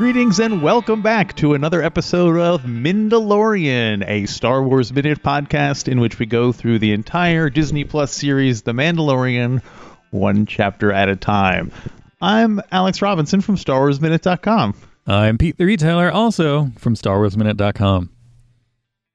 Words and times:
Greetings 0.00 0.40
and 0.40 0.62
welcome 0.62 1.02
back 1.02 1.36
to 1.36 1.52
another 1.52 1.82
episode 1.82 2.38
of 2.38 2.62
Mandalorian, 2.62 4.02
a 4.08 4.24
Star 4.24 4.62
Wars 4.62 4.90
Minute 4.94 5.22
podcast 5.22 5.88
in 5.88 6.00
which 6.00 6.18
we 6.18 6.24
go 6.24 6.52
through 6.52 6.78
the 6.78 6.94
entire 6.94 7.50
Disney 7.50 7.84
Plus 7.84 8.10
series, 8.10 8.62
The 8.62 8.72
Mandalorian, 8.72 9.62
one 10.10 10.46
chapter 10.46 10.90
at 10.90 11.10
a 11.10 11.16
time. 11.16 11.70
I'm 12.18 12.62
Alex 12.72 13.02
Robinson 13.02 13.42
from 13.42 13.56
StarWarsMinute.com. 13.56 14.74
I'm 15.06 15.36
Pete 15.36 15.58
the 15.58 15.66
Retailer, 15.66 16.10
also 16.10 16.70
from 16.78 16.94
StarWarsMinute.com. 16.94 18.08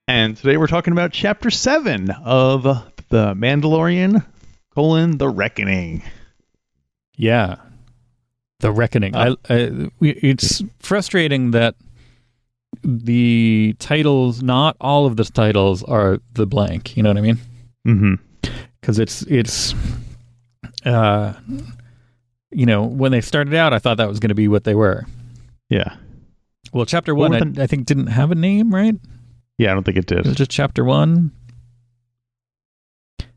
And 0.08 0.38
today 0.38 0.58
we're 0.58 0.68
talking 0.68 0.94
about 0.94 1.12
Chapter 1.12 1.50
7 1.50 2.12
of 2.12 2.62
The 3.10 3.34
Mandalorian, 3.34 4.24
colon, 4.76 5.18
The 5.18 5.30
Reckoning. 5.30 6.04
Yeah, 7.18 7.56
the 8.60 8.72
reckoning. 8.72 9.16
Uh, 9.16 9.36
I, 9.50 9.54
I, 9.54 9.88
it's 10.02 10.64
frustrating 10.80 11.52
that 11.52 11.76
the 12.84 13.76
titles, 13.80 14.42
not 14.44 14.76
all 14.82 15.06
of 15.06 15.18
the 15.18 15.24
titles, 15.26 15.84
are 15.84 16.20
the 16.34 16.46
blank. 16.46 16.96
You 16.98 17.04
know 17.04 17.10
what 17.10 17.18
I 17.18 17.22
mean? 17.22 17.38
Mm-hmm. 17.88 18.14
Because 18.82 19.00
it's 19.00 19.24
it's, 19.24 19.74
uh, 20.86 21.34
you 22.52 22.66
know, 22.66 22.84
when 22.84 23.12
they 23.12 23.22
started 23.22 23.54
out, 23.54 23.74
I 23.74 23.80
thought 23.80 23.98
that 23.98 24.08
was 24.08 24.20
going 24.20 24.30
to 24.30 24.36
be 24.36 24.48
what 24.48 24.64
they 24.64 24.76
were. 24.76 25.06
Yeah. 25.70 25.96
Well, 26.74 26.86
chapter 26.86 27.16
one, 27.16 27.34
I, 27.34 27.40
the- 27.40 27.64
I 27.64 27.68
think, 27.68 27.86
didn't 27.86 28.08
have 28.08 28.32
a 28.32 28.36
name, 28.36 28.74
right? 28.74 28.96
Yeah, 29.58 29.72
I 29.72 29.74
don't 29.74 29.84
think 29.84 29.98
it 29.98 30.12
It 30.12 30.18
was 30.18 30.28
did. 30.28 30.38
just 30.38 30.52
chapter 30.52 30.84
one, 30.84 31.32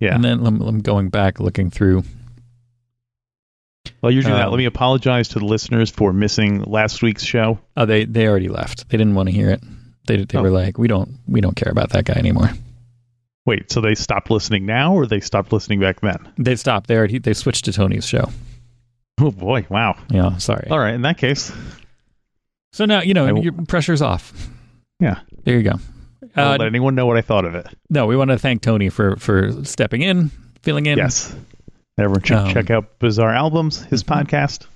Yeah. 0.01 0.15
and 0.15 0.25
then 0.25 0.45
I'm, 0.45 0.61
I'm 0.61 0.81
going 0.81 1.09
back 1.11 1.39
looking 1.41 1.71
through. 1.71 2.03
Well, 4.03 4.11
you're 4.13 4.23
doing 4.23 4.35
that. 4.35 4.47
um, 4.47 4.51
Let 4.53 4.59
me 4.59 4.65
apologize 4.65 5.29
to 5.29 5.39
the 5.39 5.45
listeners 5.45 5.91
for 5.91 6.13
missing 6.13 6.63
last 6.63 7.03
week's 7.03 7.25
show. 7.25 7.59
Oh, 7.77 7.87
they 7.87 8.05
they 8.05 8.27
already 8.27 8.49
left. 8.49 8.89
They 8.89 8.97
didn't 8.99 9.15
want 9.15 9.29
to 9.29 9.35
hear 9.35 9.51
it. 9.51 9.63
They 10.07 10.25
they 10.25 10.39
Oh. 10.39 10.43
were 10.43 10.51
like, 10.51 10.79
we 10.79 10.89
don't 10.89 11.19
we 11.27 11.41
don't 11.41 11.57
care 11.57 11.71
about 11.73 11.91
that 11.91 12.05
guy 12.05 12.15
anymore. 12.15 12.51
Wait, 13.47 13.71
so 13.73 13.81
they 13.81 13.95
stopped 13.95 14.31
listening 14.31 14.67
now 14.67 14.95
or 14.95 15.07
they 15.07 15.21
stopped 15.21 15.53
listening 15.53 15.81
back 15.81 16.01
then? 16.01 16.19
They 16.37 16.57
stopped. 16.57 16.87
They 16.89 16.97
already 16.97 17.19
they 17.19 17.33
switched 17.35 17.65
to 17.67 17.73
Tony's 17.73 18.07
show. 18.07 18.31
Oh 19.21 19.31
boy, 19.31 19.67
wow. 19.69 19.97
Yeah, 20.11 20.37
sorry. 20.39 20.69
All 20.71 20.79
right, 20.79 20.95
in 20.95 21.03
that 21.03 21.19
case, 21.19 21.51
So 22.73 22.85
now 22.85 23.01
you 23.03 23.15
know 23.15 23.33
will- 23.35 23.43
your 23.43 23.53
pressure's 23.67 24.03
off. 24.03 24.33
Yeah. 25.01 25.21
There 25.45 25.57
you 25.57 25.63
go. 25.63 25.79
Uh, 26.37 26.57
let 26.59 26.67
anyone 26.67 26.95
know 26.95 27.07
what 27.07 27.17
I 27.17 27.21
thought 27.23 27.45
of 27.45 27.55
it. 27.55 27.67
no, 27.91 28.07
we 28.07 28.17
want 28.17 28.31
to 28.31 28.39
thank 28.39 28.63
Tony 28.63 28.91
for 28.91 29.17
for 29.17 29.65
stepping 29.65 30.03
in, 30.03 30.31
filling 30.63 30.87
in. 30.87 30.99
Yes. 30.99 31.35
Everyone 31.99 32.23
check, 32.23 32.39
Um, 32.39 32.53
check 32.53 32.71
out 32.71 32.99
Bizarre 32.99 33.35
Albums, 33.35 33.83
his 33.85 34.03
mhm. 34.05 34.25
podcast. 34.25 34.67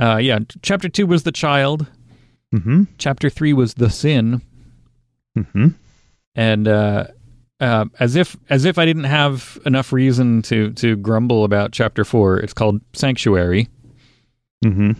Uh, 0.00 0.16
yeah. 0.16 0.38
Chapter 0.62 0.88
two 0.88 1.06
was 1.06 1.22
the 1.22 1.32
child. 1.32 1.86
Mm-hmm. 2.54 2.84
Chapter 2.98 3.30
three 3.30 3.52
was 3.52 3.74
the 3.74 3.90
sin. 3.90 4.40
Mm-hmm. 5.36 5.68
And 6.34 6.68
uh, 6.68 7.08
uh, 7.60 7.86
as 8.00 8.16
if 8.16 8.36
as 8.50 8.64
if 8.64 8.78
I 8.78 8.84
didn't 8.84 9.04
have 9.04 9.58
enough 9.66 9.92
reason 9.92 10.42
to 10.42 10.72
to 10.74 10.96
grumble 10.96 11.44
about 11.44 11.72
chapter 11.72 12.04
four, 12.04 12.38
it's 12.38 12.52
called 12.54 12.80
Sanctuary. 12.92 13.68
Mm-hmm. 14.64 14.92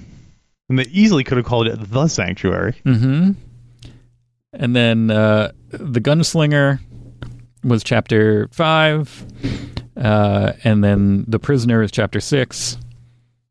And 0.68 0.78
they 0.78 0.84
easily 0.84 1.24
could 1.24 1.36
have 1.36 1.46
called 1.46 1.68
it 1.68 1.78
The 1.90 2.08
Sanctuary. 2.08 2.74
Mm-hmm. 2.84 3.32
And 4.52 4.76
then 4.76 5.10
uh, 5.10 5.52
the 5.70 6.00
gunslinger 6.00 6.80
was 7.62 7.84
chapter 7.84 8.48
five, 8.52 9.24
uh, 9.96 10.52
and 10.64 10.82
then 10.84 11.24
the 11.28 11.38
prisoner 11.38 11.82
is 11.82 11.90
chapter 11.90 12.20
six, 12.20 12.76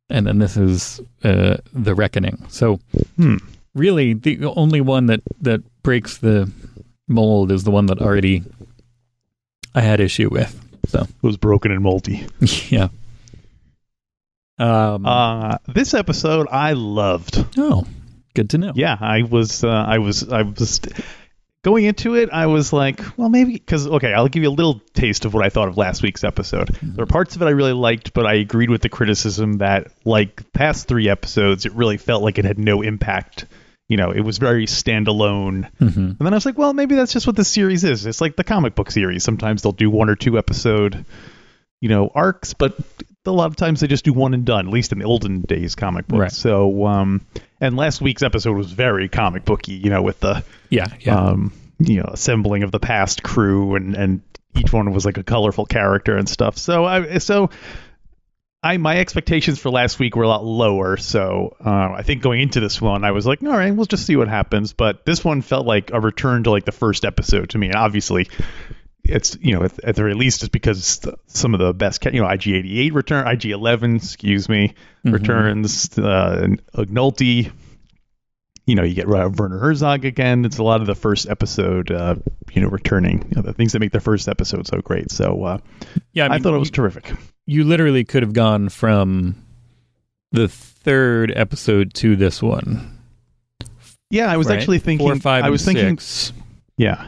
and 0.10 0.28
then 0.28 0.40
this 0.40 0.58
is 0.58 1.02
uh, 1.24 1.58
the 1.74 1.96
reckoning. 1.96 2.44
So, 2.50 2.80
Hmm. 3.18 3.38
really, 3.74 4.14
the 4.14 4.46
only 4.56 4.82
one 4.82 5.08
that 5.08 5.22
that 5.42 5.62
breaks 5.84 6.18
the 6.18 6.52
mold 7.08 7.52
is 7.52 7.64
the 7.64 7.72
one 7.72 7.86
that 7.88 8.02
already 8.02 8.44
I 9.74 9.82
had 9.82 10.00
issue 10.00 10.30
with. 10.30 10.60
So, 10.88 11.02
It 11.02 11.10
was 11.24 11.38
broken 11.38 11.72
and 11.72 11.82
moldy. 11.82 12.26
yeah. 12.70 12.90
Um, 14.58 15.06
Uh, 15.06 15.58
this 15.68 15.94
episode 15.94 16.48
I 16.52 16.74
loved. 16.74 17.44
oh, 17.58 17.86
good 18.34 18.50
to 18.52 18.58
know. 18.58 18.72
Yeah, 18.76 18.98
I 19.00 19.24
was, 19.24 19.64
uh, 19.64 19.68
I 19.70 19.98
was, 19.98 20.28
I 20.30 20.44
was 20.44 20.80
going 21.66 21.86
into 21.86 22.14
it. 22.14 22.30
I 22.32 22.46
was 22.46 22.72
like, 22.72 23.02
well, 23.18 23.28
maybe 23.28 23.54
because 23.54 23.88
okay, 23.88 24.14
I'll 24.14 24.28
give 24.28 24.44
you 24.44 24.50
a 24.50 24.52
little 24.52 24.80
taste 24.94 25.26
of 25.26 25.34
what 25.34 25.44
I 25.44 25.50
thought 25.50 25.68
of 25.68 25.78
last 25.78 26.04
week's 26.04 26.24
episode. 26.24 26.78
There 26.82 27.02
are 27.04 27.08
parts 27.08 27.36
of 27.36 27.42
it 27.42 27.46
I 27.46 27.50
really 27.50 27.74
liked, 27.74 28.14
but 28.14 28.28
I 28.28 28.36
agreed 28.36 28.70
with 28.70 28.84
the 28.84 28.90
criticism 28.90 29.54
that, 29.58 29.92
like 30.06 30.54
past 30.54 30.88
three 30.88 31.10
episodes, 31.10 31.66
it 31.66 31.74
really 31.74 31.98
felt 31.98 32.22
like 32.22 32.38
it 32.38 32.46
had 32.46 32.60
no 32.60 32.84
impact. 32.84 33.48
You 33.90 33.98
know, 33.98 34.12
it 34.12 34.22
was 34.22 34.38
very 34.38 34.68
standalone. 34.68 35.72
hmm 35.80 35.86
And 35.86 36.18
then 36.20 36.34
I 36.34 36.38
was 36.38 36.46
like, 36.46 36.58
well, 36.58 36.74
maybe 36.74 36.94
that's 36.94 37.14
just 37.14 37.26
what 37.26 37.36
this 37.36 37.50
series 37.50 37.84
is. 37.84 38.06
It's 38.06 38.22
like 38.22 38.36
the 38.36 38.44
comic 38.44 38.76
book 38.76 38.92
series. 38.92 39.24
Sometimes 39.24 39.64
they'll 39.64 39.72
do 39.72 39.90
one 39.90 40.10
or 40.10 40.16
two 40.16 40.38
episode, 40.38 41.04
you 41.82 41.90
know, 41.90 42.12
arcs, 42.14 42.54
but 42.54 42.78
a 43.26 43.32
lot 43.32 43.48
of 43.48 43.56
times 43.56 43.80
they 43.82 43.88
just 43.88 44.06
do 44.06 44.14
one 44.14 44.34
and 44.34 44.46
done. 44.46 44.68
At 44.68 44.74
least 44.74 44.92
in 44.92 45.00
the 45.00 45.06
olden 45.06 45.42
days 45.42 45.76
comic 45.76 46.08
books. 46.08 46.20
Right. 46.20 46.32
So, 46.32 46.86
um, 46.86 47.26
and 47.60 47.76
last 47.76 48.02
week's 48.02 48.24
episode 48.24 48.56
was 48.56 48.72
very 48.72 49.10
comic 49.10 49.46
booky. 49.46 49.74
You 49.74 49.90
know, 49.90 50.02
with 50.02 50.20
the 50.20 50.44
Yeah, 50.70 50.88
yeah. 51.00 51.18
um, 51.18 51.54
you 51.80 51.98
know, 51.98 52.10
assembling 52.14 52.64
of 52.64 52.72
the 52.72 52.80
past 52.80 53.24
crew, 53.24 53.76
and 53.76 53.96
and 53.96 54.22
each 54.56 54.72
one 54.72 54.92
was 54.94 55.06
like 55.06 55.18
a 55.18 55.24
colorful 55.24 55.66
character 55.66 56.16
and 56.18 56.30
stuff. 56.30 56.58
So 56.58 56.86
I 56.86 57.18
so. 57.20 57.50
I 58.64 58.78
my 58.78 58.98
expectations 58.98 59.60
for 59.60 59.70
last 59.70 60.00
week 60.00 60.16
were 60.16 60.24
a 60.24 60.28
lot 60.28 60.44
lower, 60.44 60.98
so 60.98 61.56
uh, 61.64 61.70
I 61.70 62.02
think 62.02 62.24
going 62.24 62.42
into 62.42 62.60
this 62.60 62.82
one, 62.82 63.04
I 63.04 63.12
was 63.12 63.24
like, 63.28 63.44
all 63.44 63.50
right, 63.50 63.70
we'll 63.70 63.86
just 63.86 64.08
see 64.08 64.16
what 64.16 64.28
happens. 64.28 64.74
But 64.74 65.06
this 65.06 65.24
one 65.24 65.44
felt 65.44 65.68
like 65.68 65.92
a 65.94 66.00
return 66.00 66.46
to 66.46 66.50
like 66.50 66.66
the 66.66 66.72
first 66.72 67.06
episode 67.06 67.52
to 67.52 67.60
me, 67.60 67.68
and 67.68 67.76
obviously, 67.76 68.28
it's 69.08 69.38
you 69.42 69.54
know 69.54 69.64
at, 69.64 69.72
at 69.84 69.96
the 69.96 70.02
very 70.02 70.14
least, 70.14 70.44
it's 70.44 70.50
because 70.50 71.00
the, 71.00 71.18
some 71.28 71.54
of 71.54 71.60
the 71.60 71.74
best, 71.74 72.04
you 72.06 72.22
know, 72.22 72.28
IG88 72.28 72.94
return, 72.94 73.26
IG11, 73.26 73.98
excuse 73.98 74.50
me, 74.50 74.74
Mhm. 75.06 75.14
returns, 75.14 75.98
uh, 75.98 76.48
Ignolte. 76.76 77.52
You 78.68 78.74
know, 78.74 78.82
you 78.82 78.96
get 78.96 79.08
Werner 79.08 79.60
Herzog 79.60 80.06
again. 80.06 80.44
It's 80.44 80.58
a 80.58 80.64
lot 80.64 80.82
of 80.82 80.88
the 80.88 80.96
first 80.96 81.30
episode, 81.30 81.92
uh, 81.92 82.16
you 82.52 82.62
know, 82.64 82.68
returning. 82.68 83.20
You 83.30 83.36
know, 83.36 83.42
the 83.44 83.54
things 83.54 83.74
that 83.74 83.80
make 83.80 83.92
the 83.92 84.00
first 84.00 84.28
episode 84.28 84.66
so 84.66 84.82
great. 84.82 85.12
So 85.12 85.44
uh, 85.44 85.58
yeah, 86.14 86.26
I, 86.26 86.30
mean, 86.30 86.42
thought 86.42 86.56
it 86.56 86.58
was 86.60 86.70
you- 86.70 86.74
terrific. 86.74 87.14
you 87.46 87.64
literally 87.64 88.04
could 88.04 88.24
have 88.24 88.34
gone 88.34 88.70
from 88.70 89.36
the 90.32 90.48
third 90.48 91.32
episode 91.36 91.94
to 91.96 92.16
this 92.16 92.42
one. 92.42 92.98
Yeah, 94.10 94.32
I 94.32 94.38
was 94.38 94.48
right? 94.48 94.58
actually 94.58 94.80
thinking. 94.80 95.06
Four, 95.08 95.16
five, 95.18 95.44
I 95.44 95.50
was 95.52 95.64
thinking. 95.64 96.00
Yeah, 96.78 97.08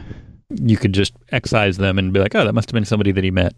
You 0.50 0.76
could 0.76 0.92
just 0.94 1.12
excise 1.30 1.76
them 1.76 1.98
and 1.98 2.12
be 2.12 2.20
like, 2.20 2.34
"Oh, 2.34 2.44
that 2.44 2.54
must 2.54 2.70
have 2.70 2.74
been 2.74 2.84
somebody 2.86 3.12
that 3.12 3.22
he 3.24 3.30
met." 3.30 3.54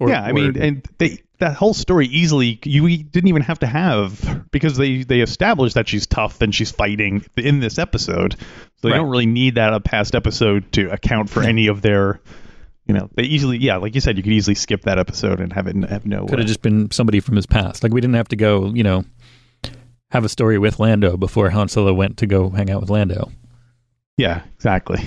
Or, 0.00 0.08
yeah. 0.08 0.24
I 0.24 0.30
or- 0.30 0.34
mean, 0.34 0.56
and 0.58 0.84
they 0.98 1.18
that 1.38 1.54
whole 1.54 1.74
story 1.74 2.06
easily 2.06 2.58
you 2.64 3.02
didn't 3.04 3.28
even 3.28 3.42
have 3.42 3.58
to 3.60 3.66
have 3.66 4.44
because 4.50 4.76
they 4.76 5.02
they 5.04 5.20
established 5.20 5.74
that 5.76 5.88
she's 5.88 6.06
tough 6.06 6.40
and 6.40 6.54
she's 6.54 6.70
fighting 6.72 7.24
in 7.36 7.60
this 7.60 7.78
episode, 7.78 8.34
so 8.34 8.38
they 8.82 8.90
Right. 8.90 8.96
don't 8.98 9.10
really 9.10 9.26
need 9.26 9.54
that 9.56 9.72
a 9.74 9.80
past 9.80 10.14
episode 10.14 10.70
to 10.72 10.90
account 10.90 11.30
for 11.30 11.42
any 11.42 11.68
of 11.68 11.82
their. 11.82 12.20
You 12.86 12.94
know, 12.94 13.08
they 13.14 13.22
easily, 13.22 13.58
yeah, 13.58 13.76
like 13.76 13.94
you 13.94 14.00
said, 14.00 14.16
you 14.16 14.24
could 14.24 14.32
easily 14.32 14.56
skip 14.56 14.82
that 14.82 14.98
episode 14.98 15.38
and 15.38 15.52
have 15.52 15.68
it 15.68 15.76
have 15.88 16.04
no. 16.04 16.26
could 16.26 16.40
have 16.40 16.48
just 16.48 16.62
been 16.62 16.90
somebody 16.90 17.20
from 17.20 17.36
his 17.36 17.46
past. 17.46 17.84
Like 17.84 17.92
we 17.92 18.00
didn't 18.00 18.16
have 18.16 18.28
to 18.28 18.36
go, 18.36 18.74
you 18.74 18.82
know, 18.82 19.04
have 20.10 20.24
a 20.24 20.28
story 20.28 20.58
with 20.58 20.80
Lando 20.80 21.16
before 21.16 21.48
Han 21.50 21.68
Solo 21.68 21.94
went 21.94 22.16
to 22.16 22.26
go 22.26 22.50
hang 22.50 22.70
out 22.72 22.80
with 22.80 22.90
Lando. 22.90 23.30
Yeah, 24.16 24.42
exactly. 24.56 25.00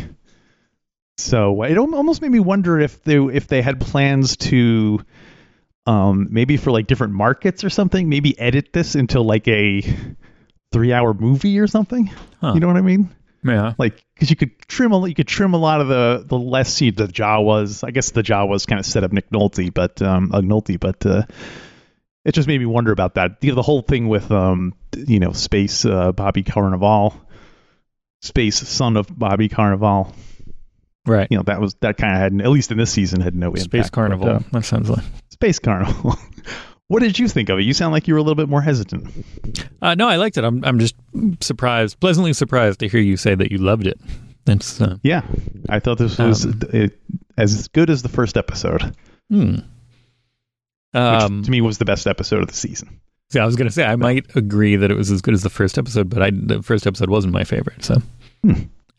So 1.17 1.63
it 1.63 1.77
almost 1.77 2.21
made 2.21 2.31
me 2.31 2.39
wonder 2.39 2.79
if 2.79 3.03
they 3.03 3.17
if 3.17 3.47
they 3.47 3.61
had 3.61 3.79
plans 3.79 4.35
to, 4.37 4.99
um, 5.85 6.27
maybe 6.29 6.57
for 6.57 6.71
like 6.71 6.87
different 6.87 7.13
markets 7.13 7.63
or 7.63 7.69
something, 7.69 8.09
maybe 8.09 8.37
edit 8.37 8.73
this 8.73 8.95
into 8.95 9.21
like 9.21 9.47
a 9.47 9.81
three-hour 10.71 11.13
movie 11.13 11.59
or 11.59 11.67
something. 11.67 12.11
Huh. 12.41 12.53
You 12.53 12.59
know 12.59 12.67
what 12.67 12.75
I 12.75 12.81
mean? 12.81 13.15
Yeah. 13.45 13.73
Like, 13.77 14.03
because 14.13 14.29
you 14.29 14.35
could 14.35 14.59
trim 14.67 14.91
a 14.91 15.07
you 15.07 15.15
could 15.15 15.27
trim 15.27 15.53
a 15.53 15.57
lot 15.57 15.79
of 15.79 15.87
the 15.87 16.25
the 16.27 16.37
less 16.37 16.73
scenes. 16.73 16.97
The 16.97 17.07
Jawas, 17.07 17.87
I 17.87 17.91
guess 17.91 18.11
the 18.11 18.23
Jawas 18.23 18.67
kind 18.67 18.79
of 18.79 18.85
set 18.85 19.03
up 19.03 19.13
Nick 19.13 19.29
Nolte, 19.29 19.73
but 19.73 20.01
um, 20.01 20.31
uh, 20.33 20.41
Nolte, 20.41 20.79
but 20.79 21.05
uh, 21.05 21.23
it 22.25 22.33
just 22.33 22.47
made 22.47 22.59
me 22.59 22.65
wonder 22.65 22.91
about 22.91 23.15
that. 23.15 23.39
The, 23.39 23.51
the 23.51 23.61
whole 23.61 23.83
thing 23.83 24.09
with 24.09 24.31
um, 24.31 24.73
you 24.95 25.19
know, 25.19 25.31
space 25.31 25.85
uh, 25.85 26.11
Bobby 26.11 26.43
Cannavale, 26.43 27.13
space 28.21 28.57
son 28.67 28.97
of 28.97 29.07
Bobby 29.17 29.47
Cannavale. 29.47 30.11
Right. 31.05 31.27
You 31.29 31.37
know, 31.37 31.43
that 31.43 31.61
was 31.61 31.75
that 31.81 31.97
kind 31.97 32.13
of 32.13 32.19
had 32.19 32.45
at 32.45 32.51
least 32.51 32.71
in 32.71 32.77
this 32.77 32.91
season 32.91 33.21
had 33.21 33.35
no 33.35 33.47
impact. 33.49 33.65
Space 33.65 33.89
Carnival. 33.89 34.25
But, 34.25 34.35
uh, 34.35 34.39
that 34.51 34.65
sounds 34.65 34.89
like. 34.89 35.03
space 35.29 35.59
Carnival. 35.59 36.17
what 36.87 37.01
did 37.01 37.19
you 37.19 37.27
think 37.27 37.49
of 37.49 37.59
it? 37.59 37.63
You 37.63 37.73
sound 37.73 37.91
like 37.91 38.07
you 38.07 38.13
were 38.13 38.19
a 38.19 38.23
little 38.23 38.35
bit 38.35 38.49
more 38.49 38.61
hesitant. 38.61 39.11
Uh, 39.81 39.95
no, 39.95 40.07
I 40.07 40.15
liked 40.17 40.37
it. 40.37 40.43
I'm 40.43 40.63
I'm 40.65 40.79
just 40.79 40.95
surprised, 41.41 41.99
pleasantly 41.99 42.33
surprised 42.33 42.79
to 42.79 42.87
hear 42.87 42.99
you 43.01 43.17
say 43.17 43.35
that 43.35 43.51
you 43.51 43.57
loved 43.57 43.87
it. 43.87 43.99
That's 44.45 44.79
uh, 44.79 44.97
Yeah, 45.03 45.23
I 45.69 45.79
thought 45.79 45.97
this 45.97 46.17
was 46.17 46.45
Um, 46.45 46.61
it, 46.71 46.99
as 47.37 47.67
good 47.69 47.89
as 47.89 48.03
the 48.03 48.09
first 48.09 48.37
episode, 48.37 48.95
hmm. 49.29 49.55
which 49.55 49.63
Um, 50.93 51.43
to 51.43 51.51
me 51.51 51.61
was 51.61 51.77
the 51.77 51.85
best 51.85 52.07
episode 52.07 52.41
of 52.41 52.47
the 52.47 52.53
season. 52.53 52.99
See, 53.31 53.39
I 53.39 53.45
was 53.45 53.55
going 53.55 53.67
to 53.67 53.73
say 53.73 53.83
I 53.83 53.95
might 53.95 54.35
agree 54.35 54.75
that 54.75 54.91
it 54.91 54.93
was 54.93 55.09
as 55.09 55.21
good 55.21 55.33
as 55.33 55.41
the 55.41 55.49
first 55.49 55.77
episode, 55.77 56.09
but 56.09 56.21
I 56.21 56.31
the 56.31 56.61
first 56.61 56.85
episode 56.85 57.09
wasn't 57.09 57.33
my 57.33 57.43
favorite. 57.43 57.83
So, 57.83 58.01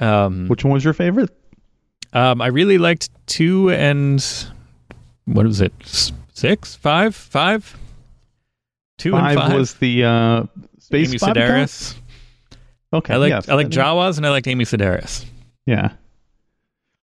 um, 0.00 0.48
Which 0.48 0.64
one 0.64 0.74
was 0.74 0.84
your 0.84 0.94
favorite? 0.94 1.30
Um, 2.16 2.40
I 2.40 2.46
really 2.48 2.78
liked 2.78 3.10
two 3.26 3.70
and 3.70 4.24
what 5.26 5.44
was 5.46 5.60
it? 5.60 5.72
Six, 6.32 6.74
five, 6.76 7.14
five, 7.14 7.76
two 8.98 9.12
Five, 9.12 9.36
and 9.36 9.40
five. 9.48 9.54
was 9.58 9.74
the 9.74 10.04
uh, 10.04 10.42
space 10.78 11.08
Amy? 11.10 11.18
Sedaris. 11.18 11.94
Okay, 12.92 13.14
I 13.14 13.16
like 13.16 13.30
yes, 13.30 13.48
I 13.48 13.54
like 13.54 13.68
Jawas 13.68 14.16
and 14.16 14.26
I 14.26 14.30
liked 14.30 14.46
Amy 14.46 14.64
Sedaris. 14.64 15.24
Yeah. 15.66 15.92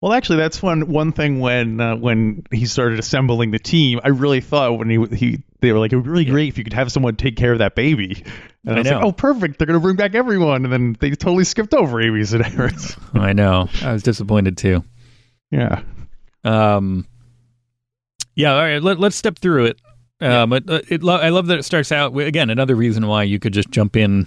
Well, 0.01 0.13
actually, 0.13 0.37
that's 0.39 0.63
one 0.63 0.89
one 0.89 1.13
thing 1.13 1.41
when 1.41 1.81
uh, 1.81 1.97
when 1.97 2.45
he 2.53 2.67
started 2.67 2.99
assembling 2.99 3.51
the 3.51 3.59
team. 3.59 3.99
I 4.05 4.09
really 4.09 4.41
thought 4.41 4.79
when 4.79 4.89
he 4.91 5.05
he 5.17 5.43
they 5.61 5.73
were 5.73 5.79
like 5.79 5.93
it 5.93 5.97
would 5.97 6.05
be 6.05 6.11
really 6.11 6.25
Yeah. 6.25 6.33
great 6.33 6.49
if 6.49 6.59
you 6.59 6.65
could 6.65 6.73
have 6.75 6.93
someone 6.93 7.17
take 7.17 7.37
care 7.37 7.53
of 7.53 7.59
that 7.59 7.75
baby. 7.75 8.23
And 8.65 8.75
I, 8.75 8.77
I 8.77 8.79
was 8.81 8.91
like, 8.91 9.03
oh, 9.05 9.13
perfect! 9.13 9.59
They're 9.59 9.67
gonna 9.67 9.81
bring 9.81 9.97
back 9.97 10.15
everyone, 10.15 10.65
and 10.65 10.73
then 10.73 10.97
they 11.01 11.11
totally 11.11 11.45
skipped 11.45 11.73
over 11.75 12.01
Amy 12.01 12.21
Sedaris. 12.21 12.99
I 13.21 13.33
know. 13.33 13.69
I 13.83 13.93
was 13.93 14.03
disappointed 14.03 14.57
too. 14.57 14.85
Yeah. 15.51 15.83
Um, 16.45 17.07
yeah, 18.35 18.55
all 18.55 18.61
right. 18.61 18.83
Let, 18.83 19.01
let's 19.01 19.17
step 19.17 19.39
through 19.39 19.67
it. 19.67 19.81
Um, 20.21 20.53
it, 20.53 20.65
it, 20.69 21.03
lo- 21.03 21.17
I 21.19 21.29
love 21.29 21.47
that 21.49 21.59
it 21.59 21.65
starts 21.65 21.93
out 21.93 22.13
with, 22.13 22.27
again 22.27 22.49
another 22.49 22.75
reason 22.75 23.07
why 23.07 23.23
you 23.25 23.39
could 23.39 23.53
just 23.53 23.71
jump 23.71 23.97
in. 23.97 24.27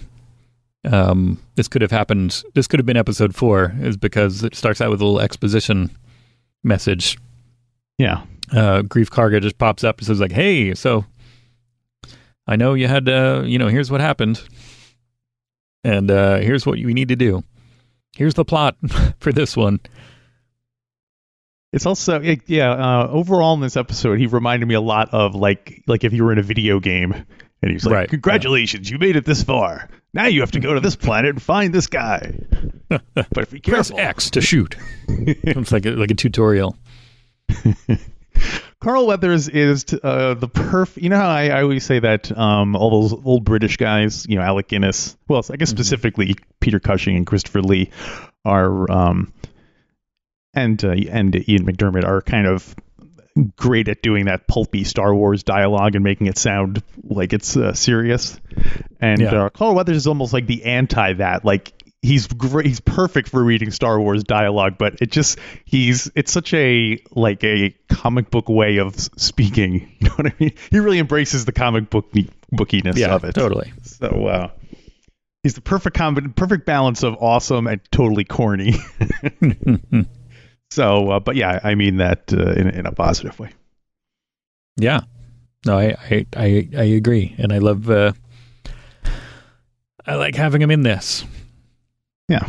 Um, 0.90 1.40
this 1.56 1.68
could 1.68 1.82
have 1.82 1.90
happened. 1.90 2.42
This 2.54 2.66
could 2.66 2.78
have 2.78 2.86
been 2.86 2.96
episode 2.96 3.34
four, 3.34 3.74
is 3.80 3.96
because 3.96 4.44
it 4.44 4.54
starts 4.54 4.80
out 4.80 4.90
with 4.90 5.00
a 5.00 5.04
little 5.04 5.20
exposition 5.20 5.90
message. 6.62 7.18
Yeah. 7.98 8.22
Uh, 8.52 8.82
Greef 8.82 9.08
Karga 9.08 9.40
just 9.42 9.58
pops 9.58 9.84
up 9.84 9.98
and 9.98 10.06
says 10.06 10.20
like, 10.20 10.32
"Hey, 10.32 10.74
so 10.74 11.04
I 12.46 12.56
know 12.56 12.74
you 12.74 12.88
had, 12.88 13.08
uh, 13.08 13.42
you 13.44 13.58
know, 13.58 13.68
here's 13.68 13.90
what 13.90 14.00
happened, 14.00 14.42
and 15.84 16.10
uh, 16.10 16.38
here's 16.38 16.66
what 16.66 16.78
you 16.78 16.92
need 16.94 17.08
to 17.08 17.16
do. 17.16 17.44
Here's 18.16 18.34
the 18.34 18.44
plot 18.44 18.76
for 19.18 19.32
this 19.32 19.56
one." 19.56 19.80
It's 21.72 21.86
also 21.86 22.20
it, 22.20 22.42
yeah. 22.46 22.72
Uh, 22.72 23.08
overall, 23.10 23.54
in 23.54 23.60
this 23.60 23.76
episode, 23.76 24.18
he 24.18 24.26
reminded 24.26 24.66
me 24.66 24.74
a 24.74 24.80
lot 24.80 25.10
of 25.12 25.34
like 25.34 25.82
like 25.86 26.04
if 26.04 26.12
you 26.12 26.24
were 26.24 26.32
in 26.32 26.38
a 26.38 26.42
video 26.42 26.80
game 26.80 27.12
and 27.62 27.70
he's 27.70 27.84
like, 27.84 27.94
Right. 27.94 28.08
"Congratulations, 28.08 28.90
you 28.90 28.98
made 28.98 29.16
it 29.16 29.24
this 29.24 29.42
far. 29.44 29.88
Now 30.12 30.26
you 30.26 30.40
have 30.40 30.50
to 30.52 30.60
go 30.60 30.74
to 30.74 30.80
this 30.80 30.96
planet 30.96 31.30
and 31.30 31.42
find 31.42 31.72
this 31.72 31.86
guy." 31.86 32.38
but 32.88 33.50
be 33.50 33.60
Press 33.60 33.90
careful. 33.90 34.00
X 34.00 34.30
to 34.30 34.40
shoot. 34.40 34.74
it's 35.08 35.70
like 35.70 35.86
a, 35.86 35.90
like 35.90 36.10
a 36.10 36.14
tutorial. 36.14 36.76
Carl 38.80 39.06
Weathers 39.06 39.48
is 39.48 39.84
t- 39.84 40.00
uh, 40.02 40.34
the 40.34 40.48
perf. 40.48 41.00
You 41.00 41.10
know 41.10 41.18
how 41.18 41.28
I, 41.28 41.48
I 41.48 41.62
always 41.62 41.84
say 41.84 41.98
that 41.98 42.36
um, 42.36 42.74
all 42.74 43.02
those 43.02 43.12
old 43.24 43.44
British 43.44 43.76
guys, 43.76 44.26
you 44.26 44.36
know, 44.36 44.42
Alec 44.42 44.68
Guinness. 44.68 45.16
Well, 45.28 45.44
I 45.50 45.56
guess 45.56 45.68
specifically 45.68 46.36
Peter 46.60 46.80
Cushing 46.80 47.16
and 47.16 47.26
Christopher 47.26 47.60
Lee 47.60 47.90
are, 48.44 48.90
um, 48.90 49.34
and 50.54 50.82
uh, 50.84 50.90
and 50.90 51.34
Ian 51.48 51.66
McDiarmid 51.66 52.04
are 52.04 52.20
kind 52.22 52.46
of 52.46 52.74
great 53.56 53.88
at 53.88 54.02
doing 54.02 54.26
that 54.26 54.46
pulpy 54.48 54.84
Star 54.84 55.14
Wars 55.14 55.44
dialogue 55.44 55.94
and 55.94 56.02
making 56.04 56.26
it 56.26 56.36
sound 56.36 56.82
like 57.02 57.32
it's 57.32 57.56
uh, 57.56 57.72
serious. 57.74 58.38
And 59.00 59.20
Yeah. 59.20 59.44
uh, 59.44 59.48
Carl 59.50 59.74
Weathers 59.74 59.96
is 59.96 60.06
almost 60.06 60.32
like 60.32 60.46
the 60.46 60.64
anti 60.64 61.14
that. 61.14 61.44
Like 61.44 61.72
he's 62.02 62.26
great. 62.26 62.66
He's 62.66 62.80
perfect 62.80 63.28
for 63.28 63.42
reading 63.42 63.70
Star 63.70 64.00
Wars 64.00 64.24
dialogue, 64.24 64.76
but 64.78 65.00
it 65.00 65.10
just 65.12 65.38
he's 65.64 66.10
it's 66.16 66.32
such 66.32 66.52
a 66.54 66.98
like 67.12 67.44
a 67.44 67.74
comic 67.88 68.30
book 68.30 68.48
way 68.48 68.78
of 68.78 68.96
speaking. 68.96 69.92
You 70.00 70.08
know 70.08 70.14
what 70.16 70.26
I 70.26 70.34
mean? 70.40 70.52
He 70.70 70.80
really 70.80 70.98
embraces 70.98 71.44
the 71.44 71.52
comic 71.52 71.88
book 71.90 72.10
bookiness 72.52 72.96
Yeah, 72.96 73.14
of 73.14 73.22
it. 73.24 73.34
totally. 73.34 73.72
So 73.82 74.26
uh, 74.26 74.50
he's 75.44 75.54
the 75.54 75.60
perfect 75.60 75.96
combi- 75.96 76.34
perfect 76.34 76.66
balance 76.66 77.02
of 77.04 77.16
awesome 77.20 77.66
and 77.68 77.80
totally 77.92 78.24
corny. 78.24 78.74
so, 80.70 81.10
uh, 81.10 81.20
but 81.20 81.36
yeah, 81.36 81.60
I 81.62 81.74
mean 81.74 81.96
that 81.98 82.32
uh, 82.32 82.52
in, 82.52 82.68
in 82.68 82.86
a 82.86 82.92
positive 82.92 83.38
way. 83.38 83.50
Yeah. 84.76 85.00
No, 85.66 85.78
I, 85.78 85.96
I, 86.10 86.26
I, 86.36 86.68
I 86.76 86.82
agree. 86.84 87.34
And 87.38 87.52
I 87.52 87.58
love, 87.58 87.90
uh, 87.90 88.12
I 90.06 90.14
like 90.14 90.34
having 90.34 90.62
him 90.62 90.70
in 90.70 90.82
this. 90.82 91.24
Yeah. 92.28 92.48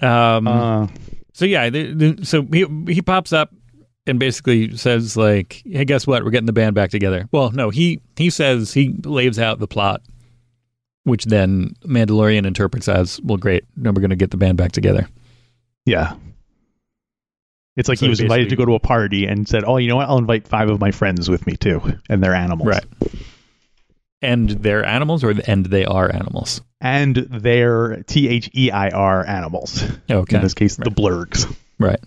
Um, 0.00 0.48
Uh, 0.48 0.88
so 1.34 1.44
yeah, 1.44 1.68
the, 1.70 1.92
the, 1.92 2.24
so 2.24 2.42
he, 2.42 2.64
he 2.92 3.02
pops 3.02 3.32
up 3.32 3.52
and 4.06 4.18
basically 4.18 4.76
says 4.76 5.16
like, 5.16 5.62
Hey, 5.64 5.84
guess 5.84 6.06
what? 6.06 6.24
We're 6.24 6.30
getting 6.30 6.46
the 6.46 6.52
band 6.52 6.74
back 6.74 6.90
together. 6.90 7.28
Well, 7.32 7.50
no, 7.50 7.70
he, 7.70 8.00
he 8.16 8.30
says 8.30 8.72
he 8.72 8.94
lays 9.04 9.38
out 9.38 9.58
the 9.58 9.68
plot, 9.68 10.02
which 11.04 11.24
then 11.26 11.74
Mandalorian 11.84 12.46
interprets 12.46 12.88
as, 12.88 13.20
well, 13.22 13.36
great. 13.36 13.64
Now 13.76 13.90
we're 13.90 14.00
going 14.00 14.10
to 14.10 14.16
get 14.16 14.30
the 14.30 14.36
band 14.38 14.56
back 14.58 14.72
together. 14.72 15.08
yeah. 15.84 16.14
It's 17.76 17.88
like 17.88 17.98
So 17.98 18.06
he 18.06 18.10
was 18.10 18.20
invited 18.20 18.50
to 18.50 18.56
go 18.56 18.64
to 18.66 18.74
a 18.74 18.78
party 18.80 19.26
and 19.26 19.48
said, 19.48 19.64
"Oh, 19.64 19.78
you 19.78 19.88
know 19.88 19.96
what? 19.96 20.08
I'll 20.08 20.18
invite 20.18 20.46
five 20.46 20.68
of 20.68 20.78
my 20.80 20.90
friends 20.90 21.30
with 21.30 21.46
me 21.46 21.56
too, 21.56 21.80
and 22.10 22.22
they're 22.22 22.34
animals, 22.34 22.68
Right. 22.68 22.84
And 24.20 24.48
they're 24.50 24.84
animals 24.84 25.24
or, 25.24 25.34
and 25.48 25.66
they 25.66 25.84
are 25.84 26.08
animals. 26.14 26.60
And 26.80 27.16
they're 27.16 28.02
T 28.04 28.28
H 28.28 28.50
E 28.54 28.70
I 28.70 28.90
R 28.90 29.26
animals. 29.26 29.82
Okay. 30.10 30.36
In 30.36 30.42
this 30.42 30.54
case, 30.54 30.76
the 30.76 30.84
Right. 30.90 30.94
blurgs. 30.96 31.56
Right. 31.78 32.00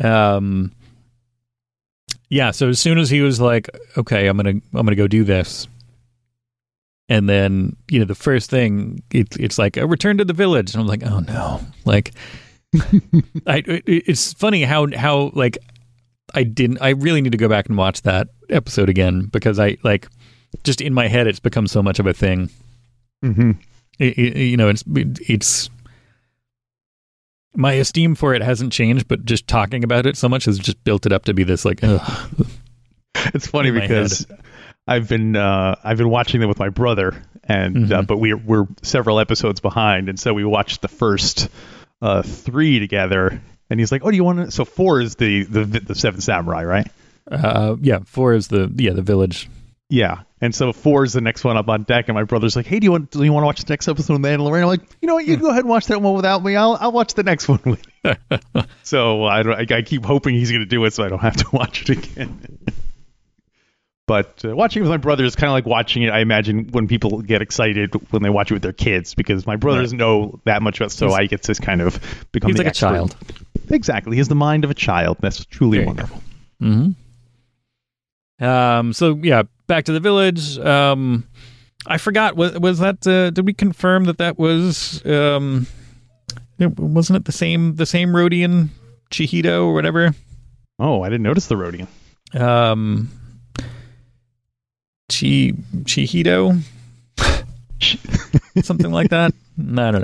Um. 0.00 0.72
Yeah. 2.28 2.50
So 2.50 2.68
as 2.68 2.80
soon 2.80 2.98
as 2.98 3.08
he 3.10 3.20
was 3.20 3.40
like, 3.40 3.70
"Okay, 3.96 4.26
I'm 4.26 4.36
gonna, 4.36 4.50
I'm 4.50 4.62
gonna 4.72 4.94
go 4.96 5.06
do 5.06 5.24
this," 5.24 5.68
and 7.08 7.28
then 7.28 7.76
you 7.88 8.00
know, 8.00 8.04
the 8.06 8.14
first 8.14 8.50
thing 8.50 9.02
it's 9.12 9.36
it's 9.36 9.58
like 9.58 9.76
a 9.76 9.86
return 9.86 10.18
to 10.18 10.24
the 10.24 10.32
village, 10.32 10.74
and 10.74 10.80
I'm 10.80 10.86
like, 10.88 11.04
"Oh 11.06 11.20
no!" 11.20 11.60
Like, 11.84 12.12
I 13.46 13.58
it, 13.66 13.84
it's 13.86 14.32
funny 14.32 14.62
how 14.62 14.86
how 14.96 15.30
like 15.34 15.58
I 16.34 16.42
didn't. 16.44 16.78
I 16.80 16.90
really 16.90 17.20
need 17.22 17.32
to 17.32 17.38
go 17.38 17.48
back 17.48 17.68
and 17.68 17.76
watch 17.78 18.02
that 18.02 18.28
episode 18.50 18.88
again 18.88 19.26
because 19.26 19.58
I 19.58 19.76
like 19.84 20.08
just 20.64 20.80
in 20.80 20.92
my 20.94 21.06
head 21.08 21.26
it's 21.26 21.40
become 21.40 21.66
so 21.66 21.82
much 21.82 21.98
of 21.98 22.06
a 22.06 22.12
thing. 22.12 22.50
Mm-hmm. 23.24 23.52
It, 23.98 24.18
it- 24.18 24.36
you 24.36 24.56
know, 24.56 24.68
it's 24.68 24.82
it's 24.96 25.70
my 27.56 27.72
esteem 27.74 28.14
for 28.14 28.34
it 28.34 28.42
hasn't 28.42 28.72
changed, 28.72 29.06
but 29.06 29.24
just 29.24 29.46
talking 29.46 29.84
about 29.84 30.06
it 30.06 30.16
so 30.16 30.28
much 30.28 30.44
has 30.46 30.58
just 30.58 30.82
built 30.84 31.06
it 31.06 31.12
up 31.12 31.24
to 31.26 31.34
be 31.34 31.44
this 31.44 31.64
like, 31.64 31.80
ugh. 31.82 32.46
It's 33.32 33.46
funny 33.46 33.70
because 33.70 34.26
I've 34.86 35.08
been 35.08 35.34
uh, 35.36 35.76
I've 35.82 35.96
been 35.96 36.10
watching 36.10 36.40
them 36.40 36.48
with 36.48 36.58
my 36.58 36.68
brother, 36.68 37.22
and 37.44 37.90
uh, 37.92 38.02
Mhm. 38.02 38.06
but 38.06 38.18
we're 38.18 38.36
we're 38.36 38.66
several 38.82 39.18
episodes 39.18 39.60
behind, 39.60 40.08
and 40.10 40.18
so 40.20 40.34
we 40.34 40.44
watched 40.44 40.82
the 40.82 40.88
first 40.88 41.48
uh, 42.04 42.22
three 42.22 42.78
together. 42.78 43.40
And 43.70 43.80
he's 43.80 43.90
like, 43.90 44.02
"Oh, 44.04 44.10
do 44.10 44.16
you 44.16 44.24
want 44.24 44.38
to?" 44.38 44.50
So 44.50 44.64
four 44.64 45.00
is 45.00 45.16
the 45.16 45.44
the 45.44 45.64
the 45.64 45.94
Seven 45.94 46.20
Samurai, 46.20 46.64
right? 46.64 46.86
uh, 47.30 47.76
yeah. 47.80 48.00
Four 48.04 48.34
is 48.34 48.48
the 48.48 48.70
yeah 48.76 48.92
the 48.92 49.02
village. 49.02 49.48
Yeah. 49.88 50.22
And 50.40 50.54
so 50.54 50.74
four 50.74 51.04
is 51.04 51.14
the 51.14 51.22
next 51.22 51.44
one 51.44 51.56
up 51.56 51.68
on 51.68 51.84
deck, 51.84 52.08
and 52.08 52.14
my 52.14 52.24
brother's 52.24 52.56
like, 52.56 52.66
"Hey, 52.66 52.78
do 52.78 52.84
you 52.84 52.92
want 52.92 53.10
do 53.10 53.22
you 53.22 53.32
want 53.32 53.44
to 53.44 53.46
watch 53.46 53.64
the 53.64 53.72
next 53.72 53.88
episode 53.88 54.14
of 54.14 54.20
Mandalorian?" 54.20 54.60
I'm 54.60 54.66
like, 54.66 54.82
"You 55.00 55.08
know 55.08 55.14
what? 55.14 55.26
You 55.26 55.38
go 55.38 55.48
ahead 55.48 55.60
and 55.60 55.70
watch 55.70 55.86
that 55.86 56.02
one 56.02 56.14
without 56.14 56.44
me. 56.44 56.56
I'll 56.56 56.76
I'll 56.78 56.92
watch 56.92 57.14
the 57.14 57.22
next 57.22 57.48
one 57.48 57.60
with." 57.64 57.82
you." 58.04 58.62
so 58.82 59.24
I 59.24 59.42
don't. 59.42 59.72
I, 59.72 59.76
I 59.78 59.82
keep 59.82 60.04
hoping 60.04 60.34
he's 60.34 60.50
going 60.50 60.60
to 60.60 60.66
do 60.66 60.84
it, 60.84 60.92
so 60.92 61.04
I 61.04 61.08
don't 61.08 61.20
have 61.20 61.36
to 61.36 61.46
watch 61.52 61.88
it 61.88 61.90
again. 61.90 62.58
But 64.06 64.44
uh, 64.44 64.54
watching 64.54 64.80
it 64.80 64.84
with 64.84 64.90
my 64.90 64.98
brother 64.98 65.24
is 65.24 65.34
kind 65.34 65.48
of 65.48 65.54
like 65.54 65.64
watching 65.66 66.02
it. 66.02 66.10
I 66.10 66.18
imagine 66.18 66.68
when 66.72 66.86
people 66.88 67.22
get 67.22 67.40
excited 67.40 67.94
when 68.12 68.22
they 68.22 68.28
watch 68.28 68.50
it 68.50 68.54
with 68.54 68.62
their 68.62 68.72
kids, 68.74 69.14
because 69.14 69.46
my 69.46 69.56
brother 69.56 69.80
doesn't 69.80 69.96
know 69.96 70.40
that 70.44 70.62
much 70.62 70.78
about. 70.78 70.92
So 70.92 71.06
He's- 71.06 71.18
I 71.20 71.26
get 71.26 71.42
to 71.44 71.54
kind 71.54 71.80
of 71.80 71.98
become 72.30 72.50
He's 72.50 72.58
like 72.58 72.66
a 72.66 72.70
child. 72.72 73.16
Exactly. 73.70 74.16
He 74.16 74.18
has 74.18 74.28
the 74.28 74.34
mind 74.34 74.64
of 74.64 74.70
a 74.70 74.74
child. 74.74 75.16
That's 75.20 75.44
truly 75.46 75.78
There 75.78 75.86
you 75.88 75.94
go. 75.94 76.02
wonderful. 76.02 76.22
hmm 76.60 78.44
Um. 78.44 78.92
So 78.92 79.18
yeah, 79.22 79.44
back 79.68 79.84
to 79.86 79.92
the 79.92 80.00
village. 80.00 80.58
Um, 80.58 81.26
I 81.86 81.96
forgot. 81.98 82.36
Was 82.36 82.58
was 82.58 82.78
that? 82.80 83.06
Uh, 83.06 83.30
did 83.30 83.46
we 83.46 83.54
confirm 83.54 84.04
that 84.04 84.18
that 84.18 84.38
was? 84.38 85.04
Um, 85.06 85.66
it- 86.58 86.78
wasn't 86.78 87.16
it 87.16 87.24
the 87.24 87.32
same 87.32 87.76
the 87.76 87.86
same 87.86 88.10
Rodian 88.10 88.68
Chihito 89.10 89.64
or 89.64 89.72
whatever? 89.72 90.14
Oh, 90.78 91.02
I 91.02 91.08
didn't 91.08 91.22
notice 91.22 91.46
the 91.46 91.54
Rodian. 91.54 91.86
Um, 92.38 93.08
Chi 95.14 95.52
Chihito. 95.84 96.60
something 98.62 98.90
like 98.90 99.10
that. 99.10 99.32
I 99.58 99.90
don't 99.90 100.02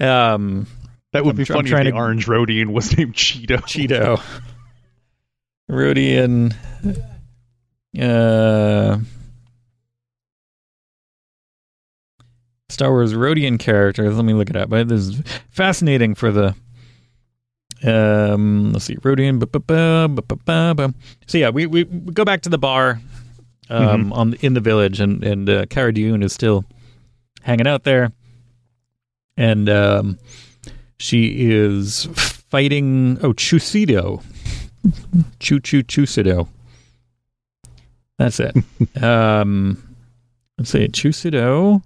know. 0.00 0.06
Um, 0.06 0.66
That 1.12 1.24
would 1.24 1.32
I'm 1.32 1.36
be 1.36 1.44
funny 1.44 1.70
if 1.70 1.76
the 1.76 1.90
to- 1.90 1.96
orange 1.96 2.26
Rodian 2.26 2.66
was 2.72 2.96
named 2.96 3.14
Cheeto. 3.14 3.58
Cheeto, 3.62 4.22
Rodian. 5.70 6.54
Uh, 7.98 8.98
Star 12.68 12.90
Wars 12.90 13.12
Rodian 13.14 13.58
characters. 13.58 14.14
Let 14.16 14.24
me 14.24 14.32
look 14.32 14.48
it 14.50 14.56
up. 14.56 14.70
But 14.70 14.88
this 14.88 15.00
is 15.08 15.22
fascinating 15.50 16.14
for 16.14 16.30
the. 16.32 16.54
Um, 17.84 18.72
let's 18.72 18.84
see, 18.84 18.94
Rodian. 18.96 19.40
So 21.26 21.38
yeah, 21.38 21.50
we, 21.50 21.66
we 21.66 21.84
we 21.84 22.12
go 22.12 22.24
back 22.24 22.42
to 22.42 22.48
the 22.48 22.58
bar. 22.58 23.00
Um, 23.72 24.12
on 24.12 24.34
in 24.34 24.54
the 24.54 24.60
village, 24.60 25.00
and 25.00 25.24
and 25.24 25.48
uh, 25.48 25.66
Cara 25.66 25.92
Dune 25.92 26.22
is 26.22 26.32
still 26.32 26.64
hanging 27.42 27.66
out 27.66 27.84
there, 27.84 28.12
and 29.36 29.68
um, 29.68 30.18
she 30.98 31.50
is 31.50 32.04
fighting. 32.14 33.18
Oh, 33.22 33.32
Chusido, 33.32 34.22
Chu 35.38 35.60
Chu 35.60 35.82
Chusido. 35.82 36.48
That's 38.18 38.40
it. 38.40 38.56
um, 39.02 39.82
let's 40.58 40.70
see, 40.70 40.88
Chusido. 40.88 41.82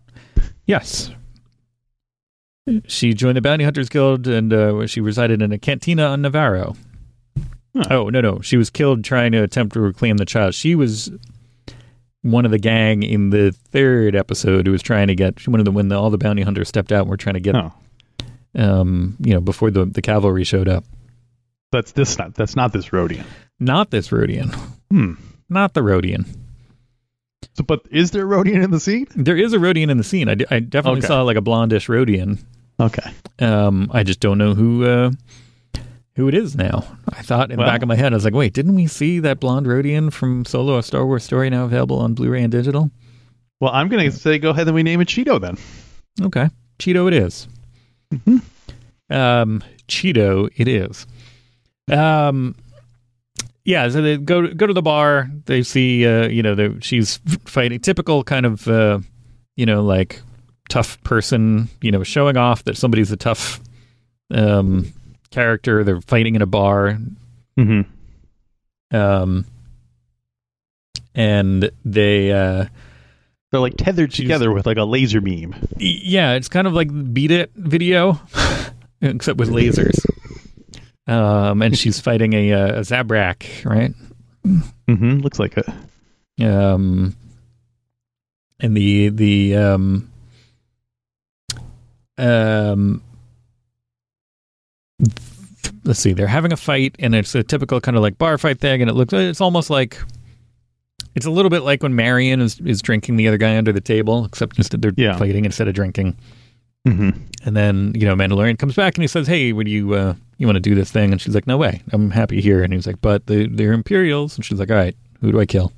Yes. 0.66 1.10
She 2.88 3.14
joined 3.14 3.36
the 3.36 3.40
Bounty 3.40 3.64
Hunters 3.64 3.88
Guild 3.88 4.26
and 4.26 4.52
uh, 4.52 4.86
she 4.86 5.00
resided 5.00 5.40
in 5.40 5.52
a 5.52 5.58
cantina 5.58 6.06
on 6.06 6.22
Nevarro. 6.22 6.76
Huh. 7.76 7.84
Oh, 7.90 8.08
no, 8.08 8.20
no. 8.20 8.40
She 8.40 8.56
was 8.56 8.70
killed 8.70 9.04
trying 9.04 9.32
to 9.32 9.42
attempt 9.42 9.74
to 9.74 9.80
reclaim 9.80 10.16
the 10.16 10.24
child. 10.24 10.54
She 10.54 10.74
was 10.74 11.10
one 12.26 12.44
of 12.44 12.50
the 12.50 12.58
gang 12.58 13.02
in 13.02 13.30
the 13.30 13.52
third 13.52 14.14
episode 14.16 14.66
who 14.66 14.72
was 14.72 14.82
trying 14.82 15.06
to 15.08 15.14
get, 15.14 15.38
she 15.40 15.50
wanted 15.50 15.64
to 15.64 15.70
when 15.70 15.88
the, 15.88 15.96
all 15.98 16.10
the 16.10 16.18
bounty 16.18 16.42
hunters 16.42 16.68
stepped 16.68 16.92
out 16.92 17.02
and 17.02 17.10
were 17.10 17.16
trying 17.16 17.34
to 17.34 17.40
get, 17.40 17.54
Oh, 17.54 17.72
um, 18.56 19.16
you 19.20 19.32
know, 19.34 19.40
before 19.40 19.70
the, 19.70 19.84
the 19.84 20.02
cavalry 20.02 20.44
showed 20.44 20.68
up. 20.68 20.84
that's 21.72 21.92
this 21.92 22.18
not 22.18 22.34
that's 22.34 22.56
not 22.56 22.72
this 22.72 22.88
Rodian. 22.90 23.24
Not 23.60 23.90
this 23.90 24.08
Rodian. 24.08 24.54
Hmm. 24.90 25.14
Not 25.48 25.74
the 25.74 25.80
Rodian. 25.80 26.26
So, 27.54 27.64
but 27.64 27.82
is 27.90 28.10
there 28.10 28.26
Rodian 28.26 28.62
in 28.62 28.70
the 28.70 28.80
scene? 28.80 29.06
There 29.14 29.36
is 29.36 29.52
a 29.52 29.58
Rodian 29.58 29.90
in 29.90 29.96
the 29.98 30.04
scene. 30.04 30.28
I, 30.28 30.34
d- 30.34 30.46
I 30.50 30.60
definitely 30.60 30.98
Okay. 30.98 31.06
saw 31.08 31.22
like 31.22 31.36
a 31.36 31.42
blondish 31.42 31.88
Rodian. 31.88 32.42
Okay. 32.78 33.10
Um, 33.38 33.90
I 33.92 34.02
just 34.02 34.20
don't 34.20 34.36
know 34.38 34.54
who 34.54 34.84
uh, 34.84 35.10
who 36.16 36.28
it 36.28 36.34
is 36.34 36.56
now. 36.56 36.84
I 37.12 37.22
thought 37.22 37.50
in 37.50 37.56
Well- 37.58 37.66
the 37.66 37.70
back 37.72 37.82
of 37.82 37.88
my 37.88 37.94
head, 37.96 38.12
I 38.12 38.16
was 38.16 38.24
like, 38.24 38.34
wait, 38.34 38.52
didn't 38.52 38.74
we 38.74 38.86
see 38.86 39.20
that 39.20 39.38
blonde 39.40 39.66
Rodian 39.66 40.12
from 40.12 40.44
Solo, 40.44 40.78
a 40.78 40.82
Star 40.82 41.06
Wars 41.06 41.22
story 41.24 41.48
now 41.50 41.64
available 41.64 41.98
on 41.98 42.14
Blu-ray 42.14 42.42
and 42.42 42.50
digital? 42.52 42.90
Well, 43.60 43.70
I'm 43.72 43.88
gonna 43.88 44.10
say 44.10 44.38
go 44.38 44.50
ahead 44.50 44.66
and 44.66 44.74
we 44.74 44.82
name 44.82 45.00
it 45.00 45.08
Cheeto 45.08 45.40
then. 45.40 45.56
Okay, 46.20 46.48
Cheeto 46.78 47.06
it 47.08 47.14
is. 47.14 47.48
Mhm. 48.12 48.42
Um, 49.10 49.62
Cheeto 49.88 50.48
it 50.56 50.68
is. 50.68 51.06
Um, 51.90 52.54
yeah. 53.64 53.88
So 53.88 54.02
they 54.02 54.16
go 54.18 54.46
go 54.52 54.66
to 54.66 54.72
the 54.74 54.82
bar. 54.82 55.30
They 55.46 55.62
see, 55.62 56.06
uh, 56.06 56.28
you 56.28 56.42
know, 56.42 56.76
she's 56.80 57.18
fighting 57.46 57.80
typical 57.80 58.24
kind 58.24 58.44
of, 58.46 58.66
uh, 58.68 58.98
you 59.56 59.64
know, 59.66 59.82
like 59.82 60.20
tough 60.68 61.02
person. 61.02 61.68
You 61.80 61.92
know, 61.92 62.02
showing 62.02 62.36
off 62.36 62.64
that 62.64 62.76
somebody's 62.76 63.10
a 63.12 63.16
tough 63.16 63.60
um, 64.32 64.92
character. 65.30 65.84
They're 65.84 66.00
fighting 66.00 66.34
in 66.34 66.42
a 66.42 66.46
bar. 66.46 66.98
Mm-hmm. 67.58 68.96
Um, 68.96 69.44
and 71.14 71.70
they, 71.84 72.30
uh, 72.32 72.66
They're 73.50 73.60
like 73.60 73.76
tethered 73.76 74.12
together 74.12 74.52
with 74.52 74.66
like 74.66 74.76
a 74.76 74.84
laser 74.84 75.20
beam. 75.20 75.54
yeah, 75.78 76.34
it's 76.34 76.48
kind 76.48 76.66
of 76.66 76.72
like 76.72 76.88
Beat 77.12 77.30
It 77.30 77.50
video, 77.56 78.20
except 79.00 79.38
with 79.38 79.50
lasers. 79.50 80.04
Um, 81.08 81.62
and 81.62 81.76
she's 81.78 82.00
fighting 82.00 82.32
a, 82.32 82.52
uh, 82.52 82.66
a 82.68 82.80
Zabrak, 82.80 83.64
right? 83.64 83.92
Mm-hmm. 84.44 85.18
Looks 85.20 85.38
like 85.38 85.56
it. 85.56 85.66
Um, 86.44 87.16
and 88.60 88.76
the 88.76 89.08
the 89.10 89.56
um, 89.56 90.10
um, 92.18 93.02
let's 95.84 95.98
see, 96.00 96.12
they're 96.12 96.26
having 96.26 96.52
a 96.52 96.56
fight, 96.56 96.94
and 96.98 97.14
it's 97.14 97.34
a 97.34 97.42
typical 97.42 97.80
kind 97.80 97.96
of 97.96 98.02
like 98.02 98.18
bar 98.18 98.38
fight 98.38 98.60
thing, 98.60 98.80
and 98.82 98.90
it 98.90 98.94
looks 98.94 99.12
it's 99.12 99.40
almost 99.40 99.70
like 99.70 99.98
it's 101.14 101.26
a 101.26 101.30
little 101.30 101.50
bit 101.50 101.62
like 101.62 101.82
when 101.82 101.94
Marion 101.94 102.40
is 102.40 102.60
is 102.60 102.82
drinking 102.82 103.16
the 103.16 103.28
other 103.28 103.38
guy 103.38 103.56
under 103.56 103.72
the 103.72 103.80
table, 103.80 104.24
except 104.24 104.58
instead 104.58 104.82
they're 104.82 104.92
Yeah. 104.96 105.16
fighting 105.18 105.44
instead 105.44 105.68
of 105.68 105.74
drinking. 105.74 106.16
Mm-hmm. 106.86 107.10
And 107.44 107.56
then 107.56 107.92
you 107.96 108.06
know 108.06 108.14
Mandalorian 108.14 108.58
comes 108.58 108.74
back 108.74 108.94
and 108.96 109.02
he 109.02 109.08
says, 109.08 109.26
"Hey, 109.26 109.52
would 109.52 109.66
you 109.68 109.94
uh, 109.94 110.14
you 110.38 110.46
want 110.46 110.56
to 110.56 110.60
do 110.60 110.74
this 110.74 110.90
thing?" 110.90 111.12
And 111.12 111.20
she's 111.20 111.34
like, 111.34 111.46
"No 111.46 111.56
way, 111.56 111.82
I'm 111.92 112.10
happy 112.10 112.40
here." 112.40 112.62
And 112.62 112.72
he's 112.72 112.86
like, 112.86 113.00
"But 113.00 113.26
they, 113.26 113.46
they're 113.46 113.72
Imperials," 113.72 114.36
and 114.36 114.44
she's 114.44 114.58
like, 114.58 114.70
"All 114.70 114.76
right, 114.76 114.94
who 115.20 115.32
do 115.32 115.40
I 115.40 115.46
kill?" 115.46 115.72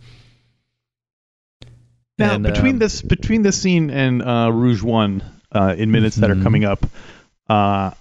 Now 2.18 2.34
And, 2.34 2.42
between 2.42 2.74
um, 2.74 2.78
this 2.80 3.00
between 3.02 3.42
this 3.42 3.60
scene 3.60 3.90
and 3.90 4.22
uh, 4.22 4.50
Rogue 4.52 4.82
One 4.82 5.22
uh, 5.52 5.74
in 5.78 5.90
minutes 5.90 6.16
that 6.16 6.30
are 6.30 6.34
Mhm. 6.34 6.42
coming 6.42 6.64
up, 6.64 6.84
uh, 7.48 7.92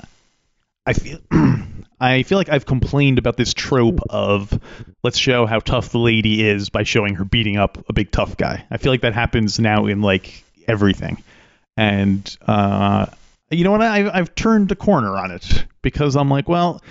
I 0.87 0.93
feel 0.93 1.19
I 1.99 2.23
feel 2.23 2.37
like 2.37 2.49
I've 2.49 2.65
complained 2.65 3.19
about 3.19 3.37
this 3.37 3.53
trope 3.53 3.99
of 4.09 4.57
let's 5.03 5.17
show 5.17 5.45
how 5.45 5.59
tough 5.59 5.89
the 5.89 5.99
lady 5.99 6.47
is 6.47 6.69
by 6.69 6.83
showing 6.83 7.15
her 7.15 7.25
beating 7.25 7.57
up 7.57 7.77
a 7.89 7.93
big 7.93 8.09
tough 8.09 8.37
guy. 8.37 8.65
I 8.71 8.77
feel 8.77 8.93
like 8.93 9.01
that 9.01 9.13
happens 9.13 9.59
now 9.59 9.87
in 9.87 10.01
like 10.01 10.43
everything, 10.67 11.21
and 11.75 12.37
uh, 12.47 13.07
you 13.51 13.65
know 13.65 13.71
what? 13.71 13.81
I, 13.81 14.09
I've 14.09 14.33
turned 14.33 14.71
a 14.71 14.75
corner 14.75 15.15
on 15.17 15.31
it 15.31 15.65
because 15.81 16.15
I'm 16.15 16.29
like, 16.29 16.47
well. 16.47 16.81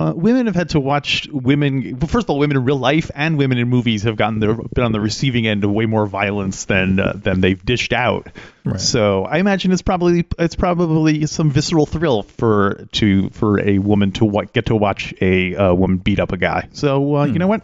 Uh, 0.00 0.12
women 0.16 0.46
have 0.46 0.56
had 0.56 0.70
to 0.70 0.80
watch 0.80 1.28
women. 1.32 1.98
Well, 2.00 2.08
first 2.08 2.24
of 2.26 2.30
all, 2.30 2.40
women 2.40 2.56
in 2.56 2.64
real 2.64 2.78
life 2.78 3.12
and 3.14 3.38
women 3.38 3.58
in 3.58 3.68
movies 3.68 4.02
have 4.02 4.16
gotten 4.16 4.40
the, 4.40 4.54
been 4.74 4.82
on 4.82 4.90
the 4.90 4.98
receiving 5.00 5.46
end 5.46 5.62
of 5.62 5.70
way 5.70 5.86
more 5.86 6.04
violence 6.06 6.64
than 6.64 6.98
uh, 6.98 7.12
than 7.14 7.40
they've 7.40 7.64
dished 7.64 7.92
out. 7.92 8.26
Right. 8.64 8.80
So 8.80 9.24
I 9.24 9.38
imagine 9.38 9.70
it's 9.70 9.82
probably 9.82 10.26
it's 10.36 10.56
probably 10.56 11.26
some 11.26 11.48
visceral 11.52 11.86
thrill 11.86 12.24
for 12.24 12.86
to 12.92 13.30
for 13.30 13.60
a 13.60 13.78
woman 13.78 14.10
to 14.12 14.24
wa- 14.24 14.46
get 14.52 14.66
to 14.66 14.74
watch 14.74 15.14
a 15.20 15.54
uh, 15.54 15.72
woman 15.74 15.98
beat 15.98 16.18
up 16.18 16.32
a 16.32 16.36
guy. 16.38 16.68
So 16.72 17.14
uh, 17.14 17.26
Hmm. 17.26 17.32
you 17.32 17.38
know 17.38 17.46
what? 17.46 17.62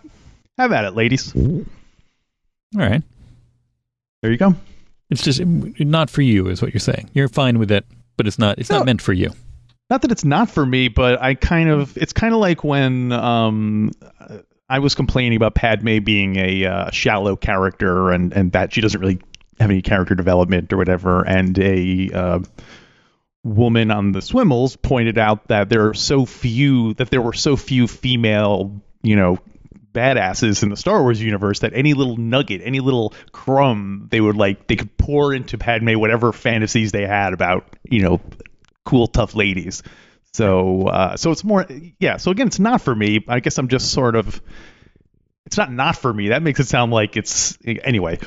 Have 0.56 0.70
at 0.70 0.84
it, 0.84 0.94
ladies. 0.94 1.34
All 1.34 1.64
right, 2.74 3.02
There 4.22 4.30
you 4.30 4.36
go. 4.38 4.54
it's 5.10 5.24
just 5.24 5.40
not 5.44 6.08
for 6.10 6.22
you, 6.22 6.46
is 6.46 6.62
what 6.62 6.72
you're 6.72 6.78
saying. 6.78 7.10
You're 7.12 7.28
fine 7.28 7.58
with 7.58 7.72
it, 7.72 7.84
but 8.16 8.28
it's 8.28 8.38
not. 8.38 8.60
It's 8.60 8.70
No. 8.70 8.76
not 8.78 8.86
meant 8.86 9.02
for 9.02 9.12
you. 9.12 9.32
Not 9.90 10.02
that 10.02 10.12
it's 10.12 10.24
not 10.24 10.48
for 10.48 10.64
me, 10.64 10.88
but 10.88 11.20
I 11.20 11.34
kind 11.34 11.68
of 11.68 11.98
it's 11.98 12.12
kind 12.12 12.32
of 12.32 12.40
like 12.40 12.62
when 12.62 13.10
um 13.12 13.90
I 14.68 14.78
was 14.78 14.94
complaining 14.94 15.36
about 15.36 15.56
Padme 15.56 15.98
being 15.98 16.36
a 16.36 16.64
uh, 16.64 16.90
shallow 16.92 17.34
character 17.34 18.10
and 18.10 18.32
and 18.32 18.52
that 18.52 18.72
she 18.72 18.80
doesn't 18.80 19.00
really 19.00 19.18
have 19.58 19.68
any 19.68 19.82
character 19.82 20.14
development 20.14 20.72
or 20.72 20.76
whatever, 20.76 21.26
and 21.26 21.58
a 21.58 22.10
uh, 22.14 22.38
woman 23.42 23.90
on 23.90 24.12
the 24.12 24.20
Swimmels 24.20 24.80
pointed 24.80 25.18
out 25.18 25.48
that 25.48 25.68
there 25.68 25.88
are 25.88 25.94
so 25.94 26.24
few 26.24 26.94
that 26.94 27.10
there 27.10 27.20
were 27.20 27.32
so 27.32 27.56
few 27.56 27.88
female 27.88 28.80
you 29.02 29.16
know 29.16 29.38
badasses 29.92 30.62
in 30.62 30.68
the 30.68 30.76
Star 30.76 31.02
Wars 31.02 31.20
universe 31.20 31.60
that 31.60 31.72
any 31.74 31.94
little 31.94 32.16
nugget, 32.16 32.60
any 32.64 32.78
little 32.78 33.12
crumb, 33.32 34.06
they 34.08 34.20
would 34.20 34.36
like 34.36 34.68
they 34.68 34.76
could 34.76 34.96
pour 34.96 35.34
into 35.34 35.58
Padme 35.58 35.94
whatever 35.94 36.32
fantasies 36.32 36.92
they 36.92 37.06
had 37.06 37.32
about 37.32 37.66
you 37.82 38.02
know 38.02 38.20
cool 38.84 39.06
tough 39.06 39.34
ladies. 39.34 39.82
So 40.32 40.86
uh, 40.86 41.16
so 41.16 41.30
it's 41.32 41.42
more 41.44 41.66
yeah. 41.98 42.16
So 42.16 42.30
again, 42.30 42.46
it's 42.46 42.58
not 42.60 42.80
for 42.80 42.94
me. 42.94 43.24
I 43.28 43.40
guess 43.40 43.58
I'm 43.58 43.68
just 43.68 43.90
sort 43.92 44.16
of. 44.16 44.40
It's 45.46 45.56
not 45.56 45.72
not 45.72 45.96
for 45.96 46.12
me. 46.12 46.28
That 46.28 46.42
makes 46.42 46.60
it 46.60 46.68
sound 46.68 46.92
like 46.92 47.16
it's 47.16 47.58
anyway. 47.64 48.18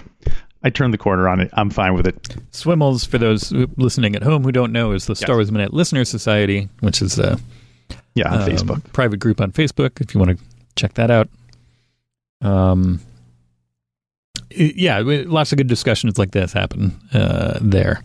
I 0.65 0.69
turned 0.69 0.93
the 0.93 0.97
corner 0.97 1.27
on 1.27 1.39
it. 1.41 1.49
I'm 1.53 1.69
fine 1.69 1.93
with 1.93 2.07
it. 2.07 2.21
Swimmels, 2.51 3.05
for 3.07 3.17
those 3.17 3.51
listening 3.51 4.15
at 4.15 4.23
home 4.23 4.43
who 4.43 4.51
don't 4.51 4.71
know, 4.71 4.93
is 4.93 5.05
the 5.05 5.15
Star 5.15 5.35
Wars 5.35 5.51
Minute 5.51 5.73
Listener 5.73 6.05
Society, 6.05 6.69
which 6.79 7.01
is 7.01 7.19
a 7.19 7.37
Yeah, 8.15 8.33
on 8.33 8.41
um, 8.41 8.49
Facebook. 8.49 8.93
private 8.93 9.19
group 9.19 9.41
on 9.41 9.51
Facebook. 9.51 9.99
If 10.01 10.13
you 10.13 10.19
want 10.19 10.37
to 10.37 10.45
check 10.75 10.93
that 10.95 11.11
out. 11.11 11.29
Um, 12.41 12.99
yeah, 14.51 15.01
lots 15.03 15.51
of 15.51 15.57
good 15.57 15.67
discussions 15.67 16.17
like 16.17 16.31
this 16.31 16.53
happen 16.53 16.99
uh, 17.13 17.57
there, 17.61 18.01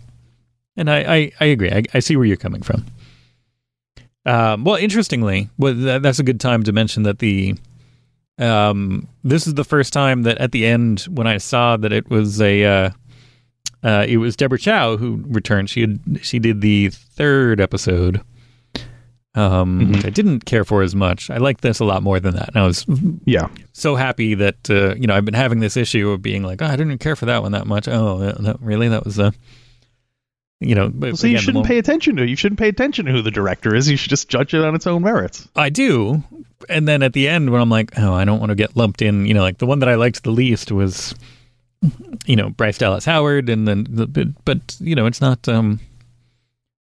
and 0.79 0.91
I 0.91 0.99
I, 1.17 1.33
I 1.41 1.45
agree. 1.47 1.71
I, 1.71 1.83
I 1.93 1.99
see 2.01 2.17
where 2.17 2.25
you're 2.25 2.37
coming 2.39 2.63
from. 2.63 2.87
Um, 4.27 4.65
well, 4.65 4.77
interestingly, 4.77 5.49
well, 5.59 5.75
that, 5.75 6.03
that's 6.03 6.19
a 6.19 6.23
good 6.23 6.41
time 6.41 6.63
to 6.65 6.73
mention 6.73 7.03
that 7.05 7.19
the 7.19 7.55
um, 8.39 9.09
this 9.25 9.47
is 9.47 9.55
the 9.55 9.65
first 9.65 9.93
time 9.93 10.23
that 10.23 10.39
at 10.39 10.53
the 10.53 10.65
end 10.67 11.01
when 11.11 11.27
I 11.27 11.39
saw 11.39 11.77
that 11.77 11.93
it 11.93 12.09
was 12.11 12.41
a 12.41 12.65
uh, 12.65 12.91
uh, 13.83 14.05
it 14.09 14.19
was 14.19 14.37
Deborah 14.37 14.59
Chow 14.59 14.97
who 14.97 15.23
returned. 15.29 15.71
She 15.71 15.81
had 15.83 16.01
she 16.23 16.39
did 16.39 16.61
the 16.61 16.91
third 16.91 17.61
episode, 17.61 18.21
um, 19.35 19.81
Mhm. 19.81 19.95
which 19.97 20.05
I 20.05 20.11
didn't 20.11 20.45
care 20.45 20.65
for 20.65 20.83
as 20.83 20.95
much. 20.95 21.31
I 21.31 21.39
liked 21.39 21.63
this 21.63 21.81
a 21.81 21.85
lot 21.85 22.03
more 22.03 22.21
than 22.21 22.35
that, 22.35 22.49
and 22.49 22.57
I 22.59 22.67
was 22.67 22.85
Yeah. 23.25 23.49
so 23.73 23.97
happy 23.97 24.35
that 24.35 24.69
uh, 24.71 24.95
you 24.97 25.07
know 25.07 25.15
I've 25.15 25.25
been 25.25 25.35
having 25.35 25.61
this 25.61 25.77
issue 25.77 26.11
of 26.11 26.21
being 26.23 26.43
like, 26.43 26.61
oh, 26.61 26.67
I 26.67 26.77
didn't 26.77 26.99
care 26.99 27.17
for 27.17 27.27
that 27.27 27.43
one 27.43 27.53
that 27.53 27.67
much. 27.67 27.89
Oh, 27.89 28.19
that, 28.19 28.43
that- 28.43 28.61
really? 28.61 28.89
That 28.89 29.05
was 29.05 29.19
a 29.19 29.33
you 30.61 30.75
know. 30.75 30.89
But 30.89 31.19
So 31.19 31.27
you 31.27 31.35
again, 31.35 31.43
shouldn't 31.43 31.67
pay 31.67 31.79
attention 31.79 32.17
to. 32.17 32.27
You 32.27 32.37
shouldn't 32.37 32.59
pay 32.59 32.69
attention 32.69 33.07
to 33.07 33.13
who 33.13 33.23
the 33.23 33.31
director 33.31 33.75
is. 33.75 33.89
You 33.89 33.97
should 33.97 34.11
just 34.11 34.29
judge 34.29 34.55
it 34.55 34.63
on 34.65 34.75
its 34.75 34.87
own 34.87 35.03
merits. 35.03 35.49
I 35.57 35.71
do, 35.71 36.23
and 36.69 36.87
then 36.89 37.03
at 37.03 37.13
the 37.13 37.29
end 37.29 37.51
when 37.51 37.61
I'm 37.61 37.71
like, 37.71 37.99
oh, 37.99 38.13
I 38.13 38.25
don't 38.25 38.41
want 38.41 38.51
to 38.51 38.57
get 38.57 38.77
lumped 38.77 39.03
in. 39.03 39.27
You 39.27 39.35
know, 39.35 39.43
like 39.43 39.59
the 39.59 39.67
one 39.67 39.79
that 39.81 39.89
I 39.89 39.95
liked 39.97 40.23
the 40.25 40.31
least 40.33 40.73
was, 40.73 41.15
you 42.27 42.37
know, 42.37 42.51
Bryce 42.51 42.79
Dallas 42.79 43.05
Howard, 43.05 43.49
and 43.49 43.67
then 43.69 43.87
the 43.89 44.07
but, 44.07 44.45
but 44.45 44.77
you 44.81 44.95
know, 44.95 45.07
it's 45.07 45.21
not. 45.21 45.49
um 45.49 45.81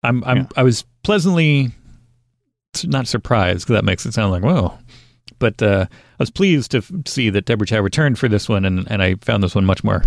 I'm 0.03 0.23
I'm 0.23 0.37
Yeah. 0.37 0.47
I 0.57 0.63
was 0.63 0.83
pleasantly 1.03 1.71
not 2.85 3.07
surprised 3.07 3.65
because 3.65 3.75
that 3.75 3.85
makes 3.85 4.05
it 4.05 4.13
sound 4.13 4.31
like 4.31 4.43
whoa. 4.43 4.77
But 5.39 5.61
uh, 5.61 5.85
I 5.89 5.95
was 6.19 6.29
pleased 6.29 6.71
to 6.71 6.77
f- 6.79 6.91
see 7.07 7.31
that 7.31 7.45
Deborah 7.45 7.65
Chow 7.65 7.79
returned 7.79 8.19
for 8.19 8.27
this 8.27 8.47
one, 8.47 8.63
and, 8.63 8.89
and 8.91 9.01
I 9.01 9.15
found 9.15 9.41
this 9.43 9.55
one 9.55 9.65
much 9.65 9.83
more 9.83 10.03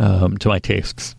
um, 0.00 0.36
to 0.38 0.48
my 0.48 0.58
tastes. 0.58 1.14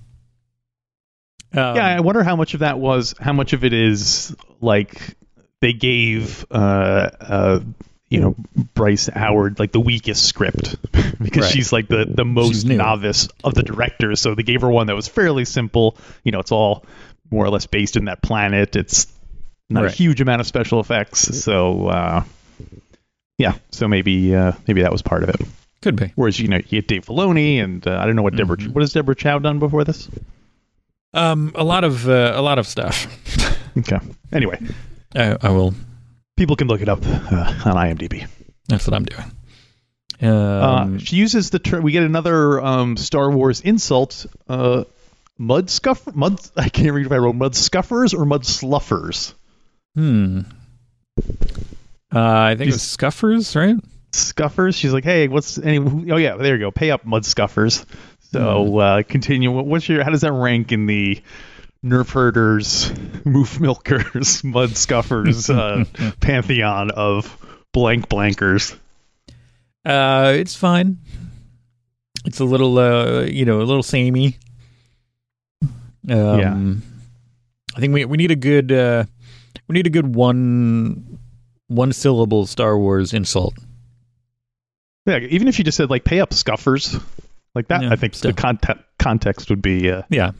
Um, 1.57 1.75
yeah, 1.75 1.87
I 1.87 1.99
wonder 2.01 2.23
how 2.23 2.35
much 2.35 2.53
of 2.53 2.59
that 2.61 2.79
was 2.79 3.15
how 3.19 3.33
much 3.33 3.53
of 3.53 3.63
it 3.63 3.73
is 3.73 4.35
like 4.61 5.15
they 5.61 5.73
gave 5.73 6.45
uh 6.51 7.09
uh 7.19 7.59
you 8.09 8.19
know 8.19 8.35
Bryce 8.73 9.07
Howard 9.07 9.57
like 9.59 9.71
the 9.71 9.79
weakest 9.79 10.25
script 10.25 10.75
because 11.21 11.43
Right. 11.43 11.51
she's 11.51 11.71
like 11.73 11.87
the 11.87 12.05
the 12.05 12.25
most 12.25 12.65
novice 12.65 13.29
of 13.43 13.53
the 13.53 13.63
directors 13.63 14.21
so 14.21 14.35
they 14.35 14.43
gave 14.43 14.61
her 14.61 14.69
one 14.69 14.87
that 14.87 14.95
was 14.95 15.07
fairly 15.07 15.45
simple 15.45 15.97
you 16.23 16.31
know 16.31 16.39
it's 16.39 16.51
all 16.51 16.85
more 17.31 17.45
or 17.45 17.49
less 17.49 17.65
based 17.67 17.95
in 17.95 18.05
that 18.05 18.21
planet 18.21 18.75
it's 18.75 19.07
not 19.69 19.83
Right. 19.85 19.91
a 19.93 19.95
huge 19.95 20.21
amount 20.21 20.41
of 20.41 20.47
special 20.47 20.79
effects 20.79 21.19
so 21.43 21.87
uh 21.87 22.23
yeah 23.37 23.53
so 23.71 23.87
maybe 23.87 24.35
uh 24.35 24.53
maybe 24.67 24.81
that 24.83 24.91
was 24.91 25.01
part 25.01 25.23
of 25.23 25.29
it 25.29 25.41
could 25.81 25.95
be. 25.95 26.11
whereas 26.15 26.39
you 26.39 26.47
know 26.47 26.57
you 26.57 26.63
get 26.63 26.87
Dave 26.87 27.05
Filoni 27.05 27.63
and 27.63 27.85
uh, 27.87 27.97
I 27.99 28.05
don't 28.05 28.15
know 28.15 28.21
what 28.23 28.35
Deborah 28.35 28.57
Mhm. 28.57 28.73
what 28.73 28.81
has 28.81 28.93
Deborah 28.93 29.15
Chow 29.15 29.39
done 29.39 29.59
before 29.59 29.83
this 29.83 30.09
Um, 31.15 31.51
a 31.55 31.63
lot 31.63 31.83
of 31.83 32.07
uh, 32.07 32.33
a 32.35 32.41
lot 32.41 32.59
of 32.59 32.67
stuff. 32.67 33.07
okay 33.77 33.99
anyway 34.31 34.59
I, 35.15 35.37
I 35.41 35.49
will. 35.49 35.73
people 36.37 36.55
can 36.55 36.67
look 36.67 36.81
it 36.81 36.89
up 36.89 36.99
uh, 37.05 37.53
on 37.65 37.75
IMDb 37.75 38.27
That's 38.67 38.85
what 38.87 38.93
I'm 38.93 39.05
doing. 39.05 39.31
Uh, 40.21 40.65
Um, 40.65 40.99
she 40.99 41.15
uses 41.17 41.49
the 41.49 41.59
term. 41.59 41.83
We 41.83 41.91
get 41.91 42.03
another 42.03 42.59
um, 42.61 42.95
Star 42.97 43.29
Wars 43.31 43.61
insult. 43.61 44.25
Uh, 44.47 44.83
mud 45.37 45.69
scuff. 45.69 46.13
Mud. 46.15 46.39
I 46.55 46.69
can't 46.69 46.93
read 46.93 47.05
if 47.05 47.11
I 47.11 47.17
wrote 47.17 47.35
mud 47.35 47.53
scuffers 47.55 48.13
or 48.13 48.25
mud 48.25 48.43
sluffers. 48.43 49.33
hmm. 49.95 50.41
Uh, 52.13 52.19
I 52.19 52.55
think 52.55 52.69
it 52.69 52.73
was 52.73 52.81
Scuffers, 52.81 53.55
right? 53.55 53.75
Scuffers. 54.13 54.75
She's 54.75 54.93
like, 54.93 55.03
hey, 55.03 55.27
what's 55.27 55.57
any? 55.57 55.79
Oh 55.79 56.17
yeah, 56.17 56.37
there 56.37 56.55
you 56.55 56.59
go. 56.61 56.71
Pay 56.71 56.91
up, 56.91 57.05
mud 57.05 57.25
scuffers. 57.25 57.85
So 58.35 58.79
uh, 58.79 59.03
continue. 59.03 59.49
What's 59.49 59.87
your? 59.87 60.03
How 60.03 60.09
does 60.09 60.19
that 60.21 60.33
rank 60.33 60.73
in 60.73 60.87
the 60.87 61.21
Nerf 61.85 62.11
herders, 62.11 62.89
moof 63.23 63.61
milkers, 63.61 64.43
mud 64.43 64.75
scuffers 64.75 65.49
uh, 65.49 65.85
pantheon 66.19 66.91
of 66.91 67.37
blank 67.71 68.09
blankers? 68.09 68.77
Uh, 69.85 70.33
it's 70.35 70.53
fine. 70.53 70.97
It's 72.25 72.41
a 72.41 72.43
little, 72.43 72.77
uh, 72.77 73.21
you 73.21 73.45
know, 73.45 73.61
a 73.61 73.63
little 73.63 73.83
samey. 73.83 74.35
Um, 76.09 76.83
I 77.73 77.79
think 77.79 77.93
we 77.93 78.03
we 78.03 78.17
need 78.17 78.31
a 78.31 78.35
good 78.35 78.69
uh, 78.69 79.05
we 79.69 79.75
need 79.75 79.87
a 79.87 79.91
good 79.91 80.13
one 80.13 81.19
one 81.67 81.93
syllable 81.93 82.45
Star 82.47 82.77
Wars 82.77 83.13
insult. 83.13 83.53
Yeah, 85.05 85.19
even 85.19 85.47
if 85.47 85.57
you 85.57 85.63
just 85.63 85.77
said 85.77 85.89
like 85.89 86.03
pay 86.03 86.19
up 86.19 86.33
scuffers, 86.33 86.99
like 87.55 87.67
that, 87.69 87.81
Yeah, 87.83 87.91
I 87.91 87.95
think 87.95 88.13
still. 88.15 88.31
the 88.31 88.41
context 88.41 88.83
context 88.99 89.49
would 89.49 89.61
be 89.61 89.89
uh, 89.91 90.03
Yeah. 90.09 90.31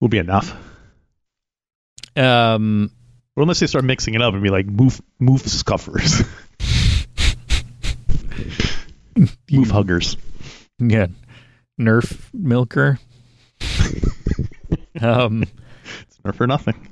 would 0.00 0.10
be 0.10 0.18
enough. 0.18 0.54
Um, 2.16 2.90
Or 3.36 3.42
unless 3.42 3.60
they 3.60 3.66
start 3.66 3.84
mixing 3.84 4.14
it 4.14 4.22
up 4.22 4.34
and 4.34 4.42
be 4.42 4.50
like 4.50 4.66
move 4.66 5.00
move 5.20 5.42
scuffers, 5.42 6.22
move 9.50 9.70
huggers. 9.70 10.16
yeah. 10.78 11.06
Nerf 11.80 12.18
milker. 12.32 12.98
um. 15.00 15.42
It's 16.02 16.18
not 16.24 16.36
for 16.36 16.46
nothing. 16.46 16.88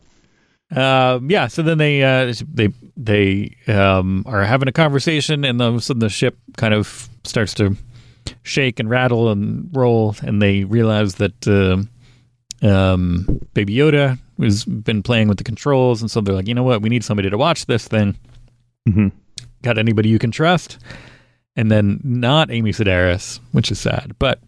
Um, 0.74 1.30
yeah, 1.30 1.46
so 1.48 1.62
then 1.62 1.78
they 1.78 2.02
uh, 2.02 2.32
they 2.52 2.68
they 2.96 3.56
um, 3.68 4.24
are 4.26 4.42
having 4.42 4.68
a 4.68 4.72
conversation, 4.72 5.44
and 5.44 5.60
then 5.60 5.66
all 5.66 5.72
of 5.74 5.78
a 5.78 5.80
sudden 5.80 6.00
the 6.00 6.08
ship 6.08 6.36
kind 6.56 6.74
of 6.74 7.08
starts 7.24 7.54
to 7.54 7.76
shake 8.42 8.80
and 8.80 8.88
rattle 8.90 9.30
and 9.30 9.68
roll, 9.72 10.14
and 10.22 10.40
they 10.42 10.64
realize 10.64 11.16
that 11.16 11.46
um 11.48 11.88
um, 12.62 13.40
Baby 13.54 13.74
Yoda 13.74 14.18
has 14.40 14.64
been 14.64 15.02
playing 15.02 15.28
with 15.28 15.38
the 15.38 15.44
controls, 15.44 16.00
and 16.00 16.10
so 16.10 16.20
they're 16.20 16.34
like, 16.34 16.46
you 16.46 16.54
know 16.54 16.62
what, 16.62 16.80
we 16.80 16.88
need 16.88 17.04
somebody 17.04 17.28
to 17.28 17.36
watch 17.36 17.66
this 17.66 17.86
thing. 17.88 18.16
hmm 18.86 19.08
Got 19.62 19.78
anybody 19.78 20.08
you 20.08 20.18
can 20.18 20.30
trust? 20.32 20.78
And 21.54 21.70
then 21.70 22.00
not 22.02 22.50
Amy 22.50 22.72
Sedaris, 22.72 23.38
which 23.52 23.70
is 23.70 23.78
sad, 23.78 24.16
but 24.18 24.40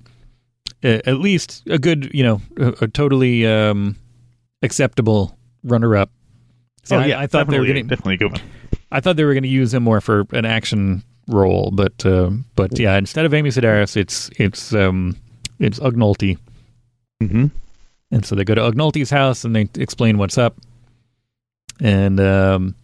uh, 0.83 1.01
at 1.07 1.19
least 1.19 1.63
a 1.69 1.79
good, 1.79 2.11
you 2.15 2.23
know, 2.23 2.41
a, 2.57 2.85
a 2.85 2.89
totally 2.89 3.47
um, 3.47 3.97
acceptable 4.63 5.37
runner-up. 5.63 6.11
See, 6.85 6.95
oh 6.95 6.99
I, 7.01 7.07
yeah, 7.07 7.21
I 7.21 7.27
thought 7.27 7.49
they 7.49 7.59
were 7.61 7.67
to. 7.67 7.83
definitely 7.83 8.17
good 8.17 8.33
one. 8.33 8.41
I 8.91 9.01
thought 9.01 9.17
they 9.17 9.25
were 9.25 9.35
going 9.35 9.43
to 9.45 9.49
use 9.49 9.75
him 9.75 9.83
more 9.83 10.01
for 10.01 10.25
an 10.33 10.45
action 10.45 11.03
role, 11.29 11.71
but 11.73 12.05
uh, 12.07 12.31
but 12.57 12.79
yeah, 12.79 12.97
instead 12.97 13.25
of 13.25 13.33
Amy 13.35 13.51
Sedaris, 13.51 13.97
it's 13.97 14.31
it's 14.39 14.73
um 14.75 15.17
it's 15.59 15.79
Ugnulty, 15.81 16.39
hmm 17.21 17.47
and 18.11 18.25
so 18.25 18.35
they 18.37 18.45
go 18.45 18.55
to 18.55 18.61
Ugnulty's 18.61 19.11
house 19.11 19.45
and 19.45 19.57
they 19.57 19.69
explain 19.77 20.19
what's 20.19 20.39
up, 20.39 20.57
and 21.81 22.21
um, 22.21 22.75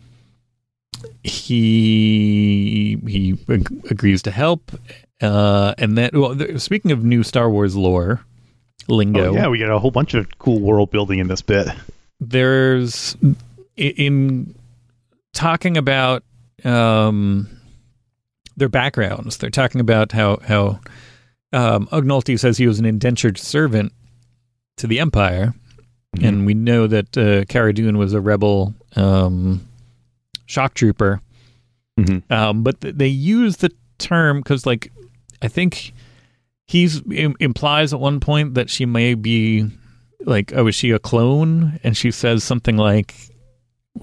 he 1.22 2.98
he 3.06 3.36
ag- 3.48 3.84
agrees 3.90 4.22
to 4.22 4.30
help, 4.30 4.72
uh, 5.20 5.74
and 5.78 5.96
then 5.96 6.10
well, 6.14 6.36
th- 6.36 6.58
speaking 6.60 6.90
of 6.92 7.04
new 7.04 7.22
Star 7.22 7.50
Wars 7.50 7.76
lore 7.76 8.20
lingo, 8.88 9.30
Oh, 9.30 9.34
yeah, 9.34 9.48
we 9.48 9.58
get 9.58 9.70
a 9.70 9.78
whole 9.78 9.90
bunch 9.90 10.14
of 10.14 10.26
cool 10.38 10.60
world 10.60 10.90
building 10.90 11.18
in 11.18 11.28
this 11.28 11.42
bit. 11.42 11.68
there's 12.18 13.16
i- 13.78 13.94
in 13.96 14.54
talking 15.32 15.76
about 15.76 16.24
um 16.64 17.48
their 18.60 18.68
backgrounds. 18.68 19.36
They're 19.38 19.50
talking 19.50 19.80
about 19.80 20.12
how 20.12 20.36
how 20.46 20.78
um 21.52 21.88
Ugnulty 21.88 22.38
says 22.38 22.56
he 22.58 22.68
was 22.68 22.78
an 22.78 22.84
indentured 22.86 23.36
servant 23.38 23.92
to 24.76 24.86
the 24.86 25.00
empire. 25.00 25.52
Mm-hmm. 26.16 26.26
and 26.26 26.44
we 26.46 26.54
know 26.54 26.88
that 26.88 27.16
uh, 27.16 27.44
Cara 27.44 27.72
Dune 27.72 27.96
was 27.96 28.14
a 28.14 28.20
rebel 28.20 28.74
um 28.96 29.66
shock 30.46 30.74
trooper. 30.74 31.20
Mhm. 31.98 32.22
um 32.30 32.62
but 32.62 32.80
th- 32.80 32.94
they 32.96 33.06
use 33.08 33.58
the 33.58 33.70
term 33.98 34.42
cuz 34.42 34.64
like 34.66 34.90
i 35.42 35.48
think 35.48 35.92
he's 36.66 37.02
Im- 37.12 37.36
implies 37.38 37.92
at 37.92 38.00
one 38.00 38.18
point 38.20 38.54
that 38.54 38.70
she 38.70 38.86
may 38.86 39.14
be 39.14 39.66
like 40.24 40.52
oh 40.56 40.66
is 40.68 40.74
she 40.74 40.90
a 40.92 40.98
clone? 40.98 41.78
And 41.84 41.96
she 41.96 42.10
says 42.10 42.42
something 42.44 42.76
like 42.76 43.14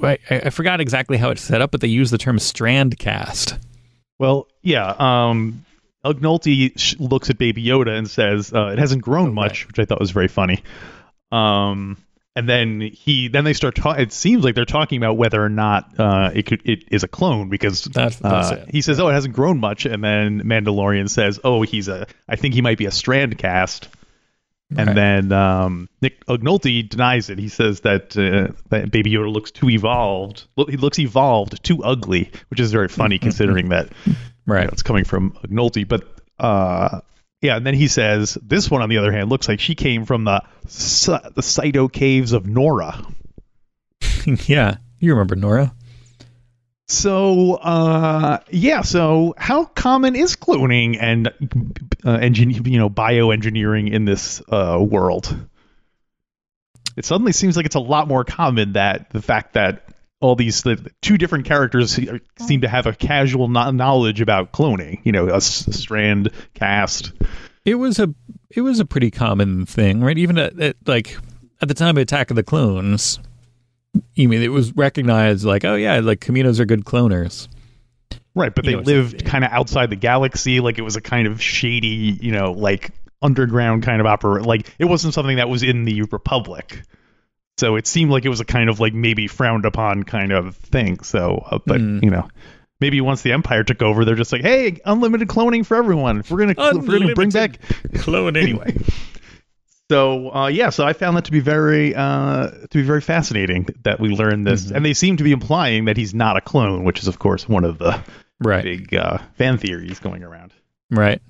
I 0.04 0.18
I 0.30 0.50
forgot 0.50 0.80
exactly 0.82 1.18
how 1.18 1.30
it's 1.32 1.42
set 1.42 1.62
up 1.62 1.72
but 1.72 1.82
they 1.82 1.88
use 1.88 2.12
the 2.12 2.18
term 2.18 2.40
strand 2.40 2.98
cast 3.00 3.56
Well, 4.20 4.48
yeah. 4.62 4.94
Um, 4.98 5.66
looks 6.04 7.30
at 7.30 7.38
Baby 7.38 7.64
Yoda 7.66 7.98
and 7.98 8.10
says, 8.10 8.54
uh, 8.54 8.68
"It 8.68 8.80
hasn't 8.80 9.02
grown 9.02 9.30
Oh, 9.30 9.34
much," 9.34 9.68
which 9.68 9.80
I 9.80 9.86
thought 9.86 10.00
was 10.00 10.12
very 10.12 10.28
funny. 10.28 10.64
Um, 11.32 11.98
and 12.36 12.48
then 12.48 12.82
he, 12.82 13.28
then 13.28 13.44
they 13.44 13.54
start 13.54 13.76
talking. 13.76 14.02
It 14.02 14.14
seems 14.14 14.44
like 14.44 14.56
they're 14.56 14.66
talking 14.66 14.98
about 14.98 15.18
whether 15.18 15.44
or 15.44 15.50
not 15.50 16.00
uh, 16.00 16.32
it 16.34 16.46
could, 16.46 16.62
it 16.66 16.84
is 16.92 17.04
a 17.04 17.08
clone 17.08 17.50
because 17.50 17.84
That's- 17.84 18.18
that's 18.18 18.52
uh, 18.52 18.66
it. 18.68 18.74
he 18.74 18.82
says, 18.82 19.00
"Oh, 19.00 19.08
it 19.10 19.14
hasn't 19.14 19.34
grown 19.36 19.60
much," 19.60 19.86
and 19.86 20.04
then 20.04 20.42
Mandalorian 20.44 21.10
says, 21.10 21.40
"Oh, 21.44 21.62
he's 21.64 21.88
a. 21.88 22.08
I 22.30 22.36
think 22.36 22.54
he 22.54 22.62
might 22.62 22.78
be 22.78 22.86
a 22.86 22.92
strand 22.92 23.38
cast." 23.38 23.90
And 24.76 24.98
then 24.98 25.32
um, 25.32 25.90
Nick 26.02 26.26
Ugnulty 26.26 26.88
denies 26.88 27.30
it. 27.30 27.40
He 27.40 27.48
says 27.48 27.82
that, 27.82 28.18
uh, 28.18 28.54
that 28.70 28.92
Baby 28.92 29.12
Yoda 29.12 29.32
looks 29.32 29.52
too 29.52 29.70
evolved. 29.70 30.46
He 30.68 30.76
looks 30.76 31.00
evolved, 31.00 31.64
too 31.64 31.84
ugly, 31.84 32.32
which 32.50 32.60
is 32.60 32.72
very 32.72 32.90
funny 32.90 33.18
considering 33.18 33.70
that 33.70 33.90
you 34.06 34.16
right 34.46 34.66
know, 34.66 34.70
it's 34.74 34.84
coming 34.84 35.06
from 35.06 35.32
Ugnulty. 35.32 35.88
But 35.88 36.04
uh, 36.38 37.00
yeah, 37.42 37.56
and 37.56 37.66
then 37.66 37.76
he 37.76 37.88
says 37.88 38.38
this 38.42 38.70
one, 38.70 38.82
on 38.82 38.90
the 38.90 38.98
other 38.98 39.14
hand, 39.14 39.30
looks 39.30 39.48
like 39.48 39.62
she 39.62 39.76
came 39.76 40.06
from 40.06 40.26
the 40.26 40.44
the 40.64 41.44
Saito 41.44 41.88
caves 41.88 42.34
of 42.34 42.46
Nora. 42.46 43.06
yeah 44.48 44.78
you 45.00 45.14
remember 45.14 45.36
Nora 45.36 45.74
So 46.90 47.56
uh, 47.56 48.40
yeah, 48.50 48.82
so 48.82 49.34
how 49.38 49.66
common 49.66 50.16
is 50.16 50.36
cloning 50.38 50.98
and 51.00 51.28
uh, 52.06 52.20
you 52.22 52.80
know 52.80 52.90
bioengineering 52.90 53.92
in 53.92 54.06
this 54.06 54.42
uh, 54.50 54.78
world? 54.80 55.36
It 56.96 57.06
suddenly 57.06 57.34
seems 57.34 57.58
like 57.58 57.66
it's 57.66 57.76
a 57.76 57.80
lot 57.80 58.08
more 58.08 58.24
common 58.24 58.74
that 58.74 59.10
the 59.12 59.22
fact 59.22 59.54
that 59.54 59.84
all 60.20 60.36
these 60.36 60.64
the 60.64 60.90
two 61.02 61.18
different 61.18 61.46
characters 61.46 62.00
seem 62.40 62.62
to 62.62 62.68
have 62.68 62.88
a 62.88 62.94
casual 62.94 63.50
kno- 63.50 63.72
knowledge 63.72 64.22
about 64.22 64.52
cloning. 64.54 65.00
You 65.04 65.12
know, 65.12 65.28
a 65.28 65.36
s- 65.36 65.68
strand 65.78 66.32
cast. 66.54 67.12
it 67.66 67.76
was 67.76 68.00
a 68.00 68.14
it 68.50 68.62
was 68.62 68.80
a 68.80 68.86
pretty 68.86 69.12
common 69.12 69.66
thing 69.66 70.00
right 70.00 70.18
even 70.18 70.38
at, 70.38 70.58
at 70.60 70.78
like 70.88 71.18
at 71.62 71.68
the 71.68 71.74
time 71.74 71.98
of 71.98 72.02
Attack 72.02 72.30
of 72.30 72.36
the 72.38 72.44
Clones 72.44 73.20
you 74.16 74.30
mean 74.30 74.42
it 74.42 74.52
was 74.52 74.76
recognized 74.76 75.46
like 75.46 75.64
oh 75.66 75.76
yeah 75.76 76.00
like 76.00 76.20
Kaminos 76.20 76.60
are 76.60 76.66
good 76.66 76.86
cloners 76.86 77.48
Right, 78.36 78.54
but 78.54 78.66
You 78.66 78.72
they 78.72 78.78
know, 78.78 78.84
lived 78.84 79.26
kind 79.26 79.44
of 79.44 79.52
outside 79.52 79.90
the 79.90 79.96
galaxy. 79.96 80.60
Like 80.60 80.78
it 80.78 80.84
was 80.84 80.96
a 80.96 81.02
kind 81.02 81.28
of 81.28 81.42
shady, 81.42 82.20
you 82.22 82.32
know, 82.32 82.52
like 82.52 82.92
underground 83.20 83.82
kind 83.82 84.00
of 84.00 84.06
opera. 84.06 84.44
Like 84.44 84.72
it 84.78 84.86
wasn't 84.86 85.16
something 85.16 85.38
that 85.38 85.50
was 85.50 85.64
in 85.64 85.86
the 85.86 86.04
Republic. 86.04 86.84
So 87.58 87.78
it 87.78 87.88
seemed 87.88 88.12
like 88.12 88.26
it 88.26 88.30
was 88.30 88.40
a 88.40 88.46
kind 88.46 88.70
of 88.70 88.80
like 88.80 88.94
maybe 88.94 89.26
frowned 89.26 89.66
upon 89.66 90.04
kind 90.04 90.32
of 90.32 90.56
thing. 90.56 91.00
So, 91.00 91.44
uh, 91.50 91.58
but 91.66 91.82
Mm. 91.82 92.04
you 92.04 92.12
know, 92.12 92.28
maybe 92.80 93.02
once 93.02 93.24
the 93.24 93.32
Empire 93.32 93.64
took 93.64 93.82
over, 93.82 94.06
they're 94.06 94.14
just 94.14 94.32
like, 94.32 94.44
hey, 94.44 94.80
unlimited 94.86 95.28
cloning 95.30 95.66
for 95.66 95.76
everyone. 95.76 96.22
We're 96.30 96.46
gonna 96.46 96.54
we're 96.78 97.00
gonna 97.00 97.16
bring 97.16 97.32
back 97.32 97.60
clone 97.96 98.38
anyway. 98.38 98.78
So 99.90 100.34
uh, 100.36 100.48
yeah, 100.48 100.70
so 100.70 100.86
I 100.86 100.92
found 100.94 101.16
that 101.18 101.26
to 101.26 101.32
be 101.32 101.40
very 101.40 101.96
uh, 101.96 102.50
to 102.50 102.68
be 102.74 102.82
very 102.82 103.00
fascinating 103.02 103.68
that 103.84 104.00
we 104.00 104.10
learned 104.10 104.46
this, 104.46 104.66
Mhm. 104.66 104.76
and 104.76 104.86
they 104.86 104.94
seem 104.94 105.16
to 105.18 105.24
be 105.24 105.32
implying 105.32 105.86
that 105.86 105.96
he's 105.96 106.14
not 106.14 106.36
a 106.36 106.42
clone, 106.42 106.84
which 106.84 107.00
is 107.00 107.08
of 107.08 107.20
course 107.20 107.48
one 107.48 107.64
of 107.64 107.78
the 107.78 107.98
right. 108.40 108.64
big 108.64 108.94
uh, 108.94 109.20
fan 109.38 109.58
theories 109.58 110.00
going 110.00 110.24
around. 110.24 110.52
Right. 110.92 111.22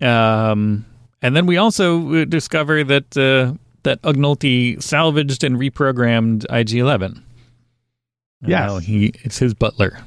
Um, 0.00 0.84
and 1.22 1.36
then 1.36 1.46
we 1.46 1.56
also 1.56 2.22
uh, 2.22 2.24
discover 2.24 2.84
that 2.84 3.16
uh, 3.16 3.54
that 3.82 4.00
Ugnulti 4.02 4.82
salvaged 4.82 5.44
and 5.44 5.56
reprogrammed 5.58 6.46
IG-11. 6.50 7.22
Yeah, 8.46 8.74
Yes. 8.74 8.84
he 8.84 9.12
it's 9.22 9.38
his 9.38 9.54
butler. 9.54 9.98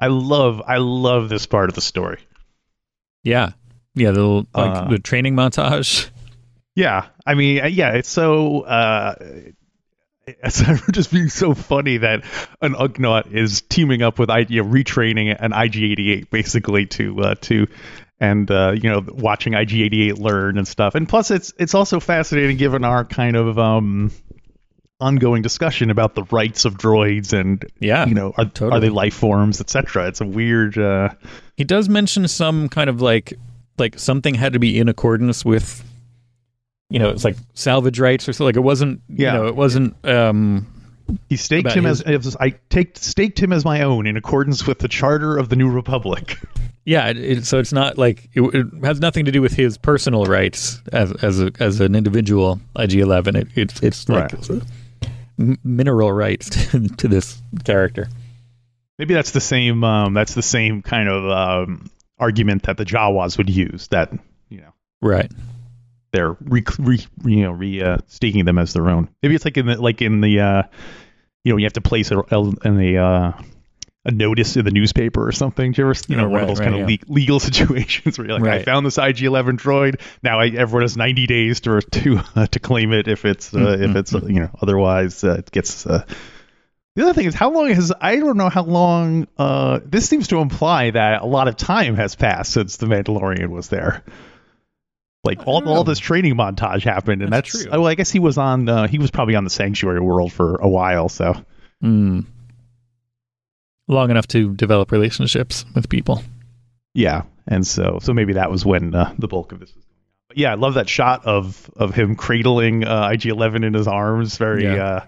I 0.00 0.08
love 0.08 0.60
I 0.66 0.78
love 0.78 1.28
this 1.28 1.46
part 1.46 1.68
of 1.68 1.74
the 1.74 1.80
story. 1.80 2.18
Yeah, 3.22 3.52
yeah. 3.94 4.10
The 4.10 4.20
little, 4.20 4.46
like 4.54 4.76
Uh, 4.76 4.88
the 4.88 4.98
training 4.98 5.34
montage. 5.36 6.08
Yeah, 6.76 7.06
I 7.24 7.34
mean, 7.34 7.62
uh, 7.62 7.66
yeah, 7.68 7.92
it's 7.92 8.08
so 8.08 8.62
uh, 8.62 9.14
it's 10.26 10.60
just 10.90 11.12
being 11.12 11.28
so 11.28 11.54
funny 11.54 11.98
that 11.98 12.24
an 12.60 12.74
Ugnaught 12.74 13.32
is 13.32 13.60
teaming 13.62 14.02
up 14.02 14.18
with 14.18 14.28
I, 14.28 14.40
you 14.48 14.62
know, 14.64 14.68
retraining 14.68 15.36
an 15.38 15.52
IG88 15.52 16.30
basically 16.30 16.86
to 16.86 17.20
uh, 17.20 17.34
to 17.42 17.68
and 18.18 18.50
uh, 18.50 18.72
you 18.74 18.90
know 18.90 19.04
watching 19.06 19.52
IG88 19.52 20.18
learn 20.18 20.58
and 20.58 20.66
stuff. 20.66 20.96
And 20.96 21.08
plus, 21.08 21.30
it's 21.30 21.52
it's 21.60 21.74
also 21.74 22.00
fascinating 22.00 22.56
given 22.56 22.82
our 22.84 23.04
kind 23.04 23.36
of 23.36 23.56
um 23.56 24.10
ongoing 25.00 25.42
discussion 25.42 25.90
about 25.90 26.16
the 26.16 26.24
rights 26.24 26.64
of 26.64 26.76
droids 26.76 27.32
and 27.32 27.64
Yeah, 27.78 28.06
you 28.06 28.14
know 28.14 28.32
are, 28.36 28.46
totally. 28.46 28.72
are 28.72 28.80
they 28.80 28.88
life 28.90 29.14
forms 29.14 29.60
etc. 29.60 30.08
It's 30.08 30.20
a 30.20 30.26
weird. 30.26 30.76
Uh, 30.76 31.10
he 31.56 31.62
does 31.62 31.88
mention 31.88 32.26
some 32.26 32.68
kind 32.68 32.90
of 32.90 33.00
like 33.00 33.34
like 33.78 33.98
something 33.98 34.34
had 34.34 34.52
to 34.54 34.58
be 34.58 34.78
in 34.78 34.88
accordance 34.88 35.44
with. 35.44 35.84
You 36.90 36.98
know, 36.98 37.08
it's 37.08 37.24
like 37.24 37.36
salvage 37.54 37.98
rights 37.98 38.28
or 38.28 38.32
so. 38.32 38.44
Like 38.44 38.56
it 38.56 38.60
wasn't. 38.60 39.00
Yeah. 39.08 39.32
You 39.32 39.38
know, 39.38 39.46
it 39.48 39.56
wasn't. 39.56 39.96
Um, 40.04 40.66
he 41.28 41.36
staked 41.36 41.72
him 41.72 41.84
his- 41.84 42.02
as, 42.02 42.36
I 42.38 42.50
take 42.70 42.96
staked 42.98 43.38
him 43.38 43.52
as 43.52 43.64
my 43.64 43.82
own 43.82 44.06
in 44.06 44.16
accordance 44.16 44.66
with 44.66 44.78
the 44.78 44.88
charter 44.88 45.36
of 45.36 45.48
the 45.48 45.56
New 45.56 45.70
Republic. 45.70 46.38
Yeah, 46.86 47.06
it, 47.08 47.16
it, 47.16 47.46
so 47.46 47.58
it's 47.58 47.72
not 47.72 47.96
like 47.96 48.28
it, 48.34 48.42
it 48.42 48.66
has 48.84 49.00
nothing 49.00 49.24
to 49.24 49.32
do 49.32 49.40
with 49.40 49.54
his 49.54 49.78
personal 49.78 50.26
rights 50.26 50.82
as 50.92 51.12
as 51.24 51.40
a, 51.40 51.50
as 51.58 51.80
an 51.80 51.94
individual. 51.94 52.60
IG 52.78 52.96
Eleven, 52.96 53.36
it, 53.36 53.48
it's 53.54 53.82
it's 53.82 54.06
like 54.06 54.30
Right. 54.34 54.62
mineral 55.64 56.12
rights 56.12 56.50
to, 56.72 56.86
to 56.88 57.08
this 57.08 57.40
character. 57.64 58.08
Maybe 58.98 59.14
that's 59.14 59.30
the 59.30 59.40
same. 59.40 59.82
Um, 59.82 60.12
that's 60.12 60.34
the 60.34 60.42
same 60.42 60.82
kind 60.82 61.08
of 61.08 61.30
um, 61.68 61.90
argument 62.18 62.64
that 62.64 62.76
the 62.76 62.84
Jawas 62.84 63.38
would 63.38 63.50
use. 63.50 63.88
That 63.88 64.12
you 64.48 64.60
know 64.60 64.72
Right. 65.00 65.30
they're 66.12 66.36
re, 66.40 66.62
re 66.78 66.98
you 67.24 67.42
know 67.42 67.52
re 67.52 67.82
uh, 67.82 67.98
staking 68.06 68.44
them 68.44 68.58
as 68.58 68.72
their 68.72 68.88
own. 68.88 69.08
Maybe 69.22 69.34
it's 69.34 69.44
like 69.44 69.56
in 69.56 69.66
the 69.66 69.80
like 69.80 70.00
in 70.02 70.20
the 70.20 70.40
uh, 70.40 70.62
you 71.44 71.52
know 71.52 71.56
you 71.58 71.64
have 71.64 71.72
to 71.74 71.80
place 71.80 72.10
a 72.10 72.20
in 72.64 72.80
a 72.80 72.96
uh, 72.96 73.32
a 74.06 74.10
notice 74.10 74.56
in 74.56 74.64
the 74.64 74.70
newspaper 74.70 75.26
or 75.26 75.32
something. 75.32 75.72
Do 75.72 75.82
you 75.82 75.88
ever 75.90 75.98
you 76.08 76.16
know 76.16 76.26
Oh, 76.26 76.28
one 76.30 76.42
of 76.42 76.48
those 76.48 76.58
right, 76.60 76.70
kind 76.70 76.82
of 76.82 76.90
yeah. 76.90 76.96
le- 77.08 77.12
legal 77.14 77.40
situations 77.48 78.18
where 78.18 78.26
you're 78.28 78.38
like 78.38 78.50
I 78.50 78.62
found 78.62 78.84
this 78.86 78.96
IG11 78.98 79.58
droid. 79.58 80.00
Now 80.22 80.40
I, 80.40 80.48
everyone 80.48 80.82
has 80.82 80.96
90 80.96 81.26
days 81.26 81.60
to 81.60 81.80
to 81.80 82.20
uh, 82.36 82.46
to 82.46 82.60
claim 82.60 82.92
it 82.92 83.08
if 83.08 83.24
it's 83.24 83.52
uh, 83.54 83.76
if 83.80 83.90
Mhm, 83.90 83.96
it's 83.96 84.14
uh, 84.14 84.20
you 84.26 84.40
know 84.40 84.50
otherwise 84.62 85.24
uh, 85.24 85.36
it 85.38 85.50
gets. 85.50 85.86
Uh, 86.96 87.00
the 87.00 87.02
other 87.04 87.14
thing 87.14 87.26
is 87.26 87.34
how 87.34 87.50
long 87.50 87.68
has 87.70 87.92
I 88.00 88.16
don't 88.16 88.36
know 88.36 88.48
how 88.48 88.62
long 88.64 89.26
uh 89.38 89.80
this 89.84 90.08
seems 90.08 90.28
to 90.28 90.38
imply 90.38 90.90
that 90.90 91.22
a 91.22 91.26
lot 91.26 91.48
of 91.48 91.56
time 91.56 91.96
has 91.96 92.14
passed 92.14 92.52
since 92.52 92.76
the 92.76 92.86
Mandalorian 92.86 93.48
was 93.48 93.68
there. 93.68 94.02
Like 95.24 95.46
all, 95.46 95.66
all 95.68 95.84
this 95.84 95.98
training 95.98 96.34
montage 96.34 96.82
happened 96.84 97.22
and 97.22 97.32
That's 97.32 97.50
that's, 97.52 97.64
true. 97.64 97.72
oh, 97.72 97.80
well 97.80 97.88
I 97.88 97.94
guess 97.94 98.10
he 98.10 98.18
was 98.18 98.36
on 98.38 98.68
uh, 98.68 98.86
he 98.86 98.98
was 98.98 99.10
probably 99.10 99.34
on 99.36 99.44
the 99.44 99.50
sanctuary 99.50 100.00
world 100.00 100.32
for 100.32 100.56
a 100.56 100.68
while 100.68 101.08
so 101.08 101.34
Hmm. 101.80 102.20
Long 103.88 104.10
enough 104.10 104.26
to 104.28 104.54
develop 104.54 104.92
relationships 104.92 105.64
with 105.74 105.88
people. 105.88 106.22
yeah 106.94 107.22
and 107.46 107.66
so 107.66 107.98
so 108.02 108.14
maybe 108.14 108.34
that 108.34 108.50
was 108.50 108.64
when 108.64 108.94
uh, 108.94 109.12
the 109.18 109.28
bulk 109.28 109.52
of 109.52 109.60
this 109.60 109.74
was 109.74 109.84
going 109.84 109.96
on. 109.96 110.24
But 110.28 110.38
yeah, 110.38 110.52
I 110.52 110.54
love 110.54 110.74
that 110.74 110.88
shot 110.88 111.26
of 111.26 111.70
of 111.76 111.94
him 111.94 112.14
cradling 112.16 112.84
uh, 112.84 113.08
IG11 113.08 113.64
in 113.66 113.74
his 113.74 113.88
arms 113.88 114.36
very 114.38 114.64
Yeah. 114.64 115.04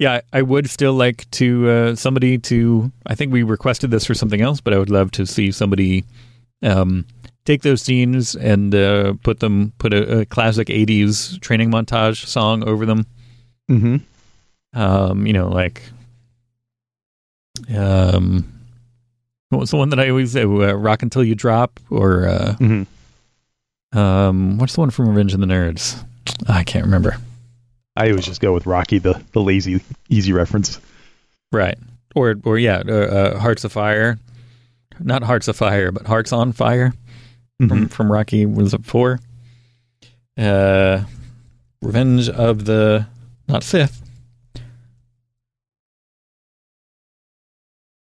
Yeah, 0.00 0.22
I 0.32 0.40
would 0.42 0.68
still 0.70 0.94
like 0.94 1.30
to 1.32 1.68
uh, 1.68 1.94
somebody 1.94 2.38
to. 2.38 2.90
I 3.06 3.14
think 3.14 3.32
we 3.32 3.42
requested 3.42 3.90
this 3.90 4.06
for 4.06 4.14
something 4.14 4.40
else, 4.40 4.58
but 4.60 4.72
I 4.74 4.78
would 4.78 4.88
love 4.90 5.10
to 5.12 5.26
see 5.26 5.52
somebody 5.52 6.04
um, 6.62 7.04
take 7.44 7.60
those 7.60 7.82
scenes 7.82 8.34
and 8.34 8.74
uh, 8.74 9.12
put 9.22 9.40
them 9.40 9.74
put 9.78 9.92
a, 9.92 10.20
a 10.20 10.24
classic 10.24 10.68
'80s 10.68 11.38
training 11.42 11.70
montage 11.70 12.24
song 12.26 12.66
over 12.66 12.86
them. 12.86 13.04
mhm. 13.70 14.00
Um, 14.72 15.26
you 15.26 15.34
know, 15.34 15.48
like 15.48 15.82
um, 17.76 18.50
what 19.50 19.58
was 19.60 19.70
the 19.70 19.76
one 19.76 19.90
that 19.90 20.00
I 20.00 20.08
always 20.08 20.32
say? 20.32 20.44
Uh, 20.44 20.72
"Rock 20.74 21.02
Until 21.02 21.22
You 21.24 21.34
Drop" 21.34 21.78
or 21.90 22.26
uh, 22.26 22.54
Mhm. 22.58 22.86
um, 23.92 24.56
what's 24.58 24.74
the 24.74 24.80
one 24.80 24.90
from 24.90 25.08
Revenge 25.08 25.34
of 25.34 25.40
the 25.40 25.46
Nerds? 25.46 26.02
I 26.48 26.64
can't 26.64 26.86
remember. 26.86 27.18
I 28.00 28.10
always 28.10 28.24
just 28.24 28.40
go 28.40 28.52
with 28.54 28.66
Rocky 28.66 28.98
the 28.98 29.22
the 29.32 29.40
lazy 29.40 29.80
easy 30.08 30.32
reference. 30.32 30.80
Right. 31.52 31.78
Or 32.14 32.34
or 32.44 32.58
yeah, 32.58 32.82
uh, 32.86 32.92
uh, 32.92 33.38
Hearts 33.38 33.64
of 33.64 33.72
Fire. 33.72 34.18
Not 34.98 35.22
Hearts 35.22 35.48
of 35.48 35.56
Fire, 35.56 35.92
but 35.92 36.06
Hearts 36.06 36.32
on 36.32 36.52
Fire 36.52 36.92
from 37.58 37.86
Mhm. 37.86 37.90
from 37.90 38.10
Rocky 38.10 38.46
was 38.46 38.74
it 38.74 38.84
4? 38.84 39.18
Uh 40.38 41.04
Revenge 41.82 42.28
of 42.28 42.64
the 42.64 43.06
not 43.48 43.64
fifth. 43.64 44.02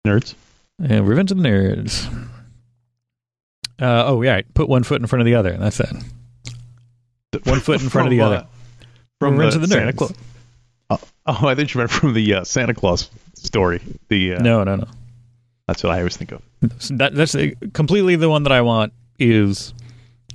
Nerds. 0.06 0.34
Uh, 0.90 1.02
Revenge 1.02 1.30
of 1.32 1.38
the 1.38 1.44
Nerds. 1.48 2.06
Uh, 3.80 4.04
oh 4.06 4.22
yeah, 4.22 4.40
put 4.54 4.68
one 4.68 4.82
foot 4.82 5.00
in 5.00 5.06
front 5.06 5.20
of 5.20 5.26
the 5.26 5.34
other. 5.34 5.56
That's 5.56 5.80
it. 5.80 5.90
One 7.44 7.60
foot 7.60 7.82
in 7.82 7.88
front 7.88 8.06
of 8.08 8.10
the 8.10 8.18
From, 8.22 8.26
other. 8.26 8.46
From 9.20 9.36
Revenge 9.36 9.54
the 9.54 9.60
of 9.62 9.68
the 9.68 9.74
Santa 9.74 9.92
Nerds. 9.92 9.96
Claus. 9.96 10.12
Oh, 10.90 10.98
oh, 11.26 11.48
I 11.48 11.54
thought 11.54 11.74
you 11.74 11.78
meant 11.78 11.90
from 11.90 12.14
the 12.14 12.34
uh, 12.34 12.44
Santa 12.44 12.74
Claus 12.74 13.10
story. 13.34 13.80
The 14.08 14.34
uh, 14.34 14.38
No, 14.42 14.64
no, 14.64 14.76
no. 14.76 14.86
that's 15.66 15.82
what 15.82 15.92
I 15.92 15.98
always 15.98 16.16
think 16.16 16.32
of. 16.32 16.42
That 16.90 17.14
that's 17.14 17.34
uh, 17.34 17.50
completely 17.72 18.16
the 18.16 18.28
one 18.28 18.42
that 18.44 18.52
I 18.52 18.62
want 18.62 18.92
is 19.18 19.74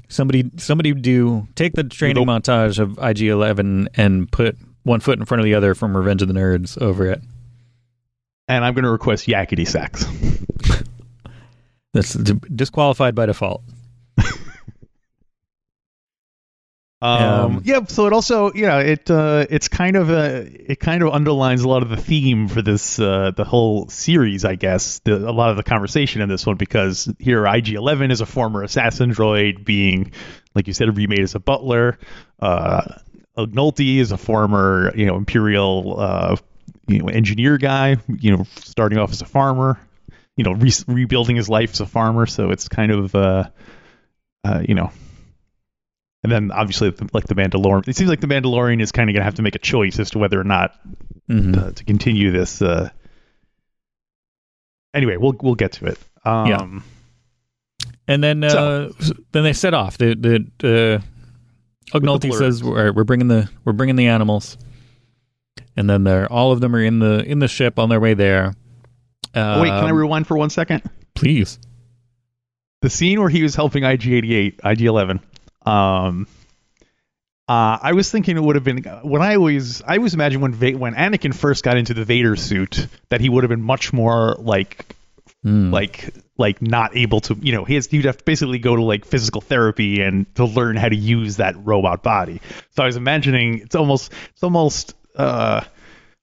somebody 0.10 0.52
somebody 0.58 0.94
do 0.94 1.48
take 1.56 1.74
the 1.74 1.84
training 1.84 2.26
Nope. 2.26 2.44
montage 2.44 2.80
of 2.80 2.92
IG11 2.98 3.88
and 3.96 4.32
put 4.32 4.58
one 4.84 5.00
foot 5.00 5.18
in 5.18 5.26
front 5.26 5.40
of 5.40 5.46
the 5.46 5.56
other 5.56 5.74
from 5.76 5.96
Revenge 5.96 6.22
of 6.22 6.28
the 6.28 6.34
Nerds 6.34 6.80
over 6.82 7.08
it. 7.08 7.22
And 8.50 8.66
I'm 8.66 8.74
going 8.74 8.84
to 8.84 8.92
request 8.92 9.26
yakety 9.28 9.66
sax. 9.68 10.06
That's 11.94 12.14
disqualified 12.14 13.16
by 13.16 13.28
default. 13.28 13.62
Um, 17.04 17.58
Um, 17.58 17.62
yeah, 17.66 17.84
so 17.84 18.08
it 18.08 18.14
also, 18.14 18.54
you 18.54 18.66
know, 18.66 18.80
it 18.80 19.12
uh, 19.12 19.46
it's 19.50 19.68
kind 19.68 19.98
of 19.98 20.10
a 20.10 20.72
it 20.72 20.80
kind 20.80 21.04
of 21.04 21.10
underlines 21.10 21.62
a 21.62 21.68
lot 21.68 21.84
of 21.84 21.90
the 21.90 21.98
theme 21.98 22.48
for 22.48 22.62
this 22.62 22.98
uh, 22.98 23.32
the 23.36 23.44
whole 23.44 23.90
series, 23.90 24.46
I 24.46 24.56
guess. 24.56 25.00
The, 25.00 25.18
a 25.18 25.34
lot 25.34 25.50
of 25.50 25.58
the 25.58 25.64
conversation 25.64 26.22
in 26.22 26.30
this 26.30 26.46
one 26.46 26.56
because 26.56 27.14
here 27.20 27.44
IG11 27.44 28.10
is 28.14 28.22
a 28.22 28.26
former 28.26 28.64
assassin 28.64 29.14
droid 29.14 29.66
being, 29.66 30.14
like 30.56 30.68
you 30.68 30.74
said, 30.74 30.96
remade 30.96 31.20
as 31.20 31.36
a 31.36 31.40
butler. 31.40 32.00
Uh, 32.40 33.00
is 33.36 34.12
a 34.14 34.18
former, 34.18 34.94
you 34.96 35.06
know, 35.06 35.18
imperial, 35.18 36.00
uh, 36.00 36.38
you 36.88 37.00
know, 37.00 37.10
engineer 37.10 37.58
guy. 37.58 37.98
You 38.08 38.38
know, 38.38 38.44
starting 38.60 38.98
off 38.98 39.12
as 39.12 39.22
a 39.22 39.26
farmer. 39.26 39.78
You 40.38 40.46
know, 40.46 40.54
re- 40.54 40.72
rebuilding 40.88 41.36
his 41.36 41.50
life 41.50 41.72
as 41.74 41.82
a 41.82 41.86
farmer. 41.86 42.28
So 42.28 42.52
it's 42.52 42.70
kind 42.70 42.94
of, 42.94 43.14
uh, 43.14 43.44
uh, 44.46 44.64
you 44.66 44.74
know, 44.74 44.92
and 46.24 46.32
then 46.32 46.52
obviously, 46.52 46.90
like 47.14 47.28
the 47.28 47.36
Mandalorian, 47.36 47.88
it 47.88 47.96
seems 47.96 48.10
like 48.10 48.22
the 48.22 48.28
Mandalorian 48.28 48.82
is 48.82 48.92
kind 48.92 49.10
of 49.10 49.14
going 49.14 49.22
to 49.22 49.26
have 49.26 49.36
to 49.36 49.42
make 49.42 49.56
a 49.56 49.60
choice 49.60 50.00
as 50.00 50.10
to 50.12 50.20
whether 50.20 50.40
or 50.40 50.44
not 50.46 50.76
Mhm. 51.30 51.58
uh, 51.58 51.72
to 51.72 51.84
continue 51.86 52.32
this. 52.32 52.62
Uh... 52.62 52.90
Anyway, 54.94 55.18
we'll 55.18 55.36
we'll 55.42 55.56
get 55.56 55.74
to 55.74 55.86
it. 55.88 55.98
Um, 56.26 56.48
Yeah. 56.48 56.80
And 58.08 58.22
then 58.24 58.44
uh, 58.44 58.92
then 59.32 59.44
they 59.44 59.54
set 59.54 59.74
off. 59.74 59.98
The 59.98 60.14
the 60.60 61.02
uh, 61.94 61.98
Ugnulti 61.98 62.28
blurs. 62.30 62.38
says 62.40 62.64
we're, 62.64 62.92
we're 62.92 63.04
bringing 63.06 63.28
the 63.30 63.50
we're 63.64 63.72
bringing 63.74 63.96
the 63.96 64.08
animals, 64.08 64.58
and 65.78 65.90
then 65.90 66.04
they're 66.04 66.30
all 66.32 66.52
of 66.52 66.60
them 66.60 66.76
are 66.76 66.82
in 66.84 67.00
the 67.00 67.24
in 67.24 67.40
the 67.40 67.48
ship 67.48 67.80
on 67.80 67.88
their 67.90 68.02
way 68.02 68.14
there. 68.14 68.54
oh, 69.36 69.62
wait, 69.62 69.70
can 69.70 69.86
I 69.86 69.90
Um, 69.90 69.96
rewind 69.96 70.28
for 70.28 70.38
one 70.38 70.50
second? 70.50 70.84
please? 71.16 71.60
The 72.82 72.90
scene 72.90 73.22
where 73.22 73.30
he 73.30 73.42
was 73.42 73.56
helping 73.56 73.84
IG88, 73.84 74.58
IG11. 74.58 75.22
Um, 75.66 76.28
Uh, 77.46 77.78
I 77.82 77.92
was 77.92 78.10
thinking 78.10 78.38
it 78.38 78.42
would 78.44 78.56
have 78.56 78.64
been 78.64 78.84
when 79.04 79.22
I 79.22 79.36
always 79.36 79.82
I 79.82 79.98
always 79.98 80.14
imagine 80.14 80.40
when 80.40 80.54
Va- 80.54 80.78
when 80.78 80.94
Anakin 80.96 81.36
first 81.36 81.62
got 81.64 81.76
into 81.76 81.94
the 81.94 82.06
Vader 82.06 82.38
suit 82.38 82.88
that 83.10 83.20
he 83.20 83.28
would 83.28 83.44
have 83.44 83.50
been 83.50 83.62
much 83.64 83.92
more 83.92 84.36
like 84.40 84.86
Hmm. 85.44 85.72
like 85.74 86.14
like 86.38 86.62
not 86.62 86.96
able 86.96 87.20
to 87.22 87.36
you 87.42 87.52
know 87.52 87.66
he 87.66 87.76
has 87.76 87.88
he'd 87.88 88.06
have 88.06 88.16
to 88.18 88.24
basically 88.24 88.60
go 88.60 88.78
to 88.78 88.82
like 88.82 89.04
physical 89.04 89.42
therapy 89.42 90.02
and 90.02 90.34
to 90.36 90.46
learn 90.46 90.78
how 90.78 90.88
to 90.88 90.96
use 90.96 91.36
that 91.38 91.56
robot 91.66 92.02
body. 92.02 92.40
So 92.72 92.84
I 92.84 92.86
was 92.86 92.96
imagining 92.96 93.60
it's 93.60 93.76
almost 93.76 94.14
it's 94.32 94.44
almost 94.44 94.96
uh 95.18 95.62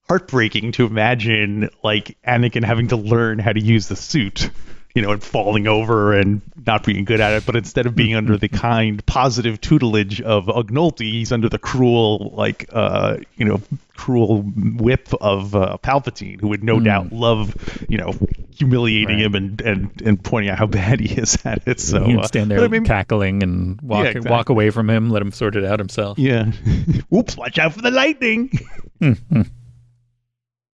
heartbreaking 0.09 0.71
to 0.73 0.87
imagine 0.87 1.69
like 1.83 2.17
Anakin 2.27 2.63
having 2.63 2.87
to 2.87 2.95
learn 2.97 3.37
how 3.37 3.53
to 3.53 3.59
use 3.61 3.87
the 3.87 3.95
suit, 3.95 4.49
you 4.93 5.01
know, 5.01 5.11
and 5.11 5.23
falling 5.23 5.67
over 5.67 6.13
and 6.13 6.41
not 6.65 6.83
being 6.83 7.05
good 7.05 7.21
at 7.21 7.33
it. 7.33 7.45
But 7.45 7.55
instead 7.55 7.85
of 7.85 7.95
being 7.95 8.15
under 8.15 8.37
the 8.37 8.49
kind, 8.49 9.05
positive 9.05 9.59
tutelage 9.61 10.21
of 10.21 10.45
Ugnolte, 10.47 10.99
he's 10.99 11.31
under 11.31 11.49
the 11.49 11.59
cruel, 11.59 12.31
like, 12.35 12.69
uh, 12.73 13.17
you 13.37 13.45
know, 13.45 13.61
cruel 13.95 14.41
whip 14.41 15.09
of 15.21 15.55
uh, 15.55 15.77
Palpatine, 15.83 16.41
who 16.41 16.47
would 16.49 16.63
no 16.63 16.79
doubt 16.79 17.11
love, 17.13 17.55
you 17.87 17.97
know, 17.97 18.13
humiliating 18.57 19.17
Right. 19.17 19.25
him 19.25 19.35
and, 19.35 19.61
and 19.61 20.01
and 20.03 20.23
pointing 20.23 20.49
out 20.49 20.57
how 20.59 20.67
bad 20.67 20.99
he 20.99 21.15
is 21.15 21.37
at 21.45 21.67
it. 21.67 21.79
So 21.79 22.03
He'd 22.03 22.17
uh, 22.19 22.23
stand 22.23 22.49
but 22.49 22.55
there 22.55 22.65
I 22.65 22.67
mean, 22.67 22.83
cackling 22.85 23.43
and 23.43 23.79
walk 23.81 24.13
Yeah, 24.13 24.19
walk 24.29 24.49
away 24.49 24.69
from 24.71 24.89
him, 24.89 25.09
let 25.09 25.21
him 25.21 25.31
sort 25.31 25.55
it 25.55 25.63
out 25.65 25.79
himself. 25.79 26.19
Yeah. 26.19 26.51
Oops, 27.13 27.37
watch 27.37 27.57
out 27.59 27.73
for 27.73 27.81
the 27.81 27.91
lightning. 27.91 28.51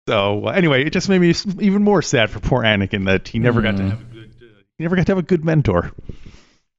So 0.08 0.48
uh, 0.48 0.52
anyway, 0.52 0.84
it 0.86 0.92
just 0.94 1.10
made 1.10 1.20
me 1.20 1.34
even 1.60 1.84
more 1.84 2.02
sad 2.02 2.30
for 2.30 2.40
poor 2.40 2.64
Anakin 2.64 3.06
that 3.06 3.28
he 3.28 3.40
never 3.40 3.62
got 3.62 3.78
to 3.78 3.84
Mm. 3.84 3.90
have 3.92 4.02
a 4.02 4.04
good 4.06 4.30
uh, 4.42 4.46
he 4.78 4.84
never 4.84 4.96
got 4.96 5.06
to 5.08 5.12
have 5.12 5.20
a 5.20 5.24
good 5.24 5.46
mentor. 5.46 5.92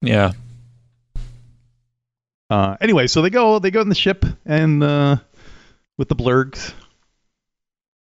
Yeah. 0.00 0.32
Uh, 2.50 2.76
anyway, 2.80 3.06
so 3.06 3.22
they 3.22 3.30
go 3.30 3.58
they 3.58 3.70
go 3.70 3.80
in 3.80 3.88
the 3.88 3.94
ship 3.94 4.24
and 4.44 4.82
uh, 4.82 5.16
with 5.96 6.08
the 6.08 6.16
blurgs. 6.16 6.74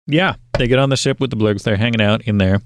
Yeah. 0.06 0.36
They 0.58 0.67
get 0.67 0.80
on 0.80 0.89
the 0.89 0.97
ship 0.97 1.19
with 1.19 1.30
the 1.32 1.36
Blurgs. 1.36 1.63
They're 1.63 1.75
hanging 1.75 2.01
out 2.01 2.21
in 2.23 2.38
there. 2.38 2.62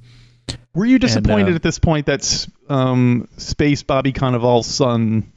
Were 0.76 0.86
you 0.86 1.00
disappointed 1.00 1.54
uh, 1.54 1.56
at 1.56 1.64
this 1.64 1.80
point 1.80 2.06
that 2.06 2.48
um, 2.70 3.28
Space 3.38 3.84
Bobby 3.84 4.14
Cannavale's 4.14 4.68
son 4.68 5.32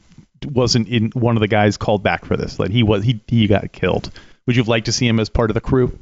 wasn't 0.44 0.86
in 0.88 1.10
one 1.12 1.36
of 1.36 1.40
the 1.40 1.48
guys 1.48 1.76
called 1.78 2.02
back 2.02 2.26
for 2.26 2.36
this? 2.36 2.58
Like 2.58 2.70
he 2.70 2.82
was 2.82 3.02
he 3.02 3.20
he 3.26 3.46
got 3.48 3.72
killed. 3.72 4.10
Would 4.46 4.54
you 4.54 4.60
have 4.62 4.68
liked 4.68 4.86
to 4.86 4.92
see 4.92 5.08
him 5.08 5.18
as 5.18 5.30
part 5.30 5.50
of 5.50 5.54
the 5.54 5.60
crew? 5.62 5.98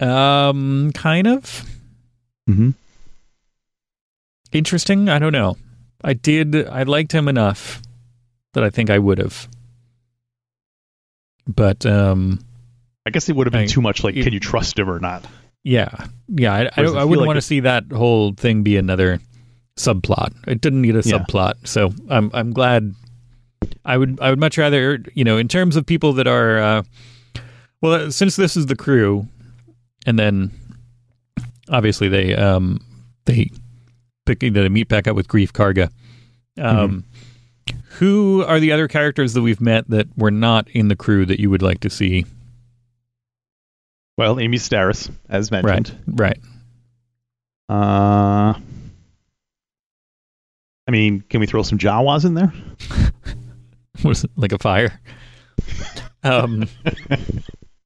Um, 0.00 0.92
kind 0.94 1.26
of 1.26 1.64
Mm-hmm. 2.48 2.70
interesting. 4.52 5.08
I 5.08 5.18
don't 5.18 5.32
know. 5.32 5.56
I 6.02 6.14
did. 6.14 6.66
I 6.68 6.82
liked 6.84 7.12
him 7.12 7.28
enough 7.28 7.80
that 8.54 8.64
I 8.64 8.70
think 8.70 8.90
I 8.90 8.98
would 8.98 9.18
have. 9.18 9.46
But 11.46 11.84
um, 11.86 12.40
I 13.06 13.10
guess 13.10 13.28
it 13.28 13.36
would 13.36 13.46
have 13.46 13.52
been 13.52 13.62
I- 13.62 13.66
too 13.66 13.80
much. 13.82 14.02
Like, 14.02 14.16
it- 14.16 14.24
can 14.24 14.32
you 14.32 14.40
trust 14.40 14.78
him 14.78 14.88
or 14.90 14.98
not? 14.98 15.24
yeah, 15.62 15.90
yeah. 16.28 16.54
I, 16.54 16.62
I, 16.62 16.68
I 16.84 17.04
wouldn't 17.04 17.20
like 17.20 17.26
want 17.26 17.36
to 17.36 17.42
see 17.42 17.60
that 17.60 17.84
whole 17.92 18.32
thing 18.32 18.62
be 18.62 18.76
another 18.76 19.20
subplot. 19.76 20.32
It 20.48 20.60
didn't 20.60 20.80
need 20.82 20.96
a 20.96 21.02
Yeah. 21.04 21.18
subplot. 21.18 21.66
So 21.68 21.92
I'm 22.08 22.30
I'm 22.32 22.52
glad. 22.52 22.94
I 23.84 23.96
would 23.96 24.18
I 24.20 24.30
would 24.30 24.40
much 24.40 24.58
rather 24.58 24.98
you 25.14 25.22
know 25.24 25.36
in 25.38 25.48
terms 25.48 25.76
of 25.76 25.84
people 25.86 26.14
that 26.14 26.26
are 26.26 26.58
uh, 26.58 26.82
well 27.82 28.10
since 28.10 28.36
this 28.36 28.56
is 28.56 28.66
the 28.66 28.76
crew, 28.76 29.26
and 30.06 30.18
then 30.18 30.50
obviously 31.68 32.08
they 32.08 32.34
um 32.34 32.80
they 33.24 33.50
pick 34.26 34.40
they 34.40 34.68
meet 34.68 34.88
back 34.88 35.06
up 35.06 35.16
with 35.16 35.28
Greef 35.28 35.52
Karga. 35.52 35.90
Um, 36.58 37.04
who 37.98 38.44
are 38.44 38.60
the 38.60 38.72
other 38.72 38.88
characters 38.88 39.34
that 39.34 39.42
we've 39.42 39.60
met 39.60 39.88
that 39.88 40.06
were 40.16 40.30
not 40.30 40.68
in 40.70 40.88
the 40.88 40.96
crew 40.96 41.24
that 41.26 41.40
you 41.40 41.50
would 41.50 41.62
like 41.62 41.80
to 41.80 41.90
see? 41.90 42.26
Well, 44.16 44.38
Amy 44.38 44.58
Sedaris, 44.58 45.10
as 45.28 45.50
mentioned. 45.50 45.96
Right, 46.06 46.38
right. 47.68 47.76
Uh, 47.76 48.58
I 50.86 50.90
mean, 50.90 51.22
can 51.30 51.40
we 51.40 51.46
throw 51.46 51.62
some 51.62 51.78
Jawas 51.78 52.24
in 52.24 52.34
there? 52.34 52.52
was 54.04 54.26
like 54.36 54.52
a 54.52 54.58
fire? 54.58 55.00
um, 56.22 56.68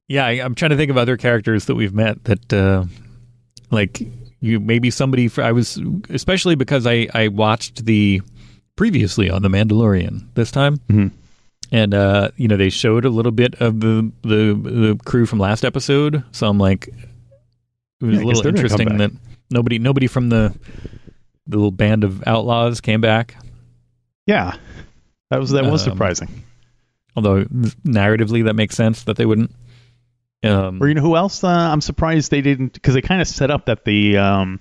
yeah, 0.07 0.25
I, 0.25 0.31
I'm 0.43 0.55
trying 0.55 0.71
to 0.71 0.77
think 0.77 0.91
of 0.91 0.97
other 0.97 1.17
characters 1.17 1.65
that 1.65 1.75
we've 1.75 1.93
met 1.93 2.23
that, 2.25 2.53
uh, 2.53 2.85
like 3.71 4.01
you, 4.39 4.59
maybe 4.59 4.89
somebody. 4.91 5.27
For, 5.27 5.43
I 5.43 5.51
was 5.51 5.79
especially 6.09 6.55
because 6.55 6.85
I 6.85 7.07
I 7.13 7.27
watched 7.29 7.85
the 7.85 8.21
previously 8.75 9.29
on 9.29 9.41
the 9.41 9.49
Mandalorian 9.49 10.27
this 10.35 10.51
time, 10.51 10.77
Mhm. 10.89 11.11
and 11.71 11.93
uh, 11.93 12.29
you 12.37 12.47
know 12.47 12.57
they 12.57 12.69
showed 12.69 13.05
a 13.05 13.09
little 13.09 13.31
bit 13.31 13.55
of 13.61 13.79
the 13.79 14.11
the 14.21 14.53
the 14.53 14.99
crew 15.05 15.25
from 15.25 15.39
last 15.39 15.65
episode, 15.65 16.23
so 16.31 16.47
I'm 16.47 16.57
like, 16.59 16.87
it 16.87 18.05
was 18.05 18.17
Yeah, 18.17 18.23
a 18.23 18.25
little 18.25 18.43
they're 18.43 18.51
gonna 18.51 18.69
come 18.69 18.79
interesting 18.81 18.97
that 18.97 19.11
nobody 19.49 19.79
nobody 19.79 20.07
from 20.07 20.29
the 20.29 20.53
the 21.47 21.57
little 21.57 21.71
band 21.71 22.03
of 22.03 22.23
outlaws 22.27 22.81
came 22.81 23.01
back. 23.01 23.35
Yeah, 24.27 24.55
that 25.31 25.39
was 25.39 25.51
that 25.51 25.63
was 25.65 25.87
Um, 25.87 25.93
surprising. 25.93 26.43
Although 27.15 27.45
narratively 27.85 28.43
that 28.45 28.55
makes 28.55 28.75
sense 28.75 29.03
that 29.03 29.15
they 29.17 29.25
wouldn't. 29.25 29.51
Um, 30.45 30.81
Or 30.81 30.87
you 30.87 30.93
know 30.93 31.01
who 31.01 31.15
else? 31.15 31.43
Uh, 31.43 31.47
I'm 31.49 31.81
surprised 31.81 32.29
they 32.31 32.41
didn't 32.41 32.73
because 32.73 32.93
they 32.93 33.01
kind 33.01 33.21
of 33.21 33.27
set 33.27 33.49
up 33.51 33.65
that 33.65 33.83
the 33.85 34.17
um, 34.17 34.59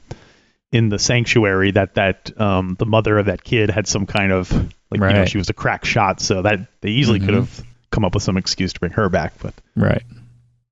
in 0.73 0.89
the 0.89 0.99
sanctuary 0.99 1.71
that 1.73 1.95
that 1.95 2.39
um, 2.41 2.77
the 2.79 2.87
mother 2.87 3.19
of 3.19 3.27
that 3.27 3.45
kid 3.45 3.71
had 3.71 3.87
some 3.87 4.07
kind 4.07 4.33
of 4.33 4.51
like 4.53 5.01
you 5.01 5.01
know 5.01 5.25
she 5.25 5.39
was 5.39 5.51
a 5.51 5.55
crack 5.55 5.85
shot, 5.85 6.21
so 6.21 6.43
that 6.43 6.61
they 6.81 6.91
easily 6.91 7.21
Mhm. 7.21 7.25
could 7.25 7.35
have 7.35 7.65
come 7.91 8.05
up 8.05 8.15
with 8.15 8.23
some 8.23 8.37
excuse 8.37 8.73
to 8.73 8.81
bring 8.81 8.93
her 8.93 9.09
back, 9.09 9.35
but 9.41 9.55
right. 9.77 10.03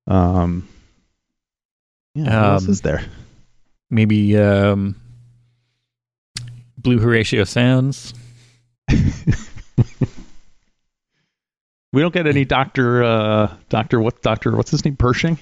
um, 0.07 0.67
yeah, 2.15 2.23
who 2.25 2.29
else 2.53 2.63
Um, 2.65 2.69
is 2.69 2.81
there? 2.81 3.03
Maybe 3.89 4.37
um, 4.37 4.95
Blue 6.77 6.99
Horatio 6.99 7.43
Sanz. 7.45 8.13
We 11.93 12.01
don't 12.01 12.13
get 12.13 12.27
any 12.27 12.43
Doctor 12.43 13.03
uh, 13.03 13.55
Doctor 13.69 13.99
what 14.01 14.21
Doctor 14.21 14.55
what's 14.55 14.71
his 14.71 14.83
name 14.83 14.95
Pershing? 14.97 15.39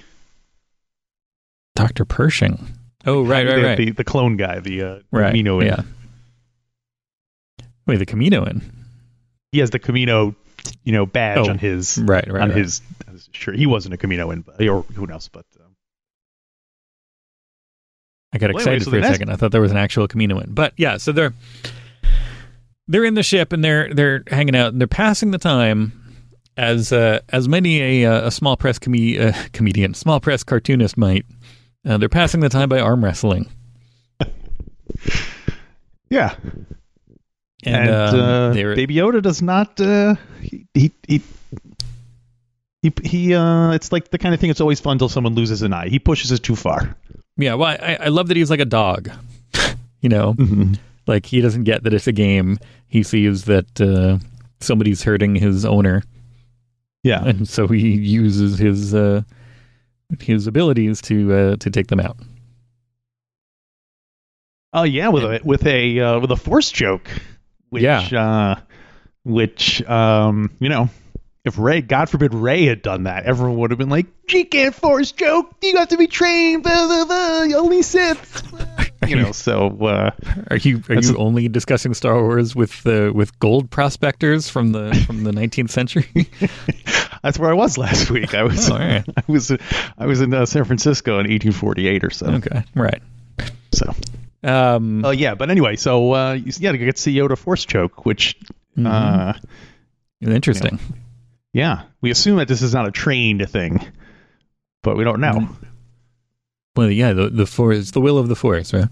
Dr. 1.76 2.06
Pershing. 2.06 2.68
Oh, 3.06 3.24
right, 3.24 3.48
right, 3.48 3.56
the, 3.56 3.64
right. 3.64 3.78
The, 3.78 3.92
the 3.92 4.04
clone 4.04 4.38
guy, 4.38 4.60
the 4.60 4.82
uh, 4.84 5.00
right. 5.12 5.34
Kamino. 5.34 5.64
yeah. 5.66 5.82
Wait, 7.88 7.98
the 7.98 8.06
Kaminoan. 8.06 8.62
he 9.52 9.60
has 9.60 9.72
the 9.72 9.80
Kamino, 9.80 10.36
you 10.84 10.92
know, 10.92 11.06
badge 11.08 11.40
Oh, 11.40 11.50
on 11.50 11.58
his 11.58 11.98
Right, 11.98 12.28
right. 12.32 12.42
on 12.44 12.50
right. 12.50 12.58
his. 12.58 12.82
Sure, 13.32 13.54
he 13.54 13.66
wasn't 13.66 13.94
a 13.96 13.98
Kaminoan, 13.98 14.46
but- 14.46 14.62
or 14.68 14.84
who 14.94 15.08
knows? 15.08 15.30
But 15.30 15.46
um, 15.60 15.76
I 18.34 18.38
got 18.38 18.54
Well, 18.54 18.60
anyway, 18.62 18.62
excited 18.76 18.84
so 18.84 18.92
for 18.92 18.98
a 18.98 19.02
next- 19.02 19.14
second. 19.14 19.30
I 19.32 19.36
thought 19.38 19.52
there 19.52 19.62
was 19.62 19.72
an 19.72 19.78
actual 19.78 20.08
Kaminoan. 20.08 20.54
But 20.54 20.74
yeah, 20.78 20.98
so 20.98 21.12
they're 21.12 21.34
they're 22.88 23.06
in 23.06 23.14
the 23.16 23.24
ship 23.24 23.52
and 23.54 23.64
they're 23.64 23.94
they're 23.94 24.24
hanging 24.28 24.56
out 24.56 24.74
and 24.74 24.80
they're 24.82 24.88
passing 24.88 25.32
the 25.32 25.38
time 25.38 25.94
as 26.62 26.92
uh, 26.94 27.20
as 27.30 27.48
many 27.50 28.04
a, 28.04 28.06
uh, 28.12 28.28
a 28.28 28.32
small 28.32 28.56
press 28.56 28.78
com- 28.80 28.94
uh, 28.94 29.34
comedian, 29.54 29.94
small 29.94 30.20
press 30.20 30.44
cartoonist 30.44 30.98
might. 30.98 31.26
Uh, 31.86 31.98
they're 31.98 32.10
passing 32.10 32.40
the 32.42 32.50
time 32.50 32.70
by 32.70 32.80
arm 32.80 33.04
wrestling. 33.04 33.50
yeah, 36.10 36.36
And, 37.66 37.76
and, 37.76 37.90
um, 37.90 38.20
uh, 38.20 38.54
Baby 38.76 38.96
Yoda 38.96 39.22
does 39.22 39.42
not. 39.42 39.80
Uh, 39.80 40.16
he 40.42 40.66
he. 40.74 40.92
he 41.08 41.22
he, 42.84 42.92
he 43.04 43.36
uh 43.36 43.70
it's 43.74 43.92
like 43.92 44.10
the 44.10 44.18
kind 44.18 44.34
of 44.34 44.40
thing 44.42 44.50
that's 44.50 44.60
always 44.60 44.80
fun 44.80 44.94
until 44.94 45.08
someone 45.08 45.36
loses 45.36 45.62
an 45.62 45.72
eye. 45.72 45.88
He 45.88 46.00
pushes 46.00 46.32
it 46.32 46.40
too 46.42 46.56
far. 46.56 46.96
yeah. 47.38 47.54
Well, 47.54 47.78
I, 47.80 47.98
I 48.02 48.08
love 48.08 48.28
that 48.30 48.38
he's 48.38 48.50
like 48.50 48.60
a 48.60 48.66
dog. 48.66 49.12
you 50.02 50.10
know, 50.10 50.34
Mm-hmm. 50.34 50.74
like 51.06 51.28
he 51.28 51.42
doesn't 51.42 51.64
get 51.66 51.84
that 51.84 51.94
it's 51.94 52.08
a 52.08 52.12
game. 52.12 52.58
He 52.88 53.04
sees 53.04 53.46
that 53.46 53.80
uh, 53.80 54.18
somebody's 54.62 55.04
hurting 55.04 55.36
his 55.36 55.64
owner, 55.64 56.02
Yeah. 57.04 57.24
and 57.26 57.48
so 57.48 57.68
he 57.68 57.92
uses 57.92 58.58
his 58.60 58.94
uh, 58.94 59.22
his 60.20 60.46
abilities 60.48 61.02
to 61.04 61.34
uh, 61.34 61.56
to 61.58 61.70
take 61.70 61.88
them 61.88 62.00
out. 62.00 62.18
Oh 64.74 64.84
yeah, 64.84 65.10
with 65.10 65.24
a 65.24 65.40
with 65.44 65.66
a 65.66 66.00
uh, 66.00 66.20
with 66.20 66.32
a 66.32 66.38
force 66.38 66.72
joke, 66.72 67.10
which 67.70 67.84
Yeah. 67.84 68.00
uh, 68.00 68.56
which 69.24 69.84
um, 69.90 70.52
you 70.60 70.70
know, 70.70 70.90
if 71.44 71.58
Rey, 71.60 71.82
God 71.82 72.10
forbid, 72.10 72.34
Rey 72.34 72.66
had 72.66 72.82
done 72.82 73.04
that, 73.04 73.26
everyone 73.26 73.58
would 73.58 73.72
have 73.72 73.78
been 73.80 73.90
like, 73.90 74.06
"She 74.28 74.46
can't 74.46 74.74
force 74.74 75.12
joke. 75.12 75.56
You 75.62 75.78
have 75.78 75.90
to 75.90 75.98
be 75.98 76.08
trained. 76.08 76.64
Blah, 76.64 76.88
blah, 76.88 77.06
blah. 77.06 77.58
Only 77.60 77.82
Sith." 77.82 78.44
You 79.08 79.16
know, 79.16 79.32
so 79.32 79.68
uh, 79.82 80.12
Are 80.52 80.58
you 80.58 80.84
are 80.88 80.96
you 80.96 81.18
only 81.18 81.48
discussing 81.50 81.94
Star 81.96 82.22
Wars 82.22 82.56
with 82.56 82.86
uh, 82.86 83.12
with 83.14 83.38
gold 83.40 83.72
prospectors 83.72 84.48
from 84.48 84.74
the 84.74 84.94
from 85.08 85.24
the 85.24 85.32
19th 85.32 85.72
century? 85.72 86.08
that's 87.24 87.40
where 87.40 87.50
I 87.50 87.54
was 87.54 87.80
last 87.80 88.12
week. 88.12 88.36
I 88.36 88.44
was 88.44 88.70
Oh, 88.70 88.78
right. 88.78 89.04
I 89.18 89.24
was 89.28 89.52
I 89.98 90.06
was 90.06 90.22
in 90.22 90.32
uh, 90.34 90.46
San 90.46 90.66
Francisco 90.66 91.14
in 91.14 91.28
1848 91.32 92.04
or 92.04 92.10
so. 92.12 92.28
okay, 92.28 92.64
right. 92.76 93.02
So, 93.74 93.92
Um, 94.44 95.04
oh 95.04 95.10
yeah, 95.12 95.34
but 95.34 95.50
anyway, 95.50 95.78
so 95.78 96.14
uh, 96.14 96.34
you- 96.34 96.54
yeah, 96.60 96.72
to 96.72 96.78
get 96.78 96.96
to 96.96 97.02
see 97.02 97.16
Yoda 97.16 97.38
force 97.38 97.66
choke, 97.66 98.06
which 98.06 98.38
mhm. 98.78 98.86
uh, 98.86 99.34
interesting. 100.22 100.78
Yeah, 101.54 101.84
we 102.02 102.12
assume 102.12 102.38
that 102.38 102.48
this 102.48 102.62
is 102.62 102.74
not 102.74 102.88
a 102.88 102.92
trained 102.92 103.50
thing, 103.50 103.84
but 104.84 104.96
we 104.96 105.04
don't 105.04 105.20
know. 105.22 105.34
Mm. 105.34 105.56
Well, 106.82 106.90
yeah, 106.92 107.14
the 107.14 107.30
the 107.30 107.46
force, 107.46 107.78
it's 107.78 107.92
the 107.92 108.02
will 108.02 108.18
of 108.18 108.28
the 108.28 108.36
force, 108.36 108.74
right? 108.74 108.88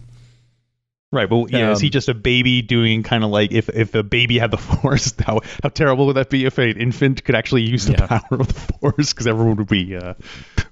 Right, 1.12 1.28
but 1.28 1.50
yeah, 1.52 1.72
is 1.72 1.80
he 1.80 1.88
Um, 1.88 1.92
just 1.92 2.08
a 2.08 2.14
baby 2.14 2.62
doing 2.62 3.02
kind 3.02 3.24
of 3.24 3.32
like 3.32 3.52
if 3.52 3.68
if 3.70 3.96
a 3.96 4.04
baby 4.04 4.38
had 4.38 4.52
the 4.52 4.58
force, 4.82 5.12
how 5.20 5.42
how 5.64 5.70
terrible 5.70 6.06
would 6.06 6.16
that 6.18 6.30
be 6.30 6.46
if 6.46 6.60
an 6.60 6.78
infant 6.78 7.24
could 7.24 7.34
actually 7.34 7.64
use 7.64 7.86
the 7.86 7.94
Yeah. 7.94 8.06
power 8.06 8.40
of 8.42 8.48
the 8.48 8.54
force? 8.80 9.12
Because 9.12 9.26
everyone 9.26 9.56
would 9.58 9.68
be 9.68 9.96
uh, 9.96 10.14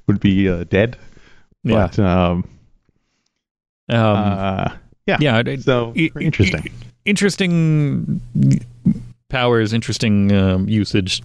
would 0.05 0.19
be 0.19 0.47
uh, 0.47 0.63
dead. 0.65 0.95
Yeah. 1.63 1.87
But, 1.87 1.99
um, 1.99 2.43
Um, 3.89 3.97
uh, 4.15 4.69
yeah. 5.07 5.17
yeah. 5.19 5.55
So 5.57 5.93
it- 5.95 6.11
interesting. 6.19 6.65
it- 6.65 6.71
interesting 7.05 8.21
powers, 9.29 9.73
interesting 9.73 10.31
um, 10.33 10.69
usage. 10.69 11.23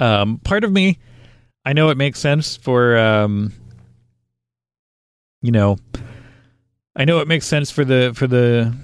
Um, 0.00 0.38
part 0.44 0.64
of 0.64 0.72
me, 0.72 0.98
I 1.64 1.72
know 1.72 1.88
it 1.90 1.96
makes 1.96 2.18
sense 2.18 2.56
for, 2.56 2.98
um, 2.98 3.52
you 5.44 5.50
know, 5.50 5.76
I 6.96 7.04
know 7.04 7.18
it 7.18 7.28
makes 7.28 7.46
sense 7.46 7.70
for 7.70 7.84
the 7.84 8.12
for 8.14 8.26
the 8.26 8.74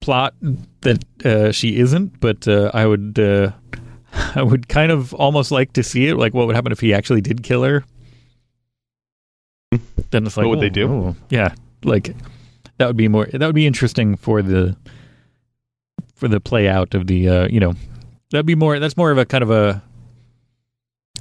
plot 0.00 0.34
that 0.80 1.04
uh, 1.24 1.52
she 1.52 1.78
isn't, 1.78 2.18
but 2.18 2.48
uh, 2.48 2.72
I 2.74 2.86
would 2.86 3.20
uh, 3.20 3.52
I 4.34 4.42
would 4.42 4.68
kind 4.68 4.90
of 4.90 5.14
almost 5.14 5.52
like 5.52 5.72
to 5.74 5.84
see 5.84 6.08
it. 6.08 6.16
Like, 6.16 6.34
what 6.34 6.48
would 6.48 6.56
happen 6.56 6.72
if 6.72 6.80
he 6.80 6.92
actually 6.92 7.20
did 7.20 7.44
kill 7.44 7.62
her? 7.62 7.84
Then 10.10 10.26
it's 10.26 10.36
like, 10.36 10.44
What 10.46 10.58
would 10.58 10.60
they 10.60 10.82
oh, 10.82 10.88
do? 10.88 10.92
oh, 10.92 11.16
yeah, 11.28 11.54
like 11.84 12.16
that 12.78 12.88
would 12.88 12.96
be 12.96 13.06
more. 13.06 13.26
That 13.26 13.46
would 13.46 13.54
be 13.54 13.68
interesting 13.68 14.16
for 14.16 14.42
the 14.42 14.76
for 16.16 16.26
the 16.26 16.40
play 16.40 16.66
out 16.68 16.94
of 16.94 17.06
the. 17.06 17.28
Uh, 17.28 17.46
you 17.48 17.60
know, 17.60 17.74
that'd 18.32 18.44
be 18.44 18.56
more. 18.56 18.80
That's 18.80 18.96
more 18.96 19.12
of 19.12 19.18
a 19.18 19.24
kind 19.24 19.44
of 19.44 19.52
a. 19.52 19.80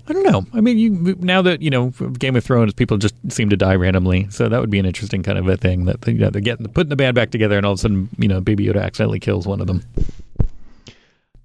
I 0.10 0.14
don't 0.14 0.24
know. 0.24 0.46
I 0.54 0.62
mean, 0.62 0.80
you 0.80 1.16
now 1.20 1.44
that 1.44 1.62
you 1.62 1.70
know 1.70 1.90
Game 1.90 2.36
of 2.36 2.44
Thrones, 2.44 2.74
people 2.74 2.98
just 2.98 3.14
seem 3.30 3.50
to 3.50 3.58
die 3.58 3.76
randomly, 3.76 4.28
so 4.32 4.50
that 4.50 4.60
would 4.60 4.72
be 4.72 4.80
an 4.80 4.86
interesting 4.86 5.22
kind 5.22 5.38
of 5.38 5.48
a 5.48 5.56
thing 5.56 5.86
that 5.86 6.06
you 6.08 6.16
know, 6.16 6.32
they're 6.32 6.42
getting 6.42 6.68
putting 6.68 6.90
the 6.90 6.96
band 6.96 7.14
back 7.14 7.30
together, 7.30 7.58
and 7.58 7.66
all 7.66 7.74
of 7.74 7.80
a 7.80 7.82
sudden, 7.82 8.10
you 8.18 8.28
know, 8.28 8.42
Baby 8.42 8.66
Yoda 8.66 8.82
accidentally 8.82 9.20
kills 9.20 9.46
one 9.46 9.62
of 9.62 9.68
them. 9.68 9.84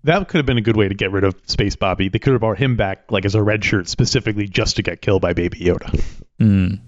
That 0.05 0.29
could 0.29 0.38
have 0.38 0.46
been 0.46 0.59
a 0.59 0.62
good 0.62 0.77
way 0.77 0.88
to 0.88 0.94
get 0.94 1.12
rid 1.12 1.24
of 1.24 1.35
Space 1.46 1.77
Bobby. 1.77 2.09
They 2.09 2.18
could 2.18 2.33
have 2.33 2.40
brought 2.40 2.59
him 2.59 2.77
back 2.77 3.11
like 3.11 3.27
as 3.27 3.35
a 3.35 3.42
red 3.42 3.62
shirt 3.64 3.88
specifically 3.88 4.48
just 4.48 4.77
to 4.77 4.83
get 4.83 5.03
killed 5.03 5.20
by 5.20 5.35
Baby 5.35 5.59
Yoda. 5.61 6.03
Mm. 6.40 6.81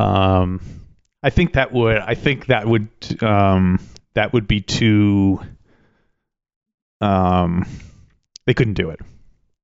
Um, 0.00 0.60
I 1.22 1.30
think 1.30 1.54
that 1.54 1.72
would. 1.72 1.98
I 1.98 2.14
think 2.14 2.46
that 2.46 2.66
would. 2.66 2.88
Um, 3.20 3.80
that 4.14 4.32
would 4.32 4.46
be 4.46 4.60
too. 4.60 5.40
Um, 7.00 7.66
they 8.46 8.54
couldn't 8.54 8.74
do 8.74 8.90
it. 8.90 9.00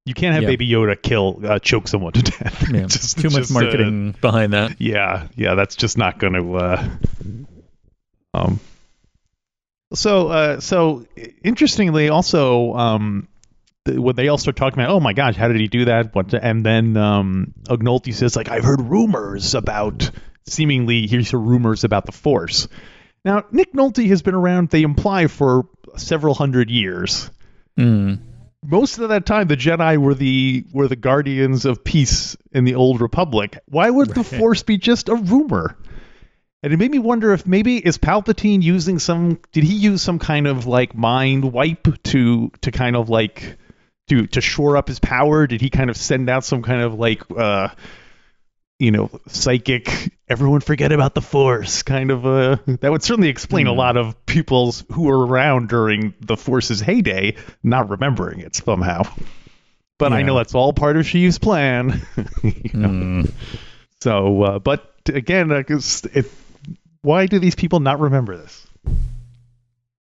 You 0.08 0.14
can't 0.14 0.34
have 0.34 0.42
Yeah. 0.42 0.48
Baby 0.48 0.68
Yoda 0.68 1.00
kill, 1.00 1.40
uh, 1.44 1.58
choke 1.58 1.86
someone 1.86 2.12
to 2.14 2.22
death. 2.22 2.68
Yeah, 2.72 2.86
Just- 2.86 3.18
too 3.18 3.28
much 3.30 3.42
just, 3.42 3.50
uh, 3.50 3.54
marketing 3.60 4.14
behind 4.20 4.52
that. 4.54 4.80
yeah, 4.80 5.28
yeah, 5.36 5.54
that's 5.54 5.76
just 5.76 5.98
not 5.98 6.18
going 6.18 6.32
to. 6.32 6.54
Uh, 6.56 6.88
um. 8.34 8.60
So, 9.94 10.28
uh, 10.28 10.60
so 10.60 11.06
interestingly, 11.42 12.08
also, 12.10 12.74
um, 12.74 13.28
th- 13.86 13.98
when 13.98 14.16
they 14.16 14.28
all 14.28 14.36
start 14.36 14.56
talking 14.56 14.78
about, 14.80 14.90
oh 14.94 15.00
my 15.00 15.14
gosh, 15.14 15.34
how 15.36 15.48
did 15.48 15.58
he 15.60 15.68
do 15.68 15.86
that? 15.86 16.14
What? 16.14 16.34
And 16.34 16.64
then 16.64 16.96
um, 16.96 17.54
Ognolti 17.64 18.12
says, 18.12 18.36
like, 18.36 18.48
I've 18.50 18.64
heard 18.64 18.80
rumors 18.80 19.54
about. 19.54 20.10
Seemingly, 20.46 21.06
here's 21.06 21.32
rumors 21.34 21.84
about 21.84 22.06
the 22.06 22.12
Force. 22.12 22.68
Now, 23.22 23.44
Nick 23.50 23.74
Nolte 23.74 24.08
has 24.08 24.22
been 24.22 24.34
around. 24.34 24.70
They 24.70 24.82
imply 24.82 25.26
for 25.26 25.68
several 25.96 26.32
hundred 26.34 26.70
years. 26.70 27.30
Mm. 27.78 28.18
Most 28.64 28.98
of 28.98 29.08
that 29.10 29.24
time, 29.24 29.46
the 29.46 29.56
Jedi 29.56 29.98
were 29.98 30.14
the 30.14 30.64
were 30.72 30.88
the 30.88 30.96
guardians 30.96 31.64
of 31.64 31.84
peace 31.84 32.36
in 32.52 32.64
the 32.64 32.74
Old 32.74 33.00
Republic. 33.00 33.58
Why 33.66 33.88
would 33.88 34.08
the 34.10 34.24
Force 34.24 34.62
be 34.62 34.78
just 34.78 35.08
a 35.08 35.14
rumor? 35.14 35.76
And 36.62 36.72
it 36.72 36.76
made 36.76 36.90
me 36.90 36.98
wonder 36.98 37.32
if 37.32 37.46
maybe 37.46 37.78
is 37.78 37.98
Palpatine 37.98 38.62
using 38.62 38.98
some? 38.98 39.38
Did 39.52 39.62
he 39.62 39.74
use 39.74 40.02
some 40.02 40.18
kind 40.18 40.48
of 40.48 40.66
like 40.66 40.94
mind 40.94 41.52
wipe 41.52 42.02
to 42.04 42.50
to 42.62 42.70
kind 42.72 42.96
of 42.96 43.08
like 43.08 43.56
to 44.08 44.26
to 44.26 44.40
shore 44.40 44.76
up 44.76 44.88
his 44.88 44.98
power? 44.98 45.46
Did 45.46 45.60
he 45.60 45.70
kind 45.70 45.88
of 45.88 45.96
send 45.96 46.28
out 46.28 46.44
some 46.44 46.62
kind 46.62 46.82
of 46.82 46.94
like 46.94 47.22
uh 47.30 47.68
you 48.78 48.90
know 48.90 49.10
psychic? 49.28 50.12
Everyone 50.28 50.60
forget 50.60 50.92
about 50.92 51.14
the 51.14 51.22
Force 51.22 51.82
kind 51.82 52.10
of 52.10 52.26
uh 52.26 52.56
that 52.66 52.90
would 52.90 53.02
certainly 53.02 53.28
explain 53.28 53.66
a 53.66 53.72
Hmm. 53.72 53.78
lot 53.78 53.96
of 53.96 54.24
people's 54.26 54.84
who 54.92 55.04
were 55.04 55.26
around 55.26 55.68
during 55.68 56.14
the 56.20 56.36
Force's 56.36 56.80
heyday 56.80 57.36
not 57.62 57.88
remembering 57.90 58.40
it 58.40 58.54
somehow. 58.54 59.02
But 59.98 60.12
I 60.12 60.22
know 60.22 60.36
that's 60.36 60.54
all 60.54 60.72
part 60.72 60.96
of 60.96 61.04
Sheev's 61.06 61.38
plan. 61.38 62.00
You 62.42 62.70
know? 62.80 62.88
Mm. 62.88 63.32
So, 64.00 64.42
uh, 64.44 64.58
but 64.60 64.94
again, 65.12 65.50
I 65.50 65.62
guess 65.62 66.04
it, 66.04 66.30
why 67.02 67.26
do 67.26 67.40
these 67.40 67.56
people 67.56 67.80
not 67.80 67.98
remember 67.98 68.36
this? 68.36 68.64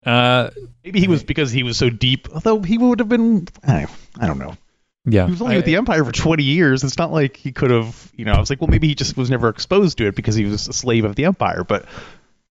Uh, 0.04 0.50
Maybe 0.84 1.00
he 1.00 1.06
was 1.08 1.22
because 1.22 1.50
he 1.52 1.62
was 1.62 1.76
so 1.78 1.90
deep. 1.90 2.28
Although 2.34 2.60
he 2.60 2.76
would 2.76 2.98
have 2.98 3.08
been, 3.08 3.46
I, 3.66 3.86
I 4.18 4.26
don't 4.26 4.38
know. 4.38 4.56
Yeah. 5.04 5.24
He 5.26 5.30
was 5.32 5.42
only 5.42 5.54
I- 5.54 5.58
with 5.58 5.66
the 5.66 5.76
Empire 5.76 6.04
for 6.04 6.12
20 6.12 6.42
years. 6.42 6.82
It's 6.84 6.98
not 6.98 7.12
like 7.12 7.36
he 7.36 7.52
could 7.52 7.70
have, 7.70 8.10
you 8.16 8.24
know. 8.24 8.32
I 8.32 8.40
was 8.40 8.50
like, 8.50 8.60
well, 8.60 8.68
maybe 8.68 8.88
he 8.88 8.94
just 8.94 9.16
was 9.16 9.30
never 9.30 9.48
exposed 9.48 9.98
to 9.98 10.06
it 10.06 10.14
because 10.16 10.34
he 10.34 10.44
was 10.44 10.68
a 10.68 10.72
slave 10.72 11.04
of 11.04 11.14
the 11.16 11.24
Empire. 11.26 11.64
But 11.64 11.86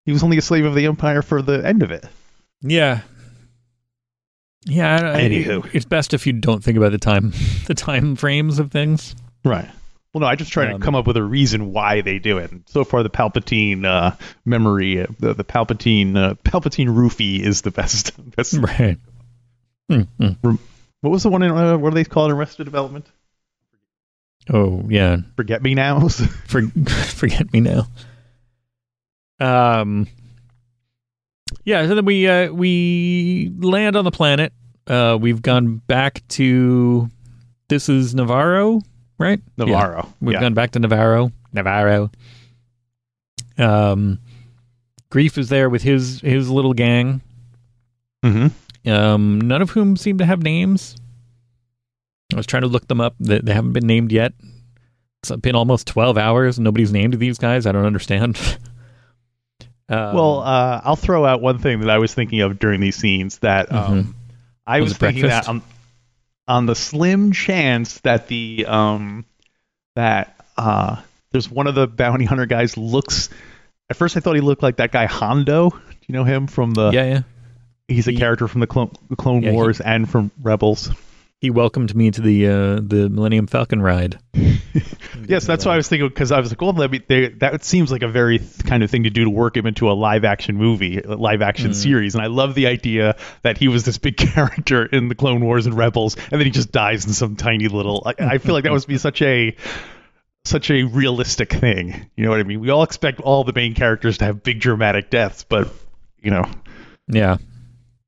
he 0.04 0.12
was 0.12 0.22
only 0.22 0.38
a 0.38 0.42
slave 0.42 0.64
of 0.64 0.74
the 0.74 0.86
Empire 0.86 1.22
for 1.22 1.42
the 1.42 1.66
end 1.66 1.82
of 1.82 1.90
it. 1.90 2.04
Yeah. 2.60 3.00
Yeah. 4.64 5.00
I- 5.02 5.18
I- 5.18 5.20
Anywho. 5.22 5.74
it's 5.74 5.84
best 5.84 6.14
if 6.14 6.26
you 6.26 6.32
don't 6.32 6.62
think 6.62 6.76
about 6.76 6.92
the 6.92 6.98
time, 6.98 7.32
the 7.66 7.74
time 7.74 8.16
frames 8.16 8.58
of 8.58 8.70
things. 8.70 9.14
Right. 9.44 9.68
Well, 10.14 10.20
no, 10.20 10.26
I 10.26 10.36
just 10.36 10.52
try 10.52 10.70
Um, 10.70 10.78
to 10.78 10.84
come 10.84 10.94
up 10.94 11.06
with 11.06 11.16
a 11.16 11.22
reason 11.22 11.72
why 11.72 12.02
they 12.02 12.18
do 12.18 12.36
it. 12.36 12.50
And 12.52 12.64
so 12.66 12.84
far, 12.84 13.02
the 13.02 13.08
Palpatine 13.08 13.86
uh, 13.86 14.14
memory, 14.44 15.00
uh, 15.00 15.06
the, 15.18 15.32
the 15.32 15.42
Palpatine 15.44 16.14
uh, 16.18 16.34
Palpatine 16.44 16.88
roofie 16.88 17.40
is 17.40 17.62
the 17.62 17.70
best. 17.70 18.12
best. 18.36 18.58
Right. 18.58 18.98
Mm, 19.90 20.06
mm. 20.20 20.58
What 21.02 21.10
was 21.10 21.24
the 21.24 21.30
one 21.30 21.42
in 21.42 21.50
uh, 21.50 21.76
what 21.76 21.90
do 21.90 21.94
they 21.94 22.04
call 22.04 22.26
it? 22.26 22.32
Arrested 22.32 22.64
Development? 22.64 23.06
Oh 24.48 24.84
yeah. 24.88 25.18
Forget 25.36 25.62
me 25.62 25.74
nows. 25.74 26.20
For, 26.46 26.62
forget 26.62 27.52
me 27.52 27.60
now. 27.60 27.86
Um. 29.40 30.06
Yeah. 31.64 31.86
So 31.88 31.96
then 31.96 32.04
we 32.04 32.28
uh, 32.28 32.52
we 32.52 33.52
land 33.58 33.96
on 33.96 34.04
the 34.04 34.10
planet. 34.12 34.52
Uh, 34.86 35.18
we've 35.20 35.42
gone 35.42 35.76
back 35.86 36.26
to. 36.28 37.08
This 37.68 37.88
is 37.88 38.14
Nevarro, 38.14 38.80
right? 39.18 39.40
Yeah. 39.56 39.64
Nevarro. 39.64 40.12
We've 40.20 40.34
yeah. 40.34 40.40
gone 40.40 40.54
back 40.54 40.70
to 40.72 40.80
Nevarro. 40.80 41.32
Nevarro. 41.54 42.12
Um, 43.58 44.18
Greef 45.10 45.36
is 45.36 45.48
there 45.48 45.68
with 45.68 45.82
his 45.82 46.20
his 46.20 46.48
little 46.48 46.74
gang. 46.74 47.22
hmm 48.22 48.48
Um, 48.86 49.40
none 49.40 49.62
of 49.62 49.70
whom 49.70 49.96
seem 49.96 50.18
to 50.18 50.24
have 50.24 50.42
names. 50.42 50.96
I 52.32 52.36
was 52.36 52.46
trying 52.46 52.62
to 52.62 52.68
look 52.68 52.88
them 52.88 53.00
up. 53.00 53.14
They, 53.20 53.38
they 53.38 53.52
haven't 53.52 53.72
been 53.72 53.86
named 53.86 54.10
yet. 54.12 54.32
It's 55.22 55.30
been 55.36 55.54
almost 55.54 55.86
twelve 55.86 56.18
hours. 56.18 56.58
and 56.58 56.64
Nobody's 56.64 56.92
named 56.92 57.14
these 57.14 57.38
guys. 57.38 57.66
I 57.66 57.72
don't 57.72 57.86
understand. 57.86 58.36
um, 59.88 60.14
Well, 60.14 60.40
uh, 60.40 60.80
I'll 60.84 60.96
throw 60.96 61.24
out 61.24 61.40
one 61.40 61.58
thing 61.58 61.80
that 61.80 61.90
I 61.90 61.98
was 61.98 62.12
thinking 62.12 62.40
of 62.40 62.58
during 62.58 62.80
these 62.80 62.96
scenes 62.96 63.38
that 63.38 63.70
um, 63.72 64.16
I 64.66 64.80
Was 64.80 64.90
was, 64.90 64.98
thinking 64.98 65.22
breakfast? 65.22 65.46
that 65.46 65.50
on, 65.50 65.62
on 66.48 66.66
the 66.66 66.74
slim 66.74 67.32
chance 67.32 68.00
that 68.00 68.26
the 68.26 68.66
um, 68.66 69.24
that 69.94 70.44
uh, 70.56 71.00
there's 71.30 71.48
one 71.50 71.66
of 71.66 71.74
the 71.74 71.86
bounty 71.86 72.24
hunter 72.24 72.46
guys 72.46 72.76
looks. 72.76 73.28
At 73.90 73.96
first, 73.96 74.16
I 74.16 74.20
thought 74.20 74.34
he 74.34 74.40
looked 74.40 74.62
like 74.62 74.76
that 74.78 74.90
guy 74.90 75.06
Hondo. 75.06 75.70
Do 75.70 75.78
you 76.08 76.14
know 76.14 76.24
him 76.24 76.46
from 76.46 76.72
the? 76.72 76.90
yeah, 76.90 77.04
yeah. 77.04 77.22
He's 77.92 78.08
a 78.08 78.12
He- 78.12 78.16
character 78.18 78.48
from 78.48 78.60
the 78.60 78.66
Clone, 78.66 78.90
Clone 79.16 79.42
Yeah, 79.42 79.50
he- 79.50 79.56
Wars 79.56 79.80
and 79.80 80.08
from 80.08 80.30
Rebels. 80.42 80.90
He 81.40 81.50
welcomed 81.50 81.92
me 81.96 82.10
to 82.12 82.20
the 82.20 82.46
uh, 82.46 82.74
the 82.76 83.08
Millennium 83.10 83.46
Falcon 83.46 83.82
ride. 83.82 84.18
Yes, 85.28 85.46
that's 85.46 85.64
why 85.64 85.74
I 85.74 85.76
was 85.76 85.88
thinking 85.88 86.08
because 86.08 86.32
I 86.32 86.40
was 86.40 86.50
like, 86.50 86.60
well, 86.60 86.72
that, 86.72 87.06
they, 87.06 87.28
that 87.28 87.62
seems 87.64 87.92
like 87.92 88.02
a 88.02 88.08
very 88.08 88.38
th- 88.38 88.64
kind 88.64 88.82
of 88.82 88.90
thing 88.90 89.04
to 89.04 89.10
do 89.10 89.24
to 89.24 89.30
work 89.30 89.56
him 89.56 89.66
into 89.66 89.88
a 89.90 89.92
live 89.92 90.24
action 90.24 90.56
movie, 90.56 90.98
a 90.98 91.14
live 91.14 91.42
action 91.42 91.70
Mm. 91.70 91.74
series. 91.74 92.14
And 92.14 92.24
I 92.24 92.26
love 92.26 92.54
the 92.54 92.66
idea 92.66 93.16
that 93.42 93.56
he 93.56 93.68
was 93.68 93.84
this 93.84 93.98
big 93.98 94.16
character 94.34 94.84
in 94.84 95.08
the 95.08 95.14
Clone 95.14 95.44
Wars 95.44 95.66
and 95.66 95.76
Rebels, 95.76 96.16
and 96.16 96.40
then 96.40 96.46
he 96.46 96.50
just 96.50 96.72
dies 96.72 97.06
in 97.06 97.12
some 97.12 97.36
tiny 97.36 97.68
little. 97.68 98.02
I, 98.04 98.14
I 98.18 98.38
feel 98.38 98.54
like 98.54 98.64
that 98.64 98.72
must 98.72 98.88
be 98.88 98.98
such 98.98 99.22
a 99.22 99.54
such 100.44 100.70
a 100.70 100.82
realistic 100.84 101.52
thing. 101.52 102.10
You 102.16 102.24
know 102.24 102.30
what 102.30 102.40
I 102.40 102.44
mean? 102.44 102.60
We 102.60 102.70
all 102.70 102.82
expect 102.82 103.20
all 103.20 103.44
the 103.44 103.52
main 103.52 103.74
characters 103.74 104.18
to 104.18 104.24
have 104.24 104.42
big 104.42 104.60
dramatic 104.60 105.08
deaths, 105.10 105.44
but 105.44 105.68
you 106.20 106.30
know, 106.32 106.48
Yeah, 107.06 107.36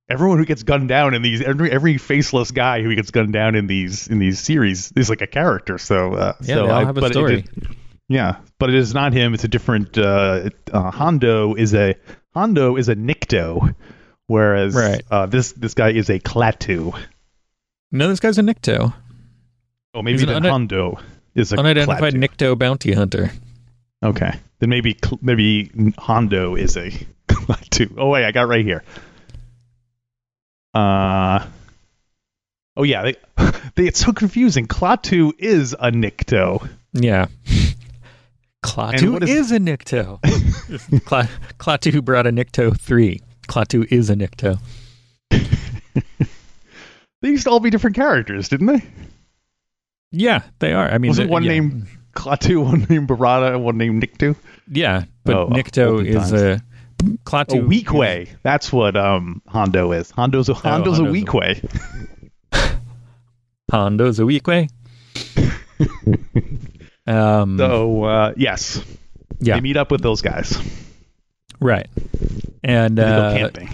everyone 0.09 0.39
who 0.39 0.45
gets 0.45 0.63
gunned 0.63 0.89
down 0.89 1.15
in 1.15 1.23
these 1.23 1.41
every 1.43 1.71
every 1.71 1.99
faceless 1.99 2.51
guy 2.51 2.83
who 2.83 2.95
gets 2.95 3.11
gunned 3.11 3.33
down 3.33 3.55
in 3.55 3.67
these 3.67 4.09
in 4.09 4.19
these 4.19 4.39
series 4.41 4.93
is 4.97 5.09
like 5.09 5.21
a 5.23 5.27
character. 5.27 5.79
So 5.79 6.15
uh, 6.15 6.33
yeah. 6.41 6.55
so 6.57 6.63
they 6.67 6.71
all 6.71 6.81
I- 6.83 6.85
have 6.85 6.97
a 6.97 7.01
but 7.01 7.11
it 7.11 7.15
story. 7.15 7.45
yeah, 8.09 8.37
but 8.59 8.71
it 8.71 8.77
is 8.77 8.95
not 8.95 9.13
him. 9.13 9.35
It's 9.35 9.45
a 9.45 9.49
different. 9.49 9.97
Uh, 9.99 10.51
uh, 10.73 10.91
Hondo 10.91 11.55
is 11.55 11.75
a 11.75 11.95
Hondo 12.35 12.77
is 12.77 12.89
a 12.89 12.97
Nikto, 12.97 13.75
whereas 14.27 14.75
Right. 14.75 15.03
uh, 15.11 15.27
this 15.27 15.53
this 15.53 15.75
guy 15.75 15.91
is 15.93 16.11
a 16.11 16.19
Klaatu. 16.21 16.99
No, 17.93 18.09
this 18.09 18.21
guy's 18.21 18.39
a 18.39 18.43
Nikto. 18.43 18.93
Oh, 19.95 20.03
maybe 20.03 20.19
He's 20.19 20.27
then 20.27 20.45
une- 20.45 20.51
Hondo 20.51 20.99
is 21.35 21.53
a 21.53 21.57
Unidentified 21.59 22.15
Klaatu. 22.15 22.29
Nikto 22.29 22.59
bounty 22.59 22.93
hunter. 22.93 23.31
Okay, 24.05 24.33
then 24.59 24.69
maybe 24.69 24.99
maybe 25.23 25.71
Hondo 25.97 26.57
is 26.57 26.77
a 26.77 26.91
Klaatu. 27.29 27.95
Oh 27.97 28.09
wait, 28.11 28.25
I 28.27 28.33
got 28.33 28.49
right 28.49 28.65
here. 28.65 28.83
Uh. 30.75 31.47
Oh 32.77 32.83
yeah, 32.83 33.03
they, 33.03 33.15
they 33.77 33.87
it's 33.87 34.01
so 34.05 34.13
confusing. 34.13 34.67
Klaatu 34.67 35.33
is 35.39 35.73
a 35.75 35.91
Nikto. 35.93 36.69
Yeah. 36.93 37.27
And 38.67 38.73
Klaatu 38.73 39.13
what 39.13 39.23
is, 39.25 39.31
is- 39.31 39.53
a 39.53 39.59
Nikto. 39.59 40.19
Kla- 41.05 41.29
Klaatu 41.59 42.03
brought 42.03 42.27
a 42.27 42.31
Nikto 42.31 42.75
3. 42.81 43.21
Klaatu 43.47 43.87
is 43.93 44.09
a 44.09 44.15
Nikto. 44.15 44.59
They 45.31 47.29
used 47.31 47.45
to 47.45 47.51
all 47.51 47.61
be 47.61 47.69
different 47.69 47.95
characters, 47.97 48.49
didn't 48.49 48.67
they? 48.69 48.83
Yeah, 50.13 50.43
they 50.61 50.73
are. 50.73 50.89
I 50.91 50.97
mean, 50.97 51.11
Wasn't 51.11 51.29
the- 51.29 51.33
one 51.33 51.43
yeah. 51.43 51.51
named 51.53 51.87
Klaatu, 52.15 52.65
one 52.65 52.87
named 52.89 53.07
Barada, 53.09 53.53
and 53.55 53.65
one 53.65 53.77
named 53.77 54.03
Nikto? 54.03 54.35
Yeah, 54.67 55.05
but 55.25 55.37
Oh, 55.37 55.49
Nikto 55.49 55.87
olden 55.93 56.07
is 56.07 56.31
times. 56.31 56.33
a 56.33 56.63
Klaatu. 57.25 57.59
A 57.59 57.63
Weequay. 57.63 58.29
That's 58.43 58.73
what 58.73 58.97
um 58.97 59.43
Hondo 59.47 59.93
is. 59.93 60.11
Hondo's 60.11 60.49
a 60.49 60.55
Hondo's, 60.55 60.99
Hondo's 60.99 60.99
a 60.99 61.05
a- 61.05 61.23
Weequay. 61.25 61.81
Hondo's 63.71 64.21
a 64.21 64.23
Weequay. 64.23 64.69
um, 67.07 67.59
So 67.59 68.05
uh, 68.05 68.33
yes, 68.37 68.83
yeah, 69.41 69.55
they 69.57 69.61
meet 69.61 69.77
up 69.77 69.91
with 69.91 70.03
those 70.03 70.23
guys. 70.23 70.57
right. 71.61 71.89
And 72.63 72.97
They 72.97 73.03
go 73.03 73.09
uh, 73.09 73.37
camping. 73.37 73.69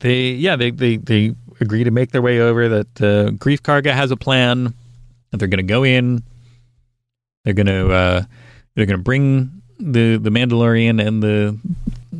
they, 0.00 0.32
yeah, 0.32 0.56
they, 0.56 0.70
they, 0.70 0.96
they 0.98 1.34
agree 1.62 1.84
to 1.84 1.90
make 1.90 2.10
their 2.12 2.20
way 2.20 2.40
over. 2.40 2.68
That 2.68 3.00
uh, 3.00 3.30
Greef 3.30 3.60
Karga 3.62 3.92
has 3.92 4.10
a 4.10 4.16
plan. 4.16 4.74
That 5.30 5.38
they're 5.38 5.48
going 5.48 5.58
to 5.58 5.62
go 5.62 5.82
in. 5.84 6.22
They're 7.44 7.54
going 7.54 7.66
to 7.68 7.90
uh, 7.90 8.22
they're 8.74 8.84
going 8.86 8.98
to 8.98 9.02
bring 9.02 9.62
the 9.78 10.18
the 10.18 10.28
Mandalorian 10.30 11.02
and 11.06 11.22
the 11.22 11.58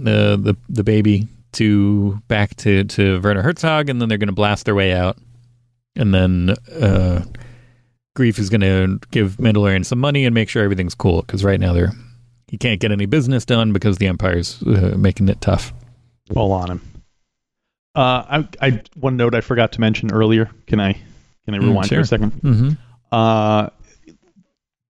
the 0.03 0.39
the, 0.41 0.57
the 0.69 0.85
baby 0.85 1.29
to 1.53 2.21
back 2.29 2.55
to 2.57 2.85
to 2.85 3.21
Werner 3.21 3.43
Herzog, 3.43 3.89
and 3.89 4.01
then 4.01 4.09
they're 4.09 4.19
going 4.19 4.29
to 4.29 4.35
blast 4.35 4.65
their 4.65 4.75
way 4.75 4.93
out. 4.93 5.17
And 5.97 6.15
then 6.15 6.51
uh, 6.81 7.25
Greef 8.17 8.39
is 8.39 8.51
going 8.51 8.61
to 8.61 9.01
give 9.11 9.37
Mandalorian 9.37 9.85
some 9.85 9.99
money 9.99 10.25
and 10.25 10.35
make 10.35 10.49
sure 10.49 10.63
everything's 10.63 10.95
cool 10.95 11.23
because 11.23 11.45
right 11.45 11.59
now 11.59 11.73
they're 11.73 11.93
he 12.49 12.57
can't 12.57 12.81
get 12.81 12.93
any 12.93 13.07
business 13.07 13.45
done 13.45 13.73
because 13.73 13.99
the 13.99 14.07
Empire's 14.07 14.63
uh, 14.63 14.95
making 14.97 15.29
it 15.29 15.41
tough. 15.41 15.73
All 16.35 16.53
on 16.53 16.71
him. 16.71 16.81
Uh, 17.95 18.43
I, 18.61 18.67
I 18.69 18.83
one 18.95 19.17
note 19.17 19.35
I 19.35 19.41
forgot 19.41 19.73
to 19.73 19.81
mention 19.81 20.13
earlier. 20.13 20.51
Can 20.67 20.79
I 20.81 20.93
can 21.45 21.55
I 21.55 21.59
Mm, 21.59 21.69
rewind 21.69 21.89
for 21.89 22.01
a 22.01 22.07
second? 22.07 22.33
Mm-hmm. 22.43 22.71
Uh, 23.11 23.69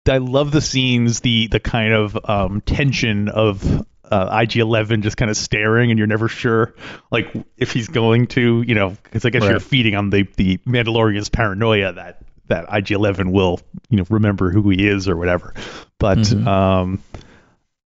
I 0.07 0.17
love 0.17 0.51
the 0.51 0.61
scenes, 0.61 1.19
the 1.21 1.47
the 1.47 1.59
kind 1.59 1.93
of 1.93 2.17
um, 2.29 2.61
tension 2.61 3.29
of 3.29 3.85
uh, 4.13 4.39
IG-11 4.41 5.01
just 5.01 5.17
kind 5.17 5.31
of 5.31 5.37
staring, 5.37 5.89
and 5.89 5.97
you're 5.97 6.07
never 6.07 6.27
sure, 6.27 6.75
like 7.11 7.33
if 7.57 7.71
he's 7.71 7.87
going 7.87 8.27
to, 8.27 8.61
you 8.61 8.75
know, 8.75 8.91
because 9.03 9.25
I 9.25 9.29
guess 9.29 9.41
you're 9.51 9.59
feeding 9.59 9.95
on 9.95 10.09
the 10.09 10.27
the 10.37 10.57
Mandalorian's 10.59 11.29
paranoia 11.29 11.93
that 11.93 12.21
that 12.47 12.65
IG-11 12.71 13.31
will, 13.31 13.59
you 13.89 13.97
know, 13.97 14.05
remember 14.09 14.51
who 14.51 14.69
he 14.69 14.87
is 14.87 15.07
or 15.07 15.15
whatever. 15.17 15.53
But 15.97 16.17
Mhm. 16.19 16.45
um, 16.45 17.03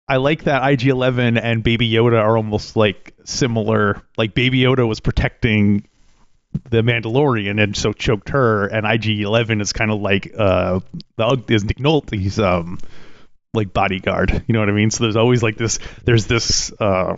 I 0.08 0.18
like 0.18 0.44
that 0.46 0.64
IG-11 0.64 1.40
and 1.42 1.64
Baby 1.64 1.90
Yoda 1.92 2.20
are 2.22 2.38
almost 2.38 2.76
like 2.76 3.14
similar. 3.26 4.02
Like 4.18 4.34
Baby 4.34 4.60
Yoda 4.60 4.88
was 4.88 5.00
protecting 5.00 5.88
the 6.70 6.82
Mandalorian 6.82 7.62
and 7.62 7.76
so 7.76 7.92
choked 7.92 8.30
her, 8.30 8.66
and 8.68 8.86
IG-11 8.88 9.62
is 9.62 9.74
kind 9.74 9.92
of 9.92 10.00
like 10.00 10.34
uh 10.38 10.80
the 11.18 11.44
is 11.50 11.66
Nick 11.66 11.78
Nolte's 11.80 12.40
um 12.40 12.80
like 13.56 13.74
bodyguard. 13.74 14.44
You 14.48 14.54
know 14.54 14.60
what 14.60 14.70
I 14.70 14.74
mean? 14.74 14.92
So 14.92 15.04
there's 15.04 15.16
always 15.16 15.42
like 15.44 15.58
this. 15.58 15.80
There's 16.04 16.26
this 16.28 16.72
uh, 16.80 17.16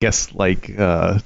guess 0.00 0.32
like 0.34 0.70
uh 0.78 1.18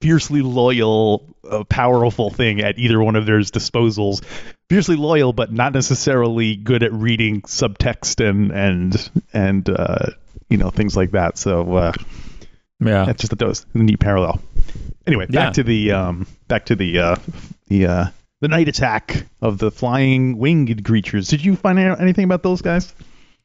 fiercely 0.00 0.40
loyal, 0.40 1.24
uh, 1.48 1.62
powerful 1.64 2.30
thing 2.30 2.60
at 2.60 2.78
either 2.78 3.02
one 3.02 3.16
of 3.16 3.26
their 3.26 3.40
disposals. 3.40 4.24
Fiercely 4.70 4.96
loyal, 4.96 5.32
but 5.32 5.52
not 5.52 5.72
necessarily 5.74 6.56
good 6.56 6.82
at 6.82 6.92
reading 6.92 7.42
subtext 7.42 8.26
and 8.26 8.50
and 8.52 9.10
and 9.32 9.68
uh, 9.68 10.06
you 10.48 10.56
know 10.56 10.70
things 10.70 10.96
like 10.96 11.10
that. 11.12 11.36
So 11.38 11.74
uh, 11.76 11.92
Yeah. 12.80 13.04
that's 13.04 13.20
just 13.20 13.32
a 13.32 13.36
dose, 13.36 13.66
a 13.74 13.78
neat 13.78 13.98
parallel. 14.00 14.40
Anyway, 15.06 15.26
back 15.26 15.32
Yeah. 15.32 15.50
to 15.50 15.62
the 15.64 15.92
um, 15.92 16.26
back 16.48 16.66
to 16.66 16.76
the 16.76 16.98
uh, 16.98 17.16
the 17.68 17.86
uh, 17.86 18.04
the 18.40 18.48
night 18.48 18.68
attack 18.68 19.26
of 19.42 19.58
the 19.58 19.70
flying 19.70 20.38
winged 20.38 20.84
creatures. 20.84 21.28
Did 21.28 21.44
you 21.44 21.56
find 21.56 21.78
out 21.78 22.00
anything 22.00 22.24
about 22.24 22.42
those 22.42 22.62
guys? 22.62 22.94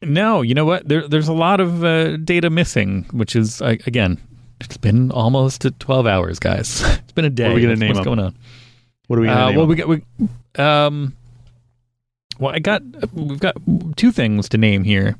No, 0.05 0.41
you 0.41 0.53
know 0.53 0.65
what? 0.65 0.87
There, 0.87 1.07
there's 1.07 1.27
a 1.27 1.33
lot 1.33 1.59
of 1.59 1.83
uh, 1.83 2.17
data 2.17 2.49
missing, 2.49 3.05
which 3.11 3.35
is 3.35 3.61
uh, 3.61 3.75
again, 3.85 4.19
it's 4.61 4.77
been 4.77 5.11
almost 5.11 5.65
12 5.79 6.07
hours, 6.07 6.39
guys. 6.39 6.81
It's 7.03 7.11
been 7.11 7.25
a 7.25 7.29
day. 7.29 7.43
What 7.45 7.51
are 7.51 7.55
we 7.55 7.61
gonna 7.61 7.75
name 7.75 7.89
What's 7.89 7.99
them? 7.99 8.15
going 8.15 8.19
on? 8.19 8.35
What 9.07 9.19
are 9.19 9.21
we? 9.21 9.27
Gonna 9.27 9.41
Uh, 9.41 9.47
name 9.47 9.55
well, 9.55 9.67
them? 9.67 9.69
we 9.69 9.75
got 9.75 9.87
we, 9.87 10.63
um, 10.63 11.15
well, 12.39 12.53
I 12.53 12.59
got 12.59 12.81
we've 13.13 13.39
got 13.39 13.55
two 13.95 14.11
things 14.11 14.49
to 14.49 14.57
name 14.57 14.83
here 14.83 15.15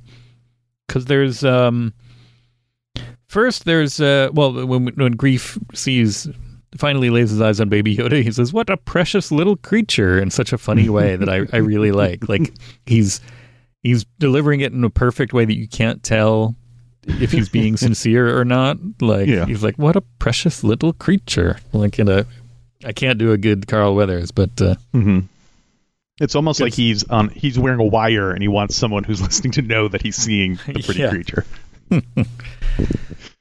because 0.88 1.06
there's 1.06 1.44
um, 1.46 1.94
first 3.28 3.66
there's 3.66 4.00
uh, 4.02 4.30
well 4.34 4.66
when 4.66 4.86
when 4.88 5.16
Greef 5.16 5.58
sees 5.76 6.28
finally 6.78 7.10
lays 7.10 7.30
his 7.30 7.40
eyes 7.42 7.62
on 7.62 7.70
Baby 7.70 7.96
Yoda, 7.96 8.22
he 8.22 8.32
says, 8.32 8.52
"What 8.52 8.70
a 8.70 8.76
precious 8.78 9.32
little 9.32 9.56
creature!" 9.56 10.20
in 10.20 10.30
such 10.30 10.52
a 10.52 10.58
funny 10.58 10.90
way 10.90 11.16
that 11.16 11.30
I 11.30 11.46
I 11.54 11.58
really 11.58 11.92
like. 11.94 12.28
Like 12.28 12.54
he's 12.86 13.22
he's 13.86 14.04
delivering 14.20 14.62
it 14.62 14.74
in 14.74 14.84
a 14.84 14.90
perfect 14.90 15.32
way 15.34 15.46
that 15.46 15.56
you 15.56 15.68
can't 15.68 16.02
tell 16.04 16.56
if 17.08 17.32
he's 17.32 17.50
being 17.50 17.78
sincere 17.86 18.38
or 18.40 18.44
not. 18.44 18.78
Like 19.00 19.28
Yeah. 19.28 19.46
he's 19.46 19.64
like, 19.64 19.76
"What 19.78 19.96
a 19.96 20.02
precious 20.20 20.64
little 20.64 20.92
creature!" 20.94 21.58
Like 21.72 22.00
in 22.00 22.10
a 22.10 22.26
I 22.84 22.92
can't 22.94 23.18
do 23.20 23.32
a 23.32 23.38
good 23.38 23.68
Carl 23.68 23.96
Weathers, 23.96 24.32
but 24.32 24.60
uh, 24.62 24.76
hmm 24.92 25.20
It's 26.20 26.36
almost 26.36 26.60
like 26.62 26.74
he's 26.74 27.04
on. 27.10 27.30
He's 27.30 27.58
wearing 27.60 27.80
a 27.80 27.86
wire, 27.86 28.32
and 28.32 28.42
he 28.42 28.48
wants 28.48 28.76
someone 28.76 29.04
who's 29.04 29.22
listening 29.28 29.52
to 29.54 29.62
know 29.62 29.88
that 29.88 30.02
he's 30.02 30.16
seeing 30.16 30.56
the 30.68 30.82
pretty 30.84 31.00
Yeah. 31.02 31.10
creature. 31.10 31.46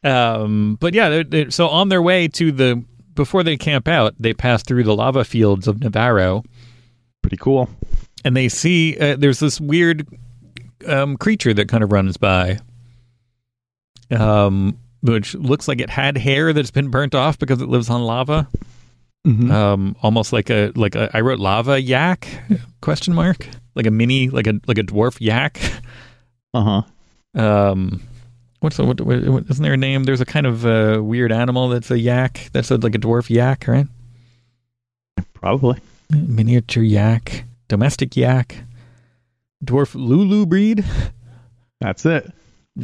um, 0.05 0.76
but 0.80 0.95
yeah. 0.95 1.09
They're, 1.09 1.24
they're, 1.24 1.51
so 1.51 1.68
on 1.68 1.88
their 1.88 2.03
way 2.03 2.28
to 2.28 2.53
the 2.53 2.84
before 3.14 3.42
they 3.42 3.57
camp 3.57 3.86
out, 3.88 4.14
they 4.18 4.34
pass 4.34 4.62
through 4.62 4.84
the 4.84 4.95
lava 4.95 5.24
fields 5.24 5.68
of 5.68 5.76
Nevarro, 5.76 6.45
Pretty 7.22 7.36
cool. 7.36 7.68
and 8.24 8.36
they 8.36 8.49
see 8.49 8.99
uh, 8.99 9.16
there's 9.16 9.38
this 9.38 9.61
weird 9.61 10.07
um, 10.87 11.16
creature 11.16 11.55
that 11.55 11.68
kind 11.68 11.82
of 11.85 11.93
runs 11.93 12.16
by, 12.16 12.59
um, 14.11 14.78
which 15.01 15.35
looks 15.35 15.68
like 15.68 15.80
it 15.80 15.91
had 15.91 16.16
hair 16.16 16.53
that's 16.53 16.70
been 16.70 16.89
burnt 16.89 17.14
off 17.14 17.39
because 17.39 17.61
it 17.61 17.68
lives 17.68 17.91
on 17.91 18.03
lava. 18.03 18.49
Mm-hmm. 19.26 19.51
Um, 19.51 19.97
almost 20.03 20.32
like 20.32 20.51
a 20.51 20.70
like 20.74 20.95
a, 20.95 21.11
I 21.14 21.20
wrote 21.22 21.39
lava 21.39 21.80
yak 21.80 22.28
question 22.82 23.14
mark 23.14 23.49
like 23.74 23.87
a 23.87 23.91
mini 23.91 24.28
like 24.28 24.47
a 24.47 24.61
like 24.66 24.78
a 24.78 24.82
dwarf 24.82 25.16
yak. 25.18 25.61
Uh 26.53 26.82
huh. 27.35 27.43
Um, 27.43 28.03
what's 28.61 28.76
the, 28.76 28.85
what, 28.85 29.01
what, 29.01 29.24
what, 29.24 29.45
isn't 29.51 29.62
there 29.62 29.72
a 29.72 29.76
name? 29.76 30.05
There's 30.05 30.20
a 30.20 30.24
kind 30.24 30.47
of 30.47 30.64
uh, 30.64 31.01
weird 31.03 31.32
animal 31.32 31.68
that's 31.68 31.91
a 31.91 31.99
yak. 31.99 32.49
That's 32.53 32.70
a, 32.70 32.76
like 32.76 32.95
a 32.95 32.99
dwarf 32.99 33.28
yak, 33.28 33.64
right? 33.66 33.87
Probably. 35.32 35.78
Miniature 36.11 36.82
yak, 36.82 37.45
domestic 37.68 38.16
yak, 38.16 38.57
dwarf 39.65 39.95
Lulu 39.95 40.47
breed. 40.47 40.85
That's 41.81 42.05
it. 42.07 42.31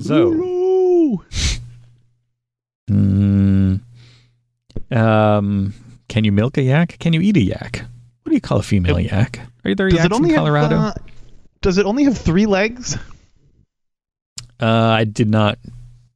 So, 0.01 0.29
Lulu! 0.29 1.19
mm, 2.91 3.81
um, 4.91 5.75
can 6.09 6.25
you 6.25 6.33
milk 6.33 6.59
a 6.59 6.63
yak? 6.63 6.97
Can 6.99 7.13
you 7.13 7.21
eat 7.21 7.37
a 7.37 7.41
yak? 7.43 7.85
What 8.23 8.31
do 8.31 8.35
you 8.35 8.41
call 8.41 8.59
a 8.59 8.63
female 8.63 9.01
yak? 9.01 9.41
Are 9.65 9.75
there 9.75 9.89
yaks 9.89 10.05
it 10.07 10.13
only 10.13 10.31
in 10.31 10.37
Colorado? 10.37 10.77
have? 10.77 10.97
Uh, 10.97 11.01
does 11.63 11.79
it 11.79 11.87
only 11.87 12.05
have 12.05 12.17
three 12.17 12.47
legs? 12.47 12.97
Uh, 14.61 14.67
I 14.67 15.05
did 15.05 15.29
not 15.29 15.59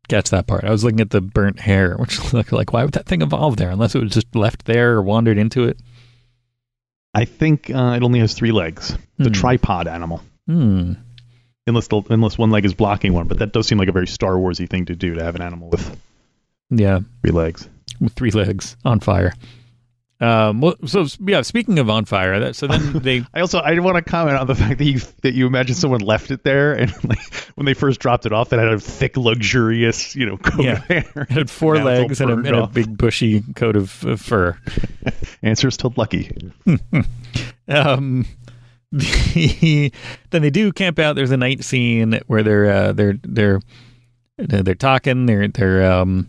catch 0.08 0.30
that 0.30 0.46
part. 0.46 0.64
I 0.64 0.70
was 0.70 0.84
looking 0.84 1.00
at 1.00 1.10
the 1.10 1.20
burnt 1.20 1.58
hair, 1.60 1.96
which 1.96 2.32
looked 2.32 2.52
like 2.52 2.72
why 2.72 2.84
would 2.84 2.92
that 2.94 3.06
thing 3.06 3.22
evolve 3.22 3.56
there 3.56 3.70
unless 3.70 3.94
it 3.94 4.02
was 4.02 4.12
just 4.12 4.34
left 4.36 4.64
there 4.66 4.92
or 4.94 5.02
wandered 5.02 5.38
into 5.38 5.64
it? 5.64 5.78
I 7.14 7.24
think 7.24 7.70
uh, 7.70 7.94
it 7.96 8.02
only 8.02 8.18
has 8.20 8.34
three 8.34 8.52
legs. 8.52 8.96
The 9.18 9.26
Hmm. 9.28 9.32
tripod 9.32 9.86
animal. 9.86 10.20
Hmm. 10.46 10.92
Unless 11.66 11.88
the, 11.88 12.02
unless 12.10 12.36
one 12.36 12.50
leg 12.50 12.64
is 12.66 12.74
blocking 12.74 13.14
one, 13.14 13.26
but 13.26 13.38
that 13.38 13.52
does 13.52 13.66
seem 13.66 13.78
like 13.78 13.88
a 13.88 13.92
very 13.92 14.06
Star 14.06 14.32
Warsy 14.34 14.68
thing 14.68 14.84
to 14.86 14.94
do 14.94 15.14
to 15.14 15.24
have 15.24 15.34
an 15.34 15.40
animal 15.42 15.70
with 15.70 15.98
Yeah, 16.70 17.00
three 17.22 17.30
legs. 17.30 17.68
with 18.00 18.12
three 18.12 18.30
legs 18.30 18.76
on 18.84 19.00
fire. 19.00 19.32
Um. 20.20 20.60
Well, 20.60 20.76
so 20.86 21.06
yeah. 21.26 21.40
Speaking 21.42 21.78
of 21.80 21.90
on 21.90 22.04
fire, 22.04 22.38
that, 22.40 22.54
so 22.54 22.66
then 22.68 22.92
they 23.02 23.24
I 23.34 23.40
also 23.40 23.58
I 23.58 23.76
want 23.80 23.96
to 23.96 24.02
comment 24.02 24.38
on 24.38 24.46
the 24.46 24.54
fact 24.54 24.78
that 24.78 24.84
you 24.84 25.00
that 25.22 25.34
you 25.34 25.46
imagine 25.46 25.74
someone 25.74 26.00
left 26.02 26.30
it 26.30 26.44
there 26.44 26.72
and 26.74 26.92
like 27.08 27.18
when 27.56 27.64
they 27.66 27.74
first 27.74 27.98
dropped 27.98 28.24
it 28.24 28.32
off, 28.32 28.52
it 28.52 28.58
had 28.58 28.68
a 28.68 28.78
thick, 28.78 29.16
luxurious, 29.16 30.14
you 30.14 30.26
know, 30.26 30.36
coat 30.36 30.62
Yeah. 30.64 30.72
of 30.72 30.84
hair. 30.84 31.04
It 31.16 31.30
had 31.30 31.50
four 31.50 31.78
legs 31.78 32.20
and 32.20 32.30
a, 32.30 32.34
and 32.34 32.46
a 32.46 32.66
big 32.68 32.96
bushy 32.96 33.42
coat 33.56 33.74
of, 33.74 34.04
of 34.04 34.20
fur. 34.20 34.56
Answer 35.42 35.68
is 35.68 35.74
still 35.74 35.92
lucky. 35.96 36.30
um, 37.68 38.26
the, 38.94 39.92
then 40.30 40.42
they 40.42 40.50
do 40.50 40.72
camp 40.72 40.98
out. 40.98 41.16
There's 41.16 41.30
a 41.30 41.36
night 41.36 41.64
scene 41.64 42.20
where 42.26 42.42
they're 42.42 42.70
uh, 42.70 42.92
they're 42.92 43.18
they're 43.22 43.60
they're 44.36 44.74
talking. 44.74 45.26
They're 45.26 45.48
they're 45.48 45.90
um, 45.92 46.28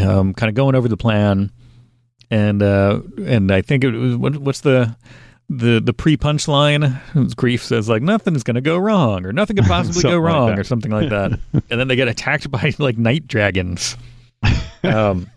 um, 0.00 0.34
kind 0.34 0.48
of 0.48 0.54
going 0.54 0.74
over 0.74 0.88
the 0.88 0.96
plan, 0.96 1.50
and 2.30 2.62
uh, 2.62 3.00
and 3.24 3.50
I 3.50 3.62
think 3.62 3.84
it 3.84 3.90
was 3.90 4.16
what, 4.16 4.36
what's 4.38 4.60
the 4.60 4.96
the 5.48 5.80
the 5.80 5.92
pre 5.92 6.16
punchline? 6.16 7.00
Greef 7.14 7.60
says 7.60 7.88
like 7.88 8.02
nothing's 8.02 8.42
gonna 8.42 8.60
go 8.60 8.78
wrong 8.78 9.26
or 9.26 9.32
nothing 9.32 9.56
could 9.56 9.64
possibly 9.66 10.02
go 10.02 10.10
Something 10.10 10.22
like 10.22 10.32
wrong 10.32 10.58
or 10.58 10.64
something 10.64 10.92
like 10.92 11.10
that, 11.10 11.32
and 11.52 11.80
then 11.80 11.88
they 11.88 11.96
get 11.96 12.08
attacked 12.08 12.50
by 12.50 12.72
like 12.78 12.98
night 12.98 13.26
dragons. 13.26 13.96
Um, 14.84 15.28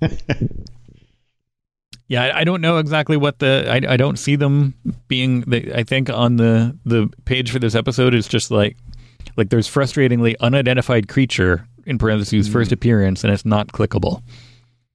yeah, 2.12 2.24
I, 2.24 2.40
I 2.40 2.44
don't 2.44 2.60
know 2.60 2.78
exactly 2.78 3.16
what 3.16 3.40
the 3.40 3.66
I, 3.70 3.94
I 3.94 3.98
don't 3.98 4.18
see 4.20 4.36
them 4.36 4.74
being. 5.08 5.42
The, 5.48 5.74
I 5.74 5.84
think 5.84 6.10
on 6.10 6.36
the 6.36 6.78
the 6.86 7.10
page 7.24 7.52
for 7.52 7.60
this 7.60 7.74
episode 7.74 8.14
it's 8.14 8.28
just 8.28 8.52
like 8.52 8.76
like 9.38 9.50
there's 9.50 9.70
frustratingly 9.70 10.36
unidentified 10.42 11.08
creature 11.08 11.66
in 11.86 11.98
parentheses 11.98 12.48
Hmm. 12.48 12.54
first 12.54 12.72
appearance 12.74 13.24
and 13.24 13.32
it's 13.34 13.46
not 13.46 13.68
clickable, 13.70 14.22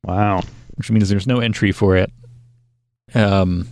Wow. 0.04 0.42
which 0.76 0.90
means 0.90 1.08
there's 1.08 1.26
no 1.26 1.40
entry 1.40 1.72
for 1.72 1.96
it. 1.96 2.12
Um, 3.14 3.66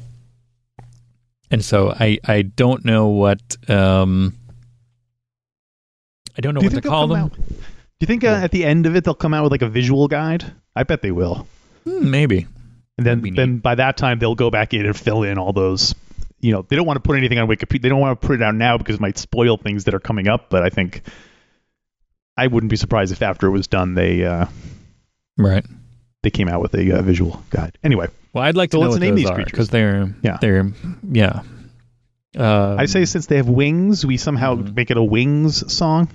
and 1.51 1.63
so 1.63 1.91
I 2.01 2.19
I 2.25 2.43
don't 2.43 2.83
know 2.85 3.09
what 3.09 3.41
um 3.69 4.33
I 6.37 6.41
don't 6.41 6.55
know 6.55 6.61
Do 6.61 6.67
what 6.67 6.75
to 6.83 6.89
call 6.89 7.09
them. 7.09 7.19
out- 7.25 7.33
Do 7.37 8.01
you 8.01 8.07
think 8.07 8.25
uh, 8.25 8.29
at 8.43 8.51
the 8.53 8.65
end 8.65 8.87
of 8.87 8.97
it 8.97 9.05
they'll 9.05 9.15
come 9.15 9.35
out 9.35 9.43
with 9.45 9.53
like 9.53 9.63
a 9.63 9.69
visual 9.69 10.09
guide? 10.09 10.51
I 10.75 10.83
bet 10.83 11.03
they 11.03 11.13
will. 11.13 11.47
Hmm, 11.85 12.11
maybe. 12.11 12.47
And 12.99 13.07
then 13.07 13.19
That'd 13.19 13.23
be 13.25 13.31
neat. 13.31 13.37
then 13.37 13.59
by 13.59 13.75
that 13.77 13.97
time 13.97 14.19
they'll 14.19 14.35
go 14.37 14.51
back 14.51 14.73
in 14.75 14.87
and 14.87 14.97
fill 14.97 15.23
in 15.25 15.39
all 15.39 15.53
those. 15.53 15.95
You 16.41 16.53
know, 16.53 16.63
they 16.69 16.77
don't 16.77 16.87
want 16.87 16.97
to 16.97 17.01
put 17.01 17.17
anything 17.17 17.39
on 17.39 17.49
Wikipedia. 17.49 17.83
They 17.83 17.89
don't 17.89 18.01
want 18.01 18.21
to 18.21 18.27
put 18.27 18.37
it 18.37 18.43
out 18.43 18.55
now 18.55 18.77
because 18.79 18.97
it 18.97 19.01
might 19.01 19.17
spoil 19.19 19.57
things 19.57 19.85
that 19.85 19.95
are 19.95 20.01
coming 20.01 20.29
up. 20.29 20.51
But 20.51 20.63
I 20.63 20.69
think 20.69 21.03
I 22.37 22.47
wouldn't 22.47 22.71
be 22.71 22.77
surprised 22.77 23.13
if 23.13 23.23
after 23.23 23.47
it 23.47 23.51
was 23.51 23.67
done 23.67 23.95
they 23.95 24.25
uh, 24.25 24.47
Right. 25.39 25.65
they 26.23 26.31
came 26.31 26.49
out 26.49 26.61
with 26.61 26.75
a 26.75 26.99
uh, 26.99 27.03
visual 27.03 27.43
guide. 27.51 27.79
Anyway, 27.83 28.09
Well, 28.33 28.45
I'd 28.45 28.57
like 28.57 28.71
to 28.71 28.77
So 28.77 28.81
know 28.81 28.87
let's 28.89 28.95
what 28.95 29.01
name 29.01 29.15
those 29.15 29.23
these 29.23 29.31
are 29.31 29.35
creatures. 29.35 29.51
because 29.53 29.69
they're 29.71 30.15
Yeah. 30.23 30.39
they're 30.41 30.71
yeah. 31.11 31.41
Um, 32.37 32.79
I 32.79 32.87
say 32.87 33.05
since 33.07 33.27
they 33.27 33.37
have 33.37 33.49
wings, 33.49 34.05
we 34.05 34.17
somehow 34.17 34.57
Mhm. 34.57 34.75
make 34.77 34.91
it 34.91 34.97
a 34.97 35.03
wings 35.03 35.73
song. 35.73 36.09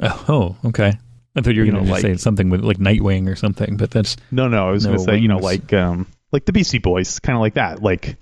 Oh, 0.00 0.56
okay. 0.66 0.98
I 1.36 1.42
thought 1.42 1.54
you 1.54 1.60
were 1.60 1.66
You 1.66 1.72
going 1.72 1.84
know, 1.84 1.88
to 1.88 1.92
like- 1.92 2.02
say 2.02 2.16
something 2.16 2.48
with 2.50 2.62
like 2.64 2.78
Nightwing 2.78 3.28
or 3.30 3.36
something, 3.36 3.76
but 3.76 3.90
that's 3.90 4.16
No, 4.30 4.48
no, 4.48 4.68
I 4.68 4.70
was 4.72 4.84
No 4.84 4.92
going 4.94 4.98
to 4.98 5.04
say 5.04 5.18
you 5.18 5.28
know 5.28 5.36
like 5.38 5.72
um 5.72 6.06
like 6.32 6.44
the 6.46 6.52
Beastie 6.52 6.78
Boys, 6.78 7.18
kind 7.20 7.36
of 7.36 7.40
like 7.40 7.54
that, 7.54 7.82
like 7.82 8.16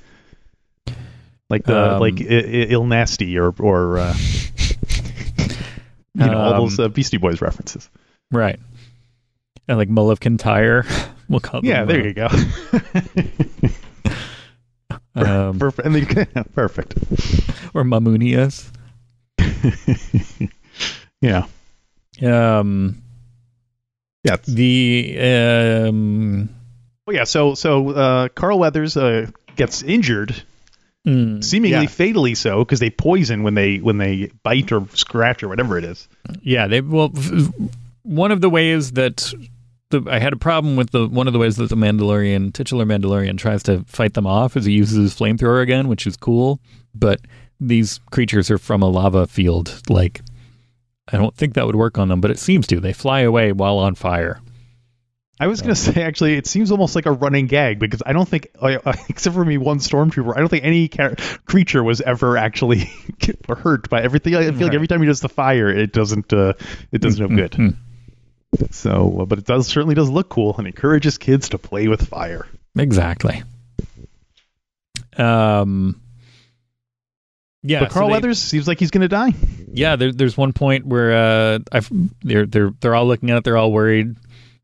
like 1.48 1.64
the 1.64 1.94
Um, 1.94 2.00
like 2.00 2.16
ill 2.20 2.84
nasty 2.86 3.38
or 3.38 3.54
or 3.58 3.98
uh, 3.98 4.14
you 5.38 6.26
know 6.26 6.38
all 6.38 6.54
Um, 6.54 6.60
those 6.60 6.78
uh, 6.80 6.88
Beastie 6.88 7.16
Boys 7.18 7.40
references. 7.40 7.88
right. 8.30 8.58
And 9.68 9.78
like 9.78 9.88
Mull 9.88 10.10
of 10.10 10.20
Kintyre, 10.20 10.84
we'll 11.28 11.40
call 11.40 11.62
them. 11.62 11.70
Yeah, 11.70 11.84
there 11.84 12.06
you 12.06 12.12
go. 12.12 12.28
Um, 15.16 15.60
perfect. 15.60 15.86
And 15.86 15.94
then, 15.94 16.44
perfect. 16.54 16.94
or 17.72 17.84
Mamunias. 17.84 18.68
yeah. 21.20 21.46
Um, 22.20 23.00
Yeah. 24.24 24.36
the 24.46 25.16
um, 25.20 26.48
Well, 27.06 27.16
yeah. 27.16 27.24
So 27.24 27.54
so 27.54 27.90
uh, 27.90 28.28
Carl 28.28 28.58
Weathers 28.58 28.96
uh, 28.96 29.30
gets 29.54 29.82
injured, 29.82 30.42
mm, 31.06 31.44
seemingly 31.44 31.82
yeah. 31.82 31.86
fatally 31.86 32.34
so, 32.34 32.64
because 32.64 32.80
they 32.80 32.90
poison 32.90 33.42
when 33.42 33.54
they 33.54 33.78
when 33.78 33.98
they 33.98 34.32
bite 34.42 34.72
or 34.72 34.88
scratch 34.94 35.42
or 35.42 35.48
whatever 35.48 35.78
it 35.78 35.84
is. 35.84 36.08
Yeah, 36.42 36.66
they 36.66 36.80
well, 36.80 37.12
one 38.02 38.32
of 38.32 38.40
the 38.40 38.50
ways 38.50 38.92
that 38.92 39.32
the 39.90 40.02
I 40.10 40.18
had 40.18 40.32
a 40.32 40.36
problem 40.36 40.76
with 40.76 40.90
the 40.90 41.06
one 41.06 41.26
of 41.26 41.32
the 41.32 41.38
ways 41.38 41.56
that 41.56 41.68
the 41.68 41.76
Mandalorian 41.76 42.52
titular 42.52 42.84
Mandalorian 42.84 43.38
tries 43.38 43.62
to 43.64 43.84
fight 43.84 44.14
them 44.14 44.26
off 44.26 44.56
is 44.56 44.64
he 44.64 44.72
uses 44.72 44.96
his 44.96 45.14
flamethrower 45.14 45.62
again, 45.62 45.88
which 45.88 46.06
is 46.06 46.16
cool. 46.16 46.60
But 46.94 47.20
these 47.60 48.00
creatures 48.10 48.50
are 48.50 48.58
from 48.58 48.82
a 48.82 48.88
lava 48.88 49.26
field. 49.26 49.82
Like, 49.88 50.22
I 51.12 51.18
don't 51.18 51.34
think 51.34 51.54
that 51.54 51.66
would 51.66 51.76
work 51.76 51.98
on 51.98 52.08
them, 52.08 52.20
but 52.20 52.30
it 52.30 52.38
seems 52.38 52.66
to. 52.68 52.80
They 52.80 52.92
fly 52.92 53.20
away 53.20 53.52
while 53.52 53.78
on 53.78 53.94
fire. 53.94 54.40
I 55.38 55.48
was 55.48 55.60
gonna 55.60 55.74
say 55.74 56.02
actually, 56.02 56.34
it 56.36 56.46
seems 56.46 56.70
almost 56.70 56.94
like 56.94 57.06
a 57.06 57.12
running 57.12 57.46
gag 57.46 57.78
because 57.78 58.02
I 58.06 58.12
don't 58.12 58.28
think, 58.28 58.48
except 59.08 59.34
for 59.34 59.44
me 59.44 59.58
one 59.58 59.78
stormtrooper, 59.78 60.34
I 60.34 60.40
don't 60.40 60.48
think 60.48 60.64
any 60.64 60.88
char- 60.88 61.16
creature 61.44 61.82
was 61.82 62.00
ever 62.00 62.36
actually 62.38 62.90
hurt 63.48 63.90
by 63.90 64.00
everything. 64.02 64.34
I 64.36 64.50
feel 64.52 64.66
like 64.68 64.74
every 64.74 64.86
time 64.86 65.00
he 65.00 65.06
does 65.06 65.20
the 65.20 65.28
fire, 65.28 65.68
it 65.68 65.92
doesn't 65.92 66.32
uh, 66.32 66.54
it 66.92 67.00
does 67.00 67.18
no 67.20 67.28
good. 67.28 67.50
Mm, 67.52 67.76
So, 68.70 69.18
uh, 69.20 69.24
but 69.26 69.38
it 69.40 69.44
does 69.44 69.66
certainly 69.66 69.94
does 69.96 70.08
look 70.08 70.28
cool 70.30 70.54
and 70.56 70.66
encourages 70.66 71.18
kids 71.18 71.50
to 71.50 71.58
play 71.58 71.88
with 71.88 72.06
fire. 72.08 72.46
exactly. 72.78 73.42
Um. 75.16 76.00
Yeah, 77.66 77.80
but 77.80 77.90
so 77.90 77.94
Carl 77.94 78.08
they- 78.08 78.12
Weathers 78.12 78.40
seems 78.40 78.68
like 78.68 78.78
he's 78.78 78.90
gonna 78.90 79.08
die. 79.08 79.32
Yeah, 79.72 79.96
there, 79.96 80.12
there's 80.12 80.36
one 80.36 80.52
point 80.52 80.86
where 80.86 81.12
uh, 81.12 81.58
I've, 81.72 81.90
they're 82.22 82.46
they're 82.46 82.70
they're 82.80 82.94
all 82.94 83.06
looking 83.06 83.30
at 83.30 83.38
it. 83.38 83.44
They're 83.44 83.56
all 83.56 83.72
worried. 83.72 84.16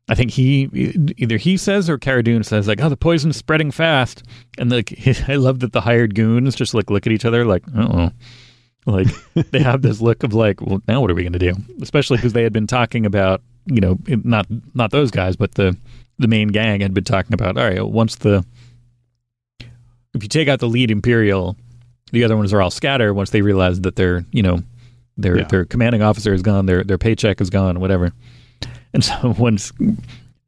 I 0.07 0.15
think 0.15 0.31
he 0.31 0.69
either 1.17 1.37
he 1.37 1.57
says 1.57 1.89
or 1.89 1.97
Cara 1.97 2.23
Dune 2.23 2.43
says 2.43 2.67
like, 2.67 2.79
"Oh, 2.81 2.89
the 2.89 2.97
poison's 2.97 3.37
spreading 3.37 3.71
fast," 3.71 4.23
and 4.57 4.69
like 4.71 4.93
I 5.27 5.35
love 5.35 5.59
that 5.61 5.73
the 5.73 5.81
hired 5.81 6.15
goons 6.15 6.55
just 6.55 6.73
like 6.73 6.89
look 6.89 7.07
at 7.07 7.11
each 7.11 7.25
other 7.25 7.43
like, 7.45 7.63
"Uh 7.75 7.87
oh," 7.93 8.11
like 8.85 9.07
they 9.51 9.61
have 9.61 9.81
this 9.81 9.99
look 9.99 10.23
of 10.23 10.33
like, 10.33 10.61
"Well, 10.61 10.81
now 10.87 11.01
what 11.01 11.09
are 11.09 11.15
we 11.15 11.23
going 11.23 11.33
to 11.33 11.39
do?" 11.39 11.53
Especially 11.81 12.17
because 12.17 12.33
they 12.33 12.43
had 12.43 12.53
been 12.53 12.67
talking 12.67 13.05
about 13.05 13.41
you 13.65 13.81
know 13.81 13.97
not 14.07 14.45
not 14.73 14.91
those 14.91 15.11
guys, 15.11 15.35
but 15.35 15.55
the 15.55 15.75
the 16.19 16.27
main 16.27 16.49
gang 16.49 16.81
had 16.81 16.93
been 16.93 17.03
talking 17.03 17.33
about. 17.33 17.57
All 17.57 17.63
right, 17.63 17.83
once 17.83 18.15
the 18.17 18.45
if 20.13 20.23
you 20.23 20.29
take 20.29 20.47
out 20.47 20.59
the 20.59 20.67
lead 20.67 20.91
Imperial, 20.91 21.55
the 22.11 22.23
other 22.23 22.37
ones 22.37 22.53
are 22.53 22.61
all 22.61 22.71
scatter 22.71 23.13
once 23.13 23.29
they 23.31 23.41
realize 23.41 23.81
that 23.81 23.95
their 23.95 24.23
you 24.31 24.43
know 24.43 24.59
their 25.17 25.39
Yeah. 25.39 25.43
their 25.45 25.65
commanding 25.65 26.01
officer 26.01 26.33
is 26.33 26.41
gone, 26.41 26.65
their 26.65 26.83
their 26.83 26.97
paycheck 26.97 27.41
is 27.41 27.49
gone, 27.49 27.79
whatever. 27.79 28.11
And 28.93 29.01
so 29.05 29.33
once 29.39 29.71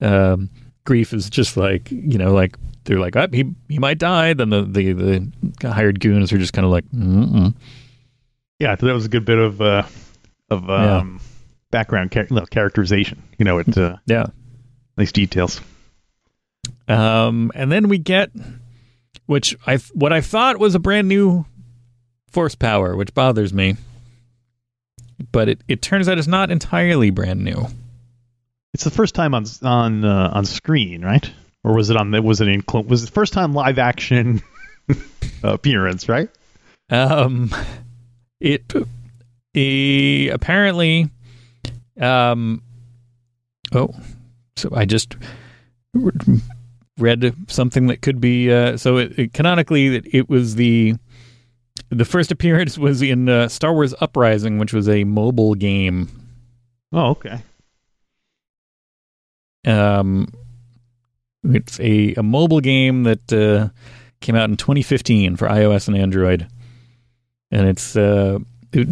um, 0.01 0.49
Greef 0.85 1.13
is 1.13 1.29
just 1.29 1.55
like 1.55 1.89
you 1.89 2.17
know 2.17 2.33
like 2.33 2.57
they're 2.83 2.99
like 2.99 3.15
oh, 3.15 3.27
he 3.31 3.45
he 3.69 3.79
might 3.79 3.97
die, 3.99 4.33
then 4.33 4.49
the 4.49 4.63
the, 4.63 4.91
the 5.61 5.71
hired 5.71 6.01
goons 6.01 6.33
are 6.33 6.37
just 6.37 6.51
kind 6.51 6.65
of 6.65 6.71
like 6.71 6.83
Mm-mm. 6.91 7.55
Yeah, 8.59 8.75
that 8.75 8.93
was 8.93 9.05
a 9.05 9.09
good 9.09 9.23
bit 9.23 9.37
of 9.37 9.61
uh, 9.61 9.83
of 10.49 10.65
Yeah. 10.67 10.97
um, 10.97 11.21
background 11.71 12.11
char- 12.11 12.27
no, 12.29 12.45
characterization. 12.45 13.23
You 13.37 13.45
know, 13.45 13.59
it 13.59 13.77
uh, 13.77 13.95
yeah. 14.07 14.25
nice 14.97 15.13
details. 15.13 15.61
Um, 16.87 17.51
and 17.55 17.71
then 17.71 17.87
we 17.87 17.97
get 17.97 18.29
which 19.25 19.55
I 19.65 19.77
what 19.93 20.11
I 20.11 20.19
thought 20.21 20.59
was 20.59 20.75
a 20.75 20.79
brand 20.79 21.07
new 21.07 21.45
force 22.33 22.55
power, 22.55 22.95
which 22.95 23.13
bothers 23.13 23.53
me. 23.53 23.77
But 25.31 25.49
it, 25.49 25.61
it 25.67 25.81
turns 25.81 26.09
out 26.09 26.17
it's 26.17 26.27
not 26.27 26.51
entirely 26.51 27.11
brand 27.11 27.43
new. 27.43 27.67
It's 28.73 28.83
the 28.83 28.91
first 28.91 29.15
time 29.15 29.33
on 29.33 29.45
on 29.61 30.03
uh, 30.03 30.31
on 30.33 30.45
screen, 30.45 31.05
right? 31.05 31.31
Or 31.63 31.73
was 31.75 31.89
it 31.89 31.95
on? 31.95 32.11
Was 32.23 32.41
it 32.41 32.47
in? 32.47 32.63
Was 32.87 33.03
it 33.03 33.05
the 33.05 33.11
first 33.11 33.33
time 33.33 33.53
live 33.53 33.77
action 33.77 34.41
appearance? 35.43 36.09
Right? 36.09 36.29
Um, 36.89 37.53
it 38.39 38.73
apparently, 39.55 41.09
um, 42.01 42.61
oh, 43.73 43.89
so 44.57 44.69
I 44.75 44.85
just 44.85 45.15
read 46.97 47.35
something 47.47 47.87
that 47.87 48.01
could 48.01 48.19
be. 48.19 48.51
Uh, 48.51 48.77
so 48.77 48.97
it, 48.97 49.19
it 49.19 49.33
canonically, 49.33 49.95
it, 49.95 50.05
it 50.13 50.29
was 50.29 50.55
the 50.55 50.95
the 51.89 52.05
first 52.05 52.31
appearance 52.31 52.77
was 52.77 53.01
in 53.01 53.29
uh, 53.29 53.47
Star 53.47 53.73
Wars 53.73 53.93
Uprising, 53.99 54.57
which 54.57 54.73
was 54.73 54.87
a 54.89 55.03
mobile 55.03 55.55
game. 55.55 56.09
Oh, 56.91 57.11
okay. 57.11 57.41
Um, 59.65 60.27
it's 61.43 61.79
a, 61.79 62.13
a 62.15 62.23
mobile 62.23 62.59
game 62.59 63.03
that 63.03 63.31
uh, 63.33 63.69
came 64.21 64.35
out 64.35 64.49
in 64.49 64.57
2015 64.57 65.35
for 65.35 65.47
iOS 65.47 65.87
and 65.87 65.97
Android, 65.97 66.47
and 67.51 67.67
it's 67.67 67.95
uh, 67.95 68.39
it, 68.71 68.87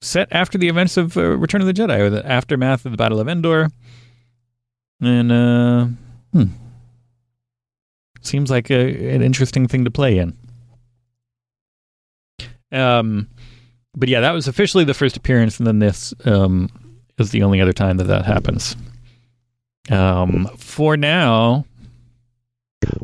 set 0.00 0.28
after 0.30 0.58
the 0.58 0.68
events 0.68 0.96
of 0.96 1.16
uh, 1.16 1.36
Return 1.36 1.60
of 1.60 1.66
the 1.66 1.74
Jedi, 1.74 1.98
or 1.98 2.10
the 2.10 2.26
aftermath 2.26 2.84
of 2.84 2.92
the 2.92 2.98
Battle 2.98 3.20
of 3.20 3.28
Endor. 3.28 3.70
And 5.00 5.32
uh, 5.32 5.86
hmm, 6.32 6.52
seems 8.20 8.50
like 8.50 8.70
a, 8.70 9.14
an 9.14 9.22
interesting 9.22 9.66
thing 9.68 9.84
to 9.84 9.90
play 9.90 10.18
in. 10.18 10.36
Um, 12.72 13.28
but 13.94 14.08
yeah, 14.08 14.20
that 14.20 14.32
was 14.32 14.48
officially 14.48 14.84
the 14.84 14.94
first 14.94 15.16
appearance, 15.16 15.58
and 15.58 15.66
then 15.66 15.78
this 15.78 16.14
um, 16.24 16.70
is 17.18 17.30
the 17.30 17.42
only 17.42 17.60
other 17.60 17.72
time 17.72 17.98
that 17.98 18.04
that 18.04 18.24
happens. 18.24 18.74
Um, 19.90 20.48
for 20.56 20.96
now, 20.96 21.64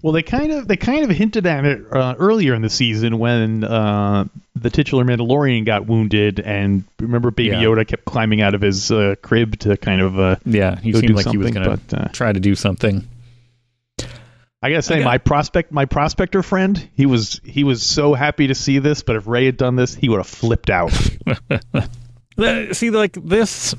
Well, 0.03 0.13
they 0.13 0.23
kind 0.23 0.51
of 0.53 0.67
they 0.69 0.77
kind 0.77 1.05
of 1.05 1.11
hinted 1.17 1.47
at 1.47 1.65
it 1.65 1.85
uh, 1.93 2.15
earlier 2.19 2.55
in 2.55 2.63
the 2.63 2.71
season 2.71 3.19
when 3.19 3.65
uh, 3.65 4.25
the 4.57 4.71
titular 4.71 5.05
Mandalorian 5.05 5.65
got 5.67 5.87
wounded, 5.87 6.41
and 6.41 6.85
remember 7.01 7.31
Baby 7.31 7.51
Yeah. 7.51 7.63
Yoda 7.65 7.87
kept 7.87 8.05
climbing 8.05 8.41
out 8.41 8.55
of 8.55 8.61
his 8.61 8.91
uh, 8.91 9.17
crib 9.23 9.59
to 9.61 9.77
kind 9.77 10.01
of. 10.01 10.19
Uh, 10.19 10.37
Yeah, 10.45 10.79
he 10.81 10.93
seemed 10.93 11.15
like 11.15 11.29
he 11.29 11.37
was 11.37 11.51
going 11.51 11.79
to 11.79 12.01
uh, 12.01 12.09
try 12.09 12.33
to 12.33 12.41
do 12.41 12.55
something. 12.55 13.07
I 14.61 14.71
gotta 14.71 14.83
say, 14.83 15.01
I 15.03 15.05
my 15.05 15.19
prospect, 15.19 15.71
my 15.71 15.85
prospector 15.85 16.43
friend, 16.43 16.89
he 16.95 17.07
was 17.07 17.41
he 17.45 17.63
was 17.63 17.83
so 17.83 18.15
happy 18.15 18.49
to 18.49 18.55
see 18.55 18.79
this, 18.81 19.03
but 19.03 19.15
if 19.17 19.27
Rey 19.27 19.47
had 19.47 19.57
done 19.57 19.77
this, 19.77 19.95
he 19.95 20.09
would 20.09 20.19
have 20.19 20.27
flipped 20.27 20.69
out. 20.71 20.91
See, 22.73 22.91
like 22.91 23.13
this, 23.23 23.75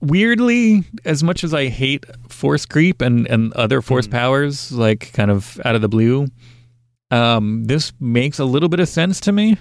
weirdly, 0.00 0.84
as 1.04 1.22
much 1.24 1.42
as 1.44 1.52
I 1.54 1.66
hate 1.66 2.06
force 2.28 2.64
creep 2.64 3.00
and 3.02 3.26
and 3.26 3.52
other 3.54 3.82
force 3.82 4.06
Hmm. 4.06 4.12
powers, 4.12 4.70
like 4.72 5.12
kind 5.12 5.30
of 5.32 5.60
out 5.64 5.74
of 5.74 5.82
the 5.82 5.88
blue, 5.88 6.28
um, 7.10 7.64
this 7.64 7.92
makes 7.98 8.38
a 8.38 8.44
little 8.44 8.68
bit 8.68 8.78
of 8.80 8.88
sense 8.88 9.20
to 9.22 9.32
me 9.32 9.58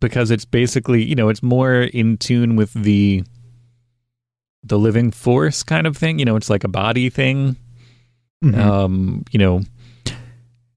because 0.00 0.30
it's 0.30 0.44
basically, 0.44 1.02
you 1.02 1.14
know, 1.16 1.28
it's 1.28 1.42
more 1.42 1.82
in 1.82 2.16
tune 2.16 2.54
with 2.56 2.72
the 2.74 3.24
the 4.62 4.78
living 4.78 5.10
force 5.10 5.62
kind 5.64 5.86
of 5.86 5.96
thing. 5.96 6.18
You 6.20 6.24
know, 6.26 6.36
it's 6.36 6.50
like 6.50 6.62
a 6.64 6.68
body 6.68 7.10
thing. 7.10 7.56
Mhm. 8.42 8.56
um 8.58 9.24
you 9.30 9.38
know 9.38 9.60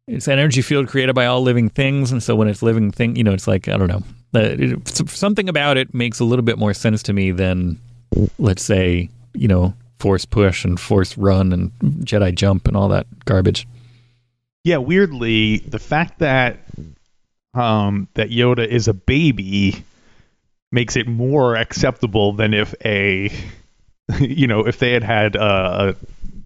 it's 0.07 0.27
an 0.27 0.33
energy 0.33 0.61
field 0.61 0.89
created 0.89 1.15
by 1.15 1.25
all 1.25 1.41
living 1.41 1.69
things 1.69 2.11
and 2.11 2.21
so 2.21 2.35
when 2.35 2.47
it's 2.49 2.61
living 2.61 2.91
thing 2.91 3.15
you 3.15 3.23
know 3.23 3.31
it's 3.31 3.47
like 3.47 3.67
i 3.69 3.77
don't 3.77 3.87
know 3.87 4.03
it, 4.33 4.87
something 5.09 5.47
about 5.47 5.77
it 5.77 5.93
makes 5.93 6.19
a 6.19 6.25
little 6.25 6.43
bit 6.43 6.57
more 6.57 6.73
sense 6.73 7.03
to 7.03 7.13
me 7.13 7.31
than 7.31 7.79
let's 8.37 8.63
say 8.63 9.09
you 9.33 9.47
know 9.47 9.73
force 9.99 10.25
push 10.25 10.65
and 10.65 10.77
force 10.79 11.17
run 11.17 11.53
and 11.53 11.71
jedi 12.05 12.35
jump 12.35 12.67
and 12.67 12.75
all 12.75 12.89
that 12.89 13.07
garbage 13.25 13.65
yeah, 14.63 14.77
weirdly, 14.77 15.57
the 15.57 15.79
fact 15.79 16.19
that 16.19 16.59
um, 17.53 18.07
that 18.13 18.29
Yoda 18.29 18.65
is 18.65 18.87
a 18.87 18.93
baby 18.93 19.83
makes 20.71 20.95
it 20.95 21.05
more 21.05 21.55
acceptable 21.55 22.31
than 22.31 22.53
if 22.53 22.73
a 22.83 23.29
you 24.19 24.47
know 24.47 24.61
if 24.65 24.79
they 24.79 24.93
had 24.93 25.03
had 25.03 25.35
a 25.35 25.95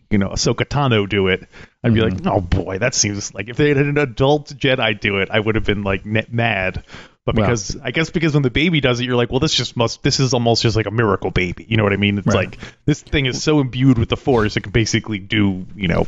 you 0.09 0.17
know 0.17 0.29
Ahsoka 0.29 0.65
Tano 0.65 1.07
do 1.07 1.27
it. 1.27 1.47
I'd 1.83 1.93
be 1.93 2.01
like, 2.01 2.25
oh 2.25 2.41
boy, 2.41 2.79
that 2.79 2.93
seems 2.93 3.33
like 3.33 3.49
if 3.49 3.57
they 3.57 3.69
had 3.69 3.77
an 3.77 3.97
adult 3.97 4.49
Jedi 4.49 4.99
do 4.99 5.17
it, 5.19 5.29
I 5.31 5.39
would 5.39 5.55
have 5.55 5.63
been 5.65 5.83
like 5.83 6.05
net 6.05 6.31
mad. 6.33 6.83
But 7.25 7.35
because 7.35 7.75
I 7.83 7.91
guess 7.91 8.09
because 8.09 8.33
when 8.33 8.43
the 8.43 8.49
baby 8.49 8.79
does 8.79 8.99
it, 9.01 9.05
you're 9.05 9.17
like, 9.17 9.29
well, 9.31 9.41
this 9.41 9.53
just 9.53 9.75
must 9.75 10.01
this 10.03 10.19
is 10.21 10.33
almost 10.33 10.61
just 10.63 10.75
like 10.77 10.85
a 10.85 10.91
miracle 10.91 11.29
baby. 11.31 11.65
You 11.67 11.75
know 11.77 11.83
what 11.83 11.91
I 11.93 11.97
mean? 11.97 12.17
It's 12.17 12.27
Right. 12.27 12.35
like 12.51 12.57
this 12.85 13.01
thing 13.01 13.25
is 13.25 13.43
so 13.43 13.59
imbued 13.59 13.97
with 13.97 14.07
the 14.09 14.15
Force, 14.17 14.55
it 14.55 14.61
can 14.61 14.71
basically 14.71 15.19
do 15.19 15.65
you 15.75 15.87
know 15.89 16.07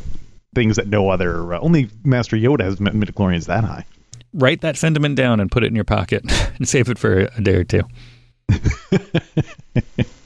things 0.54 0.76
that 0.76 0.88
no 0.88 1.10
other 1.10 1.54
uh, 1.54 1.60
only 1.60 1.90
Master 2.04 2.36
Yoda 2.36 2.62
has 2.62 2.80
mid- 2.80 2.94
midichlorians 2.94 3.46
that 3.46 3.64
high. 3.64 3.84
write 4.32 4.62
that 4.62 4.76
sentiment 4.78 5.14
down 5.16 5.40
and 5.40 5.50
put 5.50 5.62
it 5.62 5.66
in 5.66 5.74
your 5.74 5.84
pocket 5.84 6.24
and 6.56 6.66
save 6.68 6.88
it 6.88 6.98
for 6.98 7.18
a 7.36 7.40
day 7.42 7.54
or 7.54 7.64
two 7.64 7.82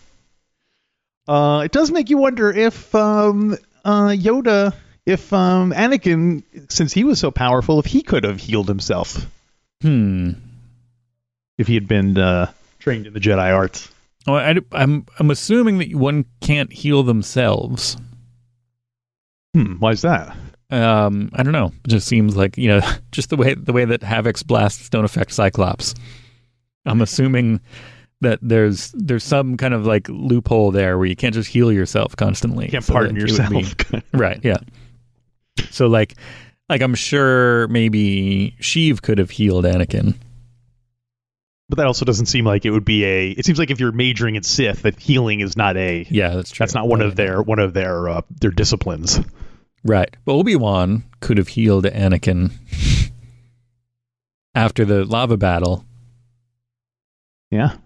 Uh, 1.26 1.62
it 1.64 1.72
does 1.72 1.90
make 1.90 2.10
you 2.10 2.18
wonder 2.18 2.50
if 2.50 2.94
um, 2.94 3.56
uh, 3.84 4.08
Yoda, 4.08 4.74
if 5.06 5.32
um, 5.32 5.72
Anakin, 5.72 6.42
since 6.70 6.92
he 6.92 7.04
was 7.04 7.18
so 7.18 7.30
powerful, 7.30 7.78
if 7.78 7.86
he 7.86 8.02
could 8.02 8.24
have 8.24 8.38
healed 8.40 8.68
himself 8.68 9.26
hmm 9.82 10.30
if 11.58 11.66
he 11.66 11.74
had 11.74 11.86
been 11.86 12.16
uh, 12.18 12.50
trained 12.78 13.06
in 13.06 13.12
the 13.12 13.20
Jedi 13.20 13.54
arts. 13.54 13.88
well, 14.26 14.36
I, 14.36 14.56
i'm 14.72 15.06
i'm 15.18 15.30
assuming 15.30 15.78
that 15.78 15.94
one 15.94 16.24
can't 16.40 16.72
heal 16.72 17.02
themselves 17.02 17.96
Hmm, 19.54 19.74
why 19.78 19.92
is 19.92 20.02
that? 20.02 20.36
Um, 20.70 21.30
I 21.32 21.44
don't 21.44 21.52
know. 21.52 21.66
It 21.84 21.88
just 21.88 22.08
seems 22.08 22.36
like 22.36 22.58
you 22.58 22.66
know, 22.66 22.80
just 23.12 23.30
the 23.30 23.36
way 23.36 23.54
the 23.54 23.72
way 23.72 23.84
that 23.84 24.02
Havoc's 24.02 24.42
blasts 24.42 24.88
don't 24.88 25.04
affect 25.04 25.30
Cyclops. 25.32 25.94
I'm 26.84 27.00
assuming 27.00 27.60
that 28.24 28.40
there's 28.42 28.92
there's 28.92 29.24
some 29.24 29.56
kind 29.56 29.72
of 29.72 29.86
like 29.86 30.08
loophole 30.08 30.70
there 30.70 30.98
where 30.98 31.06
you 31.06 31.16
can't 31.16 31.34
just 31.34 31.48
heal 31.48 31.72
yourself 31.72 32.14
constantly. 32.16 32.66
You 32.66 32.70
can't 32.72 32.84
so 32.84 32.92
pardon 32.92 33.14
that 33.14 33.20
it 33.20 33.30
would 33.30 33.52
yourself. 33.62 33.90
be- 33.90 34.18
right? 34.18 34.40
Yeah. 34.42 34.58
So 35.70 35.86
like, 35.86 36.14
like 36.68 36.82
I'm 36.82 36.94
sure 36.94 37.68
maybe 37.68 38.56
Sheev 38.60 39.00
could 39.02 39.18
have 39.18 39.30
healed 39.30 39.64
Anakin. 39.64 40.16
but 41.68 41.76
that 41.78 41.86
also 41.86 42.04
doesn't 42.04 42.26
seem 42.26 42.44
like 42.44 42.64
it 42.64 42.70
would 42.70 42.84
be 42.84 43.04
a. 43.04 43.30
It 43.30 43.44
seems 43.44 43.58
like 43.58 43.70
if 43.70 43.80
you're 43.80 43.92
majoring 43.92 44.34
in 44.34 44.42
Sith, 44.42 44.82
that 44.82 44.98
healing 44.98 45.40
is 45.40 45.56
not 45.56 45.76
a. 45.76 46.06
Yeah, 46.10 46.34
that's 46.34 46.50
true. 46.50 46.64
That's 46.64 46.74
not 46.74 46.88
one 46.88 47.00
of 47.02 47.16
their 47.16 47.40
one 47.42 47.58
of 47.60 47.72
their 47.74 48.08
uh, 48.08 48.22
their 48.40 48.50
disciplines. 48.50 49.20
Right. 49.84 50.14
But 50.24 50.32
Obi 50.32 50.56
Wan 50.56 51.04
could 51.20 51.38
have 51.38 51.48
healed 51.48 51.84
Anakin 51.84 52.52
after 54.54 54.84
the 54.84 55.04
lava 55.04 55.36
battle. 55.36 55.84
Yeah, 57.50 57.76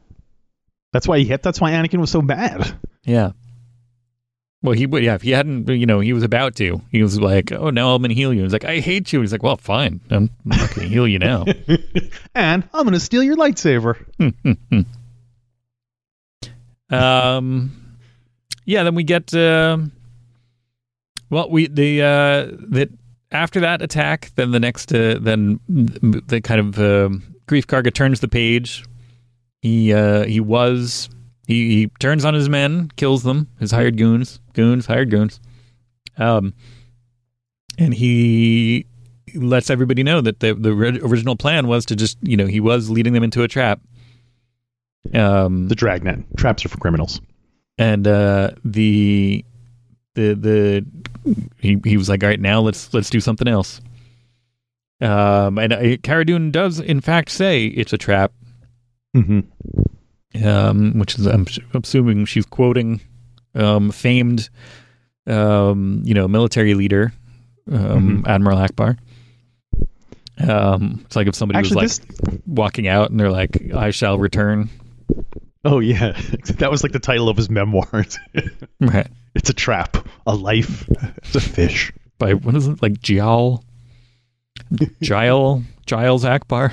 that's 0.93 1.07
why 1.07 1.19
he 1.19 1.25
hit. 1.25 1.43
That's 1.43 1.61
why 1.61 1.73
Anakin 1.73 2.01
was 2.01 2.11
so 2.11 2.23
bad. 2.23 2.79
Yeah. 3.05 3.33
Well, 4.63 4.73
he 4.75 4.87
would. 4.87 5.05
Yeah, 5.05 5.15
if 5.15 5.23
he 5.23 5.31
hadn't, 5.31 5.69
you 5.69 5.87
know, 5.87 6.01
he 6.01 6.13
was 6.13 6.25
about 6.25 6.57
to. 6.57 6.83
He 6.91 7.01
was 7.01 7.21
like, 7.21 7.53
"Oh, 7.53 7.71
now 7.71 7.95
I'm 7.95 8.03
gonna 8.03 8.15
heal 8.15 8.35
you." 8.35 8.43
He's 8.43 8.53
like, 8.53 8.65
"I 8.65 8.81
hate 8.81 9.13
you." 9.13 9.21
He's 9.21 9.31
like, 9.31 9.43
"Well, 9.43 9.57
fine. 9.57 10.01
I'm 10.11 10.31
not 10.45 10.75
gonna 10.75 10.89
heal 10.89 11.07
you 11.07 11.21
now." 11.21 11.45
and 12.35 12.69
I'm 12.75 12.85
gonna 12.85 12.99
steal 12.99 13.23
your 13.23 13.37
lightsaber. 13.37 14.05
um, 16.91 17.99
yeah. 18.65 18.83
Then 18.83 18.97
we 18.97 19.05
get. 19.05 19.33
Uh, 19.33 19.79
well, 21.31 21.51
we 21.51 21.69
the 21.69 22.03
uh, 22.03 22.57
that 22.71 22.91
after 23.31 23.61
that 23.61 23.81
attack, 23.81 24.33
then 24.35 24.51
the 24.51 24.61
next, 24.61 24.93
uh, 24.93 25.19
then 25.21 25.61
the 25.69 26.41
kind 26.41 26.61
of 26.61 26.79
um 26.79 27.23
Greef 27.47 27.67
Karga 27.67 27.95
turns 27.95 28.19
the 28.19 28.29
page. 28.29 28.85
He 29.61 29.93
uh, 29.93 30.25
he 30.25 30.41
was 30.41 31.09
he, 31.47 31.69
he 31.71 31.87
turns 31.99 32.25
on 32.25 32.35
his 32.35 32.49
men, 32.49 32.91
kills 32.97 33.23
them, 33.23 33.49
his 33.59 33.71
hired 33.71 33.97
goons, 33.97 34.41
goons, 34.53 34.87
hired 34.87 35.11
goons. 35.11 35.41
Um, 36.17 36.55
and 37.79 37.95
he 37.95 38.87
lets 39.35 39.69
everybody 39.71 40.03
know 40.03 40.21
that 40.21 40.41
the 40.41 40.55
the 40.55 40.71
original 40.73 41.37
plan 41.37 41.67
was 41.67 41.85
to 41.87 41.97
just 41.97 42.19
you 42.23 42.37
know 42.37 42.47
he 42.47 42.61
was 42.61 42.89
leading 42.91 43.13
them 43.13 43.23
into 43.25 43.43
a 43.43 43.49
trap. 43.49 43.81
Um, 45.15 45.69
The 45.69 45.75
dragnet 45.75 46.21
traps 46.37 46.65
are 46.65 46.69
for 46.69 46.79
criminals. 46.79 47.21
and 47.79 48.07
uh, 48.07 48.51
the 48.65 49.45
the 50.15 50.35
the 50.35 50.87
he 51.59 51.81
he 51.85 51.97
was 51.97 52.09
like, 52.09 52.23
all 52.23 52.29
right, 52.29 52.41
now 52.41 52.61
let's 52.61 52.93
let's 52.95 53.11
do 53.11 53.21
something 53.21 53.49
else. 53.49 53.81
Um, 55.01 55.59
and 55.59 55.73
uh, 55.73 55.97
Cara 56.03 56.25
Dune 56.25 56.51
does 56.51 56.81
in 56.81 57.01
fact 57.01 57.31
say 57.31 57.67
it's 57.67 57.93
a 57.93 57.99
trap, 57.99 58.33
Mm-hmm. 59.17 60.47
um, 60.47 60.99
which 60.99 61.19
is 61.19 61.27
I'm 61.27 61.47
assuming 61.75 62.27
she's 62.27 62.47
quoting 62.47 63.01
um, 63.55 63.91
famed 63.91 64.51
um, 65.27 66.03
you 66.05 66.15
know 66.15 66.29
military 66.29 66.75
leader 66.75 67.13
um, 67.71 68.25
Admiral 68.27 68.59
Ackbar. 68.59 68.99
Um, 70.47 71.01
it's 71.05 71.17
like 71.17 71.27
if 71.27 71.35
somebody 71.35 71.59
Actually, 71.59 71.83
was 71.83 72.01
like 72.29 72.41
walking 72.47 72.87
out 72.87 73.11
and 73.11 73.19
they're 73.19 73.31
like, 73.31 73.75
"I 73.75 73.91
shall 73.91 74.19
return." 74.19 74.69
Oh 75.65 75.81
yeah, 75.81 76.13
that 76.59 76.71
was 76.71 76.83
like 76.83 76.93
the 76.93 77.01
title 77.01 77.29
of 77.29 77.37
his 77.37 77.51
memoirs. 77.51 78.19
Right. 78.81 79.09
it's 79.35 79.51
a 79.51 79.55
trap, 79.55 79.97
a 80.27 80.35
life, 80.35 80.89
it's 81.17 81.35
a 81.35 81.41
fish. 81.41 81.93
by 82.19 82.35
what 82.35 82.55
is 82.55 82.69
it 82.69 82.81
like 82.81 82.93
Gial 82.95 83.65
Giles 85.03 85.65
Giles 85.87 86.25
Ackbar 86.25 86.73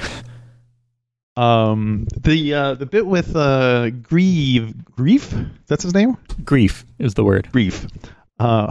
Um, 1.37 2.07
the 2.17 2.53
uh, 2.53 2.73
the 2.75 2.85
bit 2.85 3.05
with 3.05 3.35
uh, 3.35 3.89
Grieve, 3.89 4.85
Grief, 4.95 5.33
that's 5.67 5.83
his 5.83 5.93
name, 5.93 6.17
grief 6.43 6.85
is 6.97 7.13
the 7.13 7.23
word 7.25 7.49
Grief. 7.51 7.85
Uh, 8.39 8.67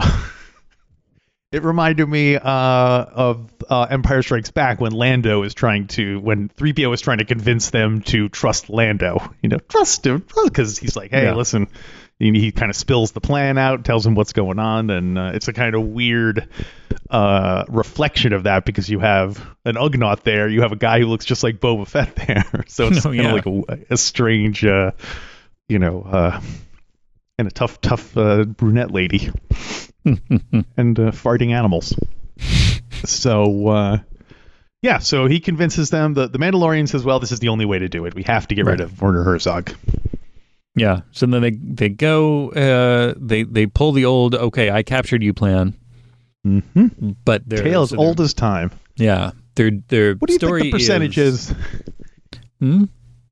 it 1.51 1.63
reminded 1.63 2.07
me 2.09 2.35
uh, 2.35 2.41
of 2.43 3.51
uh, 3.69 3.83
Empire 3.89 4.21
Strikes 4.23 4.51
Back 4.51 4.81
when 4.81 4.91
Lando 4.93 5.43
is 5.43 5.53
trying 5.53 5.87
to, 5.87 6.19
when 6.19 6.49
3PO 6.49 6.93
is 6.93 7.01
trying 7.01 7.19
to 7.19 7.25
convince 7.25 7.69
them 7.69 8.01
to 8.01 8.29
trust 8.29 8.69
Lando. 8.69 9.31
You 9.41 9.49
know, 9.49 9.57
trust 9.69 10.05
him, 10.05 10.25
because 10.43 10.77
he's 10.77 10.95
like, 10.95 11.11
hey, 11.11 11.25
Yeah. 11.25 11.35
listen. 11.35 11.67
He, 12.19 12.31
he 12.39 12.51
kind 12.53 12.69
of 12.69 12.75
spills 12.77 13.11
the 13.11 13.19
plan 13.21 13.57
out, 13.57 13.83
tells 13.83 14.05
him 14.05 14.15
what's 14.15 14.31
going 14.33 14.57
on, 14.57 14.89
and 14.89 15.17
uh, 15.17 15.31
it's 15.33 15.47
a 15.49 15.53
kind 15.53 15.75
of 15.75 15.81
weird 15.83 16.47
uh, 17.09 17.65
reflection 17.67 18.31
of 18.31 18.43
that 18.43 18.63
because 18.65 18.89
you 18.89 18.99
have 18.99 19.37
an 19.65 19.75
Ugnaught 19.75 20.23
there, 20.23 20.47
you 20.47 20.61
have 20.61 20.71
a 20.71 20.77
guy 20.77 20.99
who 20.99 21.07
looks 21.07 21.25
just 21.25 21.43
like 21.43 21.59
Boba 21.59 21.85
Fett 21.87 22.15
there, 22.15 22.63
so 22.67 22.87
it's 22.87 22.99
Oh, 23.05 23.09
kind 23.09 23.15
yeah. 23.15 23.35
of 23.35 23.45
like 23.45 23.67
a, 23.69 23.93
a 23.93 23.97
strange, 23.97 24.63
uh, 24.63 24.91
you 25.67 25.77
know, 25.79 26.03
uh, 26.03 26.39
and 27.37 27.49
a 27.49 27.51
tough, 27.51 27.81
tough 27.81 28.15
uh, 28.17 28.45
brunette 28.45 28.91
lady 28.91 29.29
and 30.05 30.97
uh, 30.99 31.11
farting 31.11 31.51
animals. 31.51 31.93
so 33.03 33.67
uh, 33.67 33.97
yeah, 34.81 34.99
so 34.99 35.25
he 35.27 35.39
convinces 35.39 35.89
them. 35.89 36.13
The 36.13 36.27
the 36.27 36.37
Mandalorian 36.39 36.87
says, 36.87 37.03
"Well, 37.03 37.19
this 37.19 37.31
is 37.31 37.39
the 37.39 37.49
only 37.49 37.65
way 37.65 37.79
to 37.79 37.89
do 37.89 38.05
it. 38.05 38.13
We 38.15 38.23
have 38.23 38.47
to 38.49 38.55
get 38.55 38.65
rid 38.65 38.79
of 38.81 39.01
Werner 39.01 39.23
Herzog." 39.23 39.73
Yeah 40.75 41.01
so 41.11 41.25
then 41.25 41.41
they 41.41 41.51
they 41.51 41.89
go 41.89 42.49
uh 42.51 43.13
they 43.17 43.43
they 43.43 43.65
pull 43.65 43.91
the 43.91 44.05
old 44.05 44.35
okay 44.35 44.69
I 44.71 44.83
captured 44.83 45.23
you 45.23 45.33
plan 45.33 45.73
Mm-hmm. 46.45 47.11
but 47.25 47.41
they're 47.47 47.63
Tale 47.63 47.81
as 47.83 47.89
so 47.89 47.95
they're- 47.95 48.05
old 48.05 48.21
as 48.21 48.35
time. 48.35 48.69
Yeah, 48.97 49.31
their 49.55 49.71
their 49.87 50.13
What 50.13 50.27
do 50.27 50.33
you 50.33 50.39
story 50.39 50.61
think 50.61 50.73
the 50.73 50.77
percentage 50.77 51.17
is? 51.17 51.49
is? 51.49 51.55
Hmm? 52.59 52.83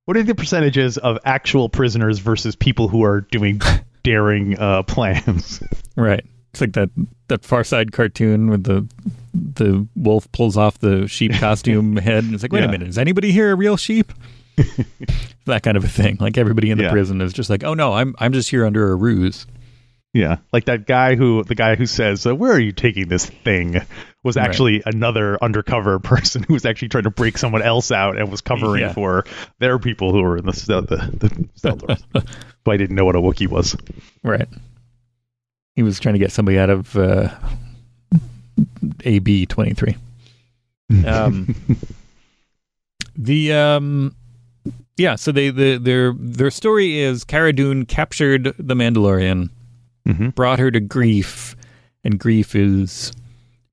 What 0.05 0.17
are 0.17 0.23
the 0.23 0.33
percentages 0.35 0.97
of 0.97 1.19
actual 1.23 1.69
prisoners 1.69 2.17
versus 2.19 2.55
people 2.55 2.87
who 2.87 3.03
are 3.03 3.21
doing 3.21 3.61
daring 4.03 4.57
uh, 4.57 4.81
plans? 4.83 5.61
Right. 5.95 6.25
It's 6.51 6.61
like 6.61 6.73
that 6.73 6.89
that 7.27 7.45
Far 7.45 7.63
Side 7.63 7.91
cartoon 7.91 8.49
with 8.49 8.63
the 8.63 8.87
the 9.33 9.87
wolf 9.95 10.29
pulls 10.31 10.57
off 10.57 10.79
the 10.79 11.07
sheep 11.07 11.33
costume 11.39 11.95
head 11.97 12.23
and 12.23 12.33
it's 12.33 12.41
like, 12.43 12.51
wait 12.51 12.61
Yeah. 12.61 12.69
a 12.69 12.71
minute, 12.71 12.87
is 12.87 12.97
anybody 12.97 13.31
here 13.31 13.51
a 13.51 13.55
real 13.55 13.77
sheep? 13.77 14.11
that 15.45 15.63
kind 15.63 15.77
of 15.77 15.83
a 15.83 15.87
thing. 15.87 16.17
Like 16.19 16.37
everybody 16.37 16.71
in 16.71 16.77
the 16.77 16.85
Yeah. 16.85 16.91
prison 16.91 17.21
is 17.21 17.33
just 17.33 17.49
like, 17.49 17.63
oh 17.63 17.73
no, 17.73 17.93
I'm 17.93 18.15
I'm 18.19 18.33
just 18.33 18.49
here 18.49 18.65
under 18.65 18.91
a 18.91 18.95
ruse. 18.95 19.45
Yeah, 20.15 20.37
like 20.51 20.65
that 20.65 20.85
guy 20.85 21.15
who 21.15 21.43
the 21.43 21.55
guy 21.55 21.73
who 21.75 21.87
says, 21.87 22.27
uh, 22.27 22.35
"Where 22.35 22.51
are 22.51 22.59
you 22.59 22.71
taking 22.71 23.07
this 23.07 23.25
thing?" 23.25 23.81
was 24.23 24.35
Right. 24.35 24.45
actually 24.47 24.83
another 24.85 25.43
undercover 25.43 25.97
person 26.03 26.43
who 26.43 26.53
was 26.53 26.65
actually 26.65 26.89
trying 26.89 27.05
to 27.05 27.09
break 27.09 27.35
someone 27.37 27.63
else 27.63 27.91
out 27.91 28.17
and 28.19 28.29
was 28.29 28.41
covering 28.41 28.81
Yeah. 28.81 28.93
for 28.93 29.25
their 29.59 29.79
people 29.79 30.11
who 30.11 30.21
were 30.21 30.37
in 30.37 30.45
the 30.45 30.53
cell, 30.53 30.83
the, 30.83 30.97
the 30.97 31.49
cell 31.55 31.75
doors. 31.77 32.03
but 32.13 32.71
I 32.71 32.77
didn't 32.77 32.95
know 32.95 33.05
what 33.05 33.15
a 33.15 33.19
Wookiee 33.19 33.47
was. 33.47 33.75
Right. 34.23 34.47
He 35.75 35.81
was 35.81 35.99
trying 35.99 36.13
to 36.13 36.19
get 36.19 36.31
somebody 36.31 36.59
out 36.59 36.69
of 36.69 36.95
uh, 36.95 37.29
AB 39.03 39.47
twenty 39.47 39.73
three. 39.73 39.97
Um, 41.07 41.55
the 43.15 43.53
um, 43.53 44.15
yeah. 44.97 45.15
So 45.15 45.31
they 45.31 45.49
the 45.49 45.77
their 45.77 46.13
their 46.17 46.51
story 46.51 46.99
is 46.99 47.23
Cara 47.23 47.53
Dune 47.53 47.85
captured 47.85 48.53
the 48.57 48.73
Mandalorian, 48.75 49.49
hmm 50.05 50.29
brought 50.29 50.59
her 50.59 50.71
to 50.71 50.81
Greef, 50.81 51.55
and 52.03 52.19
Greef 52.19 52.55
is 52.55 53.11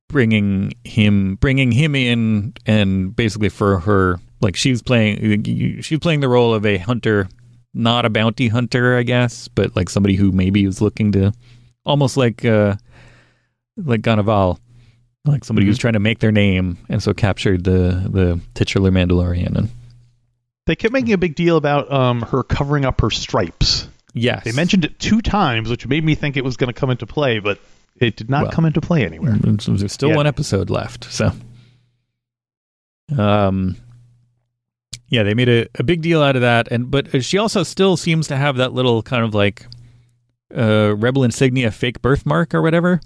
bringing 0.08 0.72
him 0.84 1.36
bringing 1.36 1.72
him 1.72 1.94
in, 1.94 2.52
and 2.66 3.14
basically 3.14 3.48
for 3.48 3.80
her, 3.80 4.18
like 4.40 4.56
she's 4.56 4.82
playing 4.82 5.80
she's 5.82 5.98
playing 5.98 6.20
the 6.20 6.28
role 6.28 6.52
of 6.54 6.66
a 6.66 6.78
hunter, 6.78 7.28
not 7.74 8.04
a 8.04 8.10
bounty 8.10 8.48
hunter, 8.48 8.96
I 8.96 9.02
guess, 9.02 9.48
but 9.48 9.76
like 9.76 9.88
somebody 9.88 10.16
who 10.16 10.32
maybe 10.32 10.64
is 10.64 10.80
looking 10.80 11.12
to, 11.12 11.32
almost 11.84 12.16
like 12.16 12.44
uh, 12.44 12.76
like 13.76 14.02
Cannavale, 14.02 14.58
like 15.24 15.44
somebody 15.44 15.66
who's 15.66 15.78
trying 15.78 15.94
to 15.94 16.00
make 16.00 16.18
their 16.18 16.32
name, 16.32 16.78
and 16.88 17.02
so 17.02 17.14
captured 17.14 17.64
the 17.64 18.08
the 18.10 18.40
titular 18.54 18.90
Mandalorian, 18.90 19.56
and 19.56 19.68
They 20.66 20.76
kept 20.76 20.92
making 20.92 21.12
a 21.12 21.18
big 21.18 21.34
deal 21.34 21.56
about 21.56 21.90
um, 21.92 22.22
her 22.22 22.42
covering 22.42 22.84
up 22.84 23.00
her 23.00 23.10
stripes. 23.10 23.88
yes, 24.14 24.44
They 24.44 24.52
mentioned 24.52 24.84
it 24.84 24.98
two 24.98 25.20
times, 25.20 25.68
which 25.68 25.86
made 25.86 26.04
me 26.04 26.14
think 26.14 26.36
it 26.36 26.44
was 26.44 26.56
going 26.56 26.68
to 26.72 26.78
come 26.78 26.90
into 26.90 27.06
play, 27.06 27.38
but 27.40 27.58
it 27.96 28.16
did 28.16 28.30
not 28.30 28.44
Well. 28.44 28.52
come 28.52 28.64
into 28.66 28.80
play 28.80 29.04
anywhere. 29.04 29.32
Mm, 29.32 29.78
There's 29.78 29.92
still 29.92 30.10
Yeah. 30.10 30.16
one 30.16 30.26
episode 30.26 30.70
left, 30.70 31.04
so 31.04 31.32
um, 33.18 33.76
yeah, 35.08 35.22
they 35.24 35.34
made 35.34 35.48
a, 35.48 35.66
a 35.78 35.82
big 35.82 36.02
deal 36.02 36.22
out 36.22 36.36
of 36.36 36.42
that, 36.42 36.68
and 36.70 36.90
but 36.90 37.24
she 37.24 37.38
also 37.38 37.62
still 37.62 37.96
seems 37.96 38.28
to 38.28 38.36
have 38.36 38.56
that 38.56 38.72
little 38.72 39.02
kind 39.02 39.24
of 39.24 39.34
like 39.34 39.66
uh 40.56 40.94
rebel 40.96 41.24
insignia 41.24 41.70
fake 41.70 42.00
birthmark 42.02 42.54
or 42.54 42.62
whatever. 42.62 43.00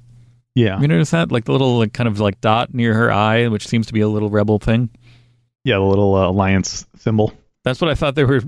Yeah, 0.54 0.80
You 0.80 0.86
notice 0.86 1.10
that, 1.10 1.32
like 1.32 1.46
the 1.46 1.52
little 1.52 1.78
like 1.78 1.92
kind 1.92 2.06
of 2.06 2.20
like 2.20 2.40
dot 2.40 2.72
near 2.74 2.94
her 2.94 3.10
eye, 3.10 3.48
which 3.48 3.66
seems 3.66 3.86
to 3.88 3.92
be 3.92 4.00
a 4.00 4.08
little 4.08 4.30
rebel 4.30 4.58
thing. 4.58 4.90
yeah, 5.64 5.76
the 5.76 5.80
little 5.82 6.14
uh, 6.14 6.28
alliance 6.28 6.86
symbol. 6.98 7.32
That's 7.64 7.80
what 7.80 7.90
I 7.90 7.94
thought 7.94 8.14
they 8.14 8.24
were, 8.24 8.42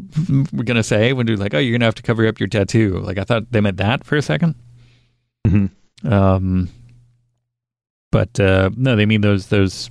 were 0.52 0.62
gonna 0.64 0.82
say 0.82 1.12
when 1.12 1.26
they're 1.26 1.36
like, 1.36 1.54
"Oh, 1.54 1.58
you're 1.58 1.72
gonna 1.76 1.86
have 1.86 1.94
to 1.96 2.02
cover 2.02 2.26
up 2.26 2.38
your 2.38 2.48
tattoo." 2.48 2.98
Like 2.98 3.18
I 3.18 3.24
thought 3.24 3.50
they 3.50 3.60
meant 3.60 3.78
that 3.78 4.04
for 4.04 4.16
a 4.16 4.20
2nd 4.20 4.54
Mhm. 5.46 5.70
Um, 6.04 6.68
but 8.12 8.38
uh, 8.38 8.70
no, 8.76 8.94
they 8.96 9.06
mean 9.06 9.20
those 9.22 9.46
those 9.46 9.90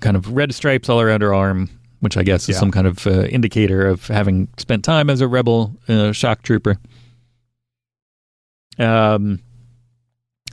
kind 0.00 0.16
of 0.16 0.32
red 0.32 0.54
stripes 0.54 0.88
all 0.88 1.00
around 1.00 1.22
her 1.22 1.32
arm, 1.32 1.70
which 2.00 2.16
I 2.16 2.22
guess 2.22 2.42
is 2.42 2.50
Yeah. 2.56 2.58
some 2.60 2.70
kind 2.70 2.86
of 2.86 3.06
uh, 3.06 3.22
indicator 3.24 3.86
of 3.86 4.06
having 4.08 4.48
spent 4.58 4.84
time 4.84 5.08
as 5.08 5.20
a 5.22 5.28
rebel 5.28 5.74
uh, 5.88 6.12
shock 6.12 6.42
trooper. 6.42 6.76
Um, 8.78 9.40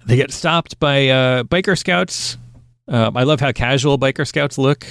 they 0.05 0.15
get 0.15 0.31
stopped 0.31 0.79
by 0.79 1.09
uh, 1.09 1.43
biker 1.43 1.77
scouts. 1.77 2.37
Um, 2.87 3.17
I 3.17 3.23
love 3.23 3.39
how 3.39 3.51
casual 3.51 3.97
biker 3.99 4.25
scouts 4.25 4.57
look 4.57 4.85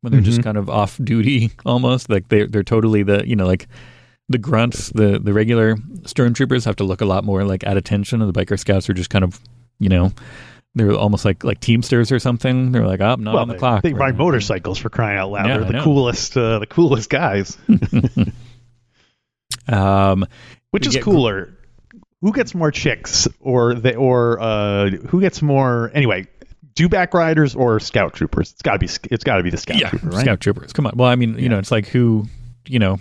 when 0.00 0.12
they're 0.12 0.20
just 0.22 0.40
Mhm. 0.40 0.44
kind 0.44 0.56
of 0.56 0.68
off 0.70 0.98
duty, 1.02 1.52
almost 1.66 2.08
like 2.10 2.28
they're 2.28 2.46
they're 2.46 2.62
totally 2.62 3.02
the 3.02 3.26
you 3.26 3.36
know 3.36 3.46
like 3.46 3.66
the 4.28 4.38
grunts, 4.38 4.90
the 4.90 5.18
the 5.18 5.32
regular 5.32 5.76
stormtroopers 6.02 6.64
have 6.64 6.76
to 6.76 6.84
look 6.84 7.00
a 7.00 7.06
lot 7.06 7.24
more 7.24 7.44
like 7.44 7.66
at 7.66 7.76
attention, 7.76 8.20
and 8.22 8.32
the 8.32 8.38
biker 8.44 8.58
scouts 8.58 8.88
are 8.90 8.94
just 8.94 9.10
kind 9.10 9.24
of 9.24 9.40
you 9.78 9.88
know 9.88 10.12
they're 10.74 10.92
almost 10.92 11.24
like 11.24 11.42
like 11.44 11.60
teamsters 11.60 12.12
or 12.12 12.18
something. 12.18 12.70
They're 12.72 12.86
like, 12.86 13.00
oh, 13.00 13.12
I'm 13.14 13.24
not 13.24 13.34
well, 13.34 13.42
on 13.42 13.48
the 13.48 13.54
they, 13.54 13.58
clock. 13.58 13.82
they 13.82 13.92
ride 13.94 14.16
now." 14.18 14.24
motorcycles 14.24 14.78
for 14.78 14.90
crying 14.90 15.18
out 15.18 15.30
loud. 15.30 15.46
Yeah, 15.46 15.58
They're 15.58 15.72
the 15.72 15.80
coolest, 15.82 16.36
uh, 16.36 16.58
the 16.58 16.66
coolest 16.66 17.08
guys. 17.10 17.56
Um, 19.70 20.26
Which 20.70 20.86
is 20.86 20.94
get- 20.94 21.02
cooler? 21.04 21.54
Who 22.22 22.32
gets 22.32 22.52
more 22.54 22.70
chicks, 22.72 23.28
or 23.38 23.74
they, 23.74 23.94
or 23.94 24.40
uh, 24.40 24.90
who 24.90 25.20
gets 25.20 25.40
more? 25.40 25.90
Anyway, 25.94 26.26
dewback 26.78 27.12
riders 27.14 27.54
or 27.54 27.80
scout 27.80 28.12
troopers? 28.14 28.52
It's 28.52 28.62
got 28.62 28.72
to 28.74 28.78
be. 28.78 28.88
It's 29.10 29.24
got 29.24 29.36
to 29.36 29.42
be 29.42 29.50
the 29.50 29.56
scout 29.56 29.78
yeah, 29.80 29.90
trooper, 29.90 30.08
right? 30.10 30.20
scout 30.20 30.40
troopers. 30.40 30.72
Come 30.72 30.86
on. 30.86 30.92
Well, 30.96 31.08
I 31.08 31.16
mean, 31.16 31.34
you 31.34 31.42
Yeah. 31.42 31.48
know, 31.48 31.58
it's 31.58 31.70
like 31.70 31.86
who, 31.88 32.26
you 32.66 32.78
know, 32.78 32.98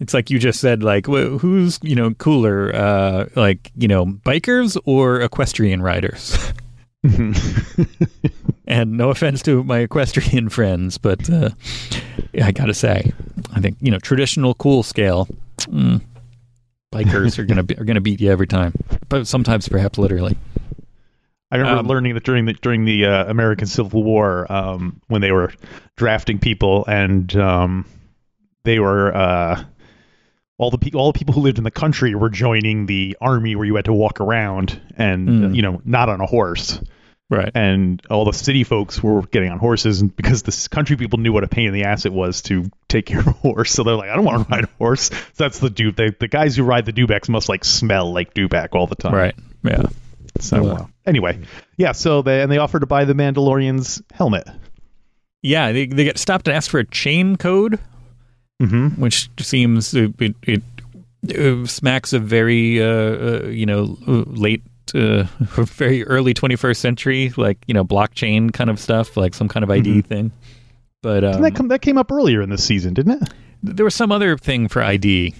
it's 0.00 0.14
like 0.14 0.30
you 0.30 0.38
just 0.38 0.60
said, 0.60 0.82
like 0.82 1.06
wh- 1.06 1.38
who's 1.38 1.78
you 1.82 1.94
know 1.94 2.12
cooler, 2.14 2.74
uh, 2.74 3.26
like 3.36 3.70
you 3.76 3.88
know, 3.88 4.06
bikers 4.06 4.76
or 4.84 5.20
equestrian 5.20 5.82
riders. 5.82 6.36
and 8.66 8.92
no 8.96 9.10
offense 9.10 9.42
to 9.42 9.62
my 9.64 9.78
equestrian 9.80 10.48
friends, 10.48 10.96
but 10.98 11.28
uh, 11.30 11.50
I 12.42 12.52
gotta 12.52 12.74
say, 12.74 13.12
I 13.54 13.60
think 13.60 13.76
you 13.80 13.90
know 13.90 13.98
traditional 13.98 14.54
cool 14.54 14.82
scale. 14.82 15.28
mm, 15.60 16.00
bikers 16.92 17.38
are 17.38 17.44
gonna 17.44 17.62
be, 17.62 17.76
are 17.76 17.84
gonna 17.84 18.00
beat 18.00 18.20
you 18.20 18.30
every 18.30 18.46
time, 18.46 18.72
but 19.08 19.26
sometimes 19.26 19.68
perhaps 19.68 19.98
literally. 19.98 20.36
I 21.54 21.58
remember 21.58 21.80
Um, 21.80 21.86
learning 21.86 22.14
that 22.14 22.24
during 22.24 22.44
the 22.46 22.52
during 22.54 22.84
the 22.84 23.06
uh, 23.06 23.24
American 23.30 23.66
Civil 23.66 24.02
War, 24.02 24.50
um, 24.52 25.00
when 25.06 25.20
they 25.20 25.32
were 25.32 25.52
drafting 25.96 26.38
people, 26.38 26.84
and 26.86 27.34
um, 27.36 27.84
they 28.64 28.78
were 28.80 29.14
uh, 29.16 29.64
all 30.58 30.70
the 30.70 30.78
people 30.78 31.00
all 31.00 31.12
the 31.12 31.18
people 31.18 31.32
who 31.34 31.40
lived 31.40 31.58
in 31.58 31.64
the 31.64 31.70
country 31.70 32.14
were 32.14 32.28
joining 32.30 32.86
the 32.86 33.16
army, 33.20 33.54
where 33.56 33.64
you 33.66 33.76
had 33.76 33.84
to 33.86 33.92
walk 33.92 34.20
around 34.20 34.80
and 34.96 35.28
Mm. 35.28 35.54
you 35.56 35.62
know 35.62 35.80
not 35.84 36.08
on 36.08 36.20
a 36.20 36.26
horse, 36.26 36.80
Right. 37.30 37.50
and 37.54 38.02
all 38.10 38.24
the 38.24 38.32
city 38.32 38.64
folks 38.64 39.02
were 39.02 39.22
getting 39.22 39.50
on 39.50 39.58
horses, 39.58 40.00
and 40.00 40.14
because 40.14 40.42
the 40.42 40.68
country 40.70 40.96
people 40.96 41.18
knew 41.20 41.32
what 41.32 41.44
a 41.44 41.48
pain 41.48 41.66
in 41.68 41.72
the 41.72 41.84
ass 41.84 42.04
it 42.04 42.12
was 42.12 42.42
to 42.42 42.68
take 42.88 43.06
care 43.06 43.20
of 43.20 43.26
a 43.28 43.32
horse, 43.32 43.70
so 43.72 43.82
they're 43.84 43.94
like, 43.96 44.10
I 44.10 44.16
don't 44.16 44.24
want 44.24 44.46
to 44.48 44.52
ride 44.54 44.64
a 44.64 44.68
horse. 44.78 45.04
So 45.10 45.44
that's 45.44 45.58
the 45.60 45.70
dude. 45.70 45.96
The 45.96 46.28
guys 46.28 46.56
who 46.56 46.64
ride 46.64 46.84
the 46.84 46.92
dewbacks 46.92 47.28
must 47.28 47.48
like 47.48 47.64
smell 47.64 48.12
like 48.12 48.34
dewback 48.34 48.70
all 48.72 48.86
the 48.86 48.96
time. 48.96 49.14
Right. 49.14 49.34
Yeah. 49.62 49.84
So 50.40 50.64
Yeah. 50.64 50.72
uh, 50.72 50.86
anyway, 51.06 51.38
yeah. 51.76 51.92
So 51.92 52.22
they 52.22 52.42
and 52.42 52.50
they 52.50 52.58
offered 52.58 52.80
to 52.80 52.86
buy 52.86 53.04
the 53.04 53.14
Mandalorian's 53.14 54.02
helmet. 54.12 54.46
Yeah. 55.42 55.72
They 55.72 55.86
they 55.86 56.04
get 56.04 56.18
stopped 56.18 56.48
and 56.48 56.56
asked 56.56 56.70
for 56.70 56.80
a 56.80 56.86
chain 56.86 57.36
code. 57.36 57.78
Mm-hmm. 58.62 59.00
which 59.02 59.28
seems 59.40 59.92
it, 59.94 60.12
it, 60.20 60.34
it, 60.44 60.62
uh, 61.36 61.66
smacks 61.66 62.12
of 62.12 62.22
very 62.22 62.80
uh, 62.80 62.86
uh, 62.86 63.42
you 63.48 63.66
know 63.66 63.98
late 64.06 64.62
uh, 64.94 65.24
very 65.56 66.04
early 66.04 66.34
21st 66.34 66.76
century 66.76 67.32
like 67.36 67.58
you 67.66 67.74
know 67.74 67.84
blockchain 67.84 68.52
kind 68.52 68.70
of 68.70 68.78
stuff 68.78 69.16
like 69.16 69.34
some 69.34 69.48
kind 69.48 69.64
of 69.64 69.70
ID 69.72 70.02
Mhm. 70.02 70.06
thing 70.06 70.32
but 71.02 71.24
um, 71.24 71.42
that 71.42 71.56
come 71.56 71.66
that 71.68 71.82
came 71.82 71.98
up 71.98 72.12
earlier 72.12 72.42
in 72.42 72.48
the 72.48 72.56
season, 72.56 72.94
didn't 72.94 73.22
it? 73.22 73.28
there 73.64 73.84
was 73.84 73.94
some 73.94 74.12
other 74.12 74.38
thing 74.38 74.68
for 74.68 74.80
ID 74.80 75.34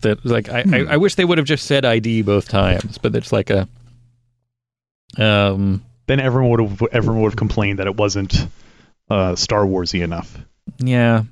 that 0.00 0.22
like 0.26 0.48
I, 0.48 0.64
I, 0.72 0.78
I 0.90 0.96
wish 0.96 1.14
they 1.14 1.24
would 1.24 1.38
have 1.38 1.46
just 1.46 1.66
said 1.66 1.84
ID 1.84 2.22
both 2.22 2.48
times 2.48 2.98
but 2.98 3.14
it's 3.14 3.30
like 3.32 3.50
a 3.50 3.68
um 5.18 5.82
Then 6.06 6.20
everyone 6.20 6.50
would 6.50 6.60
have 6.60 6.82
everyone 6.92 7.22
would 7.22 7.32
have 7.32 7.36
complained 7.36 7.78
that 7.78 7.86
it 7.86 7.96
wasn't 7.96 8.46
uh, 9.10 9.36
Star 9.36 9.64
Warsy 9.64 10.02
enough. 10.02 10.38
yeah 10.78 11.24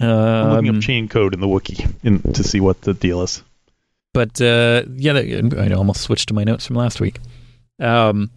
I'm 0.00 0.50
looking 0.50 0.70
um, 0.70 0.76
up 0.76 0.82
chain 0.82 1.08
code 1.08 1.34
in 1.34 1.40
the 1.40 1.46
Wookiee 1.46 1.92
in, 2.02 2.20
to 2.32 2.42
see 2.42 2.60
what 2.60 2.80
the 2.82 2.94
deal 2.94 3.22
is. 3.22 3.42
But 4.12 4.40
uh, 4.40 4.84
yeah, 4.94 5.12
that, 5.12 5.54
I 5.58 5.74
almost 5.74 6.00
switched 6.00 6.28
to 6.28 6.34
my 6.34 6.44
notes 6.44 6.66
from 6.66 6.76
last 6.76 7.00
week. 7.00 7.18
Um, 7.80 8.30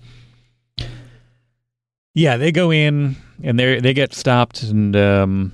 yeah, 2.13 2.37
they 2.37 2.51
go 2.51 2.71
in 2.71 3.15
and 3.43 3.59
they 3.59 3.79
they 3.79 3.93
get 3.93 4.13
stopped 4.13 4.63
and 4.63 4.95
um, 4.95 5.51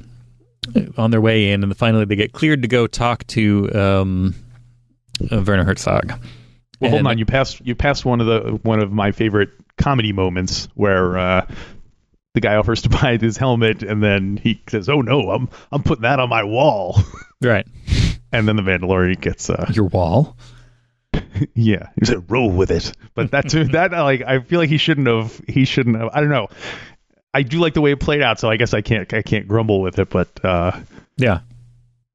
on 0.98 1.12
their 1.12 1.22
way 1.22 1.52
in, 1.52 1.64
and 1.64 1.78
finally 1.78 2.06
they 2.06 2.16
get 2.16 2.32
cleared 2.32 2.62
to 2.62 2.68
go 2.68 2.88
talk 2.88 3.28
to 3.28 3.70
um, 3.76 4.36
uh, 5.30 5.44
Werner 5.46 5.66
Herzog. 5.66 6.14
Well, 6.84 6.92
hold 6.92 7.08
on. 7.08 7.18
You 7.18 7.26
passed 7.26 7.62
you 7.66 7.76
passed 7.76 8.06
one 8.06 8.22
of 8.22 8.28
the 8.28 8.60
one 8.64 8.80
of 8.80 8.92
my 8.92 9.12
favorite 9.12 9.50
comedy 9.78 10.12
moments 10.14 10.68
where 10.76 11.18
uh, 11.18 11.48
the 12.34 12.42
guy 12.42 12.56
offers 12.56 12.82
to 12.84 12.90
buy 13.02 13.18
his 13.18 13.38
helmet, 13.38 13.84
and 13.84 14.04
then 14.04 14.38
he 14.38 14.62
says, 14.68 14.90
"Oh 14.90 15.02
no, 15.02 15.32
I'm 15.32 15.50
I'm 15.72 15.84
putting 15.84 16.04
that 16.04 16.20
on 16.20 16.30
my 16.30 16.44
wall." 16.44 16.98
Right, 17.44 17.68
And 18.32 18.48
then 18.48 18.56
the 18.56 18.62
Mandalorian 18.62 19.20
gets 19.20 19.50
uh, 19.50 19.70
your 19.74 19.88
wall. 19.88 20.38
yeah, 21.54 21.90
he 22.00 22.06
said 22.06 22.32
roll 22.32 22.50
with 22.50 22.72
it. 22.72 22.94
But 23.16 23.32
that's 23.32 23.52
that 23.52 23.92
like 23.92 24.22
I 24.22 24.40
feel 24.40 24.60
like 24.60 24.70
he 24.70 24.78
shouldn't 24.78 25.08
have. 25.08 25.42
He 25.46 25.66
shouldn't 25.66 25.98
have. 25.98 26.10
I 26.14 26.22
don't 26.22 26.30
know. 26.30 26.48
I 27.34 27.42
do 27.42 27.60
like 27.60 27.74
the 27.74 27.82
way 27.82 27.92
it 27.92 28.00
played 28.00 28.22
out, 28.22 28.40
so 28.40 28.50
I 28.50 28.56
guess 28.56 28.74
I 28.74 28.80
can't 28.80 29.14
I 29.14 29.24
can't 29.24 29.46
grumble 29.46 29.82
with 29.82 30.00
it. 30.00 30.10
But 30.10 30.30
uh, 30.46 30.80
Yeah. 31.18 31.42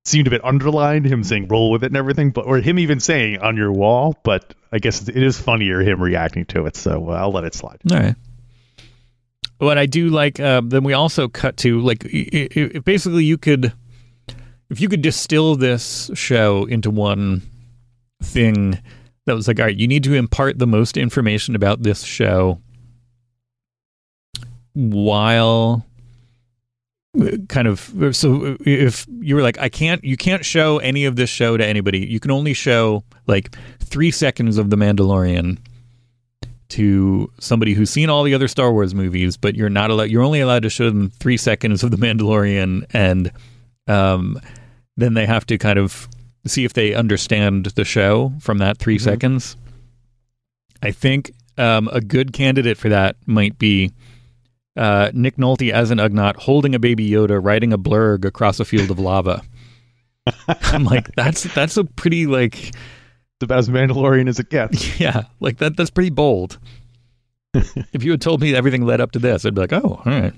Seemed 0.05 0.27
a 0.27 0.31
bit 0.31 0.45
underlined 0.45 1.05
him 1.07 1.23
saying 1.23 1.49
roll 1.49 1.71
with 1.71 1.83
it 1.85 1.89
and 1.89 1.97
everything, 1.97 2.31
but 2.31 2.47
or 2.47 2.59
him 2.59 2.79
even 2.79 3.01
saying 3.01 3.39
on 3.39 3.57
your 3.57 3.73
wall. 3.73 4.17
But 4.23 4.55
I 4.73 4.79
guess 4.79 5.07
it 5.09 5.17
is 5.17 5.39
funnier 5.39 5.81
him 5.81 6.01
reacting 6.03 6.45
to 6.47 6.67
it, 6.67 6.77
so 6.77 7.11
uh, 7.11 7.13
I'll 7.13 7.33
let 7.33 7.45
it 7.45 7.55
slide. 7.55 7.79
All 7.91 7.99
right. 7.99 8.15
What 9.59 9.77
I 9.77 9.87
do 9.87 10.09
like, 10.09 10.39
uh, 10.39 10.63
then 10.65 10.85
we 10.85 10.93
also 10.93 11.27
cut 11.29 11.57
to 11.59 11.81
like, 11.81 12.05
i- 12.07 12.29
i- 12.33 12.71
i- 12.77 12.79
basically, 12.79 13.25
you 13.25 13.37
could, 13.37 13.73
if 14.71 14.81
you 14.81 14.89
could 14.89 15.03
distill 15.03 15.57
this 15.57 16.11
show 16.15 16.65
into 16.67 16.91
one 16.91 17.43
thing 18.23 18.79
that 19.27 19.35
was 19.35 19.49
like, 19.49 19.59
all 19.59 19.67
right, 19.67 19.77
you 19.77 19.89
need 19.89 20.05
to 20.05 20.15
impart 20.15 20.59
the 20.61 20.67
most 20.67 20.97
information 20.97 21.57
about 21.57 21.83
this 21.83 22.03
show 22.05 22.61
while 24.75 25.85
kind 27.49 27.67
of 27.67 27.93
so 28.13 28.57
if 28.61 29.07
you 29.21 29.35
were 29.35 29.43
like 29.43 29.59
i 29.59 29.69
can't 29.69 30.05
you 30.05 30.17
can't 30.17 30.45
show 30.45 30.79
any 30.79 31.05
of 31.05 31.17
this 31.17 31.31
show 31.31 31.57
to 31.57 31.65
anybody 31.65 32.07
you 32.07 32.21
can 32.21 32.31
only 32.31 32.55
show 32.55 33.03
like 33.27 33.57
three 33.81 34.11
seconds 34.11 34.59
of 34.59 34.71
the 34.71 34.77
mandalorian 34.77 35.59
to 36.69 37.33
somebody 37.41 37.73
who's 37.73 37.91
seen 37.91 38.11
all 38.11 38.23
the 38.23 38.35
other 38.35 38.49
Star 38.49 38.73
Wars 38.73 38.95
movies, 38.95 39.37
but 39.37 39.55
you're 39.55 39.71
not 39.71 39.91
allowed. 39.91 40.11
You're 40.11 40.23
only 40.23 40.41
allowed 40.41 40.65
to 40.65 40.71
show 40.71 40.91
them 40.91 41.11
three 41.11 41.37
seconds 41.37 41.83
of 41.83 41.91
the 41.91 41.97
Mandalorian, 41.97 42.85
and 42.93 43.33
um, 43.87 44.41
then 44.97 45.15
they 45.15 45.27
have 45.27 45.47
to 45.47 45.57
kind 45.57 45.79
of 45.79 46.09
see 46.47 46.65
if 46.65 46.75
they 46.75 46.95
understand 46.95 47.67
the 47.67 47.85
show 47.85 48.33
from 48.41 48.59
that 48.59 48.79
3 48.79 48.99
seconds. 48.99 49.57
I 50.83 50.93
think 50.93 51.33
um, 51.57 51.89
a 51.93 52.01
good 52.01 52.33
candidate 52.33 52.77
for 52.77 52.89
that 52.89 53.17
might 53.27 53.59
be 53.59 53.93
uh, 54.79 55.11
Nick 55.13 55.37
Nolte 55.37 55.71
as 55.73 55.91
an 55.91 55.99
Ugnaught 55.99 56.37
holding 56.37 56.75
a 56.75 56.79
baby 56.79 57.09
Yoda 57.11 57.39
riding 57.43 57.73
a 57.73 57.79
blurrg 57.79 58.25
across 58.25 58.61
a 58.61 58.65
field 58.65 58.91
of 58.91 58.99
lava. 58.99 59.43
I'm 60.63 60.85
like, 60.85 61.15
that's 61.15 61.43
that's 61.55 61.77
a 61.77 61.85
pretty 61.85 62.27
like 62.27 62.59
It's 62.59 63.43
about 63.43 63.59
as 63.59 63.69
Mandalorian 63.69 64.29
as 64.29 64.39
it 64.39 64.51
gets. 64.51 65.01
yeah, 65.01 65.25
like 65.41 65.59
that. 65.59 65.77
That's 65.77 65.91
pretty 65.91 66.11
bold. 66.11 66.59
if 67.55 68.05
you 68.05 68.11
had 68.11 68.21
told 68.21 68.41
me 68.41 68.55
everything 68.55 68.85
led 68.85 69.01
up 69.01 69.13
to 69.13 69.19
this, 69.19 69.45
I'd 69.45 69.55
be 69.55 69.61
like, 69.63 69.73
oh, 69.73 70.03
all 70.05 70.13
right. 70.13 70.35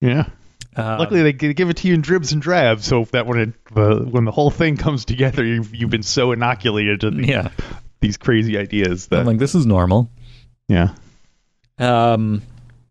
Yeah. 0.00 0.28
Um, 0.74 0.98
Luckily, 0.98 1.22
they 1.22 1.32
give 1.32 1.70
it 1.70 1.78
to 1.78 1.88
you 1.88 1.94
in 1.94 2.02
dribs 2.02 2.32
and 2.32 2.42
drabs, 2.42 2.84
so 2.84 3.04
that 3.12 3.26
when 3.26 3.38
it 3.38 3.54
uh, 3.74 4.00
when 4.00 4.26
the 4.26 4.32
whole 4.32 4.50
thing 4.50 4.76
comes 4.76 5.06
together, 5.06 5.42
you've 5.42 5.74
you've 5.74 5.88
been 5.88 6.02
so 6.02 6.32
inoculated 6.32 7.00
to 7.00 7.10
the, 7.12 7.26
yeah, 7.26 7.48
these 8.00 8.18
crazy 8.18 8.58
ideas 8.58 9.06
that 9.06 9.20
I'm 9.20 9.26
like, 9.26 9.38
this 9.38 9.54
is 9.54 9.64
normal. 9.64 10.10
yeah. 10.68 10.90
Um, 11.78 12.42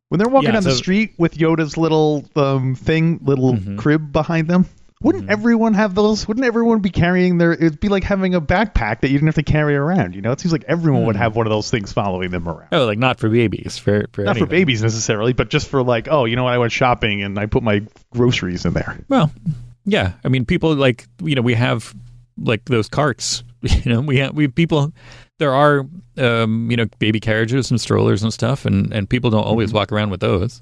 When 0.10 0.20
they're 0.20 0.30
walking 0.30 0.50
Yeah, 0.50 0.54
down 0.54 0.64
the 0.64 0.72
street 0.76 1.14
with 1.18 1.36
Yoda's 1.38 1.78
little 1.78 2.26
um 2.36 2.76
thing, 2.76 3.20
little 3.24 3.54
Mhm. 3.54 3.78
crib 3.78 4.12
behind 4.12 4.48
them, 4.48 4.66
wouldn't 5.02 5.26
Mhm. 5.28 5.32
everyone 5.32 5.74
have 5.74 5.96
those? 5.96 6.28
Wouldn't 6.28 6.46
everyone 6.46 6.80
be 6.80 6.90
carrying 6.92 7.38
their? 7.38 7.54
It'd 7.54 7.80
be 7.80 7.90
like 7.90 8.04
having 8.04 8.36
a 8.36 8.42
backpack 8.42 9.02
that 9.02 9.10
you 9.10 9.18
didn't 9.18 9.28
have 9.28 9.36
to 9.36 9.44
carry 9.44 9.76
around. 9.76 10.14
You 10.16 10.22
know, 10.22 10.32
it 10.32 10.40
seems 10.40 10.52
like 10.52 10.64
everyone 10.68 11.06
would 11.06 11.16
Hmm. 11.16 11.22
have 11.24 11.36
one 11.36 11.48
of 11.48 11.52
those 11.52 11.70
things 11.72 11.92
following 11.92 12.30
them 12.30 12.48
around. 12.48 12.68
oh, 12.72 12.86
like 12.86 13.00
not 13.00 13.20
for 13.20 13.30
babies, 13.30 13.78
for 13.78 14.06
for 14.14 14.24
Not 14.24 14.38
for 14.38 14.46
babies 14.46 14.84
necessarily, 14.84 15.34
but 15.34 15.50
just 15.50 15.68
for 15.70 15.82
like, 15.84 16.08
oh, 16.10 16.26
you 16.26 16.36
know 16.36 16.44
what? 16.44 16.54
I 16.54 16.60
went 16.60 16.72
shopping 16.72 17.24
and 17.24 17.38
I 17.40 17.48
put 17.48 17.64
my 17.64 17.82
groceries 18.12 18.64
in 18.66 18.74
there. 18.74 18.98
Well, 19.10 19.32
yeah. 19.86 20.14
I 20.24 20.28
mean, 20.30 20.46
people 20.46 20.76
like 20.76 21.08
you 21.24 21.34
know 21.36 21.42
we 21.42 21.56
have 21.56 21.94
like 22.38 22.66
those 22.66 22.88
carts. 22.90 23.44
You 23.84 23.92
know, 23.92 24.02
we 24.02 24.18
have 24.18 24.36
we 24.36 24.48
people. 24.48 24.94
There 25.38 25.54
are 25.54 25.86
um, 26.18 26.70
you 26.72 26.78
know 26.78 26.86
baby 27.00 27.20
carriages 27.20 27.70
and 27.72 27.80
strollers 27.82 28.24
and 28.24 28.34
stuff, 28.34 28.66
and 28.66 28.94
and 28.94 29.10
people 29.10 29.30
don't 29.30 29.44
always 29.44 29.70
Mm-hmm. 29.70 29.78
walk 29.78 29.92
around 29.92 30.10
with 30.12 30.22
those. 30.22 30.62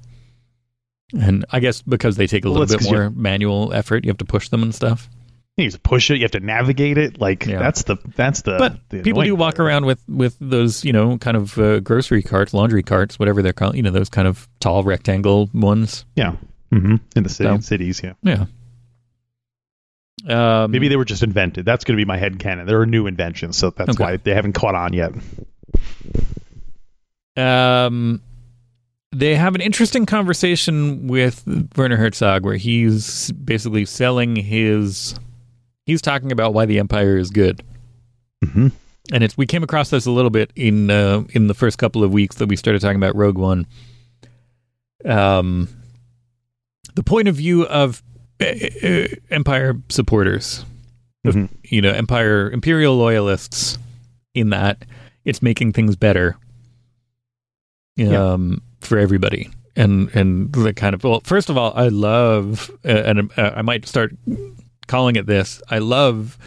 And 1.12 1.44
I 1.50 1.60
guess 1.60 1.82
because 1.82 2.16
they 2.16 2.26
take 2.26 2.44
a 2.44 2.48
little 2.48 2.66
that's 2.66 2.84
bit 2.84 2.92
more 2.92 3.10
manual 3.10 3.72
effort, 3.72 4.04
you 4.04 4.10
have 4.10 4.18
to 4.18 4.24
push 4.24 4.48
them 4.48 4.62
and 4.62 4.74
stuff. 4.74 5.08
You 5.56 5.64
have 5.66 5.74
to 5.74 5.80
push 5.80 6.10
it. 6.10 6.16
You 6.16 6.22
have 6.22 6.32
to 6.32 6.40
navigate 6.40 6.98
it. 6.98 7.20
Like 7.20 7.46
Yeah. 7.46 7.60
that's 7.60 7.84
the 7.84 7.96
that's 8.16 8.42
the. 8.42 8.56
but 8.58 8.78
the 8.88 9.02
people 9.02 9.22
do 9.22 9.36
walk 9.36 9.56
part. 9.56 9.68
around 9.68 9.86
with 9.86 10.02
with 10.08 10.36
those 10.40 10.84
you 10.84 10.92
know 10.92 11.16
kind 11.18 11.36
of 11.36 11.56
uh, 11.58 11.78
grocery 11.80 12.22
carts 12.22 12.52
laundry 12.52 12.82
carts 12.82 13.18
whatever 13.18 13.42
they're 13.42 13.52
called 13.52 13.76
you 13.76 13.82
know 13.82 13.90
those 13.92 14.08
kind 14.08 14.26
of 14.26 14.48
tall 14.58 14.82
rectangle 14.82 15.48
ones 15.54 16.04
Yeah. 16.16 16.34
hmm 16.72 16.96
In 17.14 17.22
the 17.22 17.28
city, 17.28 17.48
So- 17.50 17.60
cities, 17.60 18.00
yeah. 18.02 18.14
yeah 18.24 18.46
um, 20.28 20.70
Maybe 20.70 20.88
they 20.88 20.96
were 20.96 21.04
just 21.04 21.22
invented. 21.22 21.64
That's 21.64 21.84
going 21.84 21.96
to 21.96 22.00
be 22.00 22.06
my 22.06 22.16
head 22.16 22.38
canon. 22.38 22.66
There 22.66 22.80
are 22.80 22.86
new 22.86 23.06
inventions, 23.06 23.56
so 23.56 23.70
that's 23.70 23.90
Okay. 23.90 24.02
why 24.04 24.16
they 24.16 24.34
haven't 24.34 24.52
caught 24.54 24.74
on 24.74 24.92
yet. 24.92 25.12
um 27.36 28.22
they 29.12 29.34
have 29.36 29.54
an 29.54 29.60
interesting 29.60 30.06
conversation 30.06 31.06
with 31.06 31.44
Werner 31.76 31.96
Herzog 31.96 32.44
where 32.44 32.56
he's 32.56 33.30
basically 33.32 33.84
selling 33.84 34.36
his 34.36 35.14
he's 35.86 36.02
talking 36.02 36.32
about 36.32 36.54
why 36.54 36.64
the 36.66 36.78
empire 36.78 37.16
is 37.16 37.30
good 37.30 37.62
hmm 38.44 38.68
and 39.12 39.22
it's 39.22 39.36
we 39.36 39.46
came 39.46 39.62
across 39.62 39.90
this 39.90 40.06
a 40.06 40.10
little 40.10 40.30
bit 40.30 40.50
in 40.56 40.90
uh, 40.90 41.24
in 41.30 41.46
the 41.48 41.54
first 41.54 41.76
couple 41.78 42.02
of 42.02 42.12
weeks 42.12 42.36
that 42.36 42.46
we 42.48 42.56
started 42.56 42.80
talking 42.80 42.96
about 42.96 43.14
Rogue 43.14 43.36
One. 43.36 43.66
Um, 45.04 45.68
the 46.94 47.02
point 47.02 47.28
of 47.28 47.34
view 47.36 47.66
of 47.66 48.02
Empire 49.30 49.74
supporters, 49.88 50.64
Mhm. 51.26 51.48
you 51.64 51.80
know, 51.82 51.90
Empire 51.90 52.50
Imperial 52.50 52.96
loyalists, 52.96 53.78
in 54.34 54.50
that 54.50 54.84
it's 55.24 55.40
making 55.42 55.72
things 55.72 55.96
better, 55.96 56.36
Yeah. 57.96 58.32
um, 58.32 58.62
for 58.80 58.98
everybody. 58.98 59.50
And 59.76 60.08
and 60.14 60.52
the 60.52 60.72
kind 60.72 60.94
of 60.94 61.02
well, 61.02 61.20
first 61.24 61.50
of 61.50 61.56
all, 61.56 61.72
I 61.74 61.88
love, 61.88 62.70
uh, 62.84 62.88
and 62.88 63.30
uh, 63.36 63.52
I 63.56 63.62
might 63.62 63.86
start 63.88 64.14
calling 64.86 65.16
it 65.16 65.26
this. 65.26 65.60
I 65.68 65.78
love 65.78 66.38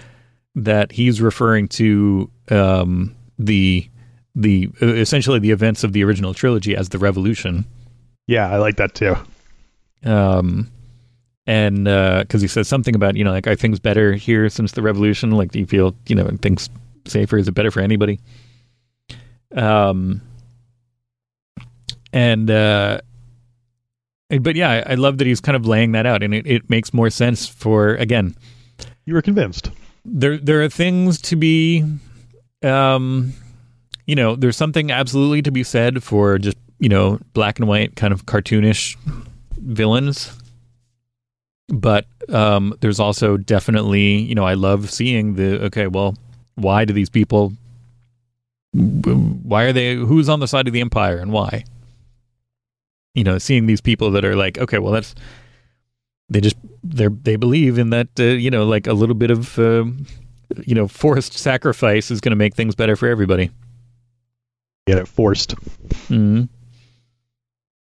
that 0.55 0.91
he's 0.93 1.19
referring 1.21 1.67
to 1.69 2.29
um, 2.49 3.13
the 3.37 3.87
the 4.35 4.69
uh, 4.81 4.85
essentially 4.87 5.39
the 5.39 5.51
events 5.51 5.83
of 5.83 5.91
the 5.93 6.03
original 6.03 6.33
trilogy 6.33 6.75
as 6.75 6.89
the 6.89 6.99
revolution 6.99 7.65
Yeah, 8.27 8.49
I 8.49 8.57
like 8.57 8.77
that 8.77 8.93
too. 8.95 9.15
um 10.05 10.69
and 11.47 11.85
because 11.85 12.41
he 12.41 12.47
says 12.47 12.67
something 12.67 12.93
about 12.93 13.15
you 13.15 13.23
know 13.23 13.31
like 13.31 13.47
are 13.47 13.55
things 13.55 13.79
better 13.79 14.13
here 14.13 14.47
since 14.49 14.73
the 14.73 14.81
revolution? 14.83 15.31
Like 15.31 15.51
do 15.51 15.59
you 15.59 15.65
feel 15.65 15.95
you 16.07 16.15
know 16.15 16.29
things 16.41 16.69
safer? 17.05 17.37
Is 17.37 17.47
it 17.47 17.53
better 17.53 17.71
for 17.71 17.79
anybody? 17.79 18.19
Um 19.55 20.21
and 22.13 22.51
uh 22.51 22.99
but 24.41 24.55
yeah 24.55 24.83
I, 24.85 24.91
I 24.91 24.95
love 24.95 25.17
that 25.19 25.27
he's 25.27 25.39
kind 25.41 25.55
of 25.55 25.65
laying 25.65 25.93
that 25.93 26.05
out 26.05 26.21
and 26.21 26.33
it, 26.33 26.45
it 26.45 26.69
makes 26.69 26.93
more 26.93 27.09
sense 27.09 27.47
for 27.47 27.95
again 27.95 28.35
You 29.05 29.13
were 29.13 29.21
convinced. 29.21 29.71
there 30.03 30.37
there 30.37 30.61
are 30.63 30.69
things 30.69 31.21
to 31.23 31.35
be 31.37 31.83
um 32.63 33.31
you 34.05 34.15
know 34.15 34.35
there's 34.35 34.57
something 34.57 34.91
absolutely 34.91 35.41
to 35.43 35.51
be 35.51 35.63
said 35.63 36.03
for 36.03 36.37
just 36.37 36.57
you 36.79 36.89
know 36.89 37.19
black 37.33 37.57
and 37.59 37.67
white 37.69 37.95
kind 37.95 38.13
of 38.13 38.25
cartoonish 38.25 38.97
villains 39.57 40.36
but 41.69 42.05
um 42.29 42.73
there's 42.79 42.99
also 42.99 43.37
definitely 43.37 44.17
you 44.17 44.35
know 44.35 44.45
I 44.45 44.53
love 44.53 44.89
seeing 44.89 45.35
the 45.35 45.65
okay 45.65 45.87
well 45.87 46.15
why 46.55 46.85
do 46.85 46.93
these 46.93 47.09
people 47.09 47.53
why 48.73 49.63
are 49.63 49.73
they 49.73 49.95
who's 49.95 50.29
on 50.29 50.39
the 50.39 50.47
side 50.47 50.67
of 50.67 50.73
the 50.73 50.81
empire 50.81 51.17
and 51.17 51.31
why 51.31 51.63
you 53.15 53.23
know 53.23 53.37
seeing 53.37 53.65
these 53.65 53.81
people 53.81 54.11
that 54.11 54.23
are 54.23 54.35
like 54.35 54.57
okay 54.57 54.79
well 54.79 54.91
that's 54.93 55.15
they 56.29 56.41
just 56.41 56.57
they 56.83 57.07
they 57.07 57.35
believe 57.35 57.77
in 57.79 57.89
that 57.89 58.07
uh, 58.19 58.23
you 58.23 58.49
know 58.49 58.65
like 58.65 58.87
a 58.87 58.93
little 58.93 59.15
bit 59.15 59.31
of 59.31 59.57
um, 59.59 60.05
you 60.65 60.75
know 60.75 60.87
forced 60.87 61.33
sacrifice 61.33 62.11
is 62.11 62.21
going 62.21 62.31
to 62.31 62.35
make 62.35 62.55
things 62.55 62.75
better 62.75 62.95
for 62.95 63.07
everybody 63.07 63.49
Get 64.87 64.99
it 64.99 65.07
forced. 65.07 65.55
mm-hmm. 66.07 66.43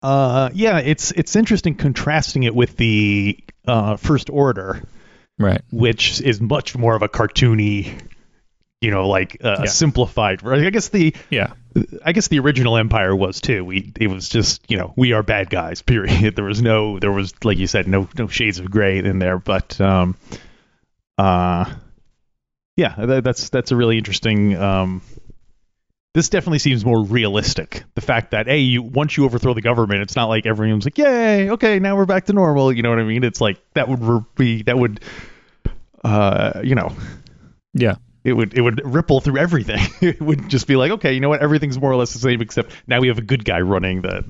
Uh, 0.01 0.49
yeah, 0.53 0.79
it's 0.79 1.11
it's 1.11 1.36
interesting 1.36 1.75
contrasting 1.75 2.43
it 2.43 2.55
with 2.55 2.77
the 2.77 3.38
uh, 3.68 3.97
First 3.97 4.30
Order, 4.30 4.84
right 5.39 5.61
which 5.72 6.22
is 6.22 6.39
much 6.41 6.76
more 6.78 6.95
of 6.95 7.01
a 7.01 7.09
cartoony, 7.09 7.99
you 8.82 8.91
know, 8.91 9.07
like 9.07 9.38
uh, 9.43 9.57
Yeah. 9.59 9.66
simplified. 9.66 10.45
I 10.45 10.70
guess 10.70 10.89
the 10.89 11.16
yeah 11.30 11.53
I 12.05 12.11
guess 12.11 12.28
the 12.28 12.39
original 12.39 12.78
Empire 12.78 13.16
was 13.16 13.41
too. 13.41 13.66
We 13.66 13.91
it 13.99 14.07
was 14.07 14.30
just 14.30 14.70
you 14.70 14.78
know 14.78 14.93
we 14.95 15.14
are 15.14 15.24
bad 15.24 15.49
guys. 15.49 15.82
Period. 15.93 16.36
There 16.36 16.45
was 16.45 16.61
no 16.61 16.99
there 16.99 17.11
was 17.11 17.34
like 17.43 17.57
you 17.57 17.68
said 17.68 17.88
no 17.88 18.07
no 18.18 18.28
shades 18.28 18.59
of 18.59 18.70
gray 18.70 18.99
in 18.99 19.20
there. 19.20 19.39
But 19.39 19.80
um, 19.82 20.16
uh, 21.18 21.72
yeah, 22.76 22.95
that, 22.97 23.24
that's 23.24 23.49
that's 23.49 23.72
a 23.72 23.76
really 23.76 23.97
interesting. 23.97 24.55
Um, 24.57 25.01
this 26.14 26.30
definitely 26.30 26.59
seems 26.59 26.86
more 26.86 27.03
realistic. 27.03 27.84
The 27.95 28.01
fact 28.01 28.32
that 28.32 28.47
hey, 28.47 28.59
you 28.59 28.84
once 28.84 29.18
you 29.18 29.26
overthrow 29.26 29.53
the 29.53 29.61
government, 29.61 30.01
it's 30.01 30.16
not 30.16 30.26
like 30.26 30.45
everyone's 30.45 30.86
like 30.86 30.97
yay, 30.97 31.49
okay, 31.51 31.80
now 31.80 31.95
we're 31.95 32.05
back 32.05 32.26
to 32.26 32.34
normal. 32.34 32.72
You 32.72 32.84
know 32.84 32.89
what 32.89 32.99
I 32.99 33.03
mean? 33.03 33.24
It's 33.24 33.41
like 33.41 33.57
that 33.74 33.88
would 33.88 34.26
be 34.36 34.64
that 34.64 34.78
would, 34.78 34.99
uh, 36.03 36.61
you 36.64 36.76
know, 36.76 36.95
yeah 37.74 37.95
it 38.24 38.34
would 38.34 38.53
it 38.53 38.61
would 38.61 38.82
ripple 38.86 39.20
through 39.20 39.38
everything. 39.38 39.80
it 40.01 40.22
would 40.22 40.49
just 40.49 40.68
be 40.68 40.76
like, 40.76 40.91
okay, 40.91 41.14
you 41.14 41.20
know 41.20 41.30
what? 41.30 41.41
Everything's 41.41 41.80
more 41.80 41.91
or 41.91 41.95
less 41.95 42.14
the 42.14 42.20
same, 42.20 42.41
except 42.41 42.72
now 42.88 42.99
we 42.99 43.09
have 43.09 43.18
a 43.18 43.24
good 43.24 43.43
guy 43.43 43.61
running 43.61 44.01
the 44.01 44.24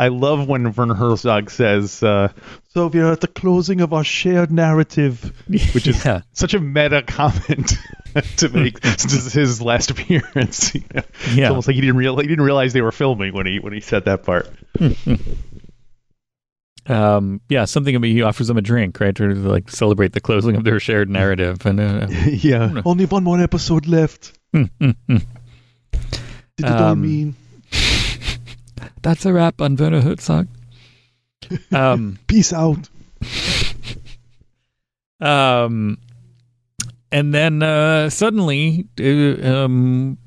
I 0.00 0.08
love 0.08 0.48
when 0.48 0.72
Werner 0.72 0.94
Herzog 0.94 1.50
says, 1.50 2.02
uh, 2.02 2.32
"So 2.70 2.86
we 2.86 3.00
are 3.00 3.12
at 3.12 3.20
the 3.20 3.26
closing 3.28 3.80
of 3.82 3.92
our 3.92 4.02
shared 4.04 4.50
narrative," 4.50 5.32
which 5.74 5.86
is 5.86 6.02
Yeah. 6.04 6.22
such 6.32 6.54
a 6.54 6.58
meta 6.60 7.02
comment 7.02 7.74
to 8.38 8.48
make 8.48 8.82
since 8.82 9.04
this 9.04 9.26
is 9.26 9.32
his 9.34 9.60
last 9.62 9.90
appearance. 9.90 10.74
you 10.74 10.82
know? 10.94 11.02
It's 11.26 11.48
almost 11.50 11.68
like 11.68 11.74
he 11.74 11.80
didn't 11.82 11.96
real 11.96 12.16
he 12.16 12.26
didn't 12.26 12.44
realize 12.44 12.72
they 12.72 12.80
were 12.82 12.92
filming 12.92 13.34
when 13.34 13.46
he 13.46 13.58
when 13.58 13.72
he 13.74 13.80
said 13.80 14.06
that 14.06 14.22
part. 14.24 14.48
um, 16.86 17.40
yeah, 17.48 17.66
something 17.66 17.94
about 17.94 18.06
he 18.06 18.22
offers 18.22 18.48
them 18.48 18.56
a 18.56 18.62
drink, 18.62 18.98
right, 19.00 19.14
to 19.14 19.34
like 19.34 19.70
celebrate 19.70 20.12
the 20.12 20.20
closing 20.20 20.56
of 20.56 20.64
their 20.64 20.80
shared 20.80 21.10
narrative. 21.10 21.64
And 21.66 21.78
uh, 21.78 22.06
yeah, 22.26 22.80
only 22.84 23.04
one 23.04 23.22
more 23.24 23.38
episode 23.40 23.86
left. 23.86 24.32
mm, 24.54 24.70
mm, 24.80 24.96
mm. 25.08 25.22
Did 26.56 26.66
it 26.66 26.72
all 26.72 26.92
Um, 26.92 27.02
mean 27.02 27.36
that's 29.02 29.24
a 29.26 29.32
wrap 29.32 29.60
on 29.60 29.76
Werner 29.76 30.00
Herzog. 30.00 30.48
Um, 31.72 32.18
peace 32.26 32.52
out? 32.52 32.88
um, 35.20 35.98
and 37.12 37.34
then 37.34 37.62
uh, 37.62 38.10
suddenly, 38.10 38.86
uh, 39.00 39.64
um, 39.64 40.18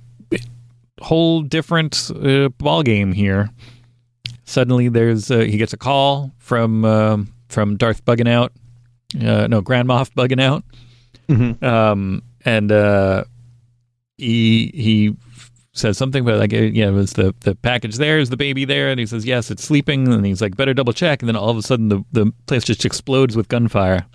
whole 1.01 1.41
different 1.41 2.11
uh, 2.23 2.49
ball 2.49 2.83
game 2.83 3.11
here. 3.11 3.49
Suddenly, 4.45 4.89
there's 4.89 5.31
uh, 5.31 5.39
he 5.39 5.57
gets 5.57 5.73
a 5.73 5.77
call 5.77 6.31
from 6.37 6.85
um 6.85 7.33
from 7.49 7.77
Darth 7.77 8.03
bugging 8.05 8.27
out. 8.27 8.51
Uh, 9.15 9.47
no, 9.47 9.61
Grand 9.61 9.87
Moff 9.87 10.11
bugging 10.11 10.41
out. 10.41 10.63
Mm-hmm. 11.29 11.63
um, 11.63 12.21
and 12.43 12.71
uh, 12.71 13.23
he 14.17 14.71
he 14.73 15.15
says 15.73 15.97
something 15.97 16.21
about 16.21 16.37
like 16.39 16.51
you 16.51 16.85
know 16.85 16.97
is 16.97 17.13
the 17.13 17.33
the 17.41 17.55
package 17.55 17.95
there 17.97 18.19
is 18.19 18.29
the 18.29 18.37
baby 18.37 18.63
there 18.63 18.89
and 18.89 18.99
he 18.99 19.05
says 19.07 19.25
yes 19.25 19.49
it's 19.49 19.63
sleeping 19.63 20.07
and 20.13 20.25
he's 20.25 20.39
like 20.41 20.55
better 20.55 20.73
double 20.73 20.93
check 20.93 21.21
and 21.21 21.27
then 21.29 21.35
all 21.35 21.49
of 21.49 21.57
a 21.57 21.61
sudden 21.63 21.89
the 21.89 22.03
the 22.11 22.31
place 22.45 22.63
just 22.63 22.85
explodes 22.85 23.35
with 23.35 23.47
gunfire 23.47 24.05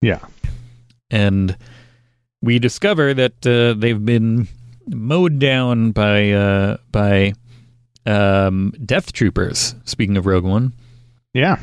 Yeah. 0.00 0.20
and 1.10 1.56
we 2.42 2.58
discover 2.58 3.12
that 3.14 3.46
uh, 3.46 3.78
they've 3.78 4.04
been 4.04 4.48
mowed 4.88 5.38
down 5.38 5.90
by 5.90 6.30
uh, 6.30 6.76
by 6.92 7.32
um, 8.04 8.72
death 8.84 9.12
troopers. 9.12 9.74
Speaking 9.84 10.16
of 10.16 10.26
Rogue 10.26 10.44
One, 10.44 10.72
Yeah. 11.34 11.58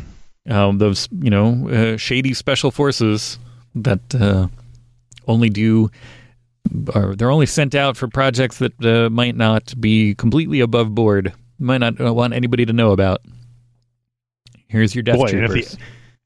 um, 0.49 0.77
those 0.79 1.07
you 1.11 1.29
know 1.29 1.69
uh, 1.69 1.97
shady 1.97 2.33
special 2.33 2.69
forces 2.71 3.39
that 3.75 4.13
uh, 4.15 4.47
only 5.27 5.49
do 5.49 5.89
or 6.95 7.15
they're 7.15 7.31
only 7.31 7.45
sent 7.45 7.75
out 7.75 7.97
for 7.97 8.07
projects 8.07 8.59
that 8.59 8.85
uh, 8.85 9.09
might 9.09 9.35
not 9.35 9.73
be 9.79 10.15
completely 10.15 10.59
above 10.59 10.93
board 10.93 11.33
might 11.59 11.79
not 11.79 11.99
uh, 11.99 12.13
want 12.13 12.33
anybody 12.33 12.65
to 12.65 12.73
know 12.73 12.91
about 12.91 13.21
here's 14.67 14.95
your 14.95 15.03
death 15.03 15.17
Boy, 15.17 15.27
and 15.27 15.45
if 15.45 15.51
the 15.51 15.77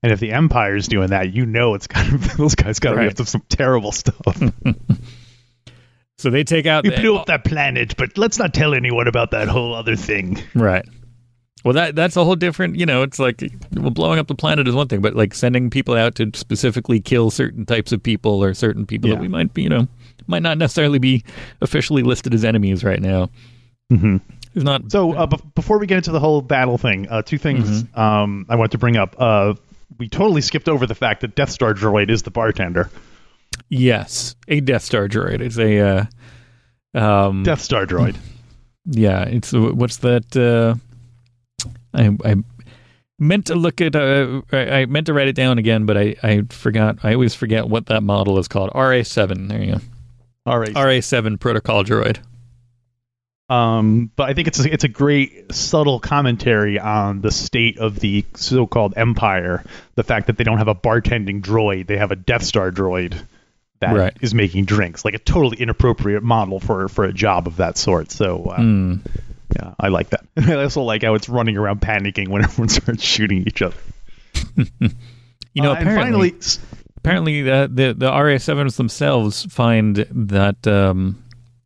and 0.04 0.12
if 0.12 0.20
the 0.20 0.32
Empire's 0.32 0.88
doing 0.88 1.10
that, 1.10 1.34
you 1.34 1.46
know 1.46 1.74
it's 1.74 1.88
kind 1.88 2.14
of 2.14 2.38
those 2.38 2.56
guys 2.56 2.80
got 2.80 2.92
to 2.92 3.00
be 3.00 3.08
up 3.08 3.16
to 3.16 3.26
some 3.26 3.44
terrible 3.50 3.92
stuff. 3.92 4.42
so 6.18 6.30
they 6.30 6.44
take 6.44 6.66
out 6.66 6.84
we 6.84 6.92
blew 6.92 7.18
up 7.18 7.26
that 7.28 7.44
planet, 7.44 7.96
but 7.98 8.18
let's 8.18 8.40
not 8.40 8.54
tell 8.54 8.74
anyone 8.74 9.08
about 9.08 9.32
that 9.32 9.48
whole 9.48 9.74
other 9.74 9.96
thing. 9.96 10.42
right 10.56 10.88
well 11.68 11.74
that 11.74 11.96
that's 11.96 12.16
a 12.16 12.24
whole 12.24 12.36
different 12.36 12.76
you 12.76 12.86
know 12.86 13.04
it's 13.04 13.20
like 13.20 13.44
well 13.76 13.90
blowing 13.92 14.18
up 14.20 14.28
the 14.28 14.36
planet 14.36 14.68
is 14.68 14.74
one 14.74 14.88
thing 14.88 15.02
but 15.02 15.16
like 15.16 15.34
sending 15.34 15.70
people 15.70 15.94
out 15.96 16.16
to 16.16 16.32
specifically 16.34 17.00
kill 17.00 17.30
certain 17.30 17.66
types 17.66 17.92
of 17.92 18.02
people 18.02 18.44
or 18.44 18.54
certain 18.54 18.86
people 18.86 19.10
Yeah. 19.10 19.16
that 19.16 19.22
we 19.22 19.28
might 19.28 19.54
be 19.54 19.64
you 19.64 19.70
know 19.70 19.88
might 20.28 20.42
not 20.44 20.58
necessarily 20.58 21.00
be 21.00 21.24
officially 21.62 22.04
listed 22.04 22.34
as 22.34 22.44
enemies 22.46 22.84
right 22.84 23.02
now 23.02 23.30
Mm-hmm. 23.92 24.18
It's 24.54 24.66
not 24.66 24.92
So 24.92 25.14
uh, 25.14 25.28
b- 25.28 25.38
before 25.56 25.78
we 25.80 25.88
get 25.88 25.96
into 25.98 26.12
the 26.12 26.20
whole 26.20 26.42
battle 26.42 26.78
thing, 26.78 27.08
uh, 27.10 27.22
two 27.22 27.38
things 27.38 27.86
um, 27.94 28.46
I 28.50 28.56
want 28.58 28.72
to 28.74 28.78
bring 28.78 28.98
up. 28.98 29.16
Uh, 29.18 29.54
we 29.98 30.10
totally 30.10 30.42
skipped 30.42 30.68
over 30.68 30.86
the 30.86 30.94
fact 30.96 31.22
that 31.22 31.36
Death 31.36 31.50
Star 31.52 31.74
droid 31.74 32.10
is 32.10 32.24
the 32.24 32.32
bartender. 32.32 32.90
Yes, 33.70 34.36
a 34.50 34.60
Death 34.60 34.84
Star 34.84 35.08
droid. 35.08 35.40
It's 35.42 35.58
a 35.58 36.08
uh, 36.96 37.00
um, 37.00 37.44
Death 37.44 37.62
Star 37.62 37.86
droid. 37.86 38.16
yeah. 38.86 39.24
It's 39.24 39.54
what's 39.54 39.98
that? 39.98 40.36
Uh, 40.36 40.76
I 41.98 42.18
I 42.24 42.36
meant 43.20 43.48
to 43.48 43.56
look 43.56 43.82
at. 43.82 43.96
Uh, 43.96 44.42
I, 44.52 44.86
meant 44.86 45.08
to 45.08 45.14
write 45.14 45.28
it 45.28 45.36
down 45.36 45.58
again, 45.58 45.86
but 45.86 45.98
I 45.98 46.16
I 46.24 46.44
forgot. 46.50 47.00
I 47.04 47.14
always 47.14 47.34
forget 47.36 47.68
what 47.68 47.88
that 47.88 48.04
model 48.04 48.38
is 48.40 48.48
called. 48.48 48.72
RA 48.76 49.04
seven. 49.04 49.48
There 49.48 49.62
you 49.64 49.72
go. 49.74 49.82
All 50.46 50.60
right. 50.60 50.74
RA 50.76 51.02
seven 51.02 51.38
protocol 51.38 51.84
droid. 51.84 52.18
Um, 53.50 54.12
but 54.16 54.30
I 54.30 54.34
think 54.34 54.50
it's 54.50 54.60
a, 54.64 54.72
it's 54.74 54.84
a 54.84 54.90
great 54.90 55.54
subtle 55.54 56.00
commentary 56.02 56.80
on 56.80 57.22
the 57.22 57.32
state 57.32 57.78
of 57.80 57.98
the 57.98 58.26
so-called 58.36 58.94
Empire. 58.98 59.64
The 59.96 60.04
fact 60.04 60.28
that 60.28 60.38
they 60.38 60.44
don't 60.44 60.58
have 60.58 60.68
a 60.68 60.76
bartending 60.76 61.42
droid, 61.42 61.88
they 61.88 61.96
have 61.98 62.12
a 62.12 62.18
Death 62.18 62.44
Star 62.44 62.72
droid 62.72 63.18
that 63.80 63.94
is 64.22 64.34
Right. 64.34 64.38
making 64.38 64.66
drinks. 64.66 65.06
Like 65.06 65.14
a 65.14 65.20
totally 65.20 65.58
inappropriate 65.62 66.24
model 66.24 66.60
for 66.60 66.90
for 66.90 67.06
a 67.06 67.14
job 67.14 67.48
of 67.48 67.58
that 67.58 67.78
sort. 67.78 68.12
So 68.12 68.44
uh, 68.46 68.56
Hmm. 68.58 68.96
Yeah, 69.56 69.74
I 69.80 69.88
like 69.88 70.10
that. 70.10 70.26
I 70.38 70.54
also 70.64 70.82
like 70.82 71.04
how 71.04 71.14
it's 71.16 71.30
running 71.30 71.58
around 71.58 71.82
panicking 71.82 72.28
when 72.28 72.44
everyone 72.44 72.70
starts 72.70 73.04
shooting 73.04 73.44
each 73.48 73.62
other. 73.62 73.78
You 75.54 75.64
know, 75.64 75.72
Uh, 75.72 75.76
apparently, 75.80 76.30
finally, 76.32 76.62
apparently 76.98 77.42
the 77.42 77.70
the 77.74 77.94
the 77.98 78.08
RA 78.12 78.38
sevens 78.38 78.78
themselves 78.78 79.46
find 79.52 79.96
that. 80.12 80.68
Um, 80.68 81.24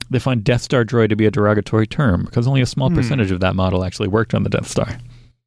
they 0.10 0.20
find 0.20 0.44
Death 0.46 0.62
Star 0.62 0.86
droid 0.86 1.10
to 1.10 1.16
be 1.18 1.26
a 1.26 1.32
derogatory 1.32 1.88
term 1.88 2.24
because 2.24 2.48
only 2.48 2.62
a 2.62 2.66
small 2.66 2.88
Hmm. 2.90 2.96
percentage 2.96 3.32
of 3.32 3.42
that 3.42 3.56
model 3.56 3.84
actually 3.84 4.08
worked 4.08 4.34
on 4.34 4.44
the 4.44 4.50
Death 4.50 4.68
Star. 4.70 4.88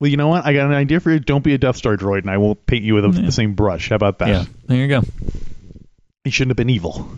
well, 0.01 0.11
you 0.11 0.17
know 0.19 0.29
what? 0.29 0.45
I 0.45 0.53
got 0.53 0.67
an 0.67 0.73
idea 0.73 1.01
for 1.01 1.11
you. 1.11 1.21
Don't 1.21 1.43
be 1.45 1.55
a 1.55 1.59
Death 1.59 1.77
Star 1.77 1.97
droid, 1.97 2.21
and 2.21 2.31
I 2.31 2.37
won't 2.37 2.67
paint 2.67 2.85
you 2.85 2.95
with 2.95 3.05
a, 3.07 3.09
Yeah. 3.11 3.23
the 3.27 3.33
same 3.33 3.55
brush. 3.55 3.89
How 3.89 3.97
about 3.97 4.19
that? 4.19 4.29
Yeah, 4.29 4.45
there 4.67 4.77
you 4.79 4.89
go. 4.89 5.03
He 6.25 6.31
shouldn't 6.31 6.51
have 6.51 6.57
been 6.59 6.69
evil. 6.71 7.09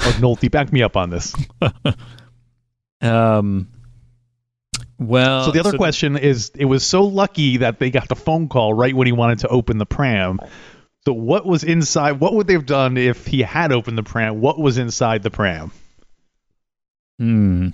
Oh, 0.00 0.16
Nolte, 0.20 0.48
back 0.48 0.72
me 0.72 0.82
up 0.82 0.96
on 0.96 1.10
this. 1.10 1.34
Um. 3.00 3.68
Well, 4.98 5.44
So 5.44 5.50
the 5.52 5.60
other 5.60 5.76
question 5.76 6.16
is, 6.16 6.50
it 6.56 6.64
was 6.64 6.84
so 6.84 7.04
lucky 7.04 7.58
that 7.58 7.78
they 7.78 7.90
got 7.90 8.08
the 8.08 8.16
phone 8.16 8.48
call 8.48 8.74
right 8.74 8.94
when 8.94 9.06
he 9.06 9.12
wanted 9.12 9.40
to 9.40 9.48
open 9.48 9.78
the 9.78 9.86
pram. 9.86 10.40
So 11.04 11.12
what 11.12 11.46
was 11.46 11.62
inside? 11.64 12.12
What 12.20 12.34
would 12.34 12.46
they 12.48 12.54
have 12.54 12.66
done 12.66 12.96
if 12.96 13.26
he 13.26 13.42
had 13.42 13.70
opened 13.72 13.96
the 13.96 14.02
pram? 14.02 14.40
What 14.40 14.58
was 14.58 14.76
inside 14.76 15.22
the 15.22 15.30
pram? 15.30 15.70
Hmm. 17.18 17.68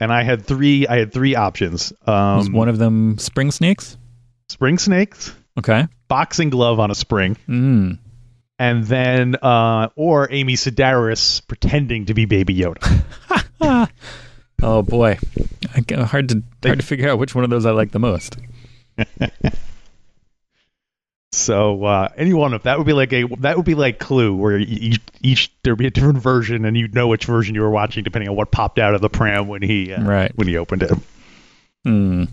And 0.00 0.12
I 0.12 0.22
had 0.24 0.44
three. 0.44 0.86
I 0.86 0.98
had 0.98 1.12
three 1.12 1.36
options. 1.36 1.92
Was 2.06 2.46
Um, 2.48 2.52
one 2.52 2.68
of 2.68 2.78
them 2.78 3.18
spring 3.18 3.50
snakes? 3.50 3.96
spring 4.48 4.76
snakes, 4.78 5.34
Okay. 5.58 5.86
boxing 6.08 6.50
glove 6.50 6.78
on 6.78 6.90
a 6.90 6.94
spring, 6.94 7.36
Mm. 7.48 7.98
and 8.58 8.84
then 8.84 9.36
uh, 9.40 9.88
or 9.96 10.28
Amy 10.30 10.54
Sedaris 10.54 11.40
pretending 11.46 12.06
to 12.06 12.14
be 12.14 12.26
Baby 12.26 12.54
Yoda. 12.56 12.82
Oh 14.62 14.82
boy, 14.82 15.18
I, 15.74 15.80
g- 15.80 15.94
hard 15.96 16.28
to 16.30 16.42
hard 16.64 16.78
to 16.80 16.86
figure 16.86 17.08
out 17.10 17.18
which 17.18 17.34
one 17.34 17.42
of 17.44 17.50
those 17.50 17.66
I 17.66 17.72
like 17.72 17.90
the 17.90 17.98
most. 17.98 18.36
So 21.34 21.82
uh, 21.84 22.08
any 22.14 22.34
one 22.34 22.52
of 22.52 22.64
that 22.64 22.76
would 22.76 22.86
be 22.86 22.92
like 22.92 23.10
a 23.14 23.24
that 23.38 23.56
would 23.56 23.64
be 23.64 23.74
like 23.74 23.98
Clue, 23.98 24.36
where 24.36 24.58
each 24.58 25.00
each 25.22 25.50
there'd 25.62 25.78
be 25.78 25.86
a 25.86 25.90
different 25.90 26.18
version, 26.18 26.66
and 26.66 26.76
you'd 26.76 26.94
know 26.94 27.08
which 27.08 27.24
version 27.24 27.54
you 27.54 27.62
were 27.62 27.70
watching 27.70 28.04
depending 28.04 28.28
on 28.28 28.36
what 28.36 28.50
popped 28.50 28.78
out 28.78 28.94
of 28.94 29.00
the 29.00 29.08
pram 29.08 29.48
when 29.48 29.62
he 29.62 29.94
uh, 29.94 30.02
Right. 30.02 30.30
when 30.36 30.46
he 30.46 30.58
opened 30.58 30.82
it. 30.82 30.92
Hmm. 31.84 32.24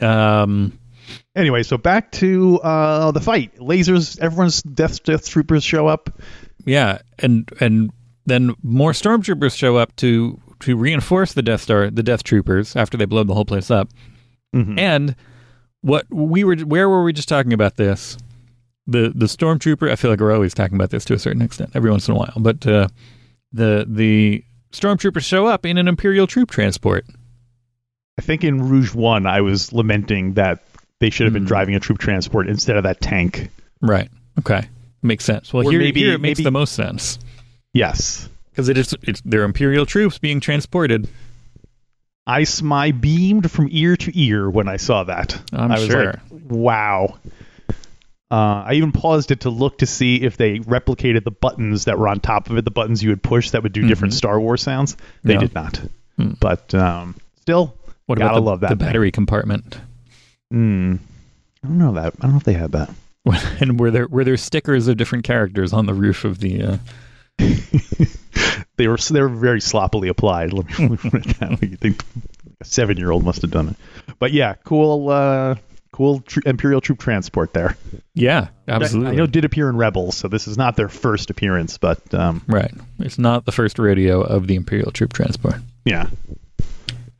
Um. 0.00 0.78
Anyway, 1.36 1.62
so 1.62 1.76
back 1.76 2.10
to 2.12 2.58
uh, 2.62 3.10
the 3.10 3.20
fight. 3.20 3.54
Lasers, 3.58 4.18
everyone's 4.18 4.62
death 4.62 5.02
death 5.04 5.28
troopers 5.28 5.62
show 5.62 5.86
up. 5.88 6.08
Yeah, 6.64 7.00
and 7.18 7.46
and 7.60 7.92
then 8.30 8.54
more 8.62 8.92
stormtroopers 8.92 9.56
show 9.56 9.76
up 9.76 9.94
to 9.96 10.40
to 10.60 10.76
reinforce 10.76 11.32
the 11.32 11.42
Death 11.42 11.62
Star, 11.62 11.90
the 11.90 12.02
Death 12.02 12.22
Troopers, 12.22 12.76
after 12.76 12.96
they 12.96 13.06
blow 13.06 13.24
the 13.24 13.34
whole 13.34 13.44
place 13.44 13.70
up. 13.70 13.88
Mhm. 14.54 14.78
And 14.78 15.16
what 15.80 16.06
we 16.10 16.44
were, 16.44 16.56
where 16.56 16.88
were 16.88 17.02
we 17.02 17.12
just 17.12 17.28
talking 17.28 17.52
about 17.52 17.76
this? 17.76 18.16
The 18.86 19.12
the 19.14 19.26
stormtrooper. 19.26 19.90
I 19.90 19.96
feel 19.96 20.10
like 20.10 20.20
we're 20.20 20.34
always 20.34 20.54
talking 20.54 20.74
about 20.76 20.90
this 20.90 21.04
to 21.06 21.14
a 21.14 21.18
certain 21.18 21.42
extent, 21.42 21.70
every 21.74 21.90
once 21.90 22.08
in 22.08 22.14
a 22.14 22.18
while. 22.18 22.34
But 22.36 22.66
uh, 22.66 22.88
the 23.52 23.86
the 23.88 24.44
stormtroopers 24.72 25.24
show 25.24 25.46
up 25.46 25.64
in 25.66 25.78
an 25.78 25.88
Imperial 25.88 26.26
troop 26.26 26.50
transport. 26.50 27.04
I 28.18 28.22
think 28.22 28.44
in 28.44 28.68
Rogue 28.68 28.94
One, 28.94 29.26
I 29.26 29.40
was 29.40 29.72
lamenting 29.72 30.34
that 30.34 30.62
they 31.00 31.08
should 31.10 31.24
have 31.24 31.32
been 31.32 31.42
Hmm. 31.44 31.48
driving 31.48 31.74
a 31.74 31.80
troop 31.80 31.98
transport 31.98 32.48
instead 32.48 32.76
of 32.76 32.82
that 32.82 33.00
tank. 33.00 33.50
Right. 33.80 34.10
Okay. 34.38 34.68
Makes 35.02 35.24
sense. 35.24 35.52
Well, 35.54 35.66
Or 35.66 35.70
here, 35.70 35.80
maybe- 35.80 36.00
here 36.00 36.12
it 36.12 36.20
makes 36.20 36.38
maybe- 36.38 36.44
the 36.44 36.50
most 36.50 36.74
sense 36.74 37.18
Yes, 37.72 38.28
because 38.50 38.68
it 38.68 38.76
is 38.76 38.94
it's 39.02 39.20
they're 39.24 39.44
Imperial 39.44 39.86
troops 39.86 40.18
being 40.18 40.40
transported. 40.40 41.08
I 42.26 42.44
my 42.62 42.92
beamed 42.92 43.50
from 43.50 43.68
ear 43.70 43.96
to 43.96 44.18
ear 44.18 44.48
when 44.48 44.68
I 44.68 44.76
saw 44.76 45.04
that. 45.04 45.40
I'm 45.52 45.72
I 45.72 45.78
was 45.78 45.86
sure. 45.88 46.04
like, 46.06 46.20
wow. 46.30 47.18
Uh, 48.30 48.62
I 48.66 48.74
even 48.74 48.92
paused 48.92 49.32
it 49.32 49.40
to 49.40 49.50
look 49.50 49.78
to 49.78 49.86
see 49.86 50.22
if 50.22 50.36
they 50.36 50.60
replicated 50.60 51.24
the 51.24 51.32
buttons 51.32 51.86
that 51.86 51.98
were 51.98 52.06
on 52.06 52.20
top 52.20 52.48
of 52.48 52.56
it, 52.56 52.64
the 52.64 52.70
buttons 52.70 53.02
you 53.02 53.10
would 53.10 53.22
push 53.22 53.50
that 53.50 53.64
would 53.64 53.72
do 53.72 53.88
different 53.88 54.14
Star 54.14 54.38
Wars 54.38 54.62
sounds. 54.62 54.96
They 55.24 55.36
did 55.36 55.52
not. 55.52 55.80
Hmm. 56.16 56.32
But 56.38 56.72
um, 56.72 57.16
still, 57.40 57.74
What 58.06 58.18
gotta 58.18 58.30
about 58.30 58.34
the, 58.36 58.46
love 58.46 58.60
that 58.60 58.68
the 58.68 58.76
thing. 58.76 58.86
battery 58.86 59.10
compartment? 59.10 59.80
Hmm. 60.52 60.96
I 61.64 61.66
don't 61.66 61.78
know 61.78 61.92
that. 61.94 62.14
I 62.20 62.22
don't 62.22 62.32
know 62.32 62.36
if 62.36 62.44
they 62.44 62.52
had 62.52 62.70
that. 62.72 62.90
and 63.60 63.80
were 63.80 63.90
there 63.90 64.06
were 64.06 64.22
there 64.22 64.36
stickers 64.36 64.86
of 64.86 64.96
different 64.96 65.24
characters 65.24 65.72
on 65.72 65.86
the 65.86 65.94
roof 65.94 66.24
of 66.24 66.38
the? 66.38 66.62
Uh, 66.62 66.76
they 68.76 68.88
were 68.88 68.96
they 68.96 69.20
were 69.20 69.28
very 69.28 69.60
sloppily 69.60 70.08
applied. 70.08 70.52
Let 70.54 70.78
me, 70.78 70.96
put 70.96 71.26
it 71.26 71.38
that 71.40 71.60
way. 71.60 71.68
You 71.68 71.76
think 71.76 72.04
a 72.60 72.64
seven 72.64 72.96
year 72.96 73.10
old 73.10 73.24
must 73.24 73.42
have 73.42 73.50
done 73.50 73.68
it. 73.70 73.76
But 74.18 74.32
yeah, 74.32 74.54
cool, 74.64 75.08
uh, 75.08 75.54
cool 75.92 76.20
tr- 76.20 76.40
Imperial 76.46 76.80
troop 76.80 76.98
transport 76.98 77.52
there. 77.54 77.76
yeah, 78.14 78.48
absolutely. 78.68 79.12
I 79.12 79.14
know 79.16 79.24
it 79.24 79.32
did 79.32 79.44
appear 79.44 79.68
in 79.68 79.76
Rebels, 79.76 80.16
so 80.16 80.28
this 80.28 80.46
is 80.46 80.56
not 80.58 80.76
their 80.76 80.88
first 80.88 81.30
appearance, 81.30 81.78
but 81.78 82.12
um, 82.14 82.42
Right. 82.46 82.72
It's 82.98 83.18
not 83.18 83.44
the 83.46 83.52
first 83.52 83.78
rodeo 83.78 84.20
of 84.20 84.46
the 84.46 84.54
Imperial 84.56 84.90
troop 84.92 85.12
transport. 85.12 85.56
yeah, 85.84 86.08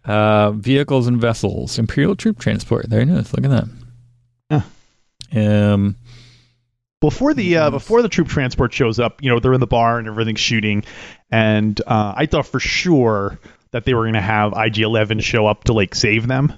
Uh, 0.05 0.51
vehicles 0.53 1.07
and 1.07 1.21
vessels. 1.21 1.79
Imperial 1.79 2.17
troop 2.17 2.39
transport. 2.39 2.87
Very 2.89 3.05
nice. 3.05 3.33
Look 3.33 3.45
at 3.45 3.51
that. 3.51 4.65
Um, 5.33 5.95
before 7.01 7.35
the 7.35 7.57
uh, 7.57 7.71
before 7.71 8.03
the 8.03 8.09
troop 8.09 8.29
transport 8.29 8.73
shows 8.73 8.99
up, 9.01 9.23
you 9.23 9.31
know 9.31 9.41
they're 9.41 9.55
in 9.55 9.61
the 9.61 9.67
bar 9.67 9.99
and 9.99 10.07
everything's 10.09 10.41
shooting, 10.41 10.85
and 11.31 11.81
uh, 11.87 12.15
I 12.17 12.27
thought 12.27 12.47
for 12.47 12.61
sure 12.61 13.39
that 13.73 13.85
they 13.85 13.95
were 13.95 14.03
going 14.03 14.15
to 14.15 14.21
have 14.21 14.53
IG-11 14.53 15.23
show 15.23 15.47
up 15.47 15.65
to 15.65 15.73
like 15.73 15.95
save 15.95 16.27
them. 16.27 16.53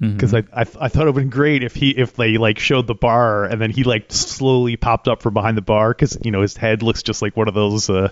because 0.00 0.32
I, 0.32 0.38
I 0.54 0.60
I 0.80 0.88
thought 0.88 1.06
it 1.06 1.14
would 1.14 1.24
be 1.24 1.28
great 1.30 1.62
if 1.62 1.74
he 1.74 1.90
if 1.90 2.14
they 2.16 2.38
like 2.38 2.58
showed 2.58 2.86
the 2.86 2.94
bar 2.94 3.44
and 3.44 3.60
then 3.60 3.70
he 3.70 3.84
like 3.84 4.06
slowly 4.10 4.76
popped 4.76 5.06
up 5.08 5.20
from 5.20 5.34
behind 5.34 5.56
the 5.58 5.62
bar 5.62 5.90
because 5.90 6.16
you 6.24 6.30
know 6.30 6.40
his 6.40 6.56
head 6.56 6.82
looks 6.82 7.02
just 7.02 7.20
like 7.20 7.36
one 7.36 7.48
of 7.48 7.54
those 7.54 7.90
uh 7.90 8.08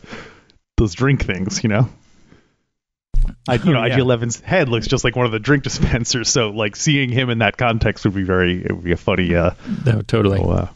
those 0.77 0.93
drink 0.95 1.25
things 1.25 1.63
you 1.63 1.71
know. 1.71 1.89
I, 3.49 3.55
you 3.55 3.73
know, 3.73 3.81
Oh, 3.81 3.85
yeah. 3.87 3.97
IG-11's 3.97 4.41
head 4.41 4.69
looks 4.69 4.87
just 4.87 5.03
like 5.05 5.17
one 5.17 5.27
of 5.27 5.33
the 5.33 5.39
drink 5.39 5.65
dispensers, 5.69 6.29
so 6.29 6.51
like 6.51 6.77
seeing 6.77 7.11
him 7.11 7.31
in 7.31 7.39
that 7.39 7.57
context 7.57 8.05
would 8.05 8.15
be 8.15 8.23
very 8.23 8.63
it 8.65 8.71
would 8.73 8.85
be 8.85 8.93
a 8.93 8.97
funny 8.97 9.35
uh, 9.35 9.53
no, 9.87 10.03
totally. 10.03 10.41
uh 10.43 10.67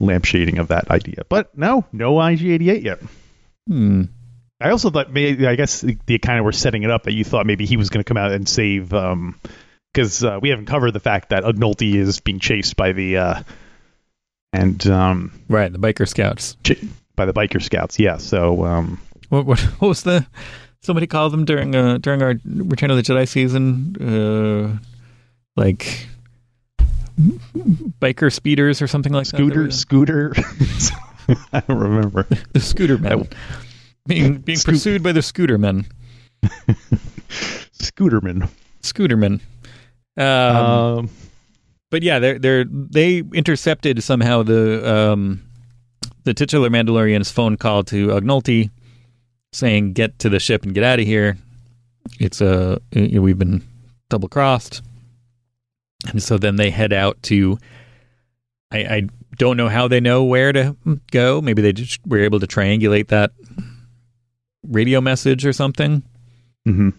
lamp 0.00 0.24
shading 0.24 0.58
of 0.58 0.68
that 0.68 0.90
idea. 0.90 1.22
But 1.28 1.56
no, 1.56 1.84
no 1.92 2.20
IG-88 2.20 2.82
yet. 2.82 2.98
Hmm. 3.68 4.02
I 4.60 4.70
also 4.70 4.90
thought 4.90 5.12
maybe 5.12 5.46
I 5.46 5.54
guess 5.54 5.82
they 6.06 6.18
kind 6.18 6.38
of 6.38 6.44
were 6.44 6.52
setting 6.52 6.82
it 6.82 6.90
up 6.90 7.02
that 7.04 7.12
you 7.12 7.24
thought 7.24 7.46
maybe 7.46 7.66
he 7.66 7.76
was 7.76 7.90
going 7.90 8.02
to 8.02 8.08
come 8.08 8.16
out 8.16 8.32
and 8.32 8.48
save 8.48 8.92
um 8.94 9.38
because 9.92 10.22
uh, 10.24 10.38
we 10.40 10.48
haven't 10.50 10.66
covered 10.66 10.92
the 10.92 11.00
fact 11.00 11.30
that 11.30 11.42
Ugnulty 11.44 11.94
is 11.94 12.20
being 12.20 12.38
chased 12.40 12.76
by 12.76 12.92
the 12.92 13.16
uh 13.18 13.42
and 14.52 14.86
um 14.86 15.32
Right. 15.48 15.70
The 15.72 15.78
biker 15.78 16.08
scouts. 16.08 16.56
ch- 16.64 16.82
by 17.16 17.26
the 17.26 17.32
biker 17.34 17.62
scouts. 17.62 17.98
Yeah, 17.98 18.16
so 18.18 18.64
um 18.64 19.00
What, 19.28 19.44
what, 19.46 19.60
what 19.78 19.88
was 19.88 20.02
the? 20.04 20.26
Somebody 20.82 21.06
called 21.08 21.32
them 21.32 21.44
during 21.44 21.74
uh, 21.74 21.98
during 21.98 22.22
our 22.22 22.34
Return 22.44 22.90
of 22.90 22.96
the 22.96 23.02
Jedi 23.02 23.26
season, 23.26 23.96
uh, 24.00 24.78
like 25.56 26.06
biker 28.00 28.32
speeders 28.32 28.80
or 28.82 28.86
something 28.86 29.12
like 29.12 29.26
scooter 29.26 29.64
that. 29.64 29.72
scooter 29.72 30.32
I 31.52 31.60
don't 31.60 31.78
remember. 31.78 32.26
The 32.52 32.60
scooter 32.60 32.98
men. 32.98 33.28
being 34.06 34.38
being 34.38 34.58
Scoot- 34.58 34.74
pursued 34.74 35.02
by 35.02 35.12
the 35.12 35.22
scooter 35.22 35.58
men. 35.58 35.86
Scooterman. 37.78 38.48
Scooterman. 38.82 39.40
Um, 40.16 40.24
Um, 40.26 41.10
but 41.90 42.02
yeah, 42.02 42.18
they're 42.18 42.38
they're 42.38 42.64
they 42.64 43.18
intercepted 43.32 44.02
somehow 44.02 44.42
the 44.42 44.88
um 44.88 45.42
the 46.24 46.34
titular 46.34 46.68
Mandalorian's 46.70 47.30
phone 47.30 47.56
call 47.56 47.84
to 47.84 48.08
Ugnulty 48.08 48.70
saying 49.52 49.92
get 49.92 50.18
to 50.20 50.28
the 50.28 50.38
ship 50.40 50.64
and 50.64 50.74
get 50.74 50.84
out 50.84 51.00
of 51.00 51.06
here. 51.06 51.36
It's 52.20 52.40
a 52.40 52.74
uh, 52.74 53.20
we've 53.20 53.38
been 53.38 53.62
double 54.10 54.28
crossed. 54.28 54.82
And 56.08 56.22
so 56.22 56.38
then 56.38 56.56
they 56.56 56.70
head 56.70 56.92
out 56.92 57.22
to 57.24 57.58
I, 58.72 58.78
I 58.78 59.02
don't 59.38 59.56
know 59.56 59.68
how 59.68 59.86
they 59.88 60.00
know 60.00 60.24
where 60.24 60.52
to 60.52 60.76
go. 61.10 61.40
Maybe 61.40 61.62
they 61.62 61.72
just 61.72 62.00
were 62.06 62.18
able 62.20 62.40
to 62.40 62.46
triangulate 62.46 63.08
that 63.08 63.32
radio 64.66 65.00
message 65.00 65.44
or 65.46 65.52
something. 65.52 66.02
mhm. 66.66 66.92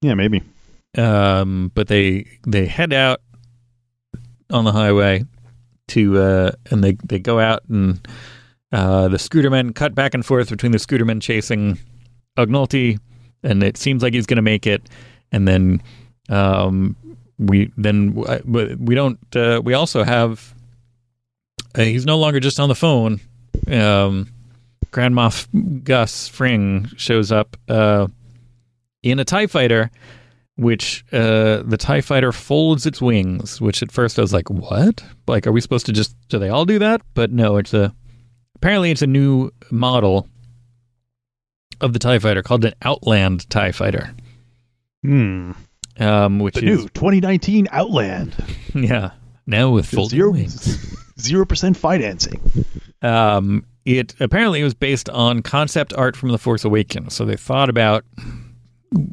Yeah, 0.00 0.14
maybe. 0.14 0.42
um, 0.96 1.70
but 1.74 1.88
they 1.88 2.26
they 2.46 2.66
head 2.66 2.92
out 2.92 3.20
on 4.50 4.64
the 4.64 4.72
highway 4.72 5.24
to 5.88 6.18
uh, 6.18 6.52
and 6.70 6.82
they 6.84 6.96
they 7.04 7.18
go 7.18 7.38
out 7.40 7.62
and 7.68 8.06
uh, 8.72 9.08
the 9.08 9.16
scootermen 9.16 9.74
cut 9.74 9.94
back 9.94 10.14
and 10.14 10.24
forth 10.24 10.50
between 10.50 10.72
the 10.72 10.78
scootermen 10.78 11.20
chasing 11.20 11.78
Ugnulty, 12.38 12.98
and 13.42 13.62
it 13.62 13.76
seems 13.76 14.02
like 14.02 14.14
he's 14.14 14.26
going 14.26 14.36
to 14.36 14.42
make 14.42 14.66
it, 14.66 14.88
and 15.32 15.48
then 15.48 15.82
um, 16.28 16.94
we 17.38 17.72
then 17.76 18.14
we 18.14 18.94
don't 18.94 19.18
uh, 19.36 19.60
we 19.64 19.74
also 19.74 20.02
have 20.04 20.54
uh, 21.74 21.82
he's 21.82 22.06
no 22.06 22.18
longer 22.18 22.40
just 22.40 22.58
on 22.60 22.68
the 22.68 22.74
phone. 22.74 23.20
Um, 23.66 24.28
Grand 24.90 25.14
Moff 25.14 25.46
Gus 25.84 26.28
Fring 26.28 26.88
shows 26.96 27.30
up 27.30 27.56
uh, 27.68 28.06
in 29.02 29.18
a 29.18 29.24
Tie 29.24 29.46
Fighter 29.46 29.90
which 30.58 31.04
uh, 31.12 31.62
the 31.64 31.76
TIE 31.78 32.00
fighter 32.00 32.32
folds 32.32 32.84
its 32.84 33.00
wings, 33.00 33.60
which 33.60 33.80
at 33.80 33.92
first 33.92 34.18
I 34.18 34.22
was 34.22 34.32
like, 34.32 34.50
what? 34.50 35.04
Like, 35.28 35.46
are 35.46 35.52
we 35.52 35.60
supposed 35.60 35.86
to 35.86 35.92
just, 35.92 36.16
do 36.28 36.40
they 36.40 36.48
all 36.48 36.64
do 36.64 36.80
that? 36.80 37.00
But 37.14 37.30
no, 37.30 37.58
it's 37.58 37.72
a, 37.72 37.94
apparently 38.56 38.90
it's 38.90 39.00
a 39.00 39.06
new 39.06 39.52
model 39.70 40.26
of 41.80 41.92
the 41.92 42.00
TIE 42.00 42.18
fighter 42.18 42.42
called 42.42 42.64
an 42.64 42.74
Outland 42.82 43.48
TIE 43.48 43.70
fighter, 43.70 44.12
Hmm. 45.04 45.52
Um, 45.98 46.38
which 46.38 46.54
The 46.54 46.66
is, 46.66 46.78
new 46.80 46.88
2019 46.88 47.68
Outland. 47.70 48.34
yeah, 48.74 49.10
now 49.46 49.70
with 49.70 49.86
full 49.86 50.06
Zero 50.08 50.34
zero 51.20 51.44
percent 51.46 51.76
financing. 51.76 52.40
Um, 53.02 53.64
it 53.84 54.14
apparently 54.20 54.62
was 54.62 54.74
based 54.74 55.08
on 55.10 55.42
concept 55.42 55.92
art 55.94 56.16
from 56.16 56.30
The 56.30 56.38
Force 56.38 56.64
Awakens. 56.64 57.14
So 57.14 57.24
they 57.24 57.36
thought 57.36 57.70
about, 57.70 58.04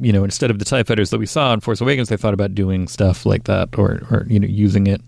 you 0.00 0.12
know, 0.12 0.22
instead 0.22 0.50
of 0.50 0.58
the 0.58 0.64
TIE 0.64 0.82
fighters 0.82 1.10
that 1.10 1.18
we 1.18 1.26
saw 1.26 1.52
in 1.54 1.60
Force 1.60 1.80
Awakens, 1.80 2.08
they 2.08 2.16
thought 2.16 2.34
about 2.34 2.54
doing 2.54 2.86
stuff 2.86 3.24
like 3.24 3.44
that 3.44 3.70
or, 3.78 4.02
or 4.10 4.26
you 4.28 4.38
know, 4.38 4.46
using 4.46 4.86
it, 4.86 5.00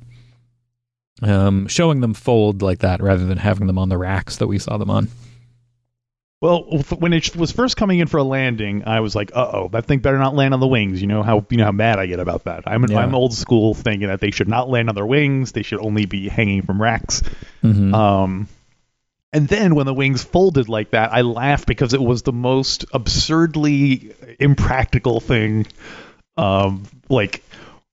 um, 1.23 1.67
showing 1.67 2.01
them 2.01 2.15
fold 2.15 2.63
like 2.63 2.79
that 2.79 3.03
rather 3.03 3.27
than 3.27 3.39
having 3.39 3.67
them 3.67 3.79
on 3.79 3.89
the 3.91 3.99
racks 3.99 4.37
that 4.37 4.47
we 4.47 4.59
saw 4.59 4.79
them 4.79 4.91
on. 4.91 5.09
Well, 6.41 6.61
when 6.99 7.13
it 7.13 7.35
was 7.35 7.51
first 7.51 7.77
coming 7.77 7.99
in 7.99 8.07
for 8.07 8.19
a 8.19 8.23
landing, 8.23 8.85
I 8.87 9.01
was 9.01 9.17
like, 9.17 9.33
"Uh 9.35 9.51
oh, 9.53 9.69
that 9.73 9.87
thing 9.87 9.99
better 9.99 10.19
not 10.19 10.37
land 10.37 10.55
on 10.55 10.61
the 10.61 10.69
wings." 10.69 11.01
You 11.01 11.09
know 11.09 11.25
how 11.25 11.45
you 11.51 11.57
know 11.57 11.65
how 11.65 11.73
mad 11.73 11.99
I 11.99 12.07
get 12.07 12.21
about 12.21 12.45
that. 12.45 12.63
I'm 12.67 12.85
Yeah. 12.89 13.01
I'm 13.01 13.15
old 13.15 13.35
school 13.35 13.75
thinking 13.75 14.07
that 14.07 14.21
they 14.21 14.31
should 14.31 14.49
not 14.49 14.71
land 14.71 14.89
on 14.89 14.95
their 14.95 15.07
wings. 15.07 15.51
They 15.51 15.63
should 15.63 15.81
only 15.81 16.07
be 16.07 16.29
hanging 16.29 16.63
from 16.63 16.81
racks. 16.81 17.23
Mhm. 17.65 17.93
Um, 17.93 18.49
and 19.33 19.49
then 19.49 19.75
when 19.75 19.87
the 19.87 19.93
wings 19.95 20.23
folded 20.23 20.69
like 20.69 20.91
that, 20.93 21.13
I 21.13 21.23
laughed 21.23 21.67
because 21.67 21.93
it 21.93 22.01
was 22.01 22.23
the 22.23 22.33
most 22.33 22.85
absurdly 22.93 24.13
impractical 24.39 25.19
thing. 25.19 25.67
Um, 26.37 26.85
like 27.09 27.43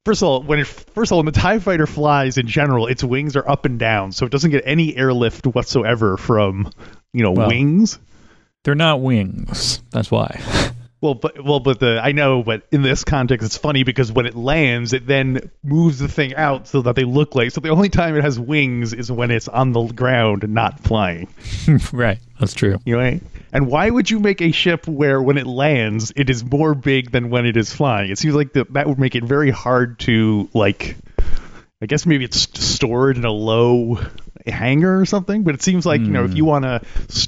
first 0.05 0.21
of 0.21 0.27
all, 0.27 0.43
when 0.43 0.59
it 0.59 0.67
first 0.67 1.09
of 1.11 1.13
all 1.13 1.19
when 1.23 1.25
the 1.25 1.39
Tie 1.39 1.57
Fighter 1.57 1.87
flies 1.87 2.37
in 2.37 2.45
general, 2.45 2.85
its 2.85 3.03
wings 3.03 3.35
are 3.35 3.49
up 3.49 3.65
and 3.65 3.79
down, 3.79 4.11
so 4.11 4.27
it 4.27 4.31
doesn't 4.31 4.51
get 4.51 4.61
any 4.67 4.95
airlift 4.95 5.47
whatsoever 5.47 6.15
from 6.15 6.69
you 7.11 7.23
know 7.23 7.31
Well. 7.31 7.47
wings. 7.47 7.97
They're 8.65 8.75
not 8.75 8.99
wings. 8.99 9.81
That's 9.91 10.11
why. 10.11 10.41
Well, 11.01 11.13
but 11.13 11.43
well, 11.43 11.59
but 11.59 11.79
the 11.79 11.99
I 12.01 12.13
know, 12.13 12.41
but 12.41 12.63
in 12.71 12.81
this 12.81 13.03
context, 13.03 13.45
it's 13.45 13.57
funny 13.57 13.83
because 13.83 14.11
when 14.11 14.25
it 14.25 14.33
lands, 14.33 14.91
it 14.91 15.05
then 15.05 15.51
moves 15.61 15.99
the 15.99 16.07
thing 16.07 16.33
out 16.33 16.67
so 16.67 16.81
that 16.81 16.95
they 16.95 17.03
look 17.03 17.35
like. 17.35 17.51
So 17.51 17.61
the 17.61 17.69
only 17.69 17.89
time 17.89 18.17
it 18.17 18.23
has 18.23 18.39
wings 18.39 18.91
is 18.91 19.11
when 19.11 19.29
it's 19.29 19.47
on 19.47 19.71
the 19.71 19.83
ground 19.83 20.49
not 20.49 20.79
flying. 20.79 21.27
right. 21.93 22.17
That's 22.39 22.55
true. 22.55 22.79
You 22.85 22.95
know, 22.95 23.01
right? 23.01 23.21
and 23.53 23.67
why 23.67 23.87
would 23.87 24.09
you 24.09 24.19
make 24.19 24.41
a 24.41 24.51
ship 24.51 24.87
where 24.87 25.21
when 25.21 25.37
it 25.37 25.45
lands, 25.45 26.11
it 26.15 26.31
is 26.31 26.43
more 26.43 26.73
big 26.73 27.11
than 27.11 27.29
when 27.29 27.45
it 27.45 27.55
is 27.55 27.71
flying? 27.71 28.09
It 28.09 28.17
seems 28.17 28.33
like 28.33 28.53
that 28.53 28.73
that 28.73 28.87
would 28.87 28.97
make 28.97 29.13
it 29.13 29.25
very 29.25 29.51
hard 29.51 29.99
to 29.99 30.49
like. 30.55 30.97
I 31.83 31.85
guess 31.85 32.07
maybe 32.07 32.23
it's 32.23 32.47
stored 32.59 33.17
in 33.17 33.25
a 33.25 33.31
low 33.31 33.99
hangar 34.51 34.99
or 34.99 35.05
something, 35.05 35.43
but 35.43 35.55
it 35.55 35.61
seems 35.61 35.85
like 35.85 36.01
you 36.01 36.07
know 36.07 36.23
if 36.25 36.35
you 36.35 36.45
want 36.45 36.63
to 36.65 36.81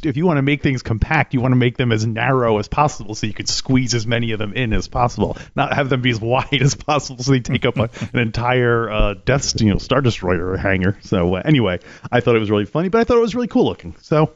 if 0.07 0.17
you 0.17 0.25
want 0.25 0.37
to 0.37 0.41
make 0.41 0.61
things 0.63 0.81
compact, 0.83 1.33
you 1.33 1.41
want 1.41 1.51
to 1.51 1.55
make 1.57 1.77
them 1.77 1.91
as 1.91 2.05
narrow 2.05 2.57
as 2.59 2.67
possible 2.67 3.15
so 3.15 3.27
you 3.27 3.33
can 3.33 3.45
squeeze 3.45 3.93
as 3.93 4.05
many 4.07 4.31
of 4.31 4.39
them 4.39 4.53
in 4.53 4.73
as 4.73 4.87
possible, 4.87 5.37
not 5.55 5.73
have 5.73 5.89
them 5.89 6.01
be 6.01 6.09
as 6.11 6.19
wide 6.21 6.61
as 6.61 6.75
possible 6.75 7.23
so 7.23 7.31
they 7.31 7.39
take 7.39 7.65
up 7.65 7.77
a, 7.77 7.89
an 8.13 8.19
entire 8.19 8.89
uh, 8.89 9.13
Death 9.25 9.59
you 9.61 9.71
know 9.71 9.77
Star 9.77 10.01
Destroyer 10.01 10.55
hangar. 10.57 10.97
So 11.01 11.35
uh, 11.35 11.41
anyway, 11.45 11.79
I 12.11 12.19
thought 12.19 12.35
it 12.35 12.39
was 12.39 12.51
really 12.51 12.65
funny, 12.65 12.89
but 12.89 13.01
I 13.01 13.03
thought 13.03 13.17
it 13.17 13.21
was 13.21 13.35
really 13.35 13.47
cool 13.47 13.65
looking. 13.65 13.95
So 14.01 14.33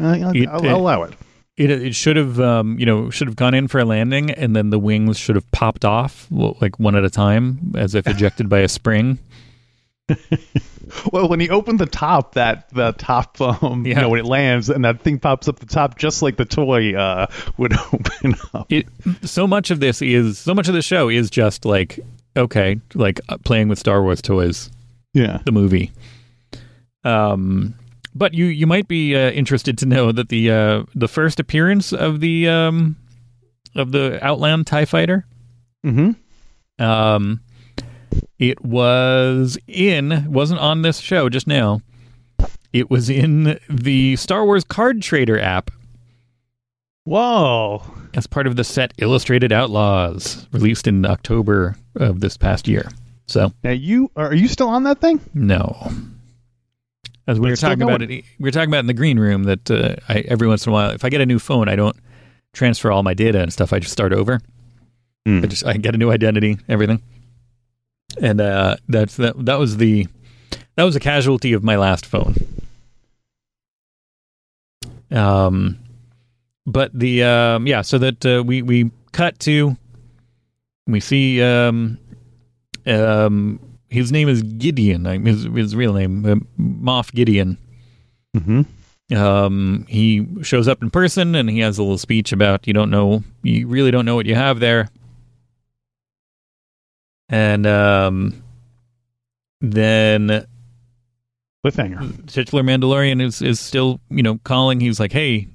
uh, 0.00 0.04
I'll, 0.04 0.36
It- 0.36 0.48
I'll, 0.48 0.66
I'll 0.68 0.76
allow 0.76 1.02
it. 1.04 1.14
It, 1.56 1.70
it 1.70 1.94
should 1.94 2.16
have, 2.16 2.40
um, 2.40 2.78
you 2.78 2.86
know, 2.86 3.10
should 3.10 3.26
have 3.28 3.36
gone 3.36 3.52
in 3.52 3.68
for 3.68 3.80
a 3.80 3.84
landing, 3.84 4.30
and 4.30 4.56
then 4.56 4.70
the 4.70 4.78
wings 4.78 5.18
should 5.18 5.34
have 5.34 5.50
popped 5.50 5.84
off, 5.84 6.26
like 6.30 6.78
one 6.80 6.96
at 6.96 7.04
a 7.04 7.10
time, 7.10 7.72
as 7.76 7.94
if 7.94 8.06
ejected 8.06 8.48
by 8.48 8.60
a 8.60 8.68
spring. 8.68 9.18
well, 11.12 11.28
when 11.28 11.40
he 11.40 11.48
opened 11.50 11.78
the 11.78 11.86
top, 11.86 12.34
that 12.34 12.68
the 12.74 12.92
top, 12.92 13.40
um, 13.40 13.86
you 13.86 13.94
know, 13.94 14.08
when 14.08 14.20
it 14.20 14.26
lands 14.26 14.68
and 14.70 14.84
that 14.84 15.00
thing 15.02 15.18
pops 15.18 15.48
up 15.48 15.58
the 15.58 15.66
top, 15.66 15.98
just 15.98 16.22
like 16.22 16.36
the 16.36 16.44
toy 16.44 16.94
uh, 16.94 17.26
would 17.58 17.72
open 17.92 18.34
up. 18.54 18.66
it 18.70 18.86
so 19.22 19.46
much 19.46 19.70
of 19.70 19.80
this 19.80 20.00
is 20.02 20.38
so 20.38 20.54
much 20.54 20.68
of 20.68 20.74
the 20.74 20.82
show 20.82 21.08
is 21.08 21.30
just 21.30 21.64
like 21.64 21.98
okay 22.36 22.80
like 22.94 23.20
uh, 23.28 23.36
playing 23.44 23.68
with 23.68 23.78
star 23.78 24.02
wars 24.02 24.22
toys 24.22 24.70
Yeah. 25.14 25.40
the 25.44 25.52
movie 25.52 25.90
um 27.04 27.74
but 28.14 28.34
you 28.34 28.46
you 28.46 28.66
might 28.66 28.88
be 28.88 29.14
uh, 29.16 29.30
interested 29.30 29.78
to 29.78 29.86
know 29.86 30.12
that 30.12 30.28
the 30.28 30.50
uh 30.50 30.84
the 30.94 31.08
first 31.08 31.40
appearance 31.40 31.92
of 31.92 32.20
the 32.20 32.48
um 32.48 32.96
of 33.74 33.92
the 33.92 34.18
outland 34.24 34.66
tie 34.66 34.84
fighter 34.84 35.26
Mm-hmm. 35.84 36.82
um 36.84 37.40
it 38.38 38.64
was 38.64 39.58
in 39.66 40.30
wasn't 40.32 40.60
on 40.60 40.82
this 40.82 40.98
show 40.98 41.28
just 41.28 41.46
now 41.46 41.80
it 42.72 42.90
was 42.90 43.10
in 43.10 43.58
the 43.68 44.16
star 44.16 44.44
wars 44.44 44.64
card 44.64 45.02
trader 45.02 45.38
app 45.38 45.70
Whoa. 47.04 47.82
as 48.14 48.26
part 48.26 48.46
of 48.46 48.56
the 48.56 48.64
set 48.64 48.92
Illustrated 48.98 49.52
Outlaws, 49.52 50.46
released 50.52 50.86
in 50.86 51.04
October 51.06 51.76
of 51.96 52.20
this 52.20 52.36
past 52.36 52.68
year. 52.68 52.88
So, 53.26 53.52
Now 53.64 53.70
you 53.70 54.10
are 54.16 54.34
you 54.34 54.48
still 54.48 54.68
on 54.68 54.84
that 54.84 55.00
thing? 55.00 55.20
no. 55.34 55.90
As 57.26 57.38
we 57.38 57.44
But 57.44 57.50
were 57.50 57.56
talking 57.56 57.82
about 57.82 58.02
it, 58.02 58.08
we 58.08 58.24
were 58.40 58.50
talking 58.50 58.70
about 58.70 58.80
in 58.80 58.86
the 58.86 58.94
green 58.94 59.18
room 59.18 59.44
that 59.44 59.70
uh, 59.70 59.94
I, 60.08 60.20
every 60.26 60.48
once 60.48 60.66
in 60.66 60.70
a 60.70 60.72
while, 60.72 60.90
if 60.90 61.04
I 61.04 61.10
get 61.10 61.20
a 61.20 61.26
new 61.26 61.38
phone, 61.38 61.68
I 61.68 61.76
don't 61.76 61.94
transfer 62.54 62.90
all 62.90 63.04
my 63.04 63.14
data 63.14 63.40
and 63.40 63.52
stuff. 63.52 63.72
I 63.72 63.78
just 63.78 63.92
start 63.92 64.12
over. 64.12 64.40
Hmm. 65.26 65.40
I 65.44 65.46
just 65.46 65.64
I 65.64 65.76
get 65.76 65.94
a 65.94 65.98
new 65.98 66.10
identity, 66.10 66.58
everything, 66.68 67.00
and 68.18 68.40
uh, 68.40 68.76
that's 68.88 69.16
that. 69.16 69.44
That 69.44 69.58
was 69.58 69.76
the 69.76 70.06
that 70.76 70.84
was 70.84 70.96
a 70.96 71.00
casualty 71.00 71.52
of 71.52 71.62
my 71.62 71.76
last 71.76 72.06
phone. 72.06 72.36
Um, 75.10 75.78
but 76.66 76.96
the 76.98 77.22
um, 77.24 77.66
yeah, 77.66 77.82
so 77.82 77.98
that 77.98 78.24
uh, 78.24 78.42
we 78.44 78.62
we 78.62 78.90
cut 79.12 79.38
to 79.40 79.76
we 80.86 81.00
see 81.00 81.42
um 81.42 81.98
um 82.86 83.60
his 83.88 84.12
name 84.12 84.28
is 84.28 84.42
Gideon. 84.42 85.04
His 85.26 85.44
his 85.44 85.76
real 85.76 85.92
name 85.92 86.24
uh, 86.24 86.36
Moff 86.60 87.12
Gideon. 87.12 87.58
Mm-hmm. 88.36 88.62
Um, 89.16 89.86
he 89.88 90.26
shows 90.42 90.68
up 90.68 90.82
in 90.82 90.90
person 90.90 91.34
and 91.34 91.50
he 91.50 91.58
has 91.58 91.78
a 91.78 91.82
little 91.82 91.98
speech 91.98 92.32
about 92.32 92.66
you 92.66 92.72
don't 92.72 92.90
know, 92.90 93.24
you 93.42 93.66
really 93.66 93.90
don't 93.90 94.04
know 94.04 94.14
what 94.14 94.26
you 94.26 94.36
have 94.36 94.60
there. 94.60 94.88
And 97.30 97.64
um, 97.64 98.42
then 99.60 100.44
Cliffhanger. 101.64 102.26
titular 102.26 102.64
Mandalorian 102.64 103.22
is 103.22 103.40
is 103.40 103.60
still 103.60 104.00
you 104.10 104.22
know 104.22 104.38
calling. 104.44 104.80
He's 104.80 104.98
like, 104.98 105.12
"Hey, 105.12 105.46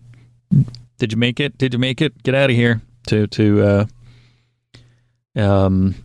did 0.98 1.12
you 1.12 1.18
make 1.18 1.40
it? 1.40 1.58
Did 1.58 1.74
you 1.74 1.80
make 1.80 2.02
it? 2.02 2.24
Get 2.24 2.34
out 2.34 2.50
of 2.50 2.56
here!" 2.56 2.82
To 3.08 3.28
to 3.28 3.62
uh, 3.62 3.86
um 5.36 5.96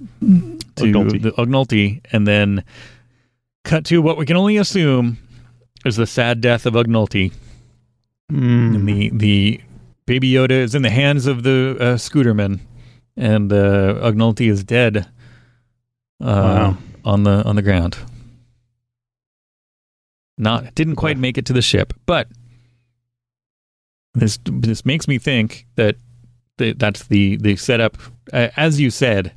to 0.77 0.85
Ugnulti. 0.85 1.23
the 1.23 1.33
Ugnulti, 1.33 2.01
and 2.13 2.27
then 2.27 2.65
cut 3.65 3.85
to 3.87 4.03
what 4.03 4.19
we 4.19 4.27
can 4.27 4.37
only 4.37 4.57
assume 4.57 5.19
is 5.85 5.97
the 5.97 6.07
sad 6.07 6.41
death 6.41 6.67
of 6.67 6.75
Ugnulti. 6.75 7.33
Mm. 8.33 8.75
And 8.75 8.89
the 8.89 9.11
the 9.11 9.61
baby 10.07 10.33
Yoda 10.33 10.51
is 10.51 10.75
in 10.75 10.83
the 10.83 10.91
hands 10.91 11.27
of 11.27 11.45
the 11.45 11.77
uh, 11.79 11.85
Scooterman, 11.95 12.59
and 13.17 13.53
uh, 13.53 14.01
Ugnulti 14.03 14.51
is 14.51 14.65
dead 14.65 15.07
Wow. 16.21 16.77
on 17.05 17.23
the 17.25 17.43
on 17.45 17.57
the 17.57 17.63
ground. 17.63 17.97
Not 20.39 20.75
didn't 20.75 20.97
quite 20.97 21.19
make 21.19 21.39
it 21.39 21.47
to 21.47 21.53
the 21.53 21.63
ship, 21.63 21.93
but 22.07 22.29
this 24.15 24.39
this 24.45 24.85
makes 24.85 25.07
me 25.07 25.19
think 25.19 25.67
that, 25.77 25.97
that 26.59 26.79
that's 26.79 27.07
the 27.07 27.37
the 27.37 27.57
setup. 27.57 27.97
Uh, 28.33 28.49
as 28.57 28.81
you 28.81 28.91
said, 28.91 29.33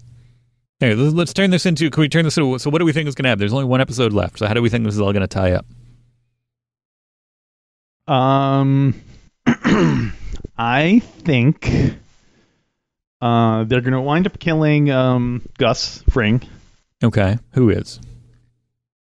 hey, 0.79 0.95
let's, 0.95 1.13
let's 1.13 1.33
turn 1.33 1.51
this 1.51 1.65
into. 1.65 1.89
Can 1.89 2.01
we 2.01 2.09
turn 2.09 2.25
this 2.25 2.37
into? 2.37 2.57
So, 2.59 2.69
what 2.69 2.79
do 2.79 2.85
we 2.85 2.93
think 2.93 3.07
is 3.07 3.15
going 3.15 3.23
to 3.23 3.29
happen? 3.29 3.39
There's 3.39 3.53
only 3.53 3.65
one 3.65 3.81
episode 3.81 4.13
left. 4.13 4.39
So, 4.39 4.47
how 4.47 4.53
do 4.53 4.61
we 4.61 4.69
think 4.69 4.85
this 4.85 4.95
is 4.95 5.01
all 5.01 5.13
going 5.13 5.21
to 5.21 5.27
tie 5.27 5.53
up? 5.53 5.65
Um, 8.07 9.01
I 10.57 10.99
think 10.99 11.69
uh, 13.21 13.63
they're 13.63 13.81
going 13.81 13.93
to 13.93 14.01
wind 14.01 14.27
up 14.27 14.39
killing 14.39 14.91
um, 14.91 15.41
Gus 15.57 16.03
Fring, 16.09 16.41
Okay, 17.03 17.37
who 17.51 17.69
is? 17.69 17.99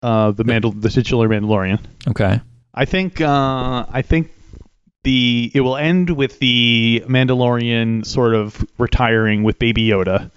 uh, 0.03 0.31
the 0.31 0.43
Mandal- 0.43 0.81
the 0.81 0.89
titular 0.89 1.29
Mandalorian. 1.29 1.79
Okay, 2.07 2.41
I 2.73 2.85
think 2.85 3.21
uh, 3.21 3.85
I 3.89 4.01
think 4.01 4.31
the 5.03 5.51
it 5.53 5.61
will 5.61 5.77
end 5.77 6.09
with 6.09 6.39
the 6.39 7.03
Mandalorian 7.07 8.05
sort 8.05 8.33
of 8.33 8.65
retiring 8.79 9.43
with 9.43 9.59
Baby 9.59 9.87
Yoda, 9.89 10.31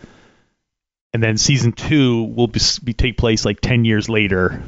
and 1.14 1.22
then 1.22 1.38
season 1.38 1.72
two 1.72 2.24
will 2.24 2.48
be, 2.48 2.60
be 2.82 2.92
take 2.92 3.16
place 3.16 3.44
like 3.46 3.60
ten 3.62 3.86
years 3.86 4.08
later, 4.10 4.62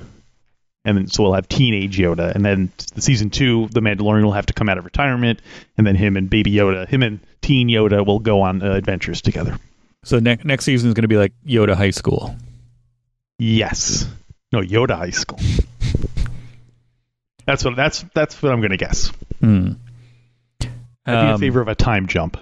and 0.87 0.97
then 0.97 1.07
so 1.09 1.23
we'll 1.23 1.35
have 1.35 1.49
teenage 1.49 1.99
Yoda, 1.99 2.35
and 2.35 2.43
then 2.45 2.73
the 2.95 3.03
season 3.03 3.29
two 3.29 3.69
the 3.73 3.81
Mandalorian 3.81 4.25
will 4.25 4.33
have 4.33 4.47
to 4.47 4.55
come 4.55 4.71
out 4.71 4.79
of 4.79 4.87
retirement, 4.87 5.43
and 5.77 5.87
then 5.87 5.97
him 5.97 6.17
and 6.17 6.31
Baby 6.31 6.53
Yoda, 6.53 6.89
him 6.89 7.03
and 7.03 7.21
teen 7.43 7.69
Yoda 7.69 8.07
will 8.07 8.21
go 8.21 8.41
on 8.41 8.63
uh, 8.63 8.73
adventures 8.73 9.21
together. 9.21 9.59
so 10.05 10.19
ne- 10.19 10.39
next 10.45 10.65
season 10.65 10.89
is 10.89 10.95
going 10.95 11.03
to 11.03 11.09
be 11.09 11.19
like 11.19 11.33
Yoda 11.47 11.75
High 11.75 11.91
School. 11.91 12.35
Yes, 13.39 14.07
no 14.53 14.61
Yoda 14.61 14.97
High 14.97 15.11
School. 15.11 15.39
That's 17.47 17.65
what 17.65 17.77
that's 17.77 18.05
that's 18.15 18.43
what 18.43 18.53
I'm 18.53 18.61
gonna 18.61 18.77
guess. 18.77 19.13
Hmm. 19.41 19.73
I'd 20.61 20.69
be 21.07 21.13
in 21.13 21.17
Um, 21.35 21.41
favor 21.41 21.61
of 21.61 21.69
a 21.69 21.75
time 21.75 22.07
jump. 22.09 22.37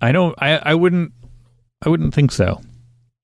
I 0.00 0.12
don't. 0.12 0.34
I. 0.38 0.56
I 0.58 0.74
wouldn't. 0.74 1.12
I 1.84 1.88
wouldn't 1.88 2.12
think 2.12 2.32
so. 2.32 2.60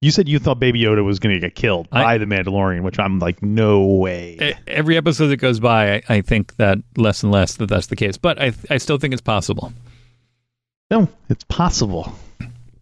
You 0.01 0.11
said 0.13 0.29
you 0.29 0.39
thought 0.39 0.61
Baby 0.61 0.81
Yoda 0.81 1.05
was 1.05 1.19
going 1.19 1.35
to 1.35 1.41
get 1.41 1.57
killed 1.57 1.89
I- 1.91 2.03
by 2.05 2.19
the 2.19 2.25
Mandalorian, 2.25 2.83
which 2.83 3.01
I'm 3.01 3.19
like, 3.19 3.43
no 3.43 3.85
way. 3.85 4.57
Every 4.69 4.97
episode 4.97 5.27
that 5.29 5.39
goes 5.39 5.59
by, 5.59 5.95
I, 5.97 6.03
I 6.09 6.21
think 6.21 6.55
that 6.57 6.79
less 6.97 7.25
and 7.25 7.33
less 7.33 7.57
that 7.57 7.69
that's 7.69 7.89
the 7.89 7.97
case. 7.97 8.17
But 8.17 8.41
I. 8.41 8.53
I 8.71 8.79
still 8.79 8.97
think 8.99 9.13
it's 9.13 9.21
possible. 9.21 9.73
no, 10.91 11.09
it's 11.29 11.45
possible. 11.45 12.13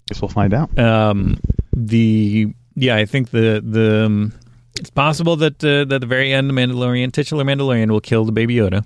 Guess 0.08 0.20
we'll 0.22 0.28
find 0.28 0.54
out. 0.54 0.78
Um. 0.78 1.40
The. 1.72 2.54
Yeah. 2.76 2.96
I 2.96 3.06
think 3.06 3.30
the. 3.30 3.60
The. 3.64 4.06
Um, 4.06 4.32
it's 4.78 4.90
possible 4.90 5.36
that 5.36 5.64
uh, 5.64 5.84
that 5.86 5.92
at 5.92 6.00
the 6.02 6.06
very 6.06 6.32
end, 6.32 6.50
the 6.50 6.54
Mandalorian, 6.54 7.10
titular 7.10 7.44
Mandalorian, 7.44 7.90
will 7.90 8.00
kill 8.00 8.24
the 8.26 8.32
Baby 8.32 8.56
Yoda. 8.56 8.84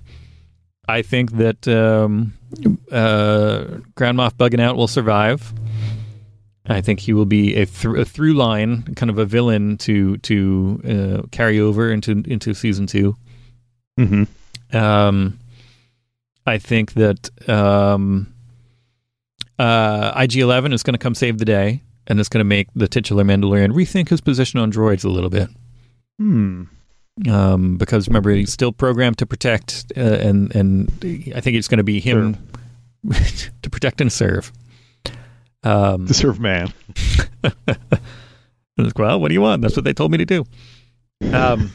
I 0.87 1.01
think 1.01 1.33
that 1.33 1.67
um, 1.67 2.33
uh, 2.91 3.79
Grand 3.95 4.17
Moff 4.17 4.33
bugging 4.33 4.61
out 4.61 4.77
will 4.77 4.87
survive. 4.87 5.53
I 6.67 6.81
think 6.81 6.99
he 6.99 7.13
will 7.13 7.25
be 7.25 7.55
a, 7.55 7.65
thr 7.65 7.97
a 7.97 8.05
through 8.05 8.33
line, 8.33 8.83
kind 8.95 9.09
of 9.09 9.17
a 9.17 9.25
villain 9.25 9.77
to 9.79 10.17
to 10.17 10.81
uh, 11.23 11.27
carry 11.31 11.59
over 11.59 11.91
into 11.91 12.23
into 12.25 12.53
season 12.53 12.87
two. 12.87 13.15
Mm-hmm. 13.99 14.77
Um, 14.77 15.39
I 16.45 16.57
think 16.57 16.93
that 16.93 17.29
um, 17.49 18.33
uh, 19.59 20.13
IG 20.15 20.37
Eleven 20.37 20.71
is 20.71 20.83
going 20.83 20.93
to 20.93 20.99
come 20.99 21.15
save 21.15 21.37
the 21.37 21.45
day, 21.45 21.81
and 22.11 22.19
it's 22.19 22.27
going 22.27 22.41
to 22.41 22.43
make 22.43 22.67
the 22.75 22.89
titular 22.89 23.23
Mandalorian 23.23 23.71
rethink 23.71 24.09
his 24.09 24.19
position 24.19 24.59
on 24.59 24.69
droids 24.69 25.05
a 25.05 25.09
little 25.09 25.29
bit. 25.29 25.47
Hmm. 26.19 26.63
Um, 27.29 27.77
because 27.77 28.09
remember, 28.09 28.31
he's 28.31 28.51
still 28.51 28.73
programmed 28.73 29.17
to 29.19 29.25
protect, 29.25 29.85
uh, 29.95 29.99
and 29.99 30.53
and 30.53 30.89
I 31.33 31.39
think 31.39 31.55
it's 31.55 31.69
going 31.69 31.77
to 31.77 31.85
be 31.85 32.01
him 32.01 32.37
to 33.61 33.69
protect 33.69 34.01
and 34.01 34.11
serve. 34.11 34.51
Um, 35.63 36.05
To 36.07 36.13
serve 36.13 36.39
man. 36.39 36.73
Well, 38.95 39.19
what 39.19 39.27
do 39.27 39.33
you 39.35 39.41
want? 39.41 39.61
That's 39.61 39.75
what 39.75 39.85
they 39.85 39.93
told 39.93 40.11
me 40.11 40.17
to 40.17 40.25
do. 40.25 40.43
Um, 41.31 41.71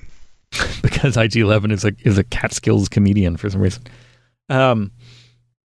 because 0.82 1.16
IG 1.16 1.36
Eleven 1.36 1.70
is 1.70 1.84
a 1.84 1.92
is 2.02 2.18
a 2.18 2.24
Catskills 2.24 2.88
comedian 2.88 3.36
for 3.36 3.48
some 3.48 3.62
reason. 3.62 3.84
Um, 4.48 4.92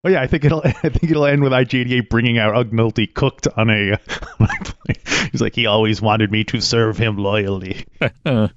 Oh 0.04 0.08
yeah, 0.08 0.20
I 0.20 0.26
think 0.26 0.44
it'll. 0.44 0.62
I 0.64 0.72
think 0.72 1.04
it'll 1.04 1.26
end 1.26 1.42
with 1.42 1.52
IG88 1.52 2.08
bringing 2.08 2.38
out 2.38 2.54
Ugnulty 2.54 3.12
cooked 3.12 3.46
on 3.56 3.70
a. 3.70 3.92
on 4.40 4.48
a. 4.88 4.94
He's 5.30 5.40
like, 5.40 5.54
he 5.54 5.66
always 5.66 6.02
wanted 6.02 6.30
me 6.30 6.44
to 6.44 6.60
serve 6.60 6.98
him 6.98 7.16
loyally. 7.16 7.84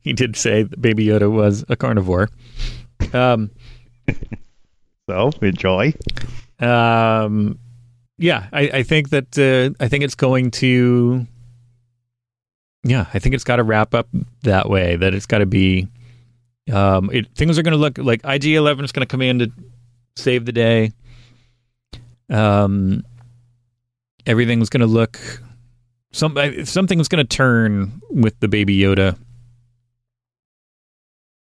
he 0.00 0.12
did 0.12 0.36
say 0.36 0.62
that 0.62 0.80
Baby 0.80 1.06
Yoda 1.06 1.30
was 1.30 1.64
a 1.68 1.76
carnivore. 1.76 2.28
Um, 3.12 3.50
So 5.08 5.30
enjoy. 5.42 5.92
um, 6.60 7.58
yeah, 8.16 8.48
I, 8.52 8.60
I 8.72 8.82
think 8.84 9.10
that 9.10 9.38
uh, 9.38 9.74
I 9.84 9.88
think 9.88 10.02
it's 10.04 10.14
going 10.14 10.50
to. 10.52 11.26
Yeah, 12.84 13.06
I 13.14 13.18
think 13.18 13.34
it's 13.34 13.44
got 13.44 13.56
to 13.56 13.62
wrap 13.64 13.94
up 13.94 14.08
that 14.42 14.68
way. 14.70 14.96
That 14.96 15.14
it's 15.14 15.26
got 15.26 15.38
to 15.38 15.46
be. 15.46 15.88
Um, 16.72 17.10
it, 17.12 17.28
things 17.34 17.58
are 17.58 17.62
going 17.62 17.72
to 17.72 17.78
look 17.78 17.98
like 17.98 18.22
IG 18.24 18.46
Eleven 18.46 18.84
is 18.84 18.92
going 18.92 19.06
to 19.06 19.10
come 19.10 19.20
in 19.20 19.38
to 19.40 19.52
save 20.16 20.44
the 20.44 20.52
day. 20.52 20.92
Um, 22.30 23.04
everything's 24.26 24.70
going 24.70 24.80
to 24.80 24.86
look 24.86 25.18
some 26.14 26.38
I- 26.38 26.62
something's 26.62 27.08
going 27.08 27.26
to 27.26 27.36
turn 27.36 28.00
with 28.08 28.38
the 28.38 28.46
baby 28.46 28.78
Yoda, 28.78 29.18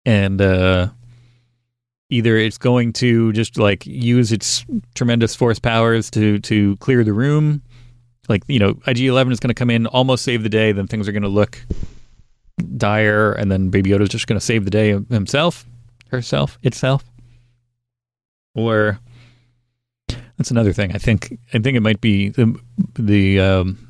and 0.06 0.42
uh, 0.42 0.90
either 2.10 2.38
it's 2.38 2.58
going 2.58 2.94
to 2.94 3.34
just 3.34 3.58
like 3.58 3.86
use 3.86 4.32
its 4.32 4.66
tremendous 4.96 5.36
force 5.36 5.60
powers 5.60 6.10
to 6.12 6.40
to 6.40 6.78
clear 6.78 7.04
the 7.04 7.12
room, 7.12 7.62
like 8.30 8.44
you 8.48 8.60
know, 8.60 8.80
IG 8.88 9.02
Eleven 9.02 9.34
is 9.34 9.42
going 9.42 9.50
to 9.50 9.54
come 9.54 9.70
in, 9.70 9.88
almost 9.88 10.24
save 10.24 10.44
the 10.44 10.50
day, 10.50 10.72
then 10.72 10.88
things 10.88 11.08
are 11.08 11.12
going 11.12 11.24
to 11.24 11.30
look 11.30 11.62
dire, 12.78 13.34
and 13.34 13.52
then 13.52 13.70
Baby 13.70 13.90
Yoda's 13.90 14.10
just 14.10 14.26
going 14.28 14.40
to 14.40 14.46
save 14.46 14.64
the 14.64 14.72
day 14.72 14.98
himself, 15.10 15.66
herself, 16.12 16.58
itself, 16.64 17.04
or 18.56 19.00
that's 20.38 20.52
another 20.52 20.74
thing. 20.74 20.94
I 20.94 20.98
think 20.98 21.38
I 21.54 21.60
think 21.60 21.78
it 21.78 21.82
might 21.82 22.02
be 22.02 22.30
the 22.30 22.60
the 22.98 23.40
um, 23.40 23.88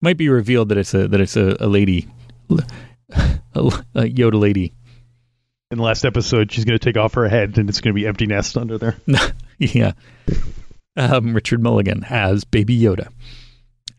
might 0.00 0.16
be 0.16 0.28
revealed 0.28 0.68
that 0.70 0.78
it's 0.78 0.94
a 0.94 1.08
that 1.08 1.20
it's 1.20 1.36
a, 1.36 1.56
a 1.60 1.66
lady, 1.66 2.06
a, 2.50 2.62
a 3.54 4.02
Yoda 4.02 4.38
lady. 4.40 4.72
In 5.72 5.78
the 5.78 5.84
last 5.84 6.04
episode, 6.04 6.50
she's 6.50 6.64
going 6.64 6.76
to 6.78 6.84
take 6.84 6.96
off 6.96 7.14
her 7.14 7.28
head, 7.28 7.56
and 7.56 7.68
it's 7.68 7.80
going 7.80 7.94
to 7.94 8.00
be 8.00 8.04
empty 8.06 8.26
nest 8.26 8.56
under 8.56 8.76
there. 8.76 8.96
yeah. 9.58 9.92
Um, 10.96 11.32
Richard 11.32 11.62
Mulligan 11.62 12.02
has 12.02 12.42
Baby 12.42 12.76
Yoda. 12.80 13.06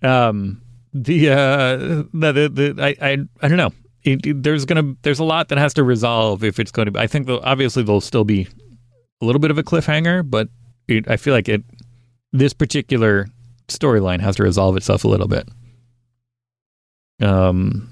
Um, 0.03 0.61
the 0.93 1.29
uh, 1.29 1.77
the 1.77 2.31
the, 2.33 2.49
the 2.73 2.83
I, 2.83 2.95
I 3.11 3.17
I 3.41 3.47
don't 3.47 3.57
know. 3.57 3.71
It, 4.03 4.25
it- 4.25 4.43
there's 4.43 4.65
gonna 4.65 4.95
there's 5.03 5.19
a 5.19 5.23
lot 5.23 5.47
that 5.49 5.57
has 5.59 5.73
to 5.75 5.83
resolve 5.83 6.43
if 6.43 6.59
it's 6.59 6.71
going 6.71 6.87
to. 6.87 6.91
be 6.91 6.99
I 6.99 7.07
think 7.07 7.27
they'll, 7.27 7.39
obviously 7.43 7.83
there'll 7.83 8.01
still 8.01 8.25
be 8.25 8.47
a 9.21 9.25
little 9.25 9.39
bit 9.39 9.51
of 9.51 9.57
a 9.57 9.63
cliffhanger, 9.63 10.29
but 10.29 10.49
it, 10.87 11.09
I 11.09 11.17
feel 11.17 11.33
like 11.33 11.49
it 11.49 11.63
this 12.33 12.53
particular 12.53 13.27
storyline 13.67 14.21
has 14.21 14.35
to 14.37 14.43
resolve 14.43 14.77
itself 14.77 15.03
a 15.03 15.07
little 15.07 15.27
bit. 15.27 15.47
Um, 17.21 17.89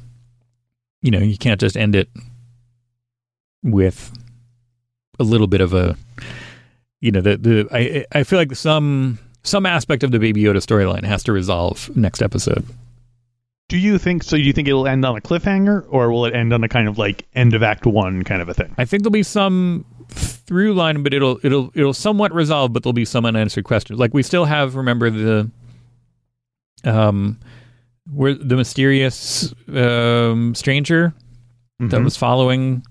you 1.01 1.11
know, 1.11 1.19
you 1.19 1.37
can't 1.37 1.59
just 1.59 1.77
end 1.77 1.95
it 1.95 2.09
with 3.63 4.11
a 5.19 5.23
little 5.23 5.47
bit 5.47 5.61
of 5.61 5.73
a 5.73 5.97
you 7.01 7.11
know 7.11 7.21
the 7.21 7.37
the 7.37 7.67
I 7.71 8.05
I 8.19 8.23
feel 8.23 8.39
like 8.39 8.55
some 8.55 9.19
some 9.43 9.65
aspect 9.65 10.03
of 10.03 10.11
the 10.11 10.19
Baby 10.19 10.43
Yoda 10.43 10.57
storyline 10.57 11.03
has 11.03 11.23
to 11.23 11.31
resolve 11.31 11.95
next 11.95 12.21
episode. 12.21 12.65
Do 13.69 13.77
you 13.77 13.97
think 13.97 14.23
so? 14.23 14.35
Do 14.35 14.41
you 14.41 14.51
think 14.51 14.67
it'll 14.67 14.87
end 14.87 15.05
on 15.05 15.15
a 15.15 15.21
cliffhanger, 15.21 15.85
or 15.89 16.11
will 16.11 16.25
it 16.25 16.33
end 16.33 16.53
on 16.53 16.63
a 16.63 16.67
kind 16.67 16.87
of 16.87 16.97
like 16.97 17.27
end 17.35 17.53
of 17.53 17.61
Act 17.61 17.85
One 17.85 18.23
kind 18.23 18.41
of 18.41 18.49
a 18.49 18.53
thing? 18.53 18.73
I 18.77 18.85
think 18.85 19.03
there'll 19.03 19.11
be 19.11 19.23
some 19.23 19.85
through 20.09 20.73
line, 20.73 21.03
but 21.03 21.13
it'll 21.13 21.39
it'll 21.43 21.71
it'll 21.75 21.93
somewhat 21.93 22.33
resolve, 22.33 22.73
but 22.73 22.83
there'll 22.83 22.93
be 22.93 23.05
some 23.05 23.25
unanswered 23.25 23.63
questions. 23.63 23.99
Like 23.99 24.13
we 24.13 24.23
still 24.23 24.45
have 24.45 24.75
remember 24.75 25.09
the 25.09 25.49
um 26.83 27.37
where 28.11 28.33
the 28.33 28.55
mysterious 28.55 29.53
um 29.73 30.55
stranger 30.55 31.13
that 31.79 31.99
Mhm. 31.99 32.03
was 32.03 32.17
following 32.17 32.83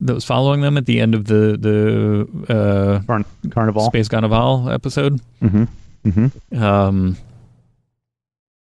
that 0.00 0.14
was 0.14 0.24
following 0.24 0.60
them 0.62 0.76
at 0.78 0.86
the 0.86 1.00
end 1.00 1.14
of 1.14 1.24
the 1.26 1.56
the 1.58 2.52
uh 2.52 3.02
Carn- 3.06 3.24
Carnival. 3.50 3.84
Space 3.86 4.08
Carnival 4.08 4.70
episode. 4.70 5.20
Mm-hmm. 5.42 5.64
Mm-hmm. 6.08 6.62
um, 6.62 7.16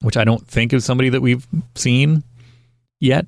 which 0.01 0.16
I 0.16 0.24
don't 0.24 0.47
think 0.48 0.72
is 0.72 0.86
somebody 0.86 1.10
that 1.10 1.20
we've 1.20 1.47
seen 1.74 2.22
yet. 3.01 3.27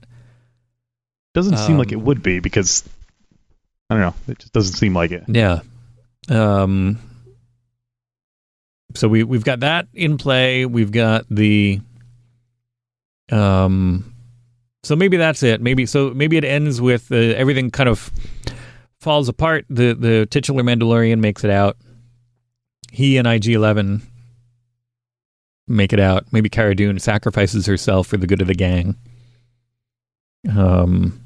Doesn't 1.34 1.58
seem 1.58 1.76
like 1.76 1.88
Um, 1.92 1.98
it 1.98 2.02
would 2.02 2.22
be 2.22 2.38
because 2.40 2.88
I 3.92 4.00
don't 4.00 4.00
know. 4.00 4.14
It 4.32 4.38
just 4.38 4.52
doesn't 4.52 4.76
seem 4.76 4.94
like 4.94 5.10
it. 5.10 5.24
Yeah. 5.28 5.60
Um, 6.30 6.98
so 8.94 9.06
we 9.06 9.22
we've 9.22 9.44
got 9.44 9.60
that 9.60 9.88
in 9.92 10.16
play. 10.16 10.64
We've 10.64 10.92
got 10.92 11.26
the 11.30 11.80
um, 13.30 14.14
so 14.82 14.96
maybe 14.96 15.18
that's 15.18 15.42
it. 15.42 15.60
Maybe 15.60 15.84
so. 15.84 16.10
Maybe 16.10 16.36
it 16.38 16.44
ends 16.44 16.80
with 16.80 17.12
uh, 17.12 17.16
everything 17.16 17.70
kind 17.70 17.88
of 17.88 18.10
falls 19.00 19.28
apart. 19.28 19.66
The 19.68 19.94
the 19.94 20.26
titular 20.26 20.62
Mandalorian 20.62 21.20
makes 21.20 21.44
it 21.44 21.50
out. 21.50 21.76
He 22.90 23.18
and 23.18 23.26
IG 23.26 23.48
Eleven 23.48 24.02
make 25.68 25.92
it 25.92 26.00
out. 26.00 26.32
Maybe 26.32 26.48
Cara 26.48 26.74
Dune 26.74 26.98
sacrifices 26.98 27.66
herself 27.66 28.06
for 28.06 28.16
the 28.16 28.26
good 28.26 28.40
of 28.40 28.46
the 28.46 28.54
gang. 28.54 28.96
Um, 30.50 31.21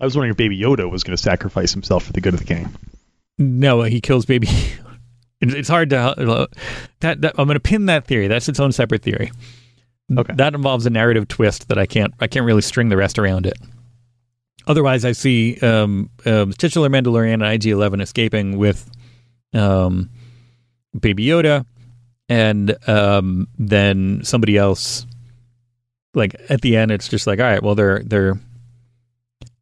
I 0.00 0.04
was 0.04 0.14
wondering 0.16 0.30
if 0.30 0.36
Baby 0.36 0.58
Yoda 0.58 0.90
was 0.90 1.02
going 1.02 1.16
to 1.16 1.22
sacrifice 1.22 1.72
himself 1.72 2.04
for 2.04 2.12
the 2.12 2.20
good 2.20 2.34
of 2.34 2.40
the 2.40 2.46
gang. 2.46 2.74
No, 3.38 3.82
he 3.82 4.00
kills 4.00 4.26
baby. 4.26 4.48
It's 5.40 5.68
hard 5.68 5.90
to 5.90 5.96
uh, 5.96 6.46
that, 6.98 7.20
that 7.20 7.34
I'm 7.38 7.46
going 7.46 7.54
to 7.54 7.60
pin 7.60 7.86
that 7.86 8.08
theory. 8.08 8.26
That's 8.26 8.48
its 8.48 8.58
own 8.58 8.72
separate 8.72 9.02
theory. 9.02 9.30
Okay. 10.16 10.34
That 10.34 10.54
involves 10.54 10.84
a 10.84 10.90
narrative 10.90 11.28
twist 11.28 11.68
that 11.68 11.78
I 11.78 11.86
can't 11.86 12.12
I 12.18 12.26
can't 12.26 12.44
really 12.44 12.60
string 12.60 12.88
the 12.88 12.96
rest 12.96 13.20
around 13.20 13.46
it. 13.46 13.56
Otherwise, 14.66 15.04
I 15.04 15.12
see 15.12 15.58
um, 15.60 16.10
um, 16.26 16.52
titular 16.52 16.88
Mandalorian 16.88 17.34
and 17.34 17.44
IG 17.44 17.66
Eleven 17.66 18.00
escaping 18.00 18.58
with 18.58 18.90
um, 19.54 20.10
Baby 20.98 21.26
Yoda, 21.26 21.64
and 22.28 22.76
um, 22.88 23.46
then 23.58 24.22
somebody 24.24 24.56
else. 24.56 25.06
Like 26.14 26.34
at 26.48 26.62
the 26.62 26.76
end, 26.76 26.90
it's 26.90 27.06
just 27.06 27.26
like, 27.28 27.38
all 27.38 27.44
right, 27.46 27.62
well, 27.62 27.76
they're 27.76 28.00
they're 28.00 28.40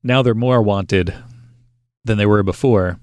now 0.06 0.22
they're 0.22 0.34
more 0.34 0.62
wanted 0.62 1.14
than 2.04 2.18
they 2.18 2.26
were 2.26 2.42
before. 2.42 2.98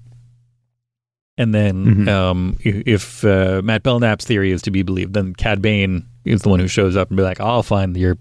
And 1.36 1.52
then, 1.54 1.84
Mhm. 1.84 2.08
um, 2.08 2.56
if 2.60 3.24
uh, 3.24 3.60
Matt 3.64 3.82
Belknap's 3.82 4.24
theory 4.24 4.52
is 4.52 4.62
to 4.62 4.70
be 4.70 4.82
believed, 4.82 5.14
then 5.14 5.34
Cad 5.34 5.60
Bane 5.60 6.06
is 6.24 6.42
the 6.42 6.48
one 6.48 6.60
who 6.60 6.68
shows 6.68 6.96
up 6.96 7.08
and 7.10 7.16
be 7.16 7.22
like, 7.24 7.40
"I'll 7.40 7.62
find 7.64 7.96
your 7.96 8.16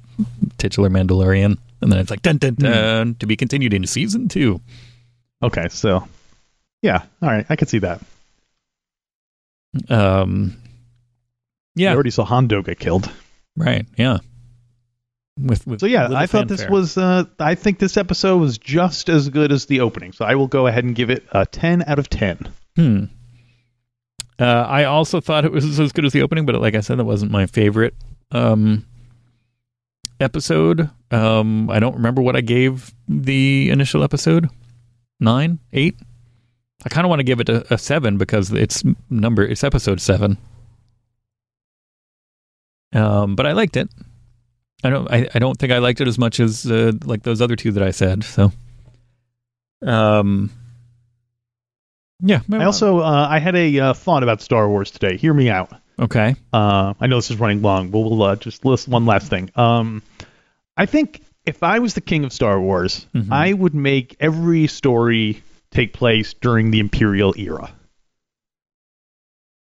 titular 0.57 0.89
Mandalorian," 0.89 1.57
and 1.81 1.91
then 1.91 1.99
it's 1.99 2.10
like, 2.10 2.23
"Dun 2.23 2.38
dun 2.38 2.55
dun," 2.55 3.15
to 3.19 3.27
be 3.27 3.35
continued 3.35 3.73
in 3.73 3.85
season 3.85 4.27
two. 4.30 4.61
Okay, 5.43 5.68
so 5.69 6.07
yeah, 6.81 7.03
all 7.22 7.30
right, 7.30 7.45
I 7.49 7.55
could 7.55 7.69
see 7.69 7.80
that. 7.80 8.01
Um, 9.89 10.55
yeah, 11.76 11.93
already 11.93 12.11
saw 12.11 12.23
Hondo 12.26 12.61
get 12.61 12.80
killed. 12.80 13.11
right, 13.55 13.85
yeah. 13.97 14.18
With, 15.41 15.65
with 15.65 15.80
So 15.80 15.88
yeah, 15.88 16.10
I 16.11 16.27
thought 16.27 16.47
this 16.47 16.68
was. 16.69 16.97
Uh, 16.97 17.26
I 17.39 17.55
think 17.55 17.80
this 17.80 17.97
episode 17.97 18.38
was 18.38 18.57
just 18.57 19.10
as 19.10 19.30
good 19.30 19.51
as 19.51 19.65
the 19.65 19.80
opening. 19.80 20.11
So 20.11 20.26
I 20.26 20.35
will 20.35 20.47
go 20.47 20.68
ahead 20.68 20.84
and 20.84 20.95
give 20.95 21.10
it 21.10 21.26
a 21.31 21.45
ten 21.45 21.84
out 21.88 21.97
of 21.99 22.10
ten. 22.10 22.51
Hmm. 22.76 23.05
Uh, 24.39 24.65
I 24.68 24.84
also 24.85 25.22
thought 25.22 25.45
it 25.45 25.51
was 25.51 25.80
as 25.80 25.91
good 25.91 26.05
as 26.05 26.14
the 26.14 26.22
opening, 26.22 26.45
but 26.45 26.60
like 26.60 26.76
I 26.76 26.81
said, 26.81 26.99
that 26.99 27.05
wasn't 27.05 27.31
my 27.31 27.45
favorite 27.45 27.93
um, 28.31 28.85
episode. 30.19 30.89
Um, 31.11 31.69
I 31.69 31.80
don't 31.80 31.95
remember 31.95 32.22
what 32.22 32.35
I 32.35 32.41
gave 32.41 32.93
the 33.07 33.69
initial 33.69 34.03
episode. 34.03 34.49
Nine, 35.19 35.60
eight. 35.72 35.95
I 36.85 36.89
kind 36.89 37.05
of 37.05 37.10
want 37.10 37.19
to 37.19 37.23
give 37.23 37.39
it 37.39 37.49
a, 37.49 37.73
a 37.73 37.77
seven 37.77 38.18
because 38.18 38.51
it's 38.51 38.84
number. 39.10 39.43
It's 39.43 39.64
episode 39.64 40.01
seven. 40.01 40.38
Um, 42.91 43.35
but 43.35 43.45
I 43.45 43.53
liked 43.53 43.77
it. 43.77 43.89
I 44.84 44.89
don't. 44.89 45.10
I, 45.11 45.27
I 45.34 45.39
don't 45.39 45.57
think 45.57 45.72
I 45.72 45.77
liked 45.80 46.01
it 46.01 46.07
as 46.07 46.18
much 46.18 46.39
as 46.39 46.65
uh, 46.69 46.91
like 47.05 47.23
those 47.23 47.41
other 47.41 47.55
two 47.55 47.72
that 47.73 47.84
I 47.84 47.91
said. 47.91 48.23
So, 48.23 48.51
um, 49.81 50.51
yeah. 52.19 52.41
I 52.51 52.64
also 52.65 52.99
uh, 52.99 53.27
I 53.30 53.39
had 53.39 53.55
a 53.55 53.80
uh, 53.80 53.93
thought 53.93 54.23
about 54.23 54.41
Star 54.41 54.68
Wars 54.69 54.91
today. 54.91 55.18
Hear 55.18 55.34
me 55.34 55.49
out. 55.49 55.72
okay. 55.99 56.35
Uh, 56.51 56.93
I 56.99 57.07
know 57.07 57.18
this 57.18 57.31
is 57.31 57.39
running 57.39 57.61
long, 57.61 57.89
but 57.89 57.99
we'll 57.99 58.23
uh, 58.23 58.35
just 58.35 58.65
list 58.65 58.88
one 58.88 59.05
last 59.05 59.30
thing. 59.30 59.49
Um, 59.55 60.01
I 60.76 60.85
think 60.85 61.22
if 61.45 61.61
I 61.64 61.80
was 61.80 61.93
the 61.93 62.01
king 62.01 62.23
of 62.26 62.34
Star 62.34 62.60
Wars, 62.60 63.05
Mhm. 63.14 63.31
I 63.31 63.53
would 63.53 63.76
make 63.76 64.15
every 64.19 64.68
story 64.68 65.43
take 65.72 65.93
place 65.93 66.34
during 66.34 66.72
the 66.72 66.80
Imperial 66.80 67.34
era. 67.38 67.72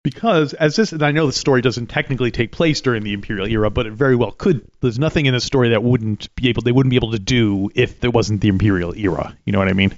Because 0.04 0.54
as 0.54 0.76
this, 0.76 0.94
and 0.94 1.04
I 1.04 1.12
know 1.12 1.28
the 1.28 1.34
story 1.34 1.62
doesn't 1.62 1.88
technically 1.88 2.32
take 2.32 2.52
place 2.52 2.82
during 2.82 3.04
the 3.04 3.14
Imperial 3.14 3.48
era, 3.48 3.70
but 3.70 3.86
it 3.86 3.94
very 3.94 4.16
well 4.16 4.32
could. 4.32 4.66
There's 4.82 4.98
nothing 4.98 5.28
in 5.28 5.34
the 5.34 5.40
story 5.40 5.70
that 5.70 5.84
wouldn't 5.84 6.34
be 6.36 6.50
able, 6.50 6.64
they 6.64 6.72
wouldn't 6.72 6.90
be 6.90 6.96
able 6.96 7.12
to 7.12 7.20
do 7.20 7.70
if 7.76 8.00
there 8.00 8.10
wasn't 8.10 8.42
the 8.42 8.48
Imperial 8.48 8.96
era. 8.96 9.38
You 9.46 9.54
know 9.54 9.60
what 9.60 9.68
I 9.68 9.74
mean? 9.74 9.96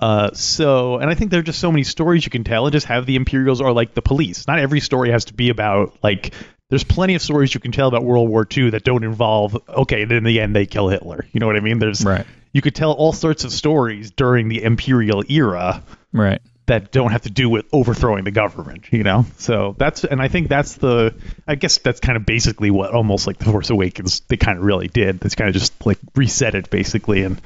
Uh, 0.00 0.30
so, 0.32 0.96
and 0.96 1.08
I 1.08 1.14
think 1.14 1.30
there 1.30 1.40
are 1.40 1.44
just 1.44 1.60
so 1.60 1.70
many 1.70 1.84
stories 1.84 2.24
you 2.24 2.30
can 2.30 2.42
tell, 2.42 2.66
and 2.66 2.72
just 2.72 2.86
have 2.86 3.06
the 3.06 3.16
Imperials 3.16 3.60
are 3.60 3.72
like 3.72 3.94
the 3.94 4.02
police. 4.02 4.48
Not 4.48 4.58
every 4.58 4.80
story 4.80 5.10
has 5.10 5.26
to 5.26 5.34
be 5.34 5.50
about 5.50 5.96
like. 6.02 6.34
There's 6.70 6.84
plenty 6.84 7.16
of 7.16 7.22
stories 7.22 7.52
you 7.52 7.58
can 7.60 7.72
tell 7.72 7.88
about 7.88 8.04
World 8.04 8.28
War 8.28 8.46
II 8.56 8.70
that 8.70 8.84
don't 8.84 9.02
involve 9.02 9.56
okay, 9.68 10.02
in 10.02 10.24
the 10.24 10.40
end 10.40 10.54
they 10.54 10.66
kill 10.66 10.88
Hitler. 10.88 11.26
You 11.32 11.40
know 11.40 11.46
what 11.46 11.56
I 11.56 11.60
mean? 11.60 11.80
There's 11.80 12.04
Right. 12.04 12.24
you 12.52 12.62
could 12.62 12.76
tell 12.76 12.92
all 12.92 13.12
sorts 13.12 13.44
of 13.44 13.52
stories 13.52 14.12
during 14.12 14.48
the 14.48 14.62
Imperial 14.62 15.24
era 15.28 15.82
Right. 16.12 16.40
That 16.70 16.92
don't 16.92 17.10
have 17.10 17.22
to 17.22 17.30
do 17.30 17.50
with 17.50 17.66
overthrowing 17.72 18.22
the 18.22 18.30
government. 18.30 18.92
You 18.92 19.02
know, 19.02 19.26
so 19.38 19.74
that's 19.76 20.04
and 20.04 20.22
I 20.22 20.28
think 20.28 20.48
that's 20.48 20.74
the 20.74 21.14
I 21.46 21.56
guess 21.56 21.78
that's 21.78 21.98
kind 21.98 22.16
of 22.16 22.24
basically 22.24 22.70
what 22.70 22.92
almost 22.92 23.26
like 23.26 23.38
the 23.38 23.46
Force 23.46 23.70
Awakens 23.70 24.20
they 24.20 24.36
kind 24.36 24.56
of 24.56 24.64
really 24.64 24.86
did. 24.86 25.24
It's 25.24 25.34
kind 25.34 25.48
of 25.48 25.54
just 25.54 25.84
like 25.84 25.98
reset 26.14 26.54
it 26.54 26.70
basically, 26.70 27.24
and 27.24 27.40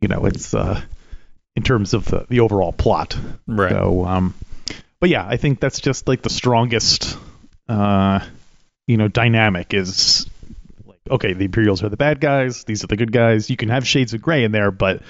you 0.00 0.08
know 0.08 0.26
it's 0.26 0.52
uh 0.52 0.80
in 1.54 1.62
terms 1.62 1.94
of 1.94 2.06
the, 2.06 2.26
the 2.28 2.40
overall 2.40 2.72
plot. 2.72 3.16
Right. 3.46 3.70
So, 3.70 4.04
um, 4.04 4.34
but 4.98 5.10
yeah, 5.10 5.24
I 5.26 5.36
think 5.36 5.60
that's 5.60 5.80
just 5.80 6.08
like 6.08 6.22
the 6.22 6.30
strongest, 6.30 7.16
uh, 7.68 8.20
you 8.88 8.96
know 8.96 9.06
dynamic 9.06 9.74
is 9.74 10.26
like 10.86 10.98
okay, 11.08 11.34
the 11.34 11.44
Imperials 11.44 11.84
are 11.84 11.88
the 11.88 11.96
bad 11.96 12.20
guys, 12.20 12.64
these 12.64 12.82
are 12.82 12.88
the 12.88 12.96
good 12.96 13.12
guys. 13.12 13.48
You 13.48 13.56
can 13.56 13.68
have 13.68 13.86
shades 13.86 14.12
of 14.12 14.22
gray 14.22 14.42
in 14.42 14.50
there, 14.50 14.72
but 14.72 15.02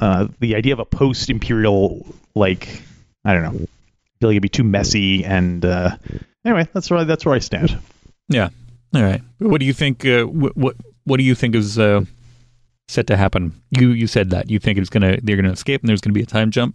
uh, 0.00 0.26
the 0.40 0.56
idea 0.56 0.72
of 0.72 0.78
a 0.80 0.84
post-imperial 0.84 2.06
like 2.34 2.82
I 3.24 3.34
don't 3.34 3.42
know, 3.42 3.50
I 3.50 4.18
feel 4.18 4.28
like 4.28 4.32
it'd 4.32 4.42
be 4.42 4.48
too 4.48 4.64
messy. 4.64 5.24
And 5.24 5.64
uh, 5.64 5.96
anyway, 6.44 6.66
that's 6.72 6.90
where 6.90 7.04
that's 7.04 7.24
where 7.24 7.34
I 7.34 7.38
stand. 7.40 7.78
Yeah. 8.28 8.48
All 8.94 9.02
right. 9.02 9.22
What 9.38 9.60
do 9.60 9.66
you 9.66 9.72
think? 9.72 10.04
Uh, 10.04 10.24
what, 10.24 10.56
what 10.56 10.76
What 11.04 11.18
do 11.18 11.22
you 11.24 11.34
think 11.34 11.54
is 11.54 11.78
uh, 11.78 12.04
set 12.88 13.06
to 13.08 13.16
happen? 13.16 13.52
You 13.70 13.90
you 13.90 14.06
said 14.06 14.30
that 14.30 14.50
you 14.50 14.58
think 14.58 14.78
it's 14.78 14.90
gonna 14.90 15.18
they're 15.22 15.36
gonna 15.36 15.52
escape 15.52 15.80
and 15.82 15.88
there's 15.88 16.00
gonna 16.00 16.14
be 16.14 16.22
a 16.22 16.26
time 16.26 16.50
jump. 16.50 16.74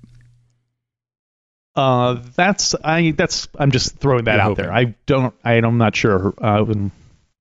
Uh, 1.76 2.22
that's 2.36 2.74
I 2.86 3.12
that's 3.12 3.50
I'm 3.60 3.72
just 3.72 3.98
throwing 3.98 4.26
that 4.26 4.34
You're 4.36 4.42
out 4.42 4.48
hoping. 4.50 4.66
there. 4.66 4.74
I 4.74 4.96
don't 5.08 5.34
I, 5.44 5.54
I'm 5.56 5.78
not 5.78 5.94
sure, 5.96 6.34
uh, 6.38 6.64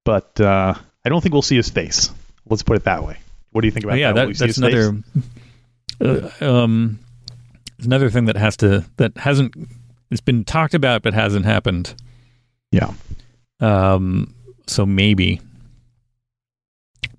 but 0.05 0.41
uh, 0.41 0.75
I 1.05 1.09
don't 1.09 1.21
think 1.21 1.35
we'll 1.35 1.43
see 1.43 1.57
his 1.57 1.71
face. 1.71 2.11
Let's 2.49 2.65
put 2.65 2.77
it 2.77 2.85
that 2.85 3.05
way. 3.05 3.17
What 3.53 3.61
do 3.61 3.69
you 3.69 3.71
think 3.71 3.85
about 3.85 3.95
Oh, 3.95 3.99
yeah, 3.99 4.13
that? 4.13 4.27
That, 4.27 4.39
that's 4.39 4.57
his 4.57 4.65
face? 4.65 5.25
Uh, 6.01 6.29
um, 6.41 6.99
another 7.83 8.11
thing 8.11 8.25
that 8.27 8.37
has 8.37 8.57
to 8.59 8.85
that 8.97 9.17
hasn't 9.17 9.55
it's 10.11 10.21
been 10.21 10.45
talked 10.45 10.75
about 10.75 11.03
but 11.03 11.15
hasn't 11.15 11.45
happened. 11.47 11.95
Yeah. 12.73 12.93
Um. 13.61 14.35
So 14.67 14.85
maybe. 14.87 15.41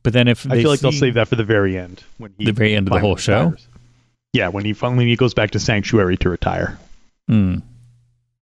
But 0.03 0.13
then 0.13 0.27
if 0.27 0.49
I 0.49 0.61
feel 0.61 0.69
like 0.69 0.79
they'll 0.81 0.91
save 0.91 1.15
that 1.15 1.27
for 1.27 1.35
the 1.35 1.43
very 1.43 1.77
end 1.77 2.03
when 2.17 2.33
he 2.37 2.45
the 2.45 2.51
very 2.51 2.75
end 2.75 2.87
of 2.87 2.93
the 2.93 2.99
whole 2.99 3.15
show. 3.15 3.45
retires. 3.45 3.67
Yeah, 4.33 4.49
when 4.49 4.65
he 4.65 4.73
finally 4.73 5.05
he 5.05 5.15
goes 5.15 5.33
back 5.33 5.51
to 5.51 5.59
Sanctuary 5.59 6.17
to 6.17 6.29
retire, 6.29 6.77
Hmm. 7.27 7.59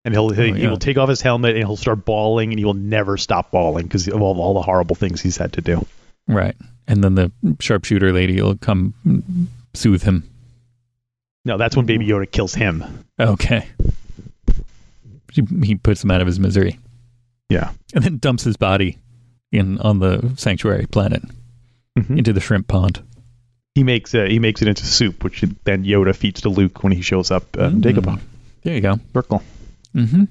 and 0.04 0.14
he'll 0.14 0.30
he, 0.30 0.40
Oh, 0.50 0.54
he 0.54 0.62
yeah. 0.62 0.70
will 0.70 0.78
take 0.78 0.96
off 0.96 1.08
his 1.08 1.20
helmet 1.20 1.56
and 1.56 1.64
he'll 1.66 1.76
start 1.76 2.04
bawling, 2.04 2.50
and 2.50 2.58
he 2.58 2.64
will 2.64 2.74
never 2.74 3.16
stop 3.16 3.50
bawling 3.50 3.86
because 3.86 4.06
of 4.08 4.22
all, 4.22 4.40
all 4.40 4.54
the 4.54 4.62
horrible 4.62 4.94
things 4.96 5.20
he's 5.20 5.36
had 5.36 5.52
to 5.54 5.60
do. 5.60 5.84
Right. 6.28 6.54
And 6.86 7.02
then 7.04 7.14
the 7.16 7.32
sharpshooter 7.60 8.12
lady 8.12 8.40
will 8.40 8.56
come 8.56 8.94
soothe 9.74 10.02
him. 10.02 10.28
No, 11.44 11.56
that's 11.58 11.76
when 11.76 11.86
Baby 11.86 12.06
Yoda 12.06 12.30
kills 12.30 12.54
him. 12.54 12.84
Okay. 13.18 13.66
He, 15.62 15.76
puts 15.76 16.02
him 16.02 16.10
out 16.10 16.20
of 16.20 16.26
his 16.26 16.40
misery 16.40 16.78
Yeah. 17.48 17.70
and 17.94 18.02
then 18.02 18.18
dumps 18.18 18.42
his 18.42 18.56
body 18.56 18.98
in 19.52 19.78
on 19.78 20.00
the 20.00 20.32
sanctuary 20.36 20.86
planet 20.86 21.22
Mhm. 21.98 22.18
into 22.18 22.32
the 22.32 22.40
shrimp 22.40 22.66
pond. 22.68 23.00
He 23.76 23.84
makes 23.84 24.12
uh, 24.14 24.24
he 24.28 24.38
makes 24.40 24.60
it 24.62 24.68
into 24.68 24.84
soup, 24.84 25.22
which 25.22 25.44
then 25.64 25.84
Yoda 25.84 26.14
feeds 26.14 26.40
to 26.42 26.48
Luke 26.48 26.82
when 26.82 26.92
he 26.92 27.02
shows 27.02 27.30
up 27.30 27.44
uh, 27.56 27.70
Mm. 27.70 27.80
Dagobah 27.80 28.18
There 28.64 28.74
you 28.74 28.80
go. 28.80 28.98
Circle. 29.14 29.42
Mm-hmm. 29.94 30.24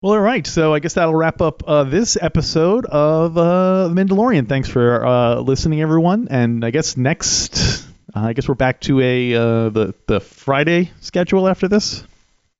Well, 0.00 0.12
all 0.14 0.20
right. 0.20 0.46
So 0.46 0.74
I 0.74 0.78
guess 0.80 0.94
that'll 0.94 1.14
wrap 1.14 1.40
up 1.42 1.62
uh, 1.66 1.84
this 1.84 2.16
episode 2.20 2.86
of 2.86 3.36
uh, 3.36 3.88
The 3.88 3.94
Mandalorian. 3.94 4.48
Thanks 4.48 4.68
for 4.68 5.04
uh, 5.06 5.40
listening, 5.40 5.80
everyone. 5.82 6.28
And 6.30 6.64
I 6.64 6.70
guess 6.70 6.96
next, 6.96 7.81
uh, 8.14 8.20
I 8.20 8.32
guess 8.32 8.48
we're 8.48 8.54
back 8.54 8.80
to 8.82 9.00
a 9.00 9.34
uh, 9.34 9.68
the 9.70 9.94
the 10.06 10.20
Friday 10.20 10.90
schedule 11.00 11.48
after 11.48 11.68
this. 11.68 12.04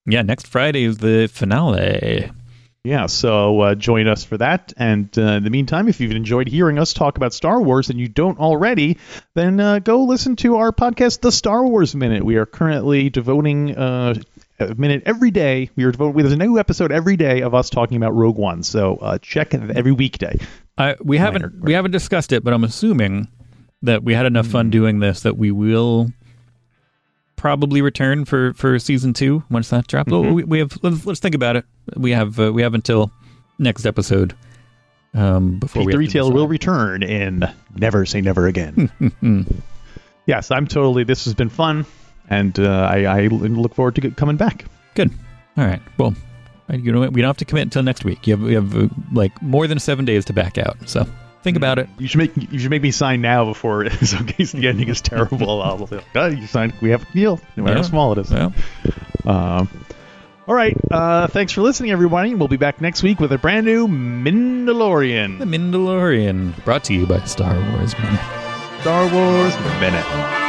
Yeah, 0.06 0.22
next 0.22 0.46
Friday 0.46 0.84
is 0.84 0.98
the 0.98 1.28
finale. 1.28 2.30
Yeah, 2.84 3.06
so 3.06 3.60
uh, 3.60 3.74
join 3.76 4.08
us 4.08 4.24
for 4.24 4.36
that. 4.38 4.72
And 4.76 5.08
uh, 5.16 5.22
in 5.22 5.44
the 5.44 5.50
meantime, 5.50 5.86
if 5.86 6.00
you've 6.00 6.10
enjoyed 6.10 6.48
hearing 6.48 6.80
us 6.80 6.92
talk 6.92 7.16
about 7.16 7.32
Star 7.32 7.62
Wars 7.62 7.90
and 7.90 8.00
you 8.00 8.08
don't 8.08 8.40
already, 8.40 8.98
then 9.34 9.60
uh, 9.60 9.78
go 9.78 10.02
listen 10.02 10.34
to 10.36 10.56
our 10.56 10.72
podcast, 10.72 11.20
The 11.20 11.30
Star 11.30 11.64
Wars 11.64 11.94
Minute. 11.94 12.24
We 12.24 12.34
are 12.36 12.46
currently 12.46 13.08
devoting 13.08 13.76
uh, 13.76 14.14
a 14.58 14.74
minute 14.74 15.04
every 15.06 15.30
day. 15.30 15.70
We 15.76 15.84
are 15.84 15.92
devoting. 15.92 16.16
There's 16.22 16.32
a 16.32 16.36
new 16.36 16.58
episode 16.58 16.90
every 16.90 17.16
day 17.16 17.42
of 17.42 17.54
us 17.54 17.70
talking 17.70 17.96
about 17.98 18.14
Rogue 18.14 18.38
One. 18.38 18.64
So 18.64 18.96
uh, 18.96 19.18
check 19.18 19.54
every 19.54 19.92
weekday. 19.92 20.40
I, 20.76 20.96
we 21.00 21.18
haven't 21.18 21.60
we 21.60 21.74
haven't 21.74 21.92
discussed 21.92 22.32
it, 22.32 22.42
but 22.42 22.52
I'm 22.52 22.64
assuming 22.64 23.28
that 23.82 24.02
we 24.04 24.14
had 24.14 24.26
enough 24.26 24.46
fun 24.46 24.66
Hmm. 24.66 24.70
doing 24.70 24.98
this 25.00 25.20
that 25.22 25.36
we 25.36 25.50
will 25.50 26.12
probably 27.36 27.82
return 27.82 28.24
for, 28.24 28.52
for 28.54 28.78
season 28.78 29.12
two 29.12 29.42
once 29.50 29.70
that 29.70 29.86
drops. 29.88 30.10
Mhm. 30.12 30.34
we, 30.34 30.44
we 30.44 30.58
have 30.60 30.78
let's, 30.82 31.04
let's 31.06 31.20
think 31.20 31.34
about 31.34 31.56
it. 31.56 31.64
We 31.96 32.12
have 32.12 32.38
uh, 32.38 32.52
we 32.52 32.62
have 32.62 32.74
until 32.74 33.10
next 33.58 33.84
episode 33.86 34.34
um, 35.14 35.58
before 35.58 35.82
Pete 35.82 35.88
we 35.88 35.96
Retailer 35.96 36.32
will 36.32 36.48
return 36.48 37.02
in 37.02 37.44
Never 37.76 38.06
Say 38.06 38.20
Never 38.20 38.46
Again. 38.46 38.90
Yes, 40.24 40.52
I'm 40.52 40.68
totally. 40.68 41.02
This 41.02 41.24
has 41.24 41.34
been 41.34 41.48
fun, 41.48 41.84
and 42.30 42.56
uh, 42.60 42.88
I, 42.88 43.04
I 43.06 43.26
look 43.26 43.74
forward 43.74 43.96
to 43.96 44.10
coming 44.12 44.36
back. 44.36 44.64
Good. 44.94 45.10
All 45.56 45.64
right. 45.64 45.82
Well, 45.98 46.14
you 46.70 46.92
know 46.92 47.00
what? 47.00 47.12
We 47.12 47.20
don't 47.22 47.28
have 47.28 47.38
to 47.38 47.44
commit 47.44 47.64
until 47.64 47.82
next 47.82 48.04
week. 48.04 48.24
You 48.28 48.36
have 48.36 48.42
we 48.46 48.54
have 48.54 48.76
uh, 48.76 48.86
like 49.12 49.42
more 49.42 49.66
than 49.66 49.80
seven 49.80 50.04
days 50.04 50.24
to 50.26 50.32
back 50.32 50.58
out. 50.58 50.76
So 50.88 51.08
think 51.42 51.56
about 51.56 51.78
it. 51.78 51.88
You 51.98 52.08
should 52.08 52.18
make 52.18 52.36
you 52.36 52.58
should 52.58 52.70
make 52.70 52.82
me 52.82 52.90
sign 52.90 53.20
now 53.20 53.44
before, 53.44 53.88
so 53.90 54.18
in 54.18 54.26
case 54.26 54.52
the 54.52 54.68
ending 54.68 54.88
is 54.88 55.00
terrible. 55.12 55.60
I'll 55.62 55.86
say, 55.86 56.00
oh, 56.14 56.26
you 56.26 56.46
signed. 56.46 56.74
We 56.80 56.90
have 56.90 57.02
a 57.02 57.12
deal, 57.12 57.40
no 57.56 57.64
matter 57.64 57.76
Yeah. 57.76 57.82
how 57.82 57.88
small 57.88 58.12
it 58.12 58.18
is. 58.18 58.30
Well, 58.30 58.52
Um, 59.24 59.68
all 60.48 60.54
right. 60.54 60.76
Uh, 60.90 61.28
thanks 61.28 61.52
for 61.52 61.62
listening, 61.62 61.92
everybody. 61.92 62.34
We'll 62.34 62.48
be 62.48 62.56
back 62.56 62.80
next 62.80 63.02
week 63.04 63.20
with 63.20 63.30
a 63.32 63.38
brand 63.38 63.64
new 63.66 63.86
Mandalorian. 63.86 65.38
The 65.38 65.44
Mandalorian, 65.44 66.64
brought 66.64 66.84
to 66.84 66.94
you 66.94 67.06
by 67.06 67.20
Star 67.24 67.54
Wars 67.72 67.96
Minute. 67.98 68.20
Star 68.80 69.04
Wars 69.12 69.56
Minute. 69.80 70.41